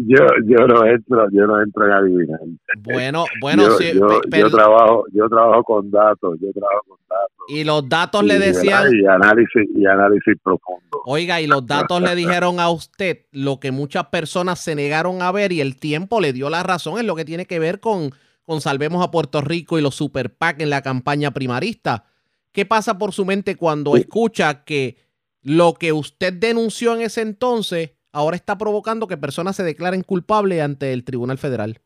Yo, 0.00 0.24
yo 0.46 0.64
no 0.68 0.86
entro, 0.86 1.26
yo 1.32 1.44
no 1.48 1.60
entro 1.60 1.84
en 1.86 1.90
adivinar. 1.90 2.38
Bueno, 2.84 3.24
bueno, 3.40 3.64
yo, 3.64 3.78
sí, 3.78 3.92
yo, 3.94 4.48
trabajo, 4.48 5.04
yo 5.12 5.28
trabajo 5.28 5.64
con 5.64 5.90
datos, 5.90 6.38
yo 6.40 6.52
trabajo 6.52 6.84
con 6.86 6.98
datos. 7.08 7.32
Y 7.48 7.64
los 7.64 7.88
datos 7.88 8.22
le 8.22 8.38
decían, 8.38 8.94
y 8.94 9.04
análisis 9.06 9.68
y 9.74 9.86
análisis 9.86 10.36
profundo. 10.40 11.02
oiga, 11.04 11.40
y 11.40 11.48
los 11.48 11.66
datos 11.66 12.00
le 12.00 12.14
dijeron 12.14 12.60
a 12.60 12.70
usted 12.70 13.24
lo 13.32 13.58
que 13.58 13.72
muchas 13.72 14.06
personas 14.06 14.60
se 14.60 14.76
negaron 14.76 15.20
a 15.20 15.32
ver 15.32 15.50
y 15.50 15.60
el 15.60 15.76
tiempo 15.76 16.20
le 16.20 16.32
dio 16.32 16.48
la 16.48 16.62
razón 16.62 17.00
en 17.00 17.08
lo 17.08 17.16
que 17.16 17.24
tiene 17.24 17.46
que 17.46 17.58
ver 17.58 17.80
con, 17.80 18.12
con 18.44 18.60
Salvemos 18.60 19.04
a 19.04 19.10
Puerto 19.10 19.40
Rico 19.40 19.80
y 19.80 19.82
los 19.82 19.96
super 19.96 20.32
PAC 20.32 20.62
en 20.62 20.70
la 20.70 20.82
campaña 20.82 21.32
primarista. 21.32 22.04
¿Qué 22.52 22.64
pasa 22.64 22.98
por 22.98 23.12
su 23.12 23.24
mente 23.24 23.56
cuando 23.56 23.96
escucha 23.96 24.62
que 24.62 24.96
lo 25.42 25.74
que 25.74 25.92
usted 25.92 26.32
denunció 26.34 26.94
en 26.94 27.00
ese 27.00 27.22
entonces 27.22 27.97
ahora 28.18 28.36
está 28.36 28.58
provocando 28.58 29.06
que 29.06 29.16
personas 29.16 29.54
se 29.54 29.62
declaren 29.62 30.02
culpables 30.02 30.60
ante 30.60 30.92
el 30.92 31.04
Tribunal 31.04 31.38
Federal? 31.38 31.78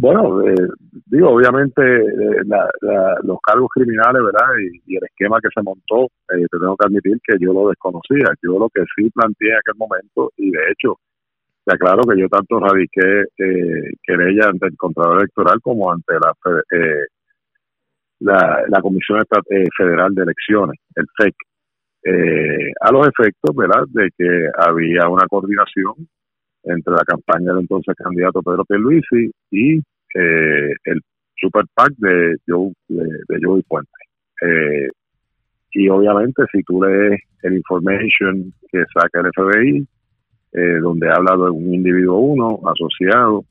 Bueno, 0.00 0.40
eh, 0.48 0.54
digo, 1.06 1.30
obviamente 1.30 1.82
eh, 1.82 2.42
la- 2.46 3.18
los 3.22 3.38
cargos 3.42 3.68
criminales, 3.74 4.22
¿verdad? 4.22 4.48
Y, 4.86 4.96
el 4.96 5.04
esquema 5.04 5.40
que 5.42 5.48
se 5.54 5.62
montó, 5.62 6.04
eh, 6.32 6.46
te 6.50 6.58
tengo 6.58 6.76
que 6.76 6.86
admitir 6.86 7.18
que 7.22 7.34
yo 7.40 7.52
lo 7.52 7.68
desconocía. 7.68 8.32
Yo 8.42 8.58
lo 8.58 8.68
que 8.70 8.82
sí 8.96 9.10
planteé 9.10 9.50
en 9.50 9.56
aquel 9.56 9.74
momento, 9.76 10.32
y 10.36 10.50
de 10.52 10.60
hecho, 10.70 10.98
te 11.64 11.74
aclaro 11.74 12.02
que 12.08 12.18
yo 12.20 12.28
tanto 12.28 12.60
radiqué 12.60 13.24
eh, 13.38 13.92
querella 14.02 14.48
ante 14.48 14.68
el 14.68 14.76
Contralor 14.76 15.18
Electoral 15.18 15.60
como 15.60 15.92
ante 15.92 16.14
la 16.14 16.32
eh, 16.72 17.06
la, 18.20 18.62
la 18.68 18.80
Comisión 18.80 19.22
Federal 19.76 20.14
de 20.14 20.22
Elecciones, 20.22 20.78
el 20.94 21.06
FEC, 21.16 21.34
eh, 22.08 22.72
a 22.80 22.92
los 22.92 23.06
efectos, 23.08 23.54
¿verdad?, 23.54 23.84
de 23.88 24.08
que 24.16 24.48
había 24.58 25.08
una 25.08 25.26
coordinación 25.28 25.94
entre 26.64 26.94
la 26.94 27.04
campaña 27.04 27.52
del 27.52 27.60
entonces 27.60 27.94
candidato 27.96 28.42
Pedro 28.42 28.64
Pierluisi 28.64 29.30
y 29.50 29.78
eh, 29.78 30.74
el 30.84 31.00
Super 31.36 31.64
PAC 31.74 31.92
de 31.98 32.36
Joe, 32.46 32.72
de, 32.88 33.04
de 33.28 33.38
Joey 33.42 33.62
Fuentes. 33.68 33.92
Eh, 34.42 34.88
y 35.72 35.88
obviamente 35.88 36.42
si 36.50 36.62
tú 36.62 36.82
lees 36.82 37.20
el 37.42 37.56
information 37.56 38.52
que 38.70 38.84
saca 38.92 39.20
el 39.20 39.30
FBI, 39.34 39.86
eh, 40.52 40.78
donde 40.80 41.10
habla 41.10 41.36
de 41.36 41.50
un 41.50 41.74
individuo 41.74 42.18
uno 42.18 42.60
asociado 42.68 43.44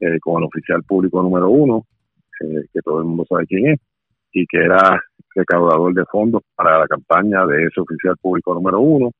eh, 0.00 0.18
con 0.20 0.42
el 0.42 0.48
oficial 0.48 0.82
público 0.82 1.22
número 1.22 1.50
uno, 1.50 1.86
eh, 2.40 2.66
que 2.72 2.80
todo 2.80 3.00
el 3.00 3.04
mundo 3.04 3.24
sabe 3.28 3.46
quién 3.46 3.68
es, 3.68 3.80
y 4.32 4.46
que 4.46 4.58
era 4.58 5.00
recaudador 5.34 5.94
de 5.94 6.04
fondos 6.06 6.42
para 6.54 6.78
la 6.78 6.86
campaña 6.86 7.46
de 7.46 7.64
ese 7.64 7.80
oficial 7.80 8.16
público 8.20 8.54
número 8.54 8.80
uno, 8.80 9.10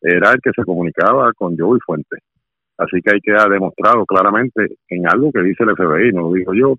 era 0.00 0.32
el 0.32 0.40
que 0.40 0.50
se 0.54 0.64
comunicaba 0.64 1.32
con 1.32 1.56
Joey 1.56 1.80
Fuentes. 1.84 2.20
Así 2.76 3.00
que 3.02 3.14
ahí 3.14 3.20
queda 3.20 3.48
demostrado 3.48 4.04
claramente 4.04 4.76
en 4.88 5.08
algo 5.08 5.30
que 5.32 5.40
dice 5.40 5.64
el 5.64 5.74
FBI, 5.74 6.12
no 6.12 6.22
lo 6.22 6.32
digo 6.32 6.52
yo, 6.54 6.76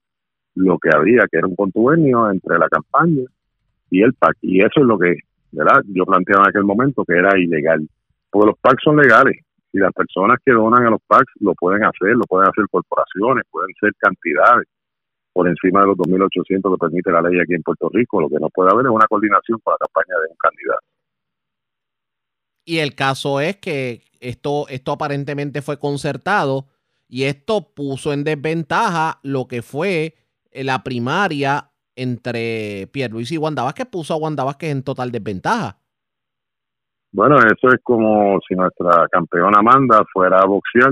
lo 0.55 0.77
que 0.77 0.89
había, 0.93 1.25
que 1.31 1.37
era 1.37 1.47
un 1.47 1.55
contubernio 1.55 2.29
entre 2.29 2.57
la 2.57 2.67
campaña 2.69 3.23
y 3.89 4.01
el 4.01 4.13
PAC. 4.13 4.37
Y 4.41 4.59
eso 4.59 4.81
es 4.81 4.85
lo 4.85 4.97
que, 4.99 5.15
¿verdad? 5.51 5.81
Yo 5.87 6.05
planteaba 6.05 6.43
en 6.43 6.49
aquel 6.49 6.63
momento 6.63 7.03
que 7.05 7.15
era 7.15 7.37
ilegal. 7.39 7.87
Porque 8.29 8.47
los 8.47 8.59
PAC 8.59 8.79
son 8.83 8.97
legales. 8.97 9.37
Y 9.71 9.79
las 9.79 9.91
personas 9.91 10.37
que 10.45 10.53
donan 10.53 10.85
a 10.85 10.91
los 10.91 11.01
PAC 11.07 11.25
lo 11.39 11.53
pueden 11.53 11.83
hacer, 11.83 12.15
lo 12.15 12.23
pueden 12.23 12.49
hacer 12.49 12.65
corporaciones, 12.69 13.43
pueden 13.49 13.73
ser 13.79 13.91
cantidades 13.97 14.67
por 15.35 15.49
encima 15.49 15.81
de 15.81 15.87
los 15.87 15.97
2.800 15.97 16.71
que 16.71 16.77
permite 16.79 17.11
la 17.11 17.21
ley 17.21 17.37
aquí 17.41 17.55
en 17.55 17.61
Puerto 17.61 17.89
Rico. 17.91 18.21
Lo 18.21 18.29
que 18.29 18.39
no 18.39 18.47
puede 18.49 18.71
haber 18.71 18.85
es 18.85 18.91
una 18.93 19.05
coordinación 19.05 19.59
con 19.61 19.73
la 19.73 19.85
campaña 19.85 20.17
de 20.21 20.31
un 20.31 20.37
candidato. 20.37 20.85
Y 22.63 22.77
el 22.77 22.95
caso 22.95 23.41
es 23.41 23.57
que 23.57 24.03
esto, 24.21 24.65
esto 24.69 24.93
aparentemente 24.93 25.61
fue 25.61 25.77
concertado 25.77 26.67
y 27.09 27.23
esto 27.23 27.73
puso 27.75 28.13
en 28.13 28.23
desventaja 28.23 29.19
lo 29.23 29.49
que 29.49 29.61
fue 29.61 30.15
la 30.53 30.83
primaria 30.83 31.69
entre 31.97 32.87
Pierluisi 32.93 33.35
y 33.35 33.37
Wanda 33.37 33.63
Vázquez, 33.63 33.87
puso 33.87 34.13
a 34.13 34.17
Wanda 34.17 34.45
Vázquez 34.45 34.71
en 34.71 34.83
total 34.83 35.11
desventaja. 35.11 35.77
Bueno, 37.11 37.35
eso 37.39 37.67
es 37.67 37.81
como 37.83 38.39
si 38.47 38.55
nuestra 38.55 39.05
campeona 39.11 39.59
Amanda 39.59 40.01
fuera 40.13 40.39
a 40.39 40.45
boxear 40.45 40.91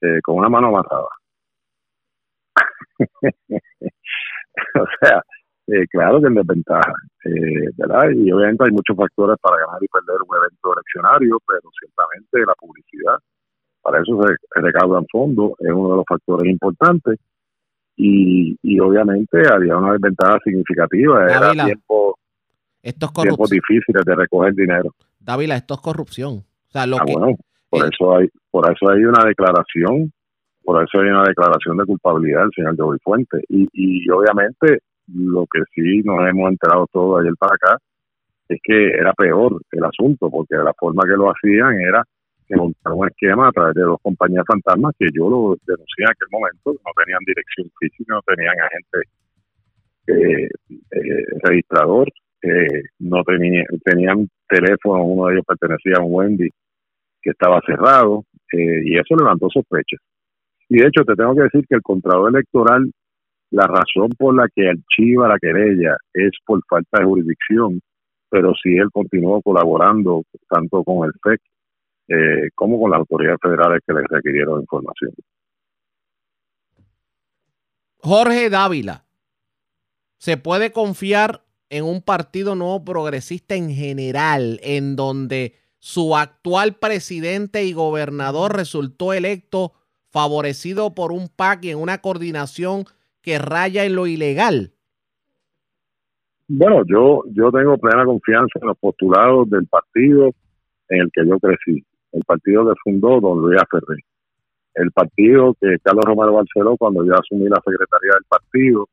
eh, 0.00 0.20
con 0.22 0.36
una 0.36 0.48
mano 0.48 0.68
amarrada. 0.68 1.08
o 4.74 4.86
sea, 5.00 5.22
eh, 5.66 5.86
claro 5.88 6.20
que 6.20 6.26
en 6.26 6.34
desventaja, 6.34 6.92
eh, 7.24 7.70
¿verdad? 7.76 8.10
Y 8.10 8.30
obviamente 8.30 8.64
hay 8.64 8.70
muchos 8.70 8.96
factores 8.96 9.36
para 9.40 9.56
ganar 9.58 9.82
y 9.82 9.88
perder 9.88 10.16
un 10.28 10.36
evento 10.36 10.74
eleccionario, 10.74 11.38
pero 11.46 11.70
ciertamente 11.78 12.46
la 12.46 12.54
publicidad, 12.54 13.18
para 13.82 14.00
eso 14.00 14.20
se 14.22 14.60
recaudan 14.60 15.06
fondos, 15.10 15.52
es 15.60 15.72
uno 15.72 15.90
de 15.90 15.96
los 15.96 16.04
factores 16.06 16.50
importantes. 16.50 17.18
Y, 17.96 18.58
y 18.62 18.80
obviamente 18.80 19.46
había 19.48 19.76
una 19.76 19.92
desventaja 19.92 20.38
significativa, 20.44 21.26
era 21.30 21.52
tiempo, 21.52 22.18
Esto 22.82 23.06
es 23.06 23.12
tiempos 23.12 23.50
difíciles 23.50 24.04
de 24.04 24.14
recoger 24.16 24.52
dinero. 24.54 24.90
Dávila, 25.20 25.56
esto 25.56 25.74
es 25.74 25.80
corrupción. 25.80 26.38
O 26.38 26.70
sea, 26.70 26.86
lo 26.86 26.96
Ah, 26.96 27.04
que, 27.06 27.12
bueno, 27.12 27.36
por 27.70 27.88
eso 27.92 28.16
hay, 28.16 28.28
por 28.50 28.70
eso 28.70 28.90
hay 28.90 29.04
una 29.04 29.24
declaración, 29.24 30.12
por 30.64 30.82
eso 30.82 31.00
hay 31.00 31.08
una 31.08 31.24
declaración 31.24 31.76
de 31.76 31.84
culpabilidad 31.84 32.42
del 32.42 32.50
señor 32.54 32.76
Joey 32.76 32.98
Fuente. 33.02 33.38
Y, 33.48 33.68
y 33.72 34.10
obviamente 34.10 34.78
lo 35.12 35.46
que 35.46 35.62
sí 35.74 36.02
nos 36.04 36.26
hemos 36.28 36.50
enterado 36.50 36.86
todos 36.92 37.20
ayer 37.20 37.34
para 37.38 37.54
acá 37.54 37.78
es 38.48 38.58
que 38.62 38.88
era 38.88 39.12
peor 39.12 39.60
el 39.72 39.84
asunto, 39.84 40.30
porque 40.30 40.56
la 40.56 40.72
forma 40.74 41.04
que 41.04 41.16
lo 41.16 41.30
hacían 41.30 41.80
era 41.80 42.02
que 42.46 42.56
montaron 42.56 42.98
un 42.98 43.08
esquema 43.08 43.48
a 43.48 43.52
través 43.52 43.74
de 43.74 43.82
dos 43.82 43.98
compañías 44.02 44.44
fantasmas 44.46 44.94
que 44.98 45.06
yo 45.12 45.30
lo 45.30 45.56
denuncié 45.66 46.04
en 46.04 46.10
aquel 46.10 46.28
momento, 46.30 46.72
no 46.72 46.92
tenían 47.02 47.20
dirección 47.26 47.70
física, 47.78 48.14
no 48.14 48.20
tenían 48.26 48.54
agente 48.60 48.98
eh, 50.06 50.48
eh, 50.90 51.24
registrador, 51.42 52.08
eh, 52.42 52.82
no 52.98 53.22
tenía, 53.24 53.64
tenían 53.84 54.28
teléfono, 54.46 55.04
uno 55.04 55.26
de 55.28 55.34
ellos 55.34 55.46
pertenecía 55.46 55.94
a 55.98 56.02
un 56.02 56.12
Wendy 56.12 56.50
que 57.22 57.30
estaba 57.30 57.60
cerrado, 57.66 58.24
eh, 58.52 58.82
y 58.84 58.98
eso 58.98 59.16
levantó 59.16 59.48
sospechas. 59.48 60.00
Y 60.68 60.78
de 60.78 60.88
hecho, 60.88 61.04
te 61.04 61.14
tengo 61.14 61.34
que 61.34 61.42
decir 61.42 61.64
que 61.68 61.76
el 61.76 61.82
Contralor 61.82 62.30
Electoral, 62.30 62.90
la 63.50 63.66
razón 63.66 64.08
por 64.18 64.34
la 64.34 64.48
que 64.54 64.68
archiva 64.68 65.28
la 65.28 65.38
querella 65.38 65.96
es 66.12 66.32
por 66.44 66.60
falta 66.68 66.98
de 66.98 67.04
jurisdicción, 67.04 67.80
pero 68.30 68.52
si 68.60 68.76
él 68.76 68.88
continuó 68.92 69.40
colaborando 69.42 70.22
tanto 70.48 70.82
con 70.82 71.06
el 71.06 71.12
FEC 71.22 71.40
eh, 72.08 72.50
como 72.54 72.80
con 72.80 72.90
las 72.90 73.00
autoridades 73.00 73.38
federales 73.40 73.80
que 73.86 73.94
le 73.94 74.02
requirieron 74.08 74.60
información. 74.60 75.12
Jorge 77.98 78.50
Dávila, 78.50 79.04
¿se 80.18 80.36
puede 80.36 80.72
confiar 80.72 81.42
en 81.70 81.84
un 81.84 82.02
partido 82.02 82.54
nuevo 82.54 82.84
progresista 82.84 83.54
en 83.54 83.70
general, 83.70 84.60
en 84.62 84.96
donde 84.96 85.54
su 85.78 86.16
actual 86.16 86.74
presidente 86.74 87.64
y 87.64 87.72
gobernador 87.72 88.54
resultó 88.56 89.12
electo 89.12 89.72
favorecido 90.14 90.94
por 90.94 91.10
un 91.10 91.28
PAC 91.28 91.64
y 91.64 91.70
en 91.70 91.78
una 91.78 91.98
coordinación 91.98 92.84
que 93.20 93.40
raya 93.40 93.84
en 93.84 93.96
lo 93.96 94.06
ilegal? 94.06 94.70
Bueno, 96.46 96.82
yo, 96.86 97.24
yo 97.32 97.50
tengo 97.50 97.76
plena 97.78 98.04
confianza 98.04 98.60
en 98.62 98.68
los 98.68 98.78
postulados 98.78 99.50
del 99.50 99.66
partido 99.66 100.30
en 100.88 101.00
el 101.00 101.10
que 101.12 101.26
yo 101.26 101.36
crecí, 101.40 101.84
el 102.12 102.22
partido 102.24 102.64
que 102.66 102.80
fundó 102.84 103.20
don 103.20 103.40
Luis 103.40 103.60
Ferrer, 103.68 103.98
el 104.74 104.92
partido 104.92 105.56
que 105.60 105.78
Carlos 105.82 106.04
Romero 106.04 106.34
Barceló, 106.34 106.76
cuando 106.76 107.04
yo 107.04 107.14
asumí 107.14 107.48
la 107.48 107.60
secretaría 107.64 108.12
del 108.14 108.24
partido, 108.28 108.88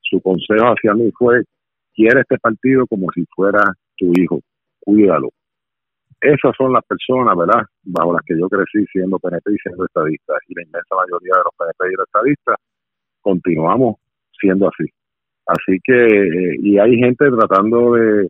su 0.00 0.18
consejo 0.22 0.64
hacia 0.68 0.94
mí 0.94 1.10
fue, 1.18 1.42
quiere 1.92 2.22
este 2.22 2.38
partido 2.38 2.86
como 2.86 3.08
si 3.12 3.26
fuera 3.34 3.60
tu 3.98 4.12
hijo, 4.18 4.40
cuídalo. 4.80 5.28
Esas 6.24 6.56
son 6.56 6.72
las 6.72 6.82
personas, 6.86 7.36
¿verdad?, 7.36 7.62
bajo 7.82 8.14
las 8.14 8.22
que 8.24 8.38
yo 8.38 8.48
crecí 8.48 8.86
siendo 8.90 9.18
PNP 9.18 9.52
y 9.52 9.58
siendo 9.58 9.84
estadista, 9.84 10.32
y 10.48 10.54
la 10.54 10.62
inmensa 10.62 10.94
mayoría 10.96 11.34
de 11.36 11.44
los 11.44 11.54
PNP 11.58 11.92
y 11.92 11.96
los 11.96 12.06
estadistas 12.06 12.56
continuamos 13.20 13.96
siendo 14.40 14.68
así. 14.68 14.88
Así 15.46 15.78
que, 15.84 15.92
eh, 15.92 16.56
y 16.62 16.78
hay 16.78 16.96
gente 16.96 17.26
tratando 17.30 17.92
de, 17.92 18.28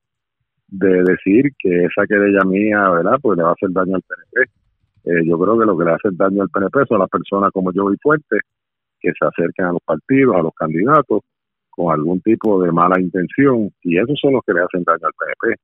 de 0.68 1.02
decir 1.04 1.52
que 1.56 1.84
esa 1.84 2.04
querella 2.08 2.42
mía, 2.44 2.90
¿verdad? 2.90 3.18
Pues 3.22 3.38
le 3.38 3.44
va 3.44 3.50
a 3.50 3.52
hacer 3.52 3.70
daño 3.70 3.94
al 3.94 4.02
PNP. 4.02 4.50
Eh, 5.04 5.22
yo 5.28 5.38
creo 5.38 5.56
que 5.56 5.66
lo 5.66 5.78
que 5.78 5.84
le 5.84 5.92
hace 5.92 6.08
daño 6.12 6.42
al 6.42 6.50
PNP 6.50 6.86
son 6.88 6.98
las 6.98 7.08
personas 7.08 7.52
como 7.52 7.72
yo 7.72 7.92
y 7.92 7.96
Fuerte, 8.02 8.40
que 8.98 9.12
se 9.16 9.24
acercan 9.24 9.66
a 9.66 9.72
los 9.72 9.82
partidos, 9.84 10.34
a 10.34 10.42
los 10.42 10.54
candidatos, 10.54 11.22
con 11.70 11.92
algún 11.92 12.20
tipo 12.22 12.60
de 12.60 12.72
mala 12.72 13.00
intención, 13.00 13.70
y 13.82 13.98
esos 13.98 14.18
son 14.20 14.32
los 14.32 14.42
que 14.44 14.52
le 14.52 14.62
hacen 14.62 14.82
daño 14.82 15.06
al 15.06 15.12
PNP. 15.14 15.60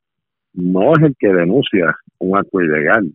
No 0.53 0.93
es 0.93 1.03
el 1.03 1.17
que 1.19 1.29
denuncia 1.29 1.97
un 2.19 2.37
acto 2.37 2.61
ilegal, 2.61 3.13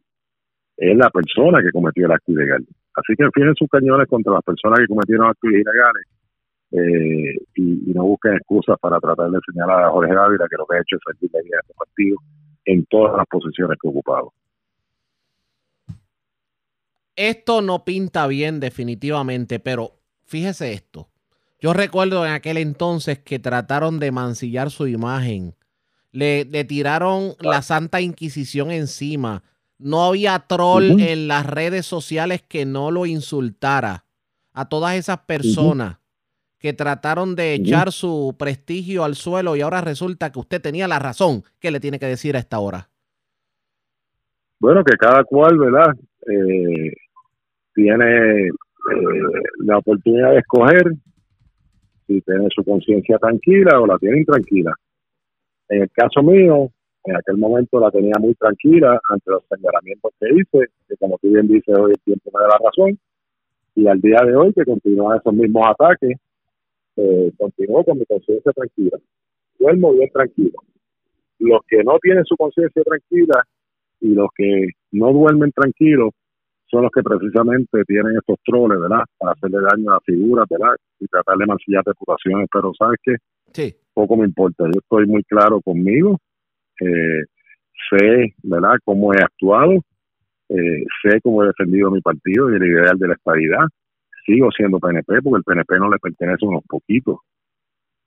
es 0.77 0.97
la 0.97 1.09
persona 1.09 1.61
que 1.61 1.71
cometió 1.71 2.05
el 2.05 2.11
acto 2.11 2.31
ilegal. 2.31 2.65
Así 2.95 3.15
que 3.17 3.23
enfinen 3.23 3.55
sus 3.55 3.67
cañones 3.69 4.07
contra 4.07 4.33
las 4.33 4.43
personas 4.43 4.79
que 4.79 4.87
cometieron 4.87 5.27
actos 5.27 5.51
ilegales 5.51 6.05
eh, 6.71 7.37
y, 7.55 7.93
no 7.93 8.03
busquen 8.03 8.33
excusas 8.33 8.77
para 8.79 8.99
tratar 8.99 9.29
de 9.29 9.39
señalar 9.45 9.83
a 9.83 9.89
Jorge 9.89 10.13
Dávila 10.13 10.45
que 10.49 10.57
lo 10.57 10.65
que 10.65 10.77
ha 10.77 10.81
hecho 10.81 10.97
es 10.97 11.01
servir 11.05 11.31
la 11.33 11.59
este 11.59 11.73
partido 11.73 12.17
en 12.65 12.85
todas 12.85 13.15
las 13.15 13.25
posiciones 13.27 13.77
que 13.81 13.87
ha 13.87 13.91
ocupado. 13.91 14.33
Esto 17.15 17.61
no 17.61 17.85
pinta 17.85 18.27
bien 18.27 18.59
definitivamente, 18.59 19.59
pero 19.59 19.91
fíjese 20.25 20.73
esto. 20.73 21.07
Yo 21.61 21.73
recuerdo 21.73 22.25
en 22.25 22.33
aquel 22.33 22.57
entonces 22.57 23.19
que 23.19 23.39
trataron 23.39 23.99
de 23.99 24.11
mancillar 24.11 24.69
su 24.69 24.87
imagen. 24.87 25.53
Le, 26.15 26.45
le 26.45 26.63
tiraron 26.63 27.33
la 27.41 27.61
Santa 27.61 27.99
Inquisición 27.99 28.71
encima. 28.71 29.43
No 29.77 30.05
había 30.05 30.39
troll 30.39 31.01
en 31.01 31.27
las 31.27 31.45
redes 31.45 31.85
sociales 31.85 32.41
que 32.41 32.65
no 32.65 32.89
lo 32.89 33.05
insultara. 33.05 34.05
A 34.53 34.69
todas 34.69 34.95
esas 34.95 35.17
personas 35.19 35.97
que 36.65 36.73
trataron 36.73 37.35
de 37.35 37.53
echar 37.53 37.91
su 37.91 38.33
prestigio 38.39 39.03
al 39.03 39.15
suelo 39.15 39.55
y 39.55 39.61
ahora 39.61 39.81
resulta 39.81 40.31
que 40.31 40.39
usted 40.39 40.61
tenía 40.61 40.87
la 40.87 40.97
razón. 40.97 41.43
¿Qué 41.59 41.69
le 41.69 41.81
tiene 41.81 41.99
que 41.99 42.05
decir 42.05 42.35
a 42.35 42.39
esta 42.39 42.59
hora? 42.59 42.89
Bueno, 44.59 44.83
que 44.83 44.95
cada 44.97 45.23
cual, 45.25 45.57
¿verdad? 45.59 45.93
Eh, 46.21 46.91
tiene 47.73 48.47
eh, 48.47 48.51
la 49.65 49.77
oportunidad 49.77 50.31
de 50.31 50.39
escoger 50.39 50.91
si 52.07 52.21
tiene 52.21 52.47
su 52.49 52.63
conciencia 52.63 53.17
tranquila 53.17 53.81
o 53.81 53.85
la 53.85 53.97
tiene 53.97 54.19
intranquila. 54.19 54.73
En 55.69 55.81
el 55.83 55.91
caso 55.91 56.21
mío, 56.21 56.69
en 57.05 57.15
aquel 57.15 57.37
momento 57.37 57.79
la 57.79 57.91
tenía 57.91 58.13
muy 58.19 58.33
tranquila 58.35 58.99
ante 59.09 59.31
los 59.31 59.43
señalamientos 59.49 60.11
que 60.19 60.27
hice, 60.33 60.67
que 60.87 60.95
como 60.97 61.17
tú 61.19 61.29
bien 61.29 61.47
dices, 61.47 61.75
hoy 61.77 61.91
el 61.91 61.99
tiempo 62.01 62.31
me 62.33 62.41
da 62.41 62.49
la 62.49 62.65
razón, 62.65 62.99
y 63.75 63.87
al 63.87 63.99
día 64.01 64.19
de 64.25 64.35
hoy 64.35 64.53
que 64.53 64.63
continúan 64.63 65.19
esos 65.19 65.33
mismos 65.33 65.63
ataques, 65.67 66.17
eh, 66.97 67.31
continúo 67.37 67.83
con 67.83 67.99
mi 67.99 68.05
conciencia 68.05 68.51
tranquila. 68.53 68.97
Duermo 69.59 69.93
bien 69.93 70.09
tranquilo. 70.09 70.59
Los 71.39 71.61
que 71.67 71.83
no 71.83 71.97
tienen 71.99 72.23
su 72.25 72.35
conciencia 72.37 72.81
tranquila 72.83 73.43
y 73.99 74.13
los 74.13 74.29
que 74.35 74.67
no 74.91 75.11
duermen 75.11 75.51
tranquilos 75.51 76.11
son 76.67 76.83
los 76.83 76.91
que 76.91 77.03
precisamente 77.03 77.83
tienen 77.85 78.17
estos 78.17 78.37
troles, 78.45 78.79
¿verdad? 78.79 79.03
Para 79.17 79.33
hacerle 79.33 79.57
daño 79.61 79.91
a 79.91 79.93
la 79.95 79.99
figura, 80.01 80.43
¿verdad? 80.49 80.75
Y 80.99 81.07
tratar 81.07 81.37
de 81.37 81.45
mancillar 81.45 81.83
reputaciones. 81.85 82.47
Pero, 82.51 82.71
¿sabes 82.77 82.99
qué? 83.03 83.15
Sí. 83.51 83.75
Poco 83.95 84.17
me 84.17 84.25
importa. 84.25 84.65
Yo 84.65 84.79
estoy 84.81 85.07
muy 85.07 85.23
claro 85.23 85.61
conmigo. 85.61 86.19
Eh, 86.81 87.23
sé, 87.89 88.35
¿verdad?, 88.43 88.75
cómo 88.83 89.13
he 89.13 89.17
actuado. 89.17 89.71
Eh, 90.49 90.83
sé 91.01 91.21
cómo 91.23 91.43
he 91.43 91.47
defendido 91.47 91.89
mi 91.89 92.01
partido 92.01 92.51
y 92.51 92.57
el 92.57 92.63
ideal 92.63 92.99
de 92.99 93.07
la 93.07 93.13
estabilidad. 93.13 93.65
Sigo 94.25 94.51
siendo 94.51 94.79
PNP 94.79 95.21
porque 95.23 95.37
el 95.37 95.43
PNP 95.43 95.79
no 95.79 95.89
le 95.89 95.97
pertenece 95.97 96.45
a 96.45 96.49
unos 96.49 96.63
poquitos. 96.67 97.19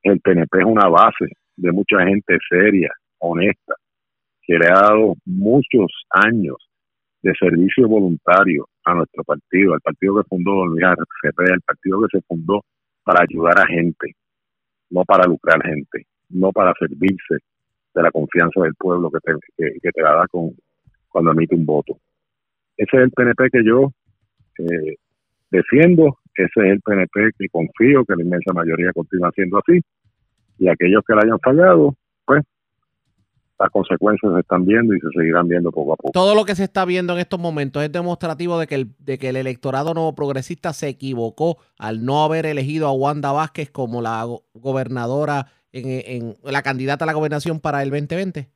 El 0.03 0.21
PNP 0.21 0.59
es 0.59 0.65
una 0.67 0.89
base 0.89 1.33
de 1.57 1.73
mucha 1.73 2.05
gente 2.05 2.37
seria, 2.49 2.93
honesta, 3.19 3.75
que 4.43 4.59
le 4.59 4.67
ha 4.67 4.75
dado 4.75 5.15
muchos 5.25 5.91
años 6.11 6.57
de 7.23 7.33
servicio 7.39 7.89
voluntario 7.89 8.69
a 8.85 8.95
nuestro 8.95 9.25
partido, 9.25 9.73
al 9.73 9.81
partido 9.81 10.17
que 10.17 10.29
fundó 10.29 10.53
Don 10.53 10.69
Luis 10.69 10.85
Cepeda, 11.23 11.55
el 11.55 11.63
partido 11.63 12.01
que 12.03 12.19
se 12.19 12.25
fundó 12.27 12.63
para 13.03 13.25
ayudar 13.25 13.59
a 13.59 13.67
gente, 13.67 14.15
no 14.91 15.05
para 15.05 15.27
lucrar 15.27 15.63
gente, 15.63 16.07
no 16.31 16.53
para 16.53 16.73
servirse 16.79 17.37
de 17.95 18.03
la 18.03 18.11
confianza 18.11 18.61
del 18.63 18.75
pueblo 18.75 19.11
que 19.11 19.19
te, 19.21 19.33
que, 19.81 19.91
te 19.91 20.03
la 20.03 20.15
da 20.15 20.27
con, 20.29 20.51
cuando 21.09 21.33
emite 21.33 21.55
un 21.55 21.67
voto. 21.67 21.99
Ese 22.77 22.97
es 22.97 23.03
el 23.03 23.11
PNP 23.11 23.51
que 23.51 23.65
yo 23.65 23.93
eh, 24.59 24.97
defiendo, 25.51 26.19
ese 26.35 26.61
es 26.61 26.73
el 26.73 26.81
PNP 26.81 27.31
que 27.39 27.49
confío 27.49 28.05
que 28.05 28.15
la 28.17 28.23
inmensa 28.23 28.53
mayoría 28.53 28.93
continúa 28.93 29.31
siendo 29.35 29.59
así, 29.59 29.81
y 30.59 30.69
aquellos 30.69 31.03
que 31.07 31.15
la 31.15 31.23
hayan 31.23 31.41
fallado, 31.41 31.95
pues 32.25 32.45
las 33.59 33.71
consecuencias 33.71 34.33
se 34.33 34.41
están 34.41 34.65
viendo 34.65 34.95
y 34.95 35.01
se 35.01 35.09
seguirán 35.17 35.49
viendo 35.49 35.71
poco 35.73 35.95
a 35.95 35.97
poco. 35.97 36.13
Todo 36.13 36.35
lo 36.35 36.45
que 36.45 36.55
se 36.55 36.65
está 36.65 36.85
viendo 36.85 37.13
en 37.13 37.19
estos 37.19 37.41
momentos 37.41 37.83
es 37.83 37.91
demostrativo 37.91 38.59
de 38.59 38.67
que 38.67 38.75
el, 38.77 38.89
de 38.99 39.19
que 39.19 39.31
el 39.31 39.37
electorado 39.37 39.95
nuevo 39.95 40.15
progresista 40.15 40.73
se 40.73 40.89
equivocó 40.89 41.59
al 41.79 42.05
no 42.05 42.23
haber 42.23 42.47
elegido 42.47 42.87
a 42.87 42.93
Wanda 42.93 43.33
Vázquez 43.33 43.71
como 43.71 44.01
la 44.01 44.25
gobernadora, 44.55 45.47
en, 45.73 46.35
la 46.45 46.63
candidata 46.63 47.05
a 47.05 47.07
la 47.07 47.15
gobernación 47.15 47.61
para 47.61 47.83
el 47.83 47.91
2020. 47.91 48.49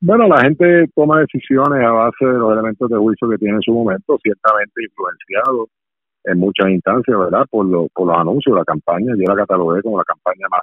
Bueno, 0.00 0.28
la 0.28 0.42
gente 0.42 0.86
toma 0.94 1.20
decisiones 1.20 1.82
a 1.82 1.90
base 1.90 2.26
de 2.26 2.38
los 2.38 2.52
elementos 2.52 2.88
de 2.88 2.96
juicio 2.98 3.28
que 3.30 3.38
tiene 3.38 3.56
en 3.56 3.62
su 3.62 3.72
momento, 3.72 4.18
ciertamente 4.22 4.82
influenciado 4.84 5.68
en 6.24 6.38
muchas 6.38 6.68
instancias, 6.68 7.18
¿verdad? 7.18 7.46
Por, 7.48 7.66
por 7.92 8.06
los 8.06 8.16
anuncios, 8.16 8.54
la 8.54 8.64
campaña. 8.64 9.14
Yo 9.16 9.24
la 9.24 9.36
catalogué 9.36 9.80
como 9.80 9.96
la 9.96 10.04
campaña 10.04 10.46
más 10.50 10.60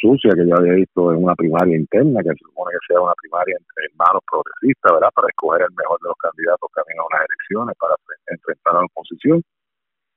sucia 0.00 0.32
que 0.34 0.46
yo 0.46 0.56
había 0.56 0.74
visto 0.74 1.12
en 1.12 1.24
una 1.24 1.34
primaria 1.34 1.76
interna, 1.76 2.22
que 2.22 2.30
se 2.30 2.44
supone 2.44 2.72
que 2.72 2.92
sea 2.92 3.00
una 3.00 3.14
primaria 3.20 3.56
entre 3.58 3.90
hermanos 3.90 4.22
progresistas, 4.30 4.92
¿verdad? 4.92 5.10
Para 5.14 5.28
escoger 5.28 5.62
el 5.62 5.74
mejor 5.76 5.98
de 6.00 6.08
los 6.08 6.18
candidatos 6.18 6.70
que 6.74 6.80
a 6.80 7.04
unas 7.04 7.26
elecciones 7.26 7.74
para 7.78 7.94
enfrentar 8.28 8.76
a 8.76 8.78
la 8.80 8.86
oposición. 8.86 9.42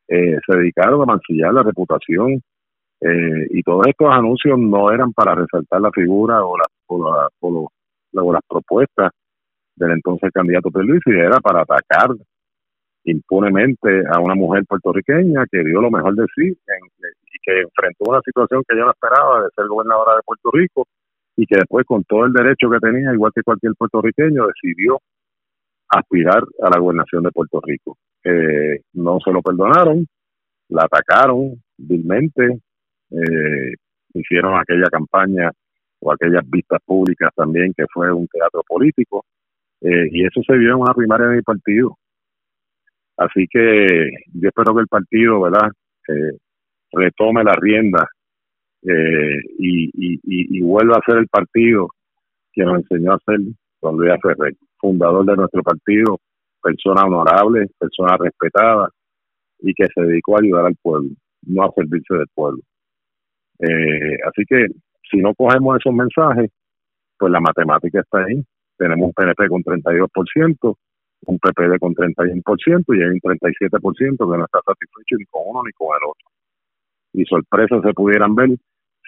Eh, 0.07 0.37
se 0.45 0.57
dedicaron 0.57 1.01
a 1.01 1.05
mancillar 1.05 1.53
la 1.53 1.63
reputación 1.63 2.41
eh, 3.01 3.47
y 3.49 3.63
todos 3.63 3.87
estos 3.87 4.09
anuncios 4.11 4.59
no 4.59 4.91
eran 4.91 5.13
para 5.13 5.35
resaltar 5.35 5.81
la 5.81 5.91
figura 5.91 6.43
o, 6.43 6.57
la, 6.57 6.65
o, 7.39 7.69
las 8.33 8.41
propuestas 8.47 9.11
del 9.75 9.91
entonces 9.91 10.29
candidato 10.33 10.69
y 10.73 11.11
era 11.11 11.39
para 11.39 11.61
atacar 11.61 12.09
impunemente 13.05 14.03
a 14.13 14.19
una 14.19 14.35
mujer 14.35 14.65
puertorriqueña 14.67 15.45
que 15.49 15.63
dio 15.63 15.81
lo 15.81 15.89
mejor 15.89 16.13
de 16.15 16.25
sí 16.35 16.49
y 16.51 16.71
que 17.41 17.61
enfrentó 17.61 18.05
una 18.09 18.21
situación 18.21 18.63
que 18.67 18.77
yo 18.77 18.85
no 18.85 18.91
esperaba 18.91 19.43
de 19.43 19.49
ser 19.55 19.67
gobernadora 19.67 20.15
de 20.15 20.21
Puerto 20.23 20.49
Rico 20.51 20.87
y 21.35 21.45
que 21.45 21.57
después 21.57 21.85
con 21.85 22.03
todo 22.03 22.25
el 22.25 22.33
derecho 22.33 22.69
que 22.69 22.79
tenía, 22.79 23.13
igual 23.13 23.31
que 23.33 23.43
cualquier 23.43 23.73
puertorriqueño, 23.75 24.47
decidió 24.47 24.99
aspirar 25.89 26.43
a 26.61 26.69
la 26.69 26.79
gobernación 26.79 27.23
de 27.23 27.31
Puerto 27.31 27.59
Rico. 27.61 27.97
Eh, 28.23 28.81
no 28.93 29.19
se 29.23 29.31
lo 29.31 29.41
perdonaron, 29.41 30.05
la 30.69 30.83
atacaron 30.83 31.61
vilmente, 31.77 32.59
eh, 33.11 33.73
hicieron 34.13 34.59
aquella 34.59 34.89
campaña 34.89 35.51
o 35.99 36.11
aquellas 36.11 36.47
vistas 36.49 36.79
públicas 36.85 37.31
también 37.35 37.73
que 37.75 37.85
fue 37.91 38.11
un 38.11 38.27
teatro 38.27 38.61
político 38.67 39.25
eh, 39.81 40.07
y 40.11 40.25
eso 40.25 40.41
se 40.45 40.57
vio 40.57 40.69
en 40.69 40.81
una 40.81 40.93
primaria 40.93 41.27
de 41.27 41.35
mi 41.37 41.41
partido 41.41 41.97
Así 43.21 43.47
que 43.49 44.09
yo 44.33 44.49
espero 44.49 44.73
que 44.73 44.81
el 44.81 44.87
partido, 44.87 45.41
¿verdad?, 45.41 45.69
eh, 46.07 46.37
retome 46.91 47.43
la 47.43 47.53
rienda 47.53 48.07
eh, 48.83 49.37
y, 49.59 50.61
vuelva 50.61 50.97
a 50.97 51.05
ser 51.05 51.19
el 51.19 51.27
partido 51.27 51.89
que 52.53 52.63
nos 52.63 52.77
enseñó 52.77 53.13
a 53.13 53.19
ser 53.25 53.39
Don 53.81 53.97
Luis 53.97 54.13
Ferrer, 54.21 54.55
fundador 54.77 55.25
de 55.25 55.35
nuestro 55.35 55.61
partido, 55.63 56.19
persona 56.61 57.03
honorable, 57.03 57.67
persona 57.77 58.17
respetada 58.17 58.89
y 59.59 59.73
que 59.73 59.87
se 59.93 60.01
dedicó 60.01 60.35
a 60.35 60.41
ayudar 60.41 60.65
al 60.67 60.75
pueblo, 60.81 61.09
no 61.43 61.63
a 61.63 61.71
servirse 61.75 62.15
del 62.15 62.27
pueblo. 62.33 62.61
Eh, 63.59 64.17
así 64.27 64.43
que 64.47 64.67
si 65.09 65.17
no 65.17 65.33
cogemos 65.35 65.77
esos 65.77 65.93
mensajes, 65.93 66.49
pues 67.17 67.31
la 67.31 67.39
matemática 67.39 68.01
está 68.01 68.23
ahí. 68.23 68.43
Tenemos 68.77 69.07
un 69.07 69.13
PNP 69.13 69.47
con 69.47 69.63
32%, 69.63 70.75
un 71.27 71.37
PPD 71.37 71.79
con 71.79 71.93
31% 71.93 72.83
y 72.87 73.01
hay 73.01 73.09
un 73.09 73.19
37% 73.19 74.17
que 74.17 74.37
no 74.37 74.45
está 74.45 74.59
satisfecho 74.65 75.15
ni 75.17 75.25
con 75.25 75.43
uno 75.45 75.61
ni 75.63 75.71
con 75.73 75.89
el 75.89 76.09
otro. 76.09 76.40
Y 77.13 77.25
sorpresas 77.25 77.81
se 77.83 77.93
pudieran 77.93 78.35
ver 78.35 78.49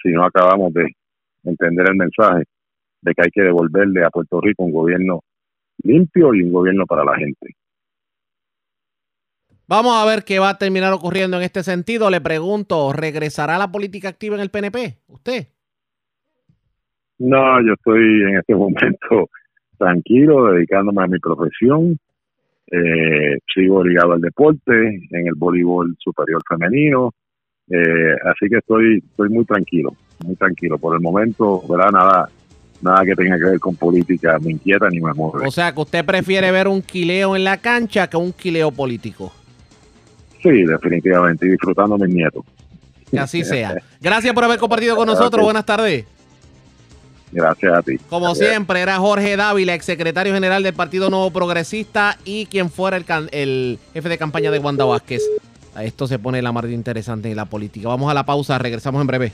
si 0.01 0.09
no 0.09 0.25
acabamos 0.25 0.73
de 0.73 0.88
entender 1.43 1.89
el 1.89 1.95
mensaje 1.95 2.43
de 3.01 3.13
que 3.13 3.21
hay 3.21 3.31
que 3.31 3.41
devolverle 3.41 4.03
a 4.03 4.09
Puerto 4.09 4.41
Rico 4.41 4.63
un 4.63 4.71
gobierno 4.71 5.21
limpio 5.84 6.34
y 6.34 6.43
un 6.43 6.51
gobierno 6.51 6.85
para 6.85 7.03
la 7.03 7.15
gente. 7.15 7.55
Vamos 9.67 9.95
a 9.95 10.05
ver 10.05 10.23
qué 10.23 10.39
va 10.39 10.49
a 10.49 10.57
terminar 10.57 10.93
ocurriendo 10.93 11.38
en 11.38 11.43
este 11.43 11.63
sentido. 11.63 12.09
Le 12.09 12.21
pregunto, 12.21 12.91
¿regresará 12.93 13.57
la 13.57 13.71
política 13.71 14.09
activa 14.09 14.35
en 14.35 14.41
el 14.41 14.49
PNP? 14.49 14.97
¿Usted? 15.07 15.47
No, 17.19 17.61
yo 17.65 17.73
estoy 17.73 18.23
en 18.23 18.38
este 18.38 18.55
momento 18.55 19.30
tranquilo, 19.77 20.51
dedicándome 20.51 21.03
a 21.03 21.07
mi 21.07 21.19
profesión. 21.19 21.97
Eh, 22.71 23.38
sigo 23.53 23.84
ligado 23.84 24.13
al 24.13 24.21
deporte, 24.21 25.01
en 25.09 25.27
el 25.27 25.35
voleibol 25.35 25.95
superior 25.99 26.41
femenino. 26.47 27.11
Eh, 27.69 28.15
así 28.26 28.49
que 28.49 28.57
estoy, 28.57 29.03
estoy 29.10 29.30
muy 29.30 29.45
tranquilo, 29.45 29.95
muy 30.26 30.35
tranquilo. 30.35 30.77
Por 30.77 30.95
el 30.95 31.02
momento, 31.02 31.64
¿verdad? 31.68 31.91
Nada, 31.91 32.30
nada 32.81 33.06
que 33.06 33.15
tenga 33.15 33.38
que 33.38 33.45
ver 33.45 33.60
con 33.60 33.76
política 33.76 34.38
me 34.40 34.52
inquieta 34.52 34.90
ni 34.90 34.99
me 34.99 35.14
mueve. 35.14 35.48
O 35.48 35.52
sea, 35.52 35.73
que 35.73 35.81
usted 35.81 36.06
prefiere 36.06 36.52
ver 36.52 36.68
un 36.68 36.81
quileo 36.81 37.35
en 37.35 37.44
la 37.44 37.57
cancha 37.57 38.07
que 38.07 38.18
un 38.18 38.34
quileo 38.34 38.72
político. 38.72 39.31
Sí, 40.41 40.64
definitivamente, 40.65 41.48
y 41.48 41.52
disfrutando 41.52 41.98
mis 41.98 42.14
nietos. 42.14 42.44
Que 43.10 43.19
así 43.19 43.44
sea. 43.45 43.77
Gracias 44.02 44.34
por 44.34 44.44
haber 44.44 44.60
compartido 44.60 44.95
con 44.95 45.07
nosotros. 45.07 45.44
Buenas 45.44 45.65
tardes. 45.65 46.06
Gracias 47.31 47.73
a 47.73 47.81
ti. 47.81 47.98
Como 48.10 48.35
siempre, 48.35 48.81
era 48.81 48.98
Jorge 48.98 49.35
Dávila, 49.35 49.73
exsecretario 49.73 50.34
general 50.34 50.61
del 50.61 50.73
Partido 50.73 51.10
Nuevo 51.10 51.31
Progresista 51.31 52.19
y 52.26 52.45
quien 52.45 52.69
fuera 52.69 52.98
el, 52.98 53.06
el 53.31 53.80
jefe 53.94 54.10
de 54.10 54.18
campaña 54.19 54.52
de 54.52 54.60
Wanda 54.60 54.85
Vázquez. 54.85 55.23
Esto 55.81 56.07
se 56.07 56.19
pone 56.19 56.41
la 56.41 56.51
más 56.51 56.65
interesante 56.65 57.29
en 57.29 57.35
la 57.35 57.45
política. 57.45 57.87
Vamos 57.87 58.09
a 58.09 58.13
la 58.13 58.25
pausa, 58.25 58.57
regresamos 58.57 59.01
en 59.01 59.07
breve. 59.07 59.31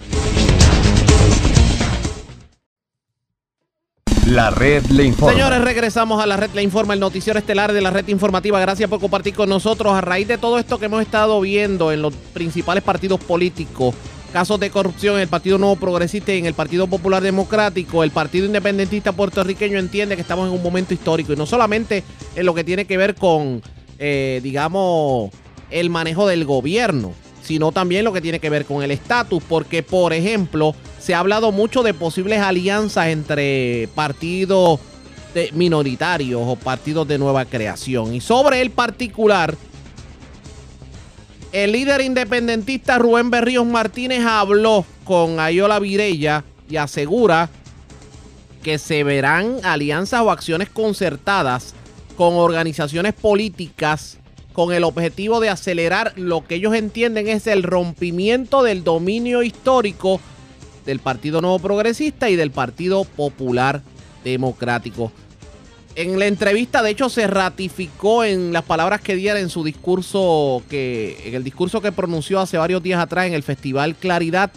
La 4.27 4.51
red 4.51 4.85
le 4.91 5.05
informa. 5.05 5.33
Señores, 5.33 5.61
regresamos 5.61 6.21
a 6.21 6.27
la 6.27 6.37
red 6.37 6.51
le 6.53 6.61
informa, 6.61 6.93
el 6.93 6.99
noticiero 6.99 7.39
estelar 7.39 7.73
de 7.73 7.81
la 7.81 7.89
red 7.89 8.07
informativa. 8.09 8.59
Gracias 8.59 8.87
por 8.87 8.99
compartir 8.99 9.33
con 9.33 9.49
nosotros. 9.49 9.93
A 9.93 10.01
raíz 10.01 10.27
de 10.27 10.37
todo 10.37 10.59
esto 10.59 10.77
que 10.77 10.85
hemos 10.85 11.01
estado 11.01 11.41
viendo 11.41 11.91
en 11.91 12.03
los 12.03 12.13
principales 12.13 12.83
partidos 12.83 13.19
políticos, 13.19 13.95
casos 14.31 14.59
de 14.59 14.69
corrupción 14.69 15.15
en 15.15 15.21
el 15.21 15.27
Partido 15.27 15.57
Nuevo 15.57 15.77
Progresista 15.77 16.31
y 16.31 16.37
en 16.37 16.45
el 16.45 16.53
Partido 16.53 16.85
Popular 16.85 17.23
Democrático, 17.23 18.03
el 18.03 18.11
Partido 18.11 18.45
Independentista 18.45 19.13
Puertorriqueño 19.13 19.79
entiende 19.79 20.15
que 20.15 20.21
estamos 20.21 20.47
en 20.47 20.53
un 20.53 20.61
momento 20.61 20.93
histórico 20.93 21.33
y 21.33 21.35
no 21.35 21.47
solamente 21.47 22.03
en 22.35 22.45
lo 22.45 22.53
que 22.53 22.63
tiene 22.63 22.85
que 22.85 22.97
ver 22.97 23.15
con, 23.15 23.63
eh, 23.97 24.41
digamos, 24.43 25.31
el 25.69 25.89
manejo 25.89 26.27
del 26.27 26.45
gobierno, 26.45 27.13
sino 27.41 27.71
también 27.71 28.05
lo 28.05 28.13
que 28.13 28.21
tiene 28.21 28.39
que 28.39 28.49
ver 28.49 28.65
con 28.65 28.83
el 28.83 28.91
estatus, 28.91 29.43
porque, 29.47 29.83
por 29.83 30.13
ejemplo, 30.13 30.75
se 30.99 31.15
ha 31.15 31.19
hablado 31.19 31.51
mucho 31.51 31.83
de 31.83 31.93
posibles 31.93 32.39
alianzas 32.39 33.07
entre 33.07 33.89
partidos 33.95 34.79
minoritarios 35.53 36.41
o 36.45 36.55
partidos 36.55 37.07
de 37.07 37.17
nueva 37.17 37.45
creación. 37.45 38.13
Y 38.13 38.21
sobre 38.21 38.61
el 38.61 38.71
particular, 38.71 39.55
el 41.51 41.71
líder 41.71 42.01
independentista 42.01 42.97
Rubén 42.97 43.31
Berríos 43.31 43.65
Martínez 43.65 44.23
habló 44.25 44.85
con 45.03 45.39
Ayola 45.39 45.79
Virella 45.79 46.43
y 46.69 46.77
asegura 46.77 47.49
que 48.61 48.77
se 48.77 49.03
verán 49.03 49.57
alianzas 49.63 50.21
o 50.21 50.29
acciones 50.29 50.69
concertadas 50.69 51.73
con 52.15 52.35
organizaciones 52.35 53.13
políticas 53.13 54.18
con 54.59 54.73
el 54.73 54.83
objetivo 54.83 55.39
de 55.39 55.47
acelerar 55.47 56.11
lo 56.17 56.45
que 56.45 56.55
ellos 56.55 56.75
entienden 56.75 57.29
es 57.29 57.47
el 57.47 57.63
rompimiento 57.63 58.61
del 58.61 58.83
dominio 58.83 59.41
histórico 59.41 60.19
del 60.85 60.99
Partido 60.99 61.39
Nuevo 61.39 61.59
Progresista 61.59 62.29
y 62.29 62.35
del 62.35 62.51
Partido 62.51 63.05
Popular 63.05 63.81
Democrático. 64.25 65.13
En 65.95 66.19
la 66.19 66.25
entrevista, 66.25 66.83
de 66.83 66.89
hecho, 66.89 67.07
se 67.07 67.25
ratificó 67.25 68.25
en 68.25 68.51
las 68.51 68.63
palabras 68.63 68.99
que 68.99 69.15
diera 69.15 69.39
en 69.39 69.47
su 69.47 69.63
discurso, 69.63 70.61
que, 70.69 71.17
en 71.23 71.35
el 71.35 71.45
discurso 71.45 71.79
que 71.79 71.93
pronunció 71.93 72.41
hace 72.41 72.57
varios 72.57 72.83
días 72.83 73.01
atrás 73.01 73.27
en 73.27 73.35
el 73.35 73.43
Festival 73.43 73.95
Claridad, 73.95 74.51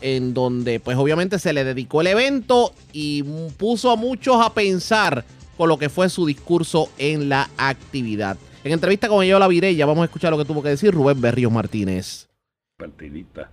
en 0.00 0.34
donde 0.34 0.80
pues 0.80 0.96
obviamente 0.96 1.38
se 1.38 1.52
le 1.52 1.62
dedicó 1.62 2.00
el 2.00 2.08
evento 2.08 2.74
y 2.92 3.22
puso 3.56 3.92
a 3.92 3.96
muchos 3.96 4.44
a 4.44 4.52
pensar 4.52 5.24
con 5.56 5.68
lo 5.68 5.78
que 5.78 5.88
fue 5.88 6.10
su 6.10 6.26
discurso 6.26 6.88
en 6.98 7.28
la 7.28 7.50
actividad. 7.56 8.36
En 8.64 8.70
entrevista 8.70 9.08
con 9.08 9.26
la 9.26 9.48
Virella, 9.48 9.86
vamos 9.86 10.02
a 10.02 10.04
escuchar 10.04 10.30
lo 10.30 10.38
que 10.38 10.44
tuvo 10.44 10.62
que 10.62 10.68
decir 10.68 10.94
Rubén 10.94 11.20
Berríos 11.20 11.50
Martínez. 11.50 12.28
Partidista, 12.76 13.50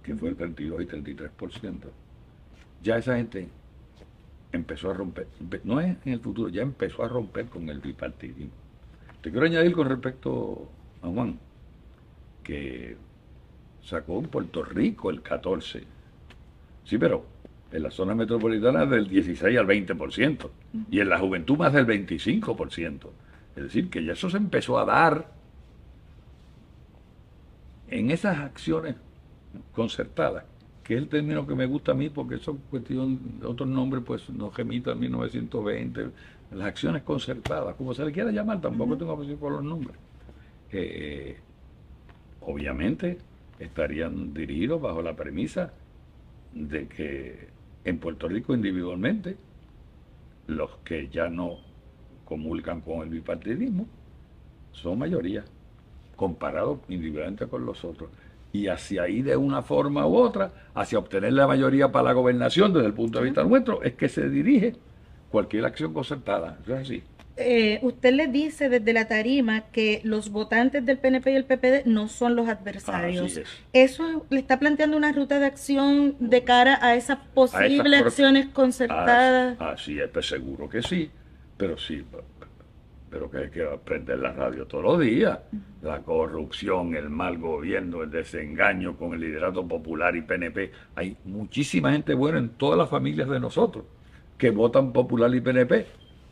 que 0.00 0.14
fue 0.14 0.28
el 0.28 0.36
32 0.36 0.80
y 0.80 0.86
33%. 0.86 1.74
Ya 2.80 2.98
esa 2.98 3.16
gente 3.16 3.48
empezó 4.52 4.92
a 4.92 4.94
romper, 4.94 5.26
no 5.64 5.80
es 5.80 5.96
en 6.04 6.12
el 6.12 6.20
futuro, 6.20 6.50
ya 6.50 6.62
empezó 6.62 7.02
a 7.02 7.08
romper 7.08 7.46
con 7.46 7.68
el 7.68 7.80
bipartidismo. 7.80 8.52
Te 9.22 9.32
quiero 9.32 9.44
añadir 9.44 9.72
con 9.72 9.88
respecto 9.88 10.68
a 11.02 11.08
Juan, 11.08 11.36
que 12.44 12.96
sacó 13.82 14.20
en 14.20 14.28
Puerto 14.28 14.62
Rico 14.62 15.10
el 15.10 15.20
14. 15.20 15.82
Sí, 16.84 16.96
pero 16.96 17.24
en 17.72 17.82
la 17.82 17.90
zona 17.90 18.14
metropolitana 18.14 18.86
del 18.86 19.08
16 19.08 19.58
al 19.58 19.66
20% 19.66 20.48
y 20.92 21.00
en 21.00 21.08
la 21.08 21.18
juventud 21.18 21.56
más 21.56 21.72
del 21.72 21.88
25%. 21.88 23.08
Es 23.58 23.64
decir, 23.64 23.90
que 23.90 24.04
ya 24.04 24.12
eso 24.12 24.30
se 24.30 24.36
empezó 24.36 24.78
a 24.78 24.84
dar 24.84 25.32
en 27.88 28.12
esas 28.12 28.38
acciones 28.38 28.94
concertadas, 29.72 30.44
que 30.84 30.94
es 30.94 31.00
el 31.00 31.08
término 31.08 31.44
que 31.44 31.56
me 31.56 31.66
gusta 31.66 31.90
a 31.90 31.94
mí 31.96 32.08
porque 32.08 32.36
eso 32.36 32.52
es 32.52 32.58
cuestión 32.70 33.40
de 33.40 33.46
otros 33.48 33.68
nombres, 33.68 34.04
pues 34.06 34.30
nos 34.30 34.56
remita 34.56 34.92
al 34.92 34.98
1920, 34.98 36.10
las 36.52 36.68
acciones 36.68 37.02
concertadas, 37.02 37.74
como 37.74 37.92
se 37.94 38.04
le 38.04 38.12
quiera 38.12 38.30
llamar, 38.30 38.60
tampoco 38.60 38.96
tengo 38.96 39.14
opción 39.14 39.38
por 39.38 39.50
los 39.50 39.64
nombres. 39.64 39.96
Eh, 40.70 41.36
obviamente 42.42 43.18
estarían 43.58 44.32
dirigidos 44.32 44.80
bajo 44.80 45.02
la 45.02 45.16
premisa 45.16 45.72
de 46.54 46.86
que 46.86 47.48
en 47.84 47.98
Puerto 47.98 48.28
Rico 48.28 48.54
individualmente, 48.54 49.36
los 50.46 50.76
que 50.84 51.08
ya 51.08 51.28
no 51.28 51.67
comulgan 52.28 52.82
con 52.82 53.00
el 53.00 53.08
bipartidismo 53.08 53.86
son 54.72 54.98
mayoría, 54.98 55.44
comparado 56.14 56.82
individualmente 56.88 57.46
con 57.46 57.64
los 57.64 57.82
otros. 57.84 58.10
Y 58.52 58.68
hacia 58.68 59.04
ahí 59.04 59.22
de 59.22 59.36
una 59.36 59.62
forma 59.62 60.06
u 60.06 60.14
otra, 60.14 60.52
hacia 60.74 60.98
obtener 60.98 61.32
la 61.32 61.46
mayoría 61.46 61.90
para 61.90 62.04
la 62.04 62.12
gobernación 62.12 62.74
desde 62.74 62.86
el 62.86 62.92
punto 62.92 63.18
de 63.18 63.24
vista 63.24 63.44
nuestro, 63.44 63.82
es 63.82 63.94
que 63.94 64.10
se 64.10 64.28
dirige 64.28 64.74
cualquier 65.30 65.64
acción 65.64 65.94
concertada. 65.94 66.58
Eso 66.62 66.74
es 66.74 66.80
así. 66.82 67.02
Eh, 67.38 67.78
usted 67.82 68.12
le 68.12 68.26
dice 68.26 68.68
desde 68.68 68.92
la 68.92 69.06
tarima 69.08 69.62
que 69.70 70.00
los 70.04 70.30
votantes 70.30 70.84
del 70.84 70.98
PNP 70.98 71.32
y 71.32 71.36
el 71.36 71.44
PPD 71.44 71.86
no 71.86 72.08
son 72.08 72.36
los 72.36 72.48
adversarios. 72.48 73.40
¿Eso 73.72 74.26
le 74.28 74.40
está 74.40 74.58
planteando 74.58 74.96
una 74.96 75.12
ruta 75.12 75.38
de 75.38 75.46
acción 75.46 76.16
de 76.18 76.44
cara 76.44 76.78
a 76.82 76.94
esas 76.94 77.18
posibles 77.34 78.02
acciones 78.02 78.48
concertadas? 78.48 79.56
Así, 79.60 79.98
es, 79.98 80.08
pues 80.08 80.26
seguro 80.26 80.68
que 80.68 80.82
sí, 80.82 81.10
pero 81.58 81.76
sí, 81.76 82.02
pero 83.10 83.30
que 83.30 83.38
hay 83.38 83.50
que 83.50 83.64
aprender 83.64 84.18
la 84.18 84.32
radio 84.32 84.66
todos 84.66 84.84
los 84.84 85.00
días. 85.00 85.38
La 85.82 86.00
corrupción, 86.02 86.94
el 86.94 87.10
mal 87.10 87.38
gobierno, 87.38 88.02
el 88.02 88.10
desengaño 88.10 88.96
con 88.96 89.12
el 89.12 89.20
liderato 89.20 89.66
popular 89.66 90.16
y 90.16 90.22
PNP. 90.22 90.72
Hay 90.94 91.16
muchísima 91.24 91.92
gente 91.92 92.14
buena 92.14 92.38
en 92.38 92.50
todas 92.50 92.78
las 92.78 92.88
familias 92.88 93.28
de 93.28 93.40
nosotros 93.40 93.84
que 94.38 94.50
votan 94.50 94.92
popular 94.92 95.34
y 95.34 95.40
PNP 95.40 95.86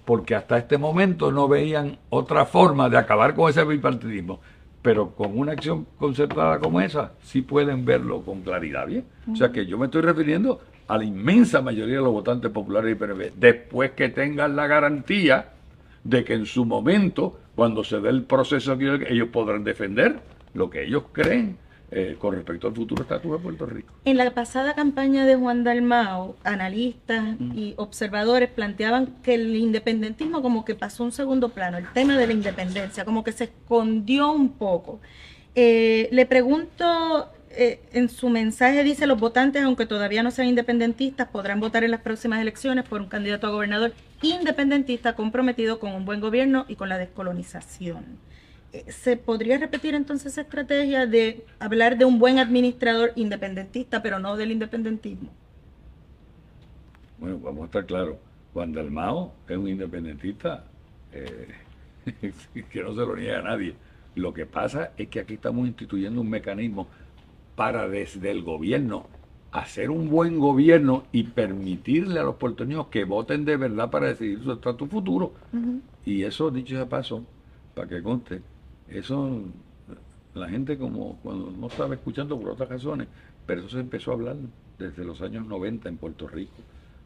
porque 0.06 0.36
hasta 0.36 0.56
este 0.56 0.78
momento 0.78 1.32
no 1.32 1.48
veían 1.48 1.98
otra 2.10 2.46
forma 2.46 2.88
de 2.88 2.96
acabar 2.96 3.34
con 3.34 3.50
ese 3.50 3.64
bipartidismo. 3.64 4.40
Pero 4.80 5.10
con 5.10 5.36
una 5.36 5.52
acción 5.52 5.84
concertada 5.98 6.60
como 6.60 6.80
esa, 6.80 7.12
sí 7.20 7.42
pueden 7.42 7.84
verlo 7.84 8.22
con 8.22 8.42
claridad, 8.42 8.86
¿bien? 8.86 9.04
O 9.30 9.34
sea 9.34 9.50
que 9.50 9.66
yo 9.66 9.76
me 9.76 9.86
estoy 9.86 10.02
refiriendo 10.02 10.60
a 10.88 10.98
la 10.98 11.04
inmensa 11.04 11.60
mayoría 11.60 11.96
de 11.96 12.02
los 12.02 12.12
votantes 12.12 12.50
populares 12.50 12.92
y 12.92 12.94
PNB, 12.94 13.32
después 13.36 13.92
que 13.92 14.08
tengan 14.08 14.56
la 14.56 14.66
garantía 14.66 15.50
de 16.04 16.24
que 16.24 16.34
en 16.34 16.46
su 16.46 16.64
momento, 16.64 17.38
cuando 17.54 17.82
se 17.82 18.00
dé 18.00 18.10
el 18.10 18.22
proceso, 18.22 18.76
ellos 18.80 19.28
podrán 19.32 19.64
defender 19.64 20.20
lo 20.54 20.70
que 20.70 20.84
ellos 20.84 21.04
creen 21.12 21.58
eh, 21.90 22.16
con 22.18 22.34
respecto 22.34 22.66
al 22.66 22.74
futuro 22.74 23.02
estatus 23.02 23.30
de 23.30 23.38
Puerto 23.38 23.66
Rico. 23.66 23.94
En 24.04 24.16
la 24.16 24.32
pasada 24.32 24.74
campaña 24.74 25.24
de 25.24 25.36
Juan 25.36 25.62
Dalmao, 25.62 26.36
analistas 26.42 27.36
y 27.54 27.74
observadores 27.76 28.50
planteaban 28.50 29.14
que 29.22 29.34
el 29.34 29.54
independentismo 29.54 30.42
como 30.42 30.64
que 30.64 30.74
pasó 30.74 31.04
a 31.04 31.06
un 31.06 31.12
segundo 31.12 31.50
plano, 31.50 31.78
el 31.78 31.86
tema 31.92 32.16
de 32.16 32.26
la 32.26 32.32
independencia, 32.32 33.04
como 33.04 33.22
que 33.22 33.32
se 33.32 33.44
escondió 33.44 34.32
un 34.32 34.50
poco. 34.50 35.00
Eh, 35.54 36.08
le 36.10 36.26
pregunto, 36.26 37.28
eh, 37.56 37.80
en 37.92 38.08
su 38.08 38.28
mensaje 38.28 38.84
dice, 38.84 39.06
los 39.06 39.18
votantes, 39.18 39.62
aunque 39.62 39.86
todavía 39.86 40.22
no 40.22 40.30
sean 40.30 40.48
independentistas, 40.48 41.28
podrán 41.28 41.58
votar 41.58 41.84
en 41.84 41.90
las 41.90 42.00
próximas 42.00 42.40
elecciones 42.40 42.84
por 42.86 43.00
un 43.00 43.08
candidato 43.08 43.46
a 43.46 43.50
gobernador 43.50 43.94
independentista 44.22 45.14
comprometido 45.14 45.78
con 45.78 45.92
un 45.92 46.04
buen 46.04 46.20
gobierno 46.20 46.66
y 46.68 46.76
con 46.76 46.88
la 46.88 46.98
descolonización. 46.98 48.04
¿Se 48.88 49.16
podría 49.16 49.58
repetir 49.58 49.94
entonces 49.94 50.32
esa 50.32 50.42
estrategia 50.42 51.06
de 51.06 51.44
hablar 51.58 51.96
de 51.96 52.04
un 52.04 52.18
buen 52.18 52.38
administrador 52.38 53.12
independentista, 53.16 54.02
pero 54.02 54.18
no 54.18 54.36
del 54.36 54.52
independentismo? 54.52 55.30
Bueno, 57.18 57.38
vamos 57.38 57.62
a 57.62 57.64
estar 57.66 57.86
claros. 57.86 58.16
Juan 58.52 58.72
Dalmao 58.72 59.32
es 59.48 59.56
un 59.56 59.68
independentista 59.68 60.64
eh, 61.12 61.48
que 62.70 62.82
no 62.82 62.90
se 62.90 63.00
lo 63.00 63.16
niega 63.16 63.38
a 63.38 63.42
nadie. 63.42 63.74
Lo 64.14 64.32
que 64.32 64.46
pasa 64.46 64.92
es 64.96 65.08
que 65.08 65.20
aquí 65.20 65.34
estamos 65.34 65.66
instituyendo 65.66 66.20
un 66.20 66.30
mecanismo 66.30 66.88
para 67.56 67.88
desde 67.88 68.30
el 68.30 68.42
gobierno 68.42 69.06
hacer 69.50 69.90
un 69.90 70.10
buen 70.10 70.38
gobierno 70.38 71.04
y 71.12 71.24
permitirle 71.24 72.20
a 72.20 72.24
los 72.24 72.36
puertorriqueños 72.36 72.88
que 72.88 73.04
voten 73.04 73.46
de 73.46 73.56
verdad 73.56 73.90
para 73.90 74.08
decidir 74.08 74.42
su 74.42 74.52
estatus 74.52 74.88
futuro. 74.88 75.32
Y 76.04 76.22
eso, 76.22 76.50
dicho 76.50 76.78
de 76.78 76.86
paso, 76.86 77.24
para 77.74 77.88
que 77.88 78.02
conste, 78.02 78.42
eso, 78.88 79.40
la 80.34 80.48
gente 80.48 80.76
como 80.76 81.18
cuando 81.22 81.50
no 81.50 81.68
estaba 81.68 81.94
escuchando 81.94 82.38
por 82.38 82.50
otras 82.50 82.68
razones, 82.68 83.08
pero 83.46 83.60
eso 83.60 83.70
se 83.70 83.80
empezó 83.80 84.10
a 84.10 84.14
hablar 84.14 84.36
desde 84.78 85.04
los 85.04 85.22
años 85.22 85.46
90 85.46 85.88
en 85.88 85.96
Puerto 85.96 86.28
Rico. 86.28 86.52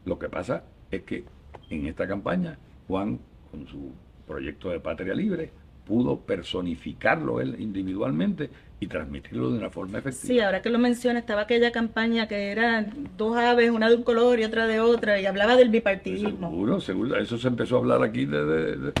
Lo 0.03 0.19
que 0.19 0.27
pasa 0.27 0.63
es 0.91 1.03
que 1.03 1.23
en 1.69 1.87
esta 1.87 2.05
campaña, 2.05 2.57
Juan, 2.87 3.19
con 3.49 3.65
su 3.67 3.91
proyecto 4.27 4.69
de 4.69 4.79
Patria 4.81 5.13
Libre, 5.13 5.51
pudo 5.91 6.21
personificarlo 6.21 7.41
él 7.41 7.57
individualmente 7.59 8.49
y 8.79 8.87
transmitirlo 8.87 9.51
de 9.51 9.57
una 9.57 9.69
forma 9.69 9.97
efectiva. 9.97 10.33
Sí, 10.33 10.39
ahora 10.39 10.61
que 10.61 10.69
lo 10.69 10.79
menciona, 10.79 11.19
estaba 11.19 11.41
aquella 11.41 11.73
campaña 11.73 12.29
que 12.29 12.49
eran 12.49 13.09
dos 13.17 13.35
aves, 13.35 13.71
una 13.71 13.89
de 13.89 13.97
un 13.97 14.03
color 14.03 14.39
y 14.39 14.45
otra 14.45 14.67
de 14.67 14.79
otra, 14.79 15.19
y 15.19 15.25
hablaba 15.25 15.57
del 15.57 15.67
bipartidismo. 15.67 16.49
Seguro, 16.49 16.79
seguro, 16.79 17.17
eso 17.17 17.37
se 17.37 17.49
empezó 17.49 17.75
a 17.75 17.79
hablar 17.79 18.03
aquí 18.03 18.23
desde, 18.23 18.93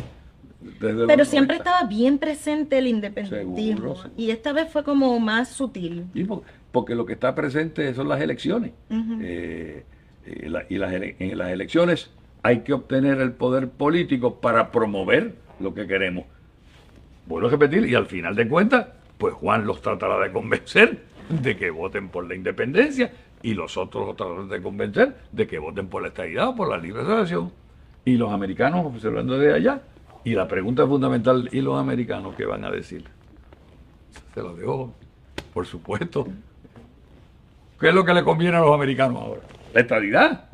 pero 1.07 1.23
siempre 1.23 1.55
estaba 1.55 1.83
bien 1.87 2.17
presente 2.17 2.77
el 2.77 2.87
independentismo. 2.87 3.95
Y 4.17 4.31
esta 4.31 4.51
vez 4.51 4.69
fue 4.69 4.83
como 4.83 5.17
más 5.21 5.47
sutil. 5.47 6.07
porque 6.73 6.93
lo 6.93 7.05
que 7.05 7.13
está 7.13 7.33
presente 7.35 7.93
son 7.93 8.09
las 8.09 8.19
elecciones. 8.19 8.73
Eh, 8.89 9.85
eh, 10.25 10.65
y 10.69 10.77
las, 10.77 10.93
en 10.93 11.37
las 11.37 11.51
elecciones 11.51 12.11
hay 12.43 12.59
que 12.59 12.73
obtener 12.73 13.21
el 13.21 13.31
poder 13.31 13.69
político 13.69 14.41
para 14.41 14.71
promover 14.71 15.35
lo 15.61 15.73
que 15.73 15.87
queremos. 15.87 16.25
Vuelvo 17.31 17.47
a 17.47 17.51
repetir, 17.51 17.85
y 17.85 17.95
al 17.95 18.07
final 18.07 18.35
de 18.35 18.45
cuentas, 18.45 18.87
pues 19.17 19.33
Juan 19.33 19.65
los 19.65 19.81
tratará 19.81 20.19
de 20.19 20.33
convencer 20.33 21.05
de 21.29 21.55
que 21.55 21.69
voten 21.69 22.09
por 22.09 22.27
la 22.27 22.35
independencia 22.35 23.13
y 23.41 23.53
los 23.53 23.77
otros 23.77 24.05
los 24.05 24.17
tratarán 24.17 24.49
de 24.49 24.61
convencer 24.61 25.15
de 25.31 25.47
que 25.47 25.57
voten 25.57 25.87
por 25.87 26.01
la 26.01 26.09
estabilidad 26.09 26.49
o 26.49 26.55
por 26.57 26.67
la 26.67 26.77
libre 26.77 27.03
asociación. 27.03 27.53
Y 28.03 28.17
los 28.17 28.33
americanos, 28.33 28.85
observando 28.85 29.39
de 29.39 29.53
allá, 29.53 29.81
y 30.25 30.33
la 30.33 30.45
pregunta 30.45 30.85
fundamental, 30.85 31.47
¿y 31.53 31.61
los 31.61 31.79
americanos 31.79 32.35
qué 32.35 32.43
van 32.43 32.65
a 32.65 32.69
decir? 32.69 33.05
Se 34.33 34.41
lo 34.41 34.53
dejo, 34.53 34.93
por 35.53 35.65
supuesto. 35.65 36.27
¿Qué 37.79 37.87
es 37.87 37.95
lo 37.95 38.03
que 38.03 38.13
le 38.13 38.25
conviene 38.25 38.57
a 38.57 38.59
los 38.59 38.75
americanos 38.75 39.21
ahora? 39.21 39.41
La 39.73 39.79
estabilidad. 39.79 40.49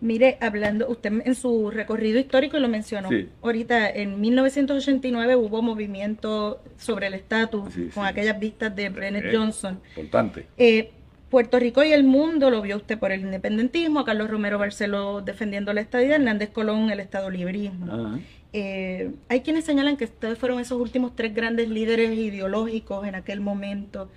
Mire, 0.00 0.38
hablando, 0.40 0.88
usted 0.88 1.22
en 1.24 1.34
su 1.34 1.70
recorrido 1.70 2.18
histórico 2.18 2.58
lo 2.58 2.68
mencionó. 2.68 3.08
Ahorita, 3.42 3.88
en 3.88 4.20
1989 4.20 5.36
hubo 5.36 5.62
movimiento 5.62 6.60
sobre 6.76 7.06
el 7.06 7.14
estatus 7.14 7.74
con 7.94 8.04
aquellas 8.06 8.38
vistas 8.38 8.74
de 8.74 8.88
Brenner 8.88 9.34
Johnson. 9.34 9.80
Importante. 9.96 10.46
Eh, 10.56 10.90
Puerto 11.30 11.58
Rico 11.58 11.82
y 11.82 11.92
el 11.92 12.04
mundo 12.04 12.50
lo 12.50 12.62
vio 12.62 12.76
usted 12.76 12.98
por 12.98 13.10
el 13.10 13.20
independentismo, 13.22 14.04
Carlos 14.04 14.30
Romero 14.30 14.58
Barceló 14.58 15.22
defendiendo 15.22 15.72
la 15.72 15.80
estadía, 15.80 16.14
Hernández 16.14 16.50
Colón 16.50 16.90
el 16.90 17.00
estado 17.00 17.30
librismo. 17.30 18.20
Eh, 18.52 19.10
hay 19.28 19.40
quienes 19.40 19.64
señalan 19.64 19.96
que 19.96 20.04
ustedes 20.04 20.38
fueron 20.38 20.60
esos 20.60 20.80
últimos 20.80 21.16
tres 21.16 21.34
grandes 21.34 21.68
líderes 21.68 22.16
ideológicos 22.16 23.06
en 23.06 23.16
aquel 23.16 23.40
momento. 23.40 24.08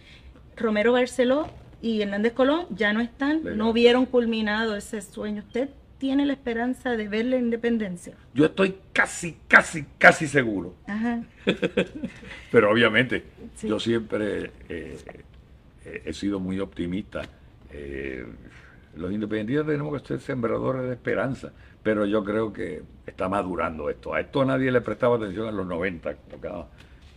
Romero 0.56 0.94
Barceló 0.94 1.50
y 1.82 2.02
Hernández 2.02 2.34
Colón 2.34 2.66
ya 2.70 2.94
no 2.94 3.02
están, 3.02 3.42
no 3.58 3.72
vieron 3.74 4.06
culminado 4.06 4.76
ese 4.76 5.02
sueño. 5.02 5.44
¿Usted 5.48 5.70
tiene 5.98 6.26
la 6.26 6.34
esperanza 6.34 6.92
de 6.96 7.08
ver 7.08 7.26
la 7.26 7.38
independencia? 7.38 8.14
Yo 8.34 8.46
estoy 8.46 8.78
casi, 8.94 9.38
casi, 9.48 9.86
casi 9.98 10.28
seguro. 10.28 10.76
Ajá. 10.88 11.24
Pero 12.52 12.72
obviamente, 12.72 13.24
Sí. 13.56 13.68
yo 13.68 13.80
siempre 13.80 14.52
eh, 14.70 14.98
eh, 15.86 16.02
he 16.06 16.14
sido 16.14 16.40
muy 16.40 16.60
optimista. 16.60 17.24
Eh, 17.72 18.26
los 18.96 19.12
independentistas 19.12 19.68
tenemos 19.68 20.02
que 20.02 20.08
ser 20.08 20.20
sembradores 20.20 20.84
de 20.84 20.94
esperanza, 20.94 21.52
pero 21.84 22.06
yo 22.06 22.24
creo 22.24 22.52
que 22.52 22.82
está 23.06 23.30
madurando 23.30 23.90
esto. 23.90 24.14
A 24.14 24.20
esto 24.22 24.44
nadie 24.44 24.72
le 24.72 24.82
prestaba 24.82 25.18
atención 25.18 25.48
en 25.48 25.56
los 25.58 25.68
90, 25.68 26.16
como 26.16 26.42
que, 26.42 26.48
ah, 26.48 26.66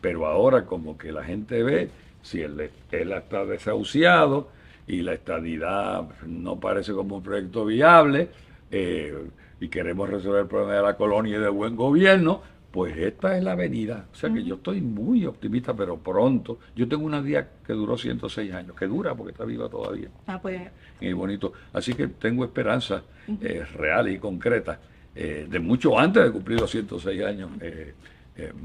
pero 0.01 0.27
ahora 0.27 0.65
como 0.67 0.99
que 0.99 1.11
la 1.13 1.25
gente 1.25 1.63
ve 1.63 1.89
si 2.23 2.41
él, 2.41 2.71
él 2.91 3.13
está 3.13 3.45
desahuciado 3.45 4.49
y 4.87 5.03
la 5.03 5.15
estadidad 5.15 6.09
no 6.27 6.59
parece 6.59 6.93
como 6.93 7.17
un 7.17 7.23
proyecto 7.23 7.65
viable 7.65 8.31
eh, 8.71 9.15
y 9.61 9.69
queremos 9.69 10.09
resolver 10.09 10.43
el 10.43 10.49
problema 10.49 10.75
de 10.75 10.83
la 10.83 10.97
colonia 10.97 11.37
y 11.37 11.41
de 11.41 11.49
buen 11.49 11.77
gobierno, 11.77 12.43
pues 12.73 12.97
esta 12.97 13.37
es 13.37 13.45
la 13.45 13.53
avenida. 13.53 14.07
O 14.13 14.17
sea 14.17 14.33
que 14.33 14.43
yo 14.43 14.57
estoy 14.57 14.81
muy 14.81 15.25
optimista, 15.27 15.75
pero 15.75 15.99
pronto. 15.99 16.59
Yo 16.75 16.89
tengo 16.89 17.05
una 17.05 17.23
día 17.23 17.49
que 17.65 17.75
duró 17.75 17.97
106 17.97 18.53
años, 18.53 18.75
que 18.75 18.87
dura 18.87 19.15
porque 19.15 19.33
está 19.33 19.45
viva 19.45 19.69
todavía. 19.69 20.09
Ah, 20.27 20.41
pues 20.41 20.63
Y 21.01 21.13
bonito. 21.13 21.53
Así 21.73 21.93
que 21.95 22.09
tengo 22.09 22.45
esperanza 22.45 23.03
eh, 23.41 23.65
real 23.77 24.09
y 24.11 24.19
concreta 24.19 24.81
eh, 25.15 25.47
de 25.49 25.61
mucho 25.61 25.99
antes 25.99 26.25
de 26.25 26.33
cumplir 26.33 26.59
los 26.61 26.71
106 26.71 27.23
años, 27.23 27.51
eh, 27.61 27.93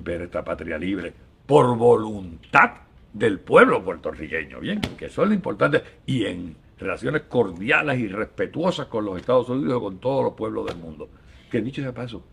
ver 0.04 0.22
esta 0.22 0.44
patria 0.44 0.78
libre 0.78 1.14
por 1.46 1.78
voluntad 1.78 2.87
del 3.18 3.40
pueblo 3.40 3.84
puertorriqueño, 3.84 4.60
bien, 4.60 4.82
que 4.82 5.06
eso 5.06 5.24
es 5.24 5.30
lo 5.30 5.34
importante, 5.34 5.82
y 6.06 6.26
en 6.26 6.56
relaciones 6.78 7.24
cordiales 7.24 8.00
y 8.00 8.08
respetuosas 8.08 8.88
con 8.88 9.06
los 9.06 9.18
Estados 9.20 9.50
Unidos 9.50 9.78
y 9.78 9.82
con 9.82 9.98
todos 10.00 10.24
los 10.24 10.34
pueblos 10.34 10.66
del 10.68 10.78
mundo. 10.78 11.10
Que 11.50 11.62
dicho 11.62 11.82
sea 11.82 11.94
paso, 11.94 12.24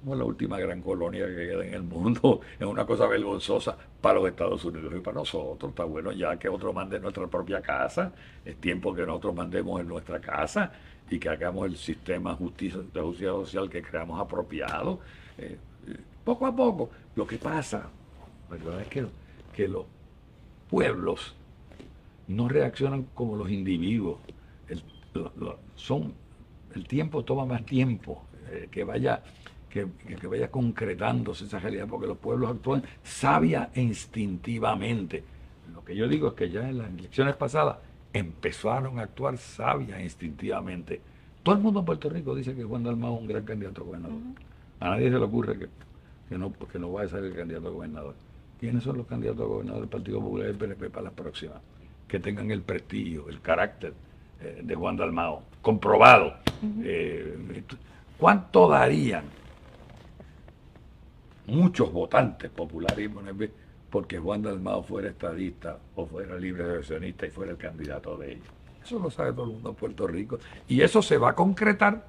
somos 0.00 0.18
la 0.18 0.24
última 0.24 0.58
gran 0.58 0.80
colonia 0.80 1.26
que 1.26 1.34
queda 1.34 1.66
en 1.66 1.74
el 1.74 1.82
mundo. 1.82 2.40
Es 2.58 2.66
una 2.66 2.86
cosa 2.86 3.06
vergonzosa 3.06 3.76
para 4.00 4.18
los 4.18 4.28
Estados 4.28 4.64
Unidos 4.64 4.92
y 4.96 5.00
para 5.00 5.18
nosotros. 5.18 5.70
Está 5.70 5.84
bueno 5.84 6.12
ya 6.12 6.36
que 6.38 6.48
otro 6.48 6.72
mande 6.72 6.96
en 6.96 7.02
nuestra 7.02 7.26
propia 7.26 7.60
casa. 7.60 8.12
Es 8.44 8.56
tiempo 8.56 8.94
que 8.94 9.04
nosotros 9.06 9.34
mandemos 9.34 9.80
en 9.80 9.88
nuestra 9.88 10.20
casa 10.20 10.72
y 11.10 11.18
que 11.18 11.28
hagamos 11.28 11.66
el 11.66 11.76
sistema 11.76 12.34
justicia, 12.34 12.80
de 12.92 13.00
justicia 13.00 13.30
social 13.30 13.68
que 13.68 13.82
creamos 13.82 14.20
apropiado. 14.20 15.00
Eh, 15.36 15.56
eh, 15.86 15.96
poco 16.24 16.46
a 16.46 16.54
poco. 16.54 16.90
Lo 17.16 17.26
que 17.26 17.38
pasa, 17.38 17.88
¿verdad? 18.50 18.80
Es 18.80 18.88
que, 18.88 19.06
que 19.58 19.66
los 19.66 19.86
pueblos 20.70 21.34
no 22.28 22.48
reaccionan 22.48 23.06
como 23.12 23.34
los 23.34 23.50
individuos. 23.50 24.18
El, 24.68 24.80
lo- 25.14 25.32
lo- 25.36 25.58
son, 25.74 26.14
el 26.76 26.86
tiempo 26.86 27.24
toma 27.24 27.44
más 27.44 27.66
tiempo 27.66 28.22
eh, 28.52 28.68
que 28.70 28.84
vaya 28.84 29.20
que, 29.68 29.84
vaya 30.28 30.48
concretándose 30.48 31.44
esa 31.46 31.58
realidad, 31.58 31.88
porque 31.88 32.06
los 32.06 32.18
pueblos 32.18 32.52
actúan 32.52 32.84
sabia 33.02 33.70
e 33.74 33.82
instintivamente. 33.82 35.24
Lo 35.74 35.84
que 35.84 35.96
yo 35.96 36.06
digo 36.06 36.28
es 36.28 36.34
que 36.34 36.50
ya 36.50 36.68
en 36.68 36.78
las 36.78 36.90
elecciones 36.90 37.34
pasadas 37.34 37.78
empezaron 38.12 39.00
a 39.00 39.02
actuar 39.02 39.38
sabia 39.38 39.98
e 39.98 40.04
instintivamente. 40.04 41.00
Todo 41.42 41.56
el 41.56 41.60
mundo 41.60 41.80
en 41.80 41.86
Puerto 41.86 42.08
Rico 42.08 42.32
dice 42.36 42.54
que 42.54 42.62
Juan 42.62 42.84
Dalmau 42.84 43.16
es 43.16 43.20
un 43.22 43.26
gran 43.26 43.44
candidato 43.44 43.82
a 43.82 43.84
gobernador. 43.86 44.18
A 44.78 44.90
nadie 44.90 45.10
se 45.10 45.18
le 45.18 45.24
ocurre 45.24 45.58
que, 45.58 45.68
que 46.28 46.38
no, 46.38 46.52
que 46.52 46.78
no 46.78 46.92
vaya 46.92 47.06
a 47.08 47.10
ser 47.10 47.24
el 47.24 47.34
candidato 47.34 47.66
a 47.66 47.70
gobernador. 47.72 48.14
¿Quiénes 48.58 48.82
son 48.82 48.98
los 48.98 49.06
candidatos 49.06 49.42
a 49.42 49.46
gobernador 49.46 49.80
del 49.82 49.88
Partido 49.88 50.20
Popular 50.20 50.46
y 50.46 50.48
del 50.48 50.58
PNP 50.58 50.90
para 50.90 51.04
las 51.04 51.12
próximas? 51.12 51.58
Que 52.08 52.18
tengan 52.18 52.50
el 52.50 52.62
prestigio, 52.62 53.28
el 53.28 53.40
carácter 53.40 53.92
eh, 54.40 54.62
de 54.64 54.74
Juan 54.74 54.96
Dalmao, 54.96 55.42
comprobado. 55.62 56.34
Eh, 56.82 57.62
¿Cuánto 58.18 58.68
darían 58.68 59.24
muchos 61.46 61.92
votantes 61.92 62.50
populares 62.50 63.08
porque 63.90 64.18
Juan 64.18 64.42
Dalmao 64.42 64.82
fuera 64.82 65.08
estadista 65.08 65.78
o 65.94 66.06
fuera 66.06 66.36
libre 66.36 66.64
asociacionista 66.64 67.26
y 67.26 67.30
fuera 67.30 67.52
el 67.52 67.58
candidato 67.58 68.16
de 68.16 68.32
ellos? 68.32 68.46
Eso 68.82 68.98
lo 68.98 69.10
sabe 69.10 69.32
todo 69.32 69.44
el 69.44 69.52
mundo 69.52 69.70
en 69.70 69.74
Puerto 69.76 70.06
Rico. 70.06 70.38
Y 70.66 70.80
eso 70.80 71.00
se 71.00 71.16
va 71.16 71.30
a 71.30 71.34
concretar. 71.34 72.06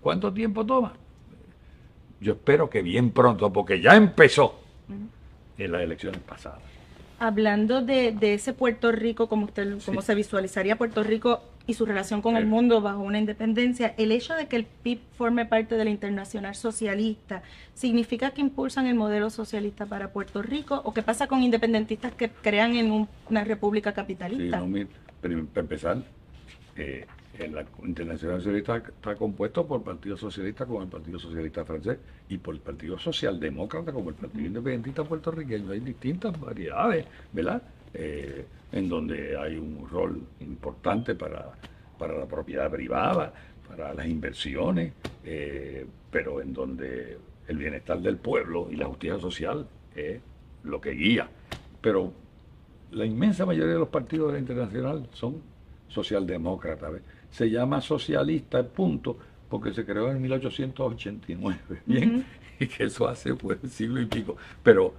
¿Cuánto 0.00 0.32
tiempo 0.32 0.64
toma? 0.64 0.92
Yo 2.20 2.34
espero 2.34 2.70
que 2.70 2.82
bien 2.82 3.10
pronto, 3.10 3.52
porque 3.52 3.80
ya 3.80 3.96
empezó 3.96 4.60
en 5.58 5.72
las 5.72 5.82
elecciones 5.82 6.20
pasadas. 6.20 6.60
Hablando 7.18 7.80
de, 7.80 8.12
de 8.12 8.34
ese 8.34 8.52
Puerto 8.52 8.92
Rico, 8.92 9.28
como 9.28 9.46
usted, 9.46 9.78
como 9.86 10.02
se 10.02 10.14
visualizaría 10.14 10.76
Puerto 10.76 11.02
Rico 11.02 11.42
y 11.66 11.72
su 11.72 11.86
relación 11.86 12.20
con 12.20 12.36
el 12.36 12.42
Sí. 12.44 12.48
mundo 12.50 12.82
bajo 12.82 13.00
una 13.00 13.18
independencia, 13.18 13.94
el 13.96 14.12
hecho 14.12 14.34
de 14.34 14.46
que 14.48 14.56
el 14.56 14.66
PIB 14.66 15.00
forme 15.16 15.46
parte 15.46 15.76
de 15.76 15.84
la 15.84 15.90
Internacional 15.90 16.54
Socialista, 16.54 17.42
¿significa 17.74 18.30
que 18.32 18.42
impulsan 18.42 18.86
el 18.86 18.94
modelo 18.96 19.30
socialista 19.30 19.86
para 19.86 20.12
Puerto 20.12 20.42
Rico? 20.42 20.82
¿O 20.84 20.92
qué 20.92 21.02
pasa 21.02 21.26
con 21.26 21.42
independentistas 21.42 22.12
que 22.14 22.28
crean 22.28 22.76
en 22.76 22.92
un- 22.92 23.08
una 23.30 23.42
república 23.44 23.90
Sí, 23.92 23.96
capitalista? 23.96 24.60
no, 24.60 24.86
prim- 25.22 25.46
para 25.46 25.60
empezar, 25.62 26.02
eh, 26.76 27.06
en 27.38 27.54
la 27.54 27.64
Internacional 27.82 28.38
Socialista 28.38 28.76
está 28.76 29.14
compuesto 29.14 29.66
por 29.66 29.78
el 29.80 29.84
Partido 29.84 30.16
Socialista 30.16 30.66
como 30.66 30.82
el 30.82 30.88
Partido 30.88 31.18
Socialista 31.18 31.64
francés 31.64 31.98
y 32.28 32.38
por 32.38 32.54
el 32.54 32.60
Partido 32.60 32.98
Socialdemócrata 32.98 33.92
como 33.92 34.10
el 34.10 34.14
Partido 34.14 34.46
Independentista 34.46 35.04
puertorriqueño. 35.04 35.70
Hay 35.72 35.80
distintas 35.80 36.38
variedades, 36.38 37.06
¿verdad? 37.32 37.62
Eh, 37.94 38.44
en 38.72 38.88
donde 38.88 39.36
hay 39.36 39.56
un 39.56 39.88
rol 39.88 40.20
importante 40.40 41.14
para, 41.14 41.52
para 41.98 42.18
la 42.18 42.26
propiedad 42.26 42.70
privada, 42.70 43.32
para 43.68 43.94
las 43.94 44.06
inversiones, 44.06 44.92
eh, 45.24 45.86
pero 46.10 46.40
en 46.40 46.52
donde 46.52 47.18
el 47.48 47.56
bienestar 47.56 48.00
del 48.00 48.16
pueblo 48.16 48.68
y 48.70 48.76
la 48.76 48.86
justicia 48.86 49.18
social 49.18 49.66
es 49.94 50.20
lo 50.64 50.80
que 50.80 50.90
guía. 50.90 51.28
Pero 51.80 52.12
la 52.90 53.04
inmensa 53.04 53.46
mayoría 53.46 53.74
de 53.74 53.78
los 53.78 53.88
partidos 53.88 54.28
de 54.28 54.32
la 54.34 54.38
internacional 54.40 55.08
son 55.12 55.42
socialdemócratas. 55.88 56.92
Se 57.36 57.50
llama 57.50 57.82
socialista, 57.82 58.62
punto, 58.62 59.18
porque 59.50 59.74
se 59.74 59.84
creó 59.84 60.10
en 60.10 60.22
1889, 60.22 61.58
¿bien? 61.86 62.24
Y 62.58 62.66
que 62.66 62.84
eso 62.84 63.06
hace 63.06 63.34
pues 63.34 63.58
siglo 63.70 64.00
y 64.00 64.06
pico. 64.06 64.38
Pero 64.62 64.94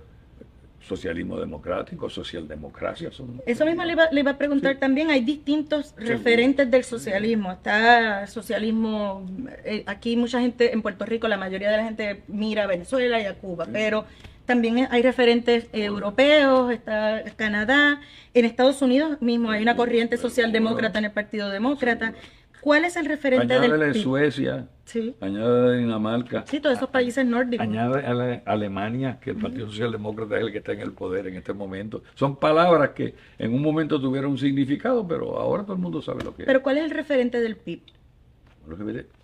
socialismo 0.80 1.40
democrático, 1.40 2.12
socialdemocracia 2.12 3.12
son... 3.12 3.42
Eso 3.48 3.66
mismo 3.66 3.84
le 3.84 3.94
iba, 3.94 4.12
le 4.12 4.20
iba 4.20 4.32
a 4.32 4.38
preguntar 4.38 4.78
también. 4.78 5.10
Hay 5.10 5.22
distintos 5.22 5.96
referentes 5.98 6.70
del 6.70 6.84
socialismo. 6.84 7.52
Está 7.52 8.22
el 8.22 8.28
socialismo, 8.28 9.26
eh, 9.66 9.84
aquí 9.88 10.16
mucha 10.16 10.40
gente 10.40 10.74
en 10.74 10.84
Puerto 10.84 11.08
Rico, 11.08 11.28
la 11.28 11.38
mayoría 11.38 11.72
de 11.72 11.78
la 11.78 11.86
gente 11.86 12.22
mira 12.28 12.66
a 12.66 12.68
Venezuela 12.68 13.20
y 13.20 13.26
a 13.26 13.34
Cuba, 13.34 13.68
pero 13.74 14.06
también 14.48 14.88
hay 14.90 15.04
referentes 15.04 15.68
europeos, 15.74 16.72
está 16.72 17.22
Canadá, 17.36 18.02
en 18.34 18.46
Estados 18.46 18.82
Unidos 18.82 19.22
mismo 19.22 19.52
hay 19.52 19.62
una 19.62 19.76
corriente 19.76 20.18
socialdemócrata 20.18 20.98
en 20.98 21.06
el 21.06 21.12
Partido 21.12 21.50
Demócrata. 21.50 22.14
¿Cuál 22.62 22.86
es 22.86 22.96
el 22.98 23.06
referente 23.06 23.60
del 23.60 23.92
PIB? 23.92 24.02
Suecia, 24.04 24.68
Sí. 24.84 25.16
añade 25.22 25.78
Dinamarca, 25.78 26.44
Sí, 26.48 26.60
todos 26.60 26.78
esos 26.78 26.90
países 26.90 27.26
nórdicos. 27.26 27.66
añade 27.66 28.06
a 28.06 28.14
la- 28.14 28.42
Alemania, 28.46 29.20
que 29.22 29.30
el 29.32 29.38
Partido 29.38 29.68
Socialdemócrata 29.68 30.38
es 30.38 30.42
el 30.44 30.52
que 30.52 30.58
está 30.58 30.72
en 30.72 30.80
el 30.82 30.92
poder 30.94 31.28
en 31.28 31.36
este 31.36 31.54
momento. 31.54 32.04
Son 32.16 32.38
palabras 32.38 32.90
que 32.92 33.14
en 33.38 33.54
un 33.54 33.62
momento 33.62 34.02
tuvieron 34.02 34.32
un 34.32 34.38
significado, 34.38 35.08
pero 35.08 35.38
ahora 35.40 35.64
todo 35.64 35.74
el 35.74 35.80
mundo 35.82 36.02
sabe 36.02 36.24
lo 36.24 36.36
que 36.36 36.44
es. 36.44 36.46
Pero 36.48 36.64
¿cuál 36.64 36.78
es 36.80 36.86
el 36.86 36.92
referente 36.92 37.40
del 37.42 37.58
PIB? 37.58 37.82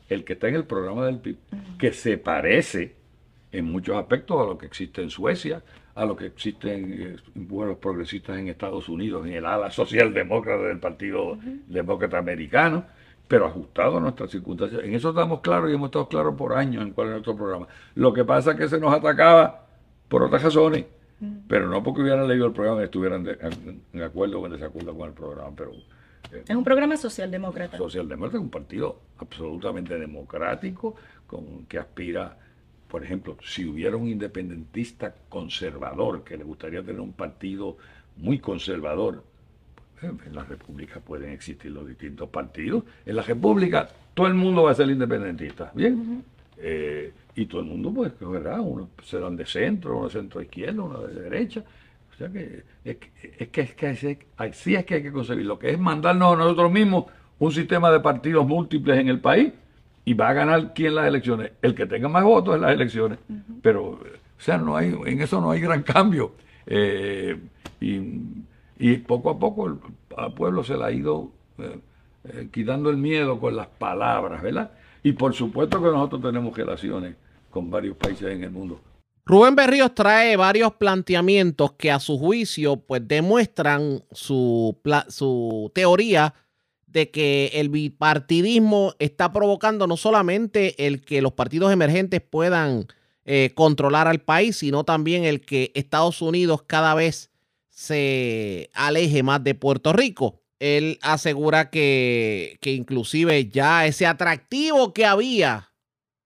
El 0.10 0.24
que 0.26 0.34
está 0.34 0.48
en 0.50 0.56
el 0.56 0.66
programa 0.66 1.06
del 1.06 1.20
PIB, 1.20 1.38
que 1.80 1.92
se 1.92 2.18
parece 2.18 2.96
en 3.54 3.66
muchos 3.72 3.96
aspectos 3.96 4.42
a 4.42 4.46
lo 4.46 4.58
que 4.58 4.66
existe 4.66 5.02
en 5.02 5.10
Suecia, 5.10 5.62
a 5.96 6.06
lo 6.06 6.16
que 6.16 6.26
existe 6.26 6.74
en 6.74 6.94
eh, 6.94 7.16
bueno, 7.36 7.72
los 7.72 7.78
progresistas 7.80 8.38
en 8.38 8.48
Estados 8.50 8.90
Unidos, 8.90 9.26
en 9.26 9.34
el 9.34 9.46
ala 9.46 9.72
socialdemócrata 9.72 10.64
del 10.64 10.80
Partido 10.80 11.38
Demócrata 11.68 12.18
Americano, 12.18 12.84
pero 13.28 13.46
ajustado 13.46 13.98
a 13.98 14.02
nuestras 14.02 14.32
circunstancias. 14.32 14.82
En 14.84 14.94
eso 14.94 15.10
estamos 15.10 15.40
claros 15.42 15.70
y 15.70 15.74
hemos 15.76 15.88
estado 15.88 16.08
claros 16.10 16.36
por 16.36 16.54
años 16.54 16.84
en 16.84 16.92
cuál 16.92 17.08
es 17.08 17.12
nuestro 17.14 17.36
programa. 17.38 17.68
Lo 17.96 18.12
que 18.12 18.26
pasa 18.26 18.52
es 18.52 18.58
que 18.58 18.68
se 18.68 18.80
nos 18.80 18.94
atacaba 18.94 19.66
por 20.10 20.24
otras 20.24 20.44
razones, 20.44 20.86
pero 21.48 21.70
no 21.70 21.82
porque 21.84 22.02
hubieran 22.02 22.28
leído 22.28 22.48
el 22.48 22.52
programa 22.54 22.82
y 22.82 22.86
estuvieran 22.86 23.24
de- 23.24 23.38
en, 23.40 23.82
en 23.94 24.02
acuerdo 24.04 24.42
o 24.42 24.46
en 24.46 24.52
desacuerdo 24.54 24.94
con 24.98 25.08
el 25.08 25.14
programa, 25.14 25.52
pero 25.56 25.72
eh, 26.32 26.44
Es 26.48 26.56
un 26.56 26.64
programa 26.66 26.98
socialdemócrata. 26.98 27.78
Socialdemócrata 27.78 28.38
es 28.38 28.44
un 28.44 28.50
partido 28.50 29.00
absolutamente 29.20 29.98
democrático, 29.98 30.96
con, 31.28 31.66
que 31.68 31.80
aspira, 31.80 32.38
por 32.94 33.04
ejemplo, 33.04 33.36
si 33.44 33.66
hubiera 33.66 33.98
un 33.98 34.08
independentista 34.08 35.16
conservador 35.28 36.24
que 36.24 36.38
le 36.38 36.44
gustaría 36.44 36.84
tener 36.84 37.02
un 37.02 37.14
partido 37.14 37.76
muy 38.18 38.38
conservador, 38.38 39.24
pues, 40.00 40.14
en 40.28 40.36
la 40.36 40.44
República 40.44 41.00
pueden 41.00 41.32
existir 41.32 41.72
los 41.72 41.88
distintos 41.88 42.30
partidos. 42.30 42.84
En 43.04 43.16
la 43.16 43.24
República 43.24 43.90
todo 44.14 44.28
el 44.28 44.36
mundo 44.36 44.62
va 44.62 44.70
a 44.70 44.76
ser 44.76 44.92
independentista, 44.92 45.72
¿bien? 45.74 46.24
Eh, 46.58 47.12
y 47.34 47.48
todo 47.48 47.62
el 47.62 47.68
mundo 47.68 47.92
pues 47.92 48.12
escogerá, 48.12 48.62
unos 48.62 48.90
serán 49.04 49.38
de 49.38 49.48
centro, 49.48 49.98
uno 49.98 50.06
de 50.06 50.14
centro 50.14 50.40
izquierda, 50.40 50.84
uno 50.84 51.02
de 51.02 51.20
derecha. 51.20 51.64
O 52.14 52.16
sea 52.16 52.30
que 52.30 52.62
es, 52.86 52.98
que, 52.98 53.12
es 53.40 53.48
que, 53.48 53.62
es 53.62 53.74
que 53.74 53.88
así, 53.88 54.20
así 54.38 54.76
es 54.76 54.86
que 54.86 54.94
hay 54.94 55.02
que 55.02 55.12
concebir. 55.12 55.48
Lo 55.48 55.58
que 55.58 55.72
es 55.72 55.80
mandarnos 55.80 56.36
a 56.36 56.38
nosotros 56.38 56.72
mismos 56.72 57.06
un 57.40 57.52
sistema 57.52 57.90
de 57.90 58.02
partidos 58.02 58.46
múltiples 58.46 59.00
en 59.00 59.08
el 59.08 59.20
país 59.20 59.52
y 60.06 60.14
va 60.14 60.30
a 60.30 60.34
ganar 60.34 60.74
quién 60.74 60.96
las 60.96 61.08
elecciones. 61.08 61.52
El 61.62 61.76
que 61.76 61.86
tenga 61.86 62.08
más 62.08 62.24
votos 62.24 62.56
en 62.56 62.62
las 62.62 62.72
elecciones. 62.72 63.20
Pero, 63.62 63.84
o 63.92 64.00
sea, 64.38 64.58
no 64.58 64.76
hay, 64.76 64.94
en 65.06 65.22
eso 65.22 65.40
no 65.40 65.52
hay 65.52 65.62
gran 65.62 65.84
cambio. 65.84 66.34
Eh, 66.66 67.38
y, 67.80 68.00
y, 68.80 68.98
poco 68.98 69.30
a 69.30 69.40
poco 69.40 69.68
el, 69.68 69.78
al 70.18 70.34
pueblo 70.34 70.64
se 70.64 70.78
le 70.78 70.84
ha 70.86 70.92
ido 70.92 71.32
eh, 71.58 71.80
eh, 72.26 72.48
quitando 72.52 72.90
el 72.90 72.98
miedo 72.98 73.40
con 73.40 73.56
las 73.56 73.68
palabras, 73.68 74.42
¿verdad? 74.42 74.72
Y 75.04 75.14
por 75.14 75.34
supuesto 75.34 75.82
que 75.82 75.90
nosotros 75.90 76.22
tenemos 76.22 76.56
relaciones 76.56 77.16
con 77.50 77.70
varios 77.70 77.98
países 77.98 78.32
en 78.32 78.44
el 78.44 78.52
mundo. 78.52 78.80
Rubén 79.26 79.56
Berríos 79.56 79.96
trae 79.96 80.36
varios 80.36 80.74
planteamientos 80.74 81.74
que 81.74 81.92
a 81.92 82.00
su 82.00 82.18
juicio 82.18 82.78
pues 82.78 83.08
demuestran 83.08 84.04
su, 84.12 84.78
su 85.08 85.72
teoría 85.74 86.34
de 86.94 87.10
que 87.10 87.50
el 87.56 87.70
bipartidismo 87.70 88.94
está 89.00 89.34
provocando 89.34 89.88
no 89.88 89.98
solamente 89.98 90.86
el 90.86 91.02
que 91.02 91.24
los 91.24 91.34
partidos 91.34 91.74
emergentes 91.74 92.22
puedan 92.22 92.86
eh, 93.26 93.52
controlar 93.56 94.08
al 94.08 94.20
país, 94.20 94.58
sino 94.58 94.84
también 94.84 95.26
el 95.26 95.42
que 95.42 95.72
Estados 95.74 96.22
Unidos 96.22 96.62
cada 96.68 96.94
vez 96.94 97.32
se 97.70 98.70
aleje 98.74 99.24
más 99.24 99.44
de 99.44 99.56
Puerto 99.56 99.92
Rico. 99.92 100.40
Él 100.60 101.00
asegura 101.02 101.72
que, 101.72 102.58
que 102.62 102.74
inclusive 102.74 103.50
ya 103.50 103.88
ese 103.88 104.06
atractivo 104.06 104.94
que 104.94 105.08
había 105.08 105.72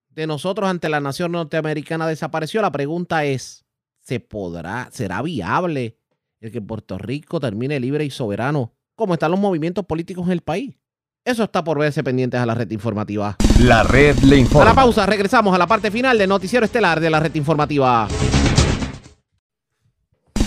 de 0.10 0.28
nosotros 0.28 0.70
ante 0.70 0.90
la 0.90 1.00
nación 1.00 1.32
norteamericana 1.32 2.08
desapareció. 2.08 2.62
La 2.62 2.74
pregunta 2.74 3.24
es, 3.24 3.66
¿se 4.02 4.20
podrá, 4.20 4.90
será 4.92 5.22
viable 5.22 5.98
el 6.42 6.52
que 6.52 6.62
Puerto 6.62 6.98
Rico 6.98 7.40
termine 7.40 7.80
libre 7.80 8.04
y 8.04 8.10
soberano 8.10 8.77
cómo 8.98 9.14
están 9.14 9.32
los 9.32 9.40
movimientos 9.40 9.86
políticos 9.86 10.26
en 10.26 10.34
el 10.34 10.42
país. 10.42 10.76
Eso 11.24 11.44
está 11.44 11.64
por 11.64 11.78
verse 11.78 12.04
pendientes 12.04 12.40
a 12.40 12.46
la 12.46 12.56
red 12.56 12.70
informativa. 12.72 13.36
La 13.60 13.84
red 13.84 14.18
le 14.20 14.38
informa. 14.38 14.64
A 14.64 14.74
la 14.74 14.76
pausa, 14.76 15.06
regresamos 15.06 15.54
a 15.54 15.58
la 15.58 15.68
parte 15.68 15.92
final 15.92 16.18
del 16.18 16.28
noticiero 16.28 16.66
estelar 16.66 17.00
de 17.00 17.10
la 17.10 17.20
red 17.20 17.36
informativa. 17.36 18.08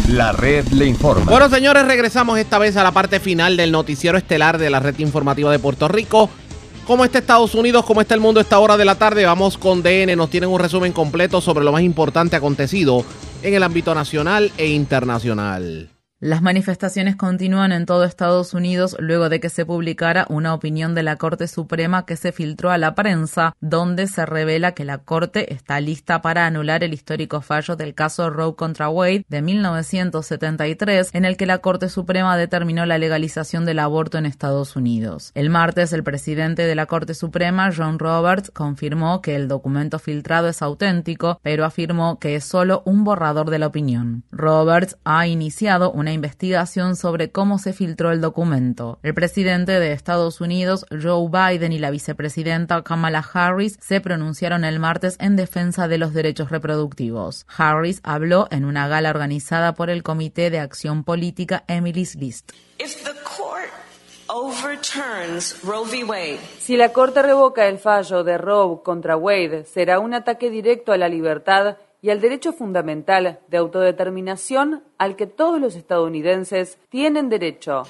La 0.08 0.32
red 0.32 0.66
le 0.68 0.86
informa. 0.86 1.30
Bueno, 1.30 1.48
señores, 1.48 1.86
regresamos 1.86 2.38
esta 2.38 2.58
vez 2.58 2.76
a 2.76 2.82
la 2.82 2.90
parte 2.90 3.20
final 3.20 3.56
del 3.56 3.70
noticiero 3.70 4.18
estelar 4.18 4.58
de 4.58 4.68
la 4.68 4.80
red 4.80 4.98
informativa 4.98 5.52
de 5.52 5.58
Puerto 5.58 5.86
Rico. 5.86 6.28
¿Cómo 6.86 7.04
está 7.04 7.18
Estados 7.18 7.54
Unidos? 7.54 7.84
¿Cómo 7.84 8.00
está 8.00 8.14
el 8.14 8.20
mundo 8.20 8.40
a 8.40 8.42
esta 8.42 8.58
hora 8.58 8.76
de 8.76 8.84
la 8.84 8.96
tarde? 8.96 9.24
Vamos 9.26 9.58
con 9.58 9.82
DN. 9.82 10.16
Nos 10.16 10.30
tienen 10.30 10.50
un 10.50 10.58
resumen 10.58 10.92
completo 10.92 11.40
sobre 11.40 11.64
lo 11.64 11.70
más 11.70 11.82
importante 11.82 12.34
acontecido 12.34 13.04
en 13.42 13.54
el 13.54 13.62
ámbito 13.62 13.94
nacional 13.94 14.50
e 14.56 14.68
internacional. 14.68 15.90
Las 16.22 16.42
manifestaciones 16.42 17.16
continúan 17.16 17.72
en 17.72 17.86
todo 17.86 18.04
Estados 18.04 18.52
Unidos 18.52 18.94
luego 18.98 19.30
de 19.30 19.40
que 19.40 19.48
se 19.48 19.64
publicara 19.64 20.26
una 20.28 20.52
opinión 20.52 20.94
de 20.94 21.02
la 21.02 21.16
Corte 21.16 21.48
Suprema 21.48 22.04
que 22.04 22.16
se 22.16 22.30
filtró 22.30 22.70
a 22.70 22.76
la 22.76 22.94
prensa, 22.94 23.56
donde 23.62 24.06
se 24.06 24.26
revela 24.26 24.72
que 24.72 24.84
la 24.84 24.98
Corte 24.98 25.54
está 25.54 25.80
lista 25.80 26.20
para 26.20 26.44
anular 26.44 26.84
el 26.84 26.92
histórico 26.92 27.40
fallo 27.40 27.74
del 27.74 27.94
caso 27.94 28.28
Roe 28.28 28.54
contra 28.54 28.90
Wade 28.90 29.24
de 29.30 29.40
1973, 29.40 31.08
en 31.14 31.24
el 31.24 31.38
que 31.38 31.46
la 31.46 31.56
Corte 31.60 31.88
Suprema 31.88 32.36
determinó 32.36 32.84
la 32.84 32.98
legalización 32.98 33.64
del 33.64 33.78
aborto 33.78 34.18
en 34.18 34.26
Estados 34.26 34.76
Unidos. 34.76 35.32
El 35.34 35.48
martes, 35.48 35.90
el 35.94 36.04
presidente 36.04 36.66
de 36.66 36.74
la 36.74 36.84
Corte 36.84 37.14
Suprema, 37.14 37.70
John 37.74 37.98
Roberts, 37.98 38.50
confirmó 38.50 39.22
que 39.22 39.36
el 39.36 39.48
documento 39.48 39.98
filtrado 39.98 40.48
es 40.48 40.60
auténtico, 40.60 41.40
pero 41.42 41.64
afirmó 41.64 42.18
que 42.18 42.36
es 42.36 42.44
solo 42.44 42.82
un 42.84 43.04
borrador 43.04 43.48
de 43.48 43.58
la 43.58 43.68
opinión. 43.68 44.24
Roberts 44.30 44.98
ha 45.04 45.26
iniciado 45.26 45.90
una 45.90 46.09
investigación 46.12 46.96
sobre 46.96 47.30
cómo 47.30 47.58
se 47.58 47.72
filtró 47.72 48.10
el 48.12 48.20
documento. 48.20 48.98
El 49.02 49.14
presidente 49.14 49.72
de 49.78 49.92
Estados 49.92 50.40
Unidos, 50.40 50.86
Joe 50.90 51.28
Biden, 51.28 51.72
y 51.72 51.78
la 51.78 51.90
vicepresidenta 51.90 52.82
Kamala 52.82 53.24
Harris 53.32 53.78
se 53.80 54.00
pronunciaron 54.00 54.64
el 54.64 54.78
martes 54.78 55.16
en 55.20 55.36
defensa 55.36 55.88
de 55.88 55.98
los 55.98 56.12
derechos 56.12 56.50
reproductivos. 56.50 57.46
Harris 57.56 58.00
habló 58.02 58.48
en 58.50 58.64
una 58.64 58.88
gala 58.88 59.10
organizada 59.10 59.74
por 59.74 59.90
el 59.90 60.02
Comité 60.02 60.50
de 60.50 60.60
Acción 60.60 61.04
Política 61.04 61.64
Emily's 61.68 62.14
List. 62.16 62.52
Si 66.58 66.76
la 66.76 66.92
Corte 66.92 67.22
revoca 67.22 67.66
el 67.66 67.78
fallo 67.78 68.22
de 68.22 68.38
Roe 68.38 68.82
contra 68.82 69.16
Wade, 69.16 69.64
será 69.64 69.98
un 69.98 70.14
ataque 70.14 70.50
directo 70.50 70.92
a 70.92 70.96
la 70.96 71.08
libertad 71.08 71.76
y 72.02 72.10
al 72.10 72.20
derecho 72.20 72.52
fundamental 72.52 73.40
de 73.48 73.58
autodeterminación 73.58 74.84
al 74.98 75.16
que 75.16 75.26
todos 75.26 75.60
los 75.60 75.76
estadounidenses 75.76 76.78
tienen 76.88 77.28
derecho. 77.28 77.82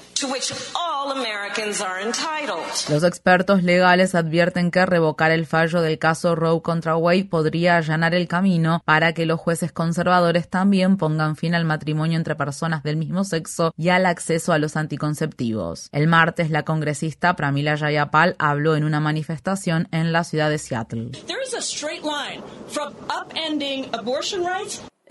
Los 2.89 3.03
expertos 3.03 3.63
legales 3.63 4.15
advierten 4.15 4.71
que 4.71 4.85
revocar 4.85 5.31
el 5.31 5.45
fallo 5.45 5.81
del 5.81 5.97
caso 5.97 6.35
Roe 6.35 6.61
contra 6.61 6.95
Wade 6.95 7.25
podría 7.25 7.77
allanar 7.77 8.13
el 8.13 8.27
camino 8.27 8.81
para 8.85 9.13
que 9.13 9.25
los 9.25 9.39
jueces 9.39 9.71
conservadores 9.71 10.49
también 10.49 10.97
pongan 10.97 11.35
fin 11.35 11.55
al 11.55 11.65
matrimonio 11.65 12.17
entre 12.17 12.35
personas 12.35 12.83
del 12.83 12.97
mismo 12.97 13.23
sexo 13.23 13.73
y 13.77 13.89
al 13.89 14.05
acceso 14.05 14.53
a 14.53 14.59
los 14.59 14.75
anticonceptivos. 14.75 15.89
El 15.91 16.07
martes, 16.07 16.51
la 16.51 16.63
congresista 16.63 17.35
Pramila 17.35 17.77
Jayapal 17.77 18.35
habló 18.39 18.75
en 18.75 18.83
una 18.83 18.99
manifestación 18.99 19.87
en 19.91 20.11
la 20.11 20.23
ciudad 20.23 20.49
de 20.49 20.57
Seattle. 20.57 21.11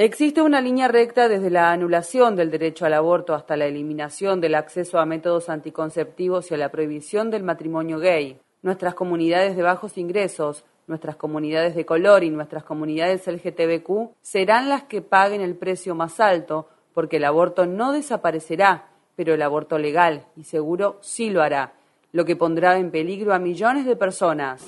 Existe 0.02 0.40
una 0.40 0.62
línea 0.62 0.89
recta 0.89 1.28
desde 1.28 1.51
la 1.51 1.72
anulación 1.72 2.35
del 2.35 2.51
derecho 2.51 2.86
al 2.86 2.94
aborto 2.94 3.35
hasta 3.35 3.55
la 3.55 3.66
eliminación 3.66 4.40
del 4.40 4.55
acceso 4.55 4.98
a 4.98 5.05
métodos 5.05 5.51
anticonceptivos 5.51 6.51
y 6.51 6.55
a 6.55 6.56
la 6.56 6.70
prohibición 6.70 7.31
del 7.31 7.43
matrimonio 7.43 7.98
gay. 7.98 8.40
Nuestras 8.62 8.94
comunidades 8.94 9.56
de 9.56 9.62
bajos 9.62 9.98
ingresos, 9.98 10.64
nuestras 10.86 11.16
comunidades 11.16 11.74
de 11.74 11.85
color 11.85 12.24
y 12.24 12.31
nuestras 12.31 12.64
comunidades 12.64 13.27
LGTBQ 13.27 14.12
serán 14.22 14.70
las 14.70 14.85
que 14.85 15.02
paguen 15.02 15.43
el 15.43 15.55
precio 15.55 15.94
más 15.94 16.18
alto, 16.18 16.66
porque 16.94 17.18
el 17.18 17.24
aborto 17.24 17.66
no 17.66 17.93
desaparecerá, 17.93 18.89
pero 19.16 19.35
el 19.35 19.43
aborto 19.43 19.77
legal 19.77 20.24
y 20.35 20.44
seguro 20.44 20.97
sí 21.02 21.28
lo 21.28 21.43
hará, 21.43 21.74
lo 22.12 22.24
que 22.24 22.36
pondrá 22.36 22.78
en 22.78 22.90
peligro 22.90 23.35
a 23.35 23.39
millones 23.39 23.85
de 23.85 23.97
personas. 23.97 24.66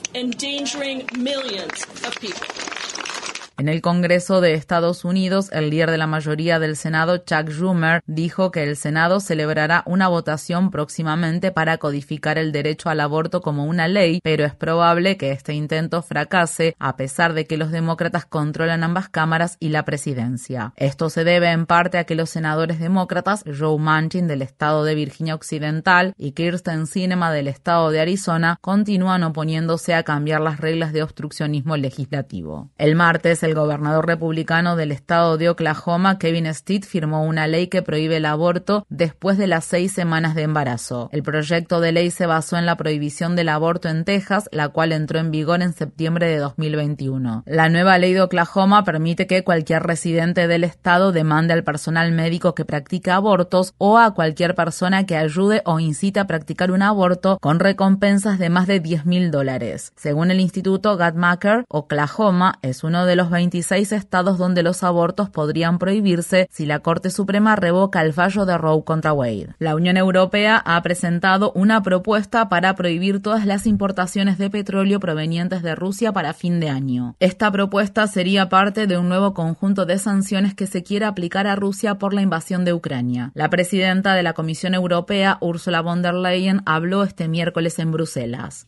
En 3.63 3.69
el 3.69 3.81
Congreso 3.81 4.41
de 4.41 4.55
Estados 4.55 5.05
Unidos, 5.05 5.49
el 5.53 5.71
líder 5.71 5.93
de 5.93 5.97
la 5.97 6.09
mayoría 6.09 6.59
del 6.59 6.75
Senado, 6.75 7.19
Chuck 7.19 7.49
Schumer, 7.49 8.03
dijo 8.07 8.51
que 8.51 8.65
el 8.65 8.77
Senado 8.77 9.21
celebrará 9.21 9.85
una 9.87 10.09
votación 10.09 10.73
próximamente 10.73 11.53
para 11.53 11.79
codificar 11.79 12.39
el 12.39 12.51
derecho 12.51 12.91
al 12.91 12.99
aborto 12.99 13.41
como 13.41 13.65
una 13.67 13.87
ley, 13.87 14.19
pero 14.25 14.45
es 14.45 14.57
probable 14.57 15.17
que 15.17 15.31
este 15.31 15.55
intento 15.55 16.03
fracase 16.03 16.75
a 16.81 16.97
pesar 16.97 17.35
de 17.35 17.47
que 17.47 17.57
los 17.57 17.71
demócratas 17.71 18.27
controlan 18.27 18.83
ambas 18.83 19.09
cámaras 19.09 19.59
y 19.61 19.69
la 19.69 19.85
presidencia. 19.85 20.73
Esto 20.75 21.09
se 21.09 21.23
debe 21.23 21.53
en 21.53 21.67
parte 21.67 21.99
a 21.99 22.05
que 22.05 22.17
los 22.17 22.31
senadores 22.31 22.81
demócratas 22.81 23.45
Joe 23.47 23.79
Manchin 23.79 24.27
del 24.27 24.43
estado 24.43 24.83
de 24.83 24.97
Virginia 24.97 25.37
Occidental 25.37 26.15
y 26.17 26.33
Kirsten 26.33 26.89
Sinema 26.89 27.33
del 27.33 27.47
estado 27.47 27.93
de 27.93 28.01
Arizona 28.01 28.59
continúan 28.61 29.23
oponiéndose 29.23 29.95
a 29.95 30.03
cambiar 30.03 30.41
las 30.41 30.59
reglas 30.59 30.93
de 30.93 31.05
obstruccionismo 31.05 31.77
legislativo. 31.77 32.69
El 32.77 32.97
martes, 32.97 33.45
el 33.45 33.52
gobernador 33.55 34.07
republicano 34.07 34.77
del 34.77 34.93
estado 34.93 35.39
de 35.39 35.49
Oklahoma, 35.49 36.19
Kevin 36.19 36.53
Stitt, 36.55 36.85
firmó 36.85 37.25
una 37.25 37.47
ley 37.47 37.69
que 37.69 37.83
prohíbe 37.83 38.17
el 38.17 38.27
aborto 38.27 38.87
después 38.89 39.39
de 39.39 39.47
las 39.47 39.65
seis 39.65 39.93
semanas 39.93 40.35
de 40.35 40.43
embarazo. 40.43 41.09
El 41.13 41.23
proyecto 41.23 41.81
de 41.81 41.93
ley 41.93 42.11
se 42.11 42.27
basó 42.27 42.57
en 42.57 42.67
la 42.67 42.77
prohibición 42.77 43.37
del 43.37 43.49
aborto 43.49 43.89
en 43.89 44.05
Texas, 44.05 44.49
la 44.53 44.69
cual 44.69 44.93
entró 44.93 45.19
en 45.19 45.31
vigor 45.31 45.63
en 45.63 45.73
septiembre 45.73 46.29
de 46.29 46.39
2021. 46.39 47.43
La 47.47 47.69
nueva 47.69 47.99
ley 47.99 48.13
de 48.13 48.23
Oklahoma 48.23 48.85
permite 48.85 49.27
que 49.27 49.45
cualquier 49.45 49.83
residente 49.83 50.47
del 50.47 50.65
estado 50.65 51.13
demande 51.13 51.53
al 51.53 51.65
personal 51.65 52.13
médico 52.13 52.55
que 52.55 52.65
practica 52.65 53.17
abortos 53.17 53.75
o 53.79 53.99
a 53.99 54.15
cualquier 54.15 54.55
persona 54.55 55.07
que 55.07 55.17
ayude 55.17 55.63
o 55.65 55.81
incite 55.81 56.21
a 56.21 56.27
practicar 56.27 56.71
un 56.71 56.83
aborto 56.83 57.39
con 57.41 57.59
recompensas 57.59 58.39
de 58.39 58.51
más 58.51 58.67
de 58.67 58.81
10 58.81 59.07
mil 59.07 59.31
dólares. 59.31 59.93
Según 59.97 60.31
el 60.31 60.41
Instituto 60.41 60.97
Guttmacher, 60.97 61.65
Oklahoma 61.69 62.59
es 62.63 62.85
uno 62.85 63.07
de 63.07 63.17
los 63.17 63.31
26 63.33 63.91
estados 63.91 64.39
donde 64.39 64.63
los 64.63 64.85
abortos 64.85 65.29
podrían 65.29 65.81
prohibirse 65.81 66.47
si 66.53 66.67
la 66.67 66.79
Corte 66.79 67.11
Suprema 67.11 67.57
revoca 67.57 68.01
el 68.03 68.13
fallo 68.13 68.47
de 68.47 68.57
Roe 68.57 68.85
contra 68.85 69.13
Wade. 69.13 69.57
La 69.59 69.75
Unión 69.75 69.97
Europea 69.97 70.63
ha 70.65 70.81
presentado 70.83 71.51
una 71.57 71.83
propuesta 71.83 72.49
para 72.49 72.77
prohibir 72.77 73.21
todas 73.21 73.45
las 73.45 73.67
importaciones 73.67 74.39
de 74.39 74.51
petróleo 74.51 75.01
provenientes 75.01 75.63
de 75.63 75.75
Rusia 75.75 76.13
para 76.13 76.35
fin 76.35 76.61
de 76.61 76.69
año. 76.69 77.17
Esta 77.19 77.51
propuesta 77.51 78.07
sería 78.07 78.49
parte 78.49 78.87
de 78.87 78.99
un 78.99 79.09
nuevo 79.09 79.35
conjunto 79.35 79.87
de 79.87 79.99
sanciones 79.99 80.55
que 80.55 80.67
se 80.67 80.83
quiere 80.83 81.07
aplicar 81.07 81.47
a 81.47 81.57
Rusia 81.57 81.97
por 81.97 82.15
la 82.15 82.23
invasión 82.23 82.65
de 82.65 82.73
Ucrania. 82.73 83.33
La 83.35 83.51
presidenta 83.51 84.15
de 84.15 84.23
la 84.23 84.35
Comisión 84.35 84.75
Europea, 84.75 85.39
Ursula 85.41 85.81
von 85.81 86.03
der 86.03 86.15
Leyen, 86.15 86.63
habló 86.67 87.03
este 87.03 87.29
miércoles 87.29 87.79
en 87.79 87.93
Bruselas. 87.93 88.67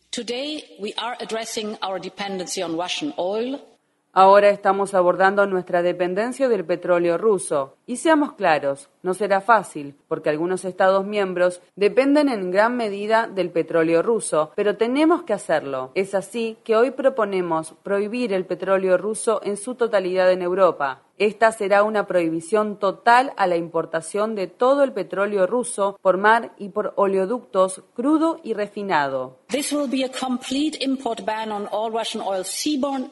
Ahora 4.17 4.47
estamos 4.47 4.93
abordando 4.93 5.45
nuestra 5.45 5.81
dependencia 5.81 6.47
del 6.47 6.63
petróleo 6.63 7.17
ruso. 7.17 7.75
Y 7.85 7.97
seamos 7.97 8.31
claros, 8.31 8.87
no 9.03 9.13
será 9.13 9.41
fácil, 9.41 9.93
porque 10.07 10.29
algunos 10.29 10.63
Estados 10.63 11.05
miembros 11.05 11.61
dependen 11.75 12.29
en 12.29 12.49
gran 12.49 12.77
medida 12.77 13.27
del 13.27 13.51
petróleo 13.51 14.01
ruso, 14.01 14.51
pero 14.55 14.77
tenemos 14.77 15.23
que 15.23 15.33
hacerlo. 15.33 15.91
Es 15.95 16.15
así 16.15 16.57
que 16.63 16.77
hoy 16.77 16.91
proponemos 16.91 17.73
prohibir 17.83 18.31
el 18.31 18.45
petróleo 18.45 18.97
ruso 18.97 19.41
en 19.43 19.57
su 19.57 19.75
totalidad 19.75 20.31
en 20.31 20.43
Europa. 20.43 21.01
Esta 21.17 21.51
será 21.53 21.83
una 21.83 22.07
prohibición 22.07 22.77
total 22.77 23.33
a 23.37 23.47
la 23.47 23.55
importación 23.55 24.35
de 24.35 24.47
todo 24.47 24.83
el 24.83 24.91
petróleo 24.91 25.47
ruso 25.47 25.97
por 26.01 26.17
mar 26.17 26.53
y 26.57 26.69
por 26.69 26.93
oleoductos 26.97 27.83
crudo 27.95 28.41
y 28.43 28.53
refinado. 28.53 29.39
This 29.47 29.71
will 29.71 29.89
be 29.89 30.03
a 30.03 30.09
complete 30.09 30.77
import 30.81 31.23
ban 31.25 31.51
on 31.51 31.67
all 31.71 31.91
Russian 31.91 32.21
oil 32.21 32.43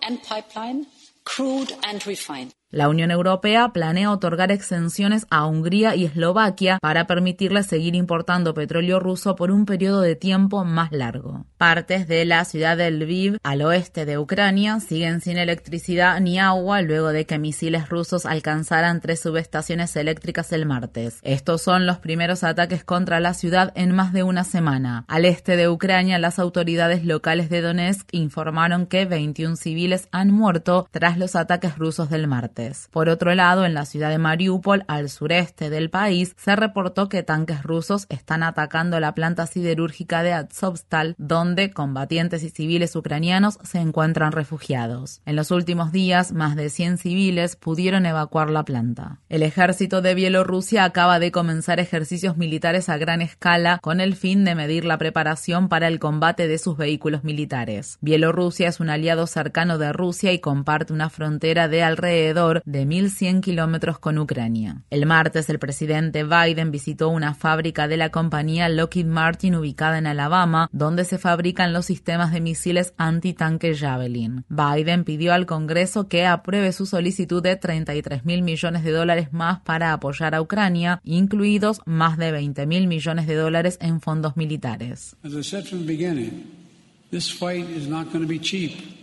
and 0.01 0.19
pipeline, 0.21 0.87
crude 1.23 1.73
and 1.83 2.05
refined. 2.05 2.51
La 2.73 2.89
Unión 2.89 3.11
Europea 3.11 3.69
planea 3.71 4.09
otorgar 4.09 4.51
exenciones 4.51 5.27
a 5.29 5.45
Hungría 5.45 5.95
y 5.95 6.05
Eslovaquia 6.05 6.79
para 6.81 7.05
permitirles 7.05 7.67
seguir 7.67 7.93
importando 7.93 8.55
petróleo 8.55 8.99
ruso 8.99 9.35
por 9.35 9.51
un 9.51 9.67
periodo 9.67 10.01
de 10.01 10.15
tiempo 10.15 10.65
más 10.65 10.91
largo. 10.91 11.45
Partes 11.59 12.07
de 12.07 12.25
la 12.25 12.43
ciudad 12.45 12.75
de 12.75 12.89
Lviv, 12.89 13.37
al 13.43 13.61
oeste 13.61 14.07
de 14.07 14.17
Ucrania, 14.17 14.79
siguen 14.79 15.21
sin 15.21 15.37
electricidad 15.37 16.19
ni 16.19 16.39
agua 16.39 16.81
luego 16.81 17.09
de 17.09 17.27
que 17.27 17.37
misiles 17.37 17.89
rusos 17.89 18.25
alcanzaran 18.25 19.01
tres 19.01 19.19
subestaciones 19.19 19.95
eléctricas 19.95 20.51
el 20.51 20.65
martes. 20.65 21.19
Estos 21.21 21.61
son 21.61 21.85
los 21.85 21.99
primeros 21.99 22.43
ataques 22.43 22.83
contra 22.83 23.19
la 23.19 23.35
ciudad 23.35 23.71
en 23.75 23.91
más 23.91 24.13
de 24.13 24.23
una 24.23 24.43
semana. 24.43 25.05
Al 25.07 25.25
este 25.25 25.57
de 25.57 25.69
Ucrania, 25.69 26.17
las 26.17 26.39
autoridades 26.39 27.05
locales 27.05 27.51
de 27.51 27.61
Donetsk 27.61 28.07
informaron 28.13 28.87
que 28.87 29.05
21 29.05 29.57
civiles 29.57 30.07
han 30.11 30.31
muerto 30.31 30.87
tras 30.89 31.19
los 31.19 31.35
ataques 31.35 31.77
rusos 31.77 32.09
del 32.09 32.27
martes. 32.27 32.62
Por 32.91 33.09
otro 33.09 33.33
lado, 33.35 33.65
en 33.65 33.73
la 33.73 33.85
ciudad 33.85 34.09
de 34.09 34.17
Mariupol, 34.17 34.85
al 34.87 35.09
sureste 35.09 35.69
del 35.69 35.89
país, 35.89 36.35
se 36.37 36.55
reportó 36.55 37.09
que 37.09 37.23
tanques 37.23 37.63
rusos 37.63 38.05
están 38.09 38.43
atacando 38.43 38.99
la 38.99 39.15
planta 39.15 39.45
siderúrgica 39.47 40.23
de 40.23 40.33
Azovstal, 40.33 41.15
donde 41.17 41.71
combatientes 41.71 42.43
y 42.43 42.49
civiles 42.49 42.95
ucranianos 42.95 43.59
se 43.63 43.79
encuentran 43.79 44.31
refugiados. 44.31 45.21
En 45.25 45.35
los 45.35 45.51
últimos 45.51 45.91
días, 45.91 46.31
más 46.31 46.55
de 46.55 46.69
100 46.69 46.97
civiles 46.97 47.55
pudieron 47.55 48.05
evacuar 48.05 48.49
la 48.49 48.63
planta. 48.63 49.19
El 49.29 49.43
ejército 49.43 50.01
de 50.01 50.15
Bielorrusia 50.15 50.83
acaba 50.83 51.19
de 51.19 51.31
comenzar 51.31 51.79
ejercicios 51.79 52.37
militares 52.37 52.89
a 52.89 52.97
gran 52.97 53.21
escala 53.21 53.79
con 53.81 53.99
el 53.99 54.15
fin 54.15 54.45
de 54.45 54.55
medir 54.55 54.85
la 54.85 54.97
preparación 54.97 55.69
para 55.69 55.87
el 55.87 55.99
combate 55.99 56.47
de 56.47 56.57
sus 56.57 56.77
vehículos 56.77 57.23
militares. 57.23 57.97
Bielorrusia 58.01 58.67
es 58.67 58.79
un 58.79 58.89
aliado 58.89 59.27
cercano 59.27 59.77
de 59.77 59.93
Rusia 59.93 60.31
y 60.31 60.39
comparte 60.39 60.93
una 60.93 61.09
frontera 61.09 61.67
de 61.67 61.83
alrededor 61.83 62.52
de 62.65 62.85
1.100 62.85 63.41
kilómetros 63.41 63.97
con 63.97 64.17
Ucrania. 64.17 64.83
El 64.89 65.05
martes, 65.05 65.49
el 65.49 65.59
presidente 65.59 66.23
Biden 66.23 66.71
visitó 66.71 67.09
una 67.09 67.33
fábrica 67.33 67.87
de 67.87 67.97
la 67.97 68.09
compañía 68.09 68.69
Lockheed 68.69 69.05
Martin 69.05 69.55
ubicada 69.55 69.97
en 69.97 70.07
Alabama, 70.07 70.69
donde 70.71 71.05
se 71.05 71.17
fabrican 71.17 71.73
los 71.73 71.85
sistemas 71.85 72.31
de 72.31 72.41
misiles 72.41 72.93
antitanque 72.97 73.75
Javelin. 73.75 74.45
Biden 74.49 75.03
pidió 75.03 75.33
al 75.33 75.45
Congreso 75.45 76.07
que 76.07 76.25
apruebe 76.25 76.71
su 76.71 76.85
solicitud 76.85 77.41
de 77.41 77.55
33 77.55 78.25
mil 78.25 78.43
millones 78.43 78.83
de 78.83 78.91
dólares 78.91 79.33
más 79.33 79.61
para 79.61 79.93
apoyar 79.93 80.35
a 80.35 80.41
Ucrania, 80.41 80.99
incluidos 81.03 81.81
más 81.85 82.17
de 82.17 82.31
20 82.31 82.65
mil 82.67 82.87
millones 82.87 83.27
de 83.27 83.35
dólares 83.35 83.77
en 83.81 84.01
fondos 84.01 84.37
militares. 84.37 85.15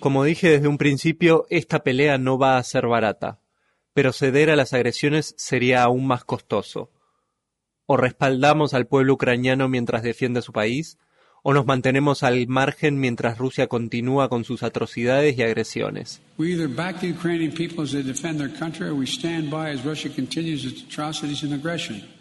Como 0.01 0.25
dije 0.25 0.51
desde 0.51 0.69
un 0.69 0.79
principio, 0.79 1.47
esta 1.49 1.83
pelea 1.83 2.19
no 2.19 2.39
va 2.39 2.59
a 2.59 2.63
ser 2.65 2.87
barata, 2.87 3.40
pero 4.01 4.15
ceder 4.15 4.49
a 4.49 4.57
las 4.57 4.73
agresiones 4.73 5.35
sería 5.37 5.83
aún 5.83 6.07
más 6.07 6.25
costoso. 6.25 6.91
O 7.85 7.99
respaldamos 7.99 8.73
al 8.73 8.87
pueblo 8.87 9.13
ucraniano 9.13 9.69
mientras 9.69 10.03
defiende 10.03 10.41
su 10.41 10.55
país, 10.55 10.97
o 11.43 11.53
nos 11.53 11.67
mantenemos 11.67 12.23
al 12.23 12.47
margen 12.49 12.99
mientras 12.99 13.37
Rusia 13.37 13.67
continúa 13.67 14.31
con 14.31 14.45
sus 14.45 14.63
atrocidades 14.63 15.37
y 15.37 15.43
agresiones. 15.43 16.23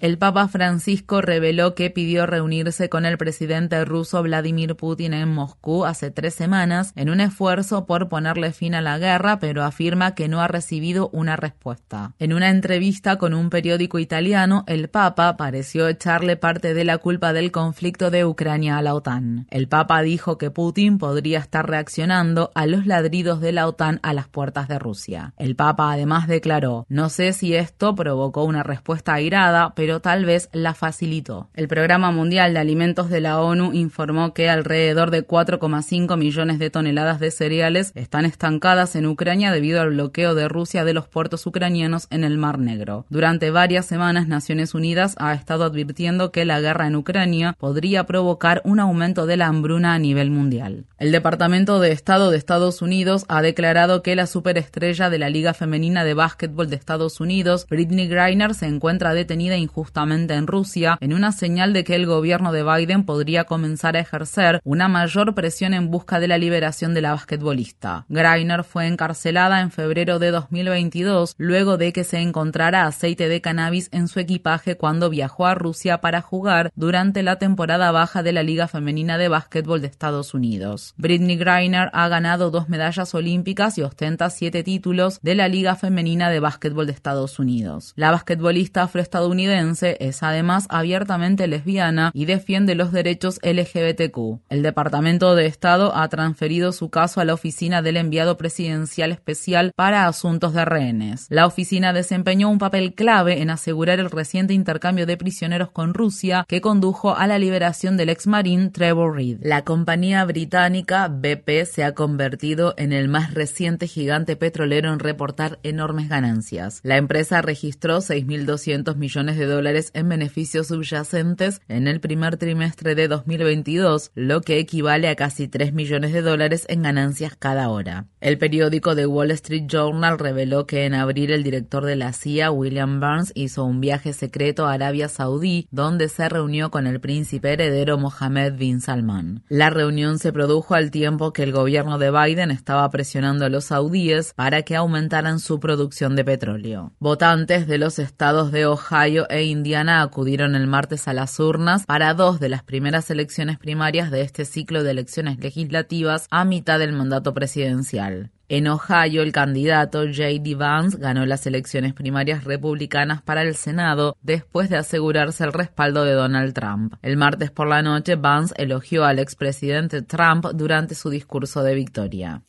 El 0.01 0.17
Papa 0.17 0.49
Francisco 0.49 1.21
reveló 1.21 1.73
que 1.73 1.89
pidió 1.89 2.25
reunirse 2.25 2.89
con 2.89 3.05
el 3.05 3.17
presidente 3.17 3.85
ruso 3.85 4.21
Vladimir 4.21 4.75
Putin 4.75 5.13
en 5.13 5.29
Moscú 5.29 5.85
hace 5.85 6.11
tres 6.11 6.33
semanas 6.33 6.91
en 6.97 7.09
un 7.09 7.21
esfuerzo 7.21 7.85
por 7.85 8.09
ponerle 8.09 8.51
fin 8.51 8.75
a 8.75 8.81
la 8.81 8.97
guerra, 8.97 9.39
pero 9.39 9.63
afirma 9.63 10.15
que 10.15 10.27
no 10.27 10.41
ha 10.41 10.49
recibido 10.49 11.09
una 11.13 11.37
respuesta. 11.37 12.13
En 12.19 12.33
una 12.33 12.49
entrevista 12.49 13.17
con 13.19 13.33
un 13.33 13.49
periódico 13.49 13.99
italiano, 13.99 14.65
el 14.67 14.89
Papa 14.89 15.37
pareció 15.37 15.87
echarle 15.87 16.35
parte 16.35 16.73
de 16.73 16.83
la 16.83 16.97
culpa 16.97 17.31
del 17.31 17.53
conflicto 17.53 18.11
de 18.11 18.25
Ucrania 18.25 18.79
a 18.79 18.81
la 18.81 18.95
OTAN. 18.95 19.47
El 19.49 19.69
Papa 19.69 20.01
dijo 20.01 20.37
que 20.37 20.51
Putin 20.51 20.97
podría 20.97 21.39
estar 21.39 21.69
reaccionando 21.69 22.51
a 22.53 22.65
los 22.65 22.85
ladridos 22.85 23.39
de 23.39 23.53
la 23.53 23.65
OTAN 23.65 24.01
las 24.13 24.27
puertas 24.27 24.67
de 24.67 24.79
Rusia. 24.79 25.33
El 25.37 25.55
Papa 25.55 25.91
además 25.91 26.27
declaró, 26.27 26.85
no 26.89 27.09
sé 27.09 27.33
si 27.33 27.55
esto 27.55 27.95
provocó 27.95 28.43
una 28.43 28.63
respuesta 28.63 29.13
airada, 29.13 29.73
pero 29.75 29.99
tal 29.99 30.25
vez 30.25 30.49
la 30.51 30.73
facilitó. 30.73 31.49
El 31.53 31.67
Programa 31.67 32.11
Mundial 32.11 32.53
de 32.53 32.59
Alimentos 32.59 33.09
de 33.09 33.21
la 33.21 33.39
ONU 33.39 33.73
informó 33.73 34.33
que 34.33 34.49
alrededor 34.49 35.11
de 35.11 35.25
4,5 35.25 36.17
millones 36.17 36.59
de 36.59 36.69
toneladas 36.69 37.19
de 37.19 37.31
cereales 37.31 37.91
están 37.95 38.25
estancadas 38.25 38.95
en 38.95 39.05
Ucrania 39.05 39.51
debido 39.51 39.81
al 39.81 39.91
bloqueo 39.91 40.35
de 40.35 40.47
Rusia 40.47 40.83
de 40.83 40.93
los 40.93 41.07
puertos 41.07 41.45
ucranianos 41.45 42.07
en 42.09 42.23
el 42.23 42.37
Mar 42.37 42.59
Negro. 42.59 43.05
Durante 43.09 43.51
varias 43.51 43.85
semanas, 43.85 44.27
Naciones 44.27 44.73
Unidas 44.73 45.15
ha 45.17 45.33
estado 45.33 45.63
advirtiendo 45.63 46.31
que 46.31 46.45
la 46.45 46.61
guerra 46.61 46.87
en 46.87 46.95
Ucrania 46.95 47.55
podría 47.59 48.05
provocar 48.05 48.61
un 48.65 48.79
aumento 48.79 49.25
de 49.25 49.37
la 49.37 49.47
hambruna 49.47 49.93
a 49.93 49.99
nivel 49.99 50.31
mundial. 50.31 50.85
El 50.97 51.11
Departamento 51.11 51.79
de 51.79 51.91
Estado 51.91 52.31
de 52.31 52.37
Estados 52.37 52.81
Unidos 52.81 53.25
ha 53.27 53.41
declarado 53.41 53.98
que 54.01 54.15
la 54.15 54.27
superestrella 54.27 55.09
de 55.09 55.19
la 55.19 55.29
Liga 55.29 55.53
Femenina 55.53 56.03
de 56.03 56.13
Básquetbol 56.13 56.69
de 56.69 56.75
Estados 56.75 57.19
Unidos, 57.19 57.65
Britney 57.69 58.07
Griner, 58.07 58.53
se 58.53 58.67
encuentra 58.67 59.13
detenida 59.13 59.57
injustamente 59.57 60.33
en 60.33 60.47
Rusia 60.47 60.97
en 61.01 61.13
una 61.13 61.31
señal 61.31 61.73
de 61.73 61.83
que 61.83 61.95
el 61.95 62.05
gobierno 62.05 62.51
de 62.51 62.63
Biden 62.63 63.03
podría 63.03 63.45
comenzar 63.45 63.95
a 63.95 63.99
ejercer 63.99 64.61
una 64.63 64.87
mayor 64.87 65.35
presión 65.35 65.73
en 65.73 65.91
busca 65.91 66.19
de 66.19 66.27
la 66.27 66.37
liberación 66.37 66.93
de 66.93 67.01
la 67.01 67.11
basquetbolista. 67.11 68.05
Griner 68.09 68.63
fue 68.63 68.87
encarcelada 68.87 69.61
en 69.61 69.71
febrero 69.71 70.19
de 70.19 70.31
2022 70.31 71.35
luego 71.37 71.77
de 71.77 71.93
que 71.93 72.03
se 72.03 72.19
encontrara 72.19 72.85
aceite 72.85 73.29
de 73.29 73.41
cannabis 73.41 73.89
en 73.91 74.07
su 74.07 74.19
equipaje 74.19 74.77
cuando 74.77 75.09
viajó 75.09 75.45
a 75.45 75.55
Rusia 75.55 76.01
para 76.01 76.21
jugar 76.21 76.71
durante 76.75 77.23
la 77.23 77.37
temporada 77.37 77.91
baja 77.91 78.23
de 78.23 78.33
la 78.33 78.43
Liga 78.43 78.67
Femenina 78.67 79.17
de 79.17 79.27
Básquetbol 79.27 79.81
de 79.81 79.87
Estados 79.87 80.33
Unidos. 80.33 80.93
Britney 80.97 81.37
Griner 81.37 81.89
ha 81.93 82.07
ganado 82.07 82.51
dos 82.51 82.69
medallas 82.69 83.13
olímpicas 83.13 83.77
y 83.77 83.83
ostenta 83.89 84.29
siete 84.29 84.63
títulos 84.63 85.19
de 85.21 85.35
la 85.35 85.47
Liga 85.47 85.75
Femenina 85.75 86.29
de 86.29 86.39
Básquetbol 86.39 86.85
de 86.85 86.93
Estados 86.93 87.39
Unidos. 87.39 87.93
La 87.95 88.11
basquetbolista 88.11 88.83
afroestadounidense 88.83 89.97
es 89.99 90.23
además 90.23 90.67
abiertamente 90.69 91.47
lesbiana 91.47 92.11
y 92.13 92.25
defiende 92.25 92.75
los 92.75 92.91
derechos 92.91 93.39
LGBTQ. 93.43 94.41
El 94.49 94.61
Departamento 94.61 95.35
de 95.35 95.47
Estado 95.47 95.95
ha 95.95 96.07
transferido 96.07 96.71
su 96.71 96.89
caso 96.89 97.19
a 97.19 97.25
la 97.25 97.33
Oficina 97.33 97.81
del 97.81 97.97
Enviado 97.97 98.37
Presidencial 98.37 99.11
Especial 99.11 99.71
para 99.75 100.07
Asuntos 100.07 100.53
de 100.53 100.65
Rehenes. 100.65 101.25
La 101.29 101.47
oficina 101.47 101.91
desempeñó 101.91 102.49
un 102.49 102.59
papel 102.59 102.93
clave 102.93 103.41
en 103.41 103.49
asegurar 103.49 103.99
el 103.99 104.11
reciente 104.11 104.53
intercambio 104.53 105.05
de 105.05 105.17
prisioneros 105.17 105.71
con 105.71 105.93
Rusia 105.93 106.45
que 106.47 106.61
condujo 106.61 107.15
a 107.15 107.25
la 107.25 107.39
liberación 107.39 107.97
del 107.97 108.09
ex 108.09 108.27
marín 108.27 108.71
Trevor 108.71 109.15
Reed. 109.15 109.39
La 109.41 109.63
compañía 109.63 110.23
británica 110.25 111.07
BP 111.07 111.65
se 111.65 111.83
ha 111.83 111.95
convertido 111.95 112.75
en 112.77 112.93
el 112.93 113.07
más 113.07 113.33
reciente 113.33 113.68
gigante 113.77 114.35
petrolero 114.35 114.91
en 114.91 114.99
reportar 114.99 115.59
enormes 115.63 116.09
ganancias. 116.09 116.79
La 116.83 116.97
empresa 116.97 117.41
registró 117.41 117.97
6.200 117.97 118.95
millones 118.95 119.37
de 119.37 119.45
dólares 119.45 119.91
en 119.93 120.09
beneficios 120.09 120.67
subyacentes 120.67 121.61
en 121.67 121.87
el 121.87 121.99
primer 121.99 122.37
trimestre 122.37 122.95
de 122.95 123.07
2022, 123.07 124.11
lo 124.15 124.41
que 124.41 124.59
equivale 124.59 125.07
a 125.07 125.15
casi 125.15 125.47
3 125.47 125.73
millones 125.73 126.13
de 126.13 126.21
dólares 126.21 126.65
en 126.69 126.81
ganancias 126.81 127.35
cada 127.37 127.69
hora. 127.69 128.07
El 128.21 128.37
periódico 128.37 128.95
The 128.95 129.05
Wall 129.05 129.31
Street 129.31 129.65
Journal 129.67 130.19
reveló 130.19 130.65
que 130.65 130.85
en 130.85 130.93
abril 130.93 131.31
el 131.31 131.43
director 131.43 131.85
de 131.85 131.95
la 131.95 132.13
CIA, 132.13 132.51
William 132.51 132.99
Burns, 132.99 133.31
hizo 133.35 133.63
un 133.63 133.79
viaje 133.79 134.13
secreto 134.13 134.65
a 134.65 134.73
Arabia 134.73 135.07
Saudí, 135.07 135.67
donde 135.71 136.09
se 136.09 136.27
reunió 136.27 136.71
con 136.71 136.87
el 136.87 136.99
príncipe 136.99 137.53
heredero 137.53 137.97
Mohammed 137.97 138.53
bin 138.53 138.81
Salman. 138.81 139.43
La 139.49 139.69
reunión 139.69 140.19
se 140.19 140.33
produjo 140.33 140.75
al 140.75 140.91
tiempo 140.91 141.33
que 141.33 141.43
el 141.43 141.51
gobierno 141.51 141.97
de 141.97 142.11
Biden 142.11 142.51
estaba 142.51 142.89
presionando 142.89 143.45
a 143.45 143.49
los 143.49 143.58
saudíes 143.65 144.33
para 144.33 144.63
que 144.63 144.75
aumentaran 144.75 145.39
su 145.39 145.59
producción 145.59 146.15
de 146.15 146.25
petróleo. 146.25 146.93
Votantes 146.99 147.67
de 147.67 147.77
los 147.77 147.99
estados 147.99 148.51
de 148.51 148.65
Ohio 148.65 149.29
e 149.29 149.43
Indiana 149.43 150.01
acudieron 150.01 150.55
el 150.55 150.67
martes 150.67 151.07
a 151.07 151.13
las 151.13 151.39
urnas 151.39 151.85
para 151.85 152.13
dos 152.13 152.39
de 152.39 152.49
las 152.49 152.63
primeras 152.63 153.09
elecciones 153.09 153.57
primarias 153.57 154.11
de 154.11 154.21
este 154.21 154.45
ciclo 154.45 154.83
de 154.83 154.91
elecciones 154.91 155.39
legislativas 155.39 156.27
a 156.29 156.45
mitad 156.45 156.79
del 156.79 156.93
mandato 156.93 157.33
presidencial. 157.33 158.31
En 158.51 158.67
Ohio, 158.67 159.21
el 159.21 159.31
candidato 159.31 159.99
J.D. 160.07 160.55
Vance 160.55 160.97
ganó 160.97 161.23
las 161.27 161.45
elecciones 161.45 161.93
primarias 161.93 162.45
republicanas 162.45 163.21
para 163.21 163.43
el 163.43 163.55
Senado 163.55 164.17
después 164.23 164.71
de 164.71 164.77
asegurarse 164.77 165.43
el 165.43 165.53
respaldo 165.53 166.03
de 166.03 166.13
Donald 166.13 166.55
Trump. 166.55 166.95
El 167.03 167.15
martes 167.15 167.51
por 167.51 167.67
la 167.67 167.83
noche, 167.83 168.15
Vance 168.15 168.55
elogió 168.57 169.05
al 169.05 169.19
expresidente 169.19 170.01
Trump 170.01 170.47
durante 170.55 170.95
su 170.95 171.11
discurso 171.11 171.61
de 171.61 171.75
victoria. 171.75 172.41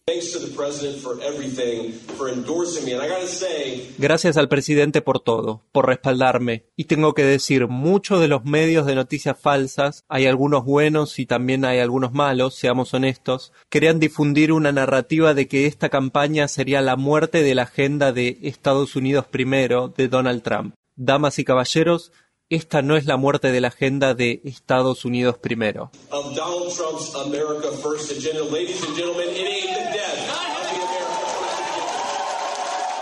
Gracias 3.99 4.37
al 4.39 4.49
presidente 4.49 5.03
por 5.03 5.21
todo, 5.21 5.67
por 5.71 5.87
respaldarme. 5.87 6.65
Y 6.77 6.85
tengo 6.85 7.13
que 7.13 7.25
decir, 7.25 7.69
muchos 7.69 8.21
de 8.21 8.29
los 8.29 8.47
medios 8.47 8.87
de 8.87 8.95
noticias 8.95 9.39
falsas, 9.39 10.07
hay 10.09 10.25
algunos 10.25 10.65
buenos 10.65 11.19
y 11.19 11.27
también 11.27 11.67
hay 11.67 11.79
algunos 11.79 12.15
malos, 12.15 12.55
seamos 12.55 12.95
honestos, 12.95 13.53
querían 13.69 14.01
difundir 14.01 14.51
una 14.51 14.73
narrativa 14.73 15.35
de 15.35 15.47
que 15.47 15.67
esta 15.67 15.90
campaña 15.91 16.49
sería 16.49 16.81
la 16.81 16.97
muerte 16.97 17.43
de 17.43 17.55
la 17.55 17.63
agenda 17.63 18.13
de 18.13 18.39
Estados 18.43 18.97
Unidos 18.97 19.27
primero 19.27 19.89
de 19.89 20.09
Donald 20.09 20.43
Trump. 20.43 20.75
Damas 20.97 21.39
y 21.39 21.45
caballeros, 21.45 22.13
esta 22.49 22.83
no 22.83 22.97
es 22.97 23.07
la 23.07 23.17
muerte 23.17 23.53
de 23.53 23.61
la 23.61 23.69
agenda 23.69 24.15
de 24.15 24.41
Estados 24.45 25.05
Unidos 25.05 25.39
primero. 25.39 25.91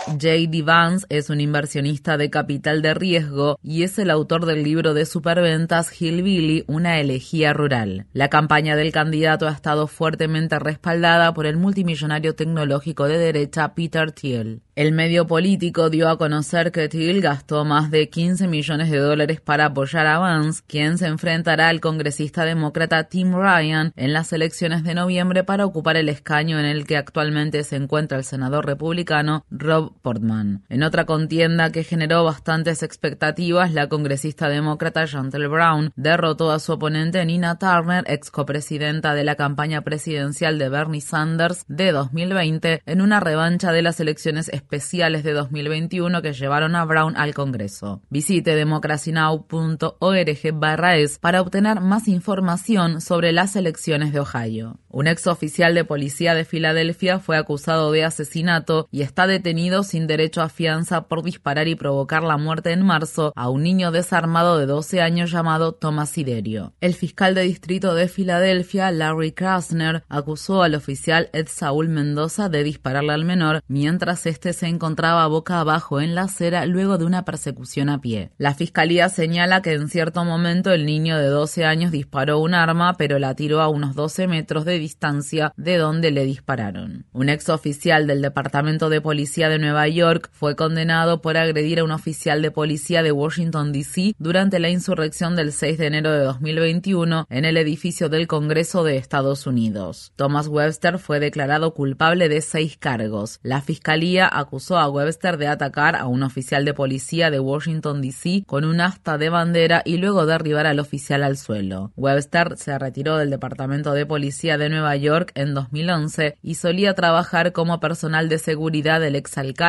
J.D. 0.09 0.63
Vance 0.63 1.05
es 1.09 1.29
un 1.29 1.39
inversionista 1.39 2.17
de 2.17 2.31
capital 2.31 2.81
de 2.81 2.95
riesgo 2.95 3.59
y 3.61 3.83
es 3.83 3.99
el 3.99 4.09
autor 4.09 4.47
del 4.47 4.63
libro 4.63 4.95
de 4.95 5.05
superventas 5.05 6.01
Hillbilly, 6.01 6.63
una 6.67 6.99
elegía 6.99 7.53
rural. 7.53 8.07
La 8.13 8.29
campaña 8.29 8.75
del 8.75 8.91
candidato 8.91 9.47
ha 9.47 9.51
estado 9.51 9.85
fuertemente 9.85 10.57
respaldada 10.57 11.33
por 11.33 11.45
el 11.45 11.57
multimillonario 11.57 12.33
tecnológico 12.33 13.07
de 13.07 13.19
derecha 13.19 13.75
Peter 13.75 14.11
Thiel. 14.11 14.61
El 14.79 14.93
medio 14.93 15.27
político 15.27 15.89
dio 15.89 16.07
a 16.07 16.17
conocer 16.17 16.71
que 16.71 16.87
Thiel 16.87 17.19
gastó 17.19 17.65
más 17.65 17.91
de 17.91 18.07
15 18.07 18.47
millones 18.47 18.89
de 18.89 18.97
dólares 18.97 19.41
para 19.41 19.65
apoyar 19.65 20.07
a 20.07 20.19
Vance, 20.19 20.63
quien 20.65 20.97
se 20.97 21.07
enfrentará 21.07 21.67
al 21.67 21.81
congresista 21.81 22.45
demócrata 22.45 23.03
Tim 23.03 23.33
Ryan 23.33 23.91
en 23.97 24.13
las 24.13 24.31
elecciones 24.31 24.85
de 24.85 24.95
noviembre 24.95 25.43
para 25.43 25.65
ocupar 25.65 25.97
el 25.97 26.07
escaño 26.07 26.57
en 26.59 26.65
el 26.65 26.87
que 26.87 26.95
actualmente 26.95 27.65
se 27.65 27.75
encuentra 27.75 28.17
el 28.17 28.23
senador 28.23 28.65
republicano 28.65 29.43
Rob 29.51 29.98
Portman. 29.99 30.63
En 30.69 30.83
otra 30.83 31.05
contienda 31.05 31.71
que 31.71 31.83
generó 31.83 32.23
bastantes 32.23 32.83
expectativas, 32.83 33.73
la 33.73 33.89
congresista 33.89 34.49
demócrata 34.49 35.05
Chantel 35.05 35.47
Brown 35.47 35.91
derrotó 35.95 36.51
a 36.51 36.59
su 36.59 36.73
oponente 36.73 37.23
Nina 37.25 37.57
Turner, 37.57 38.03
ex 38.07 38.31
copresidenta 38.31 39.13
de 39.13 39.23
la 39.23 39.35
campaña 39.35 39.81
presidencial 39.81 40.57
de 40.57 40.69
Bernie 40.69 41.01
Sanders 41.01 41.65
de 41.67 41.91
2020, 41.91 42.81
en 42.85 43.01
una 43.01 43.19
revancha 43.19 43.71
de 43.71 43.81
las 43.81 43.99
elecciones 43.99 44.49
especiales 44.49 45.23
de 45.23 45.33
2021 45.33 46.21
que 46.21 46.33
llevaron 46.33 46.75
a 46.75 46.85
Brown 46.85 47.17
al 47.17 47.33
Congreso. 47.33 48.01
Visite 48.09 48.55
democracynow.org 48.55 50.53
barra 50.53 50.95
es 50.95 51.19
para 51.19 51.41
obtener 51.41 51.81
más 51.81 52.07
información 52.07 53.01
sobre 53.01 53.31
las 53.31 53.55
elecciones 53.55 54.13
de 54.13 54.19
Ohio. 54.21 54.79
Un 54.89 55.07
ex 55.07 55.27
oficial 55.27 55.75
de 55.75 55.85
policía 55.85 56.33
de 56.33 56.45
Filadelfia 56.45 57.19
fue 57.19 57.37
acusado 57.37 57.91
de 57.91 58.03
asesinato 58.03 58.87
y 58.91 59.01
está 59.01 59.27
detenido 59.27 59.83
sin 59.83 59.98
derecho 60.07 60.41
a 60.41 60.49
fianza 60.49 61.07
por 61.07 61.23
disparar 61.23 61.67
y 61.67 61.75
provocar 61.75 62.23
la 62.23 62.37
muerte 62.37 62.71
en 62.71 62.83
marzo 62.83 63.33
a 63.35 63.49
un 63.49 63.63
niño 63.63 63.91
desarmado 63.91 64.57
de 64.57 64.65
12 64.65 65.01
años 65.01 65.31
llamado 65.31 65.73
Thomas 65.73 66.09
Siderio. 66.09 66.73
El 66.81 66.93
fiscal 66.93 67.35
de 67.35 67.41
distrito 67.41 67.95
de 67.95 68.07
Filadelfia, 68.07 68.91
Larry 68.91 69.31
Krasner, 69.31 70.03
acusó 70.09 70.63
al 70.63 70.75
oficial 70.75 71.29
Ed 71.33 71.47
Saúl 71.49 71.89
Mendoza 71.89 72.49
de 72.49 72.63
dispararle 72.63 73.13
al 73.13 73.25
menor 73.25 73.63
mientras 73.67 74.25
este 74.25 74.53
se 74.53 74.67
encontraba 74.67 75.27
boca 75.27 75.59
abajo 75.59 76.01
en 76.01 76.15
la 76.15 76.23
acera 76.23 76.65
luego 76.65 76.97
de 76.97 77.05
una 77.05 77.25
persecución 77.25 77.89
a 77.89 78.01
pie. 78.01 78.31
La 78.37 78.53
fiscalía 78.53 79.09
señala 79.09 79.61
que 79.61 79.73
en 79.73 79.89
cierto 79.89 80.23
momento 80.25 80.71
el 80.71 80.85
niño 80.85 81.17
de 81.17 81.27
12 81.27 81.65
años 81.65 81.91
disparó 81.91 82.39
un 82.39 82.53
arma 82.53 82.95
pero 82.97 83.19
la 83.19 83.35
tiró 83.35 83.61
a 83.61 83.69
unos 83.69 83.95
12 83.95 84.27
metros 84.27 84.65
de 84.65 84.79
distancia 84.79 85.53
de 85.57 85.77
donde 85.77 86.11
le 86.11 86.25
dispararon. 86.25 87.05
Un 87.11 87.29
ex 87.29 87.49
oficial 87.49 88.07
del 88.07 88.21
Departamento 88.21 88.89
de 88.89 89.01
Policía 89.01 89.49
de 89.49 89.59
Nueva 89.59 89.78
York 89.87 90.29
fue 90.33 90.55
condenado 90.55 91.21
por 91.21 91.37
agredir 91.37 91.79
a 91.79 91.83
un 91.83 91.91
oficial 91.91 92.41
de 92.41 92.51
policía 92.51 93.03
de 93.03 93.11
Washington, 93.11 93.71
D.C. 93.71 94.15
durante 94.19 94.59
la 94.59 94.69
insurrección 94.69 95.35
del 95.35 95.53
6 95.53 95.77
de 95.77 95.87
enero 95.87 96.11
de 96.11 96.19
2021 96.19 97.27
en 97.29 97.45
el 97.45 97.57
edificio 97.57 98.09
del 98.09 98.27
Congreso 98.27 98.83
de 98.83 98.97
Estados 98.97 99.47
Unidos. 99.47 100.11
Thomas 100.15 100.47
Webster 100.47 100.99
fue 100.99 101.19
declarado 101.19 101.73
culpable 101.73 102.29
de 102.29 102.41
seis 102.41 102.77
cargos. 102.77 103.39
La 103.43 103.61
fiscalía 103.61 104.29
acusó 104.31 104.77
a 104.77 104.89
Webster 104.89 105.37
de 105.37 105.47
atacar 105.47 105.95
a 105.95 106.07
un 106.07 106.23
oficial 106.23 106.65
de 106.65 106.73
policía 106.73 107.31
de 107.31 107.39
Washington, 107.39 108.01
D.C. 108.01 108.43
con 108.45 108.65
un 108.65 108.81
asta 108.81 109.17
de 109.17 109.29
bandera 109.29 109.81
y 109.85 109.97
luego 109.97 110.25
derribar 110.25 110.65
al 110.65 110.79
oficial 110.79 111.23
al 111.23 111.37
suelo. 111.37 111.91
Webster 111.95 112.57
se 112.57 112.77
retiró 112.77 113.17
del 113.17 113.29
Departamento 113.29 113.93
de 113.93 114.05
Policía 114.05 114.57
de 114.57 114.69
Nueva 114.69 114.95
York 114.95 115.31
en 115.35 115.53
2011 115.53 116.37
y 116.41 116.55
solía 116.55 116.93
trabajar 116.95 117.51
como 117.53 117.79
personal 117.79 118.29
de 118.29 118.39
seguridad 118.39 118.99
del 118.99 119.15
exalcalde 119.15 119.68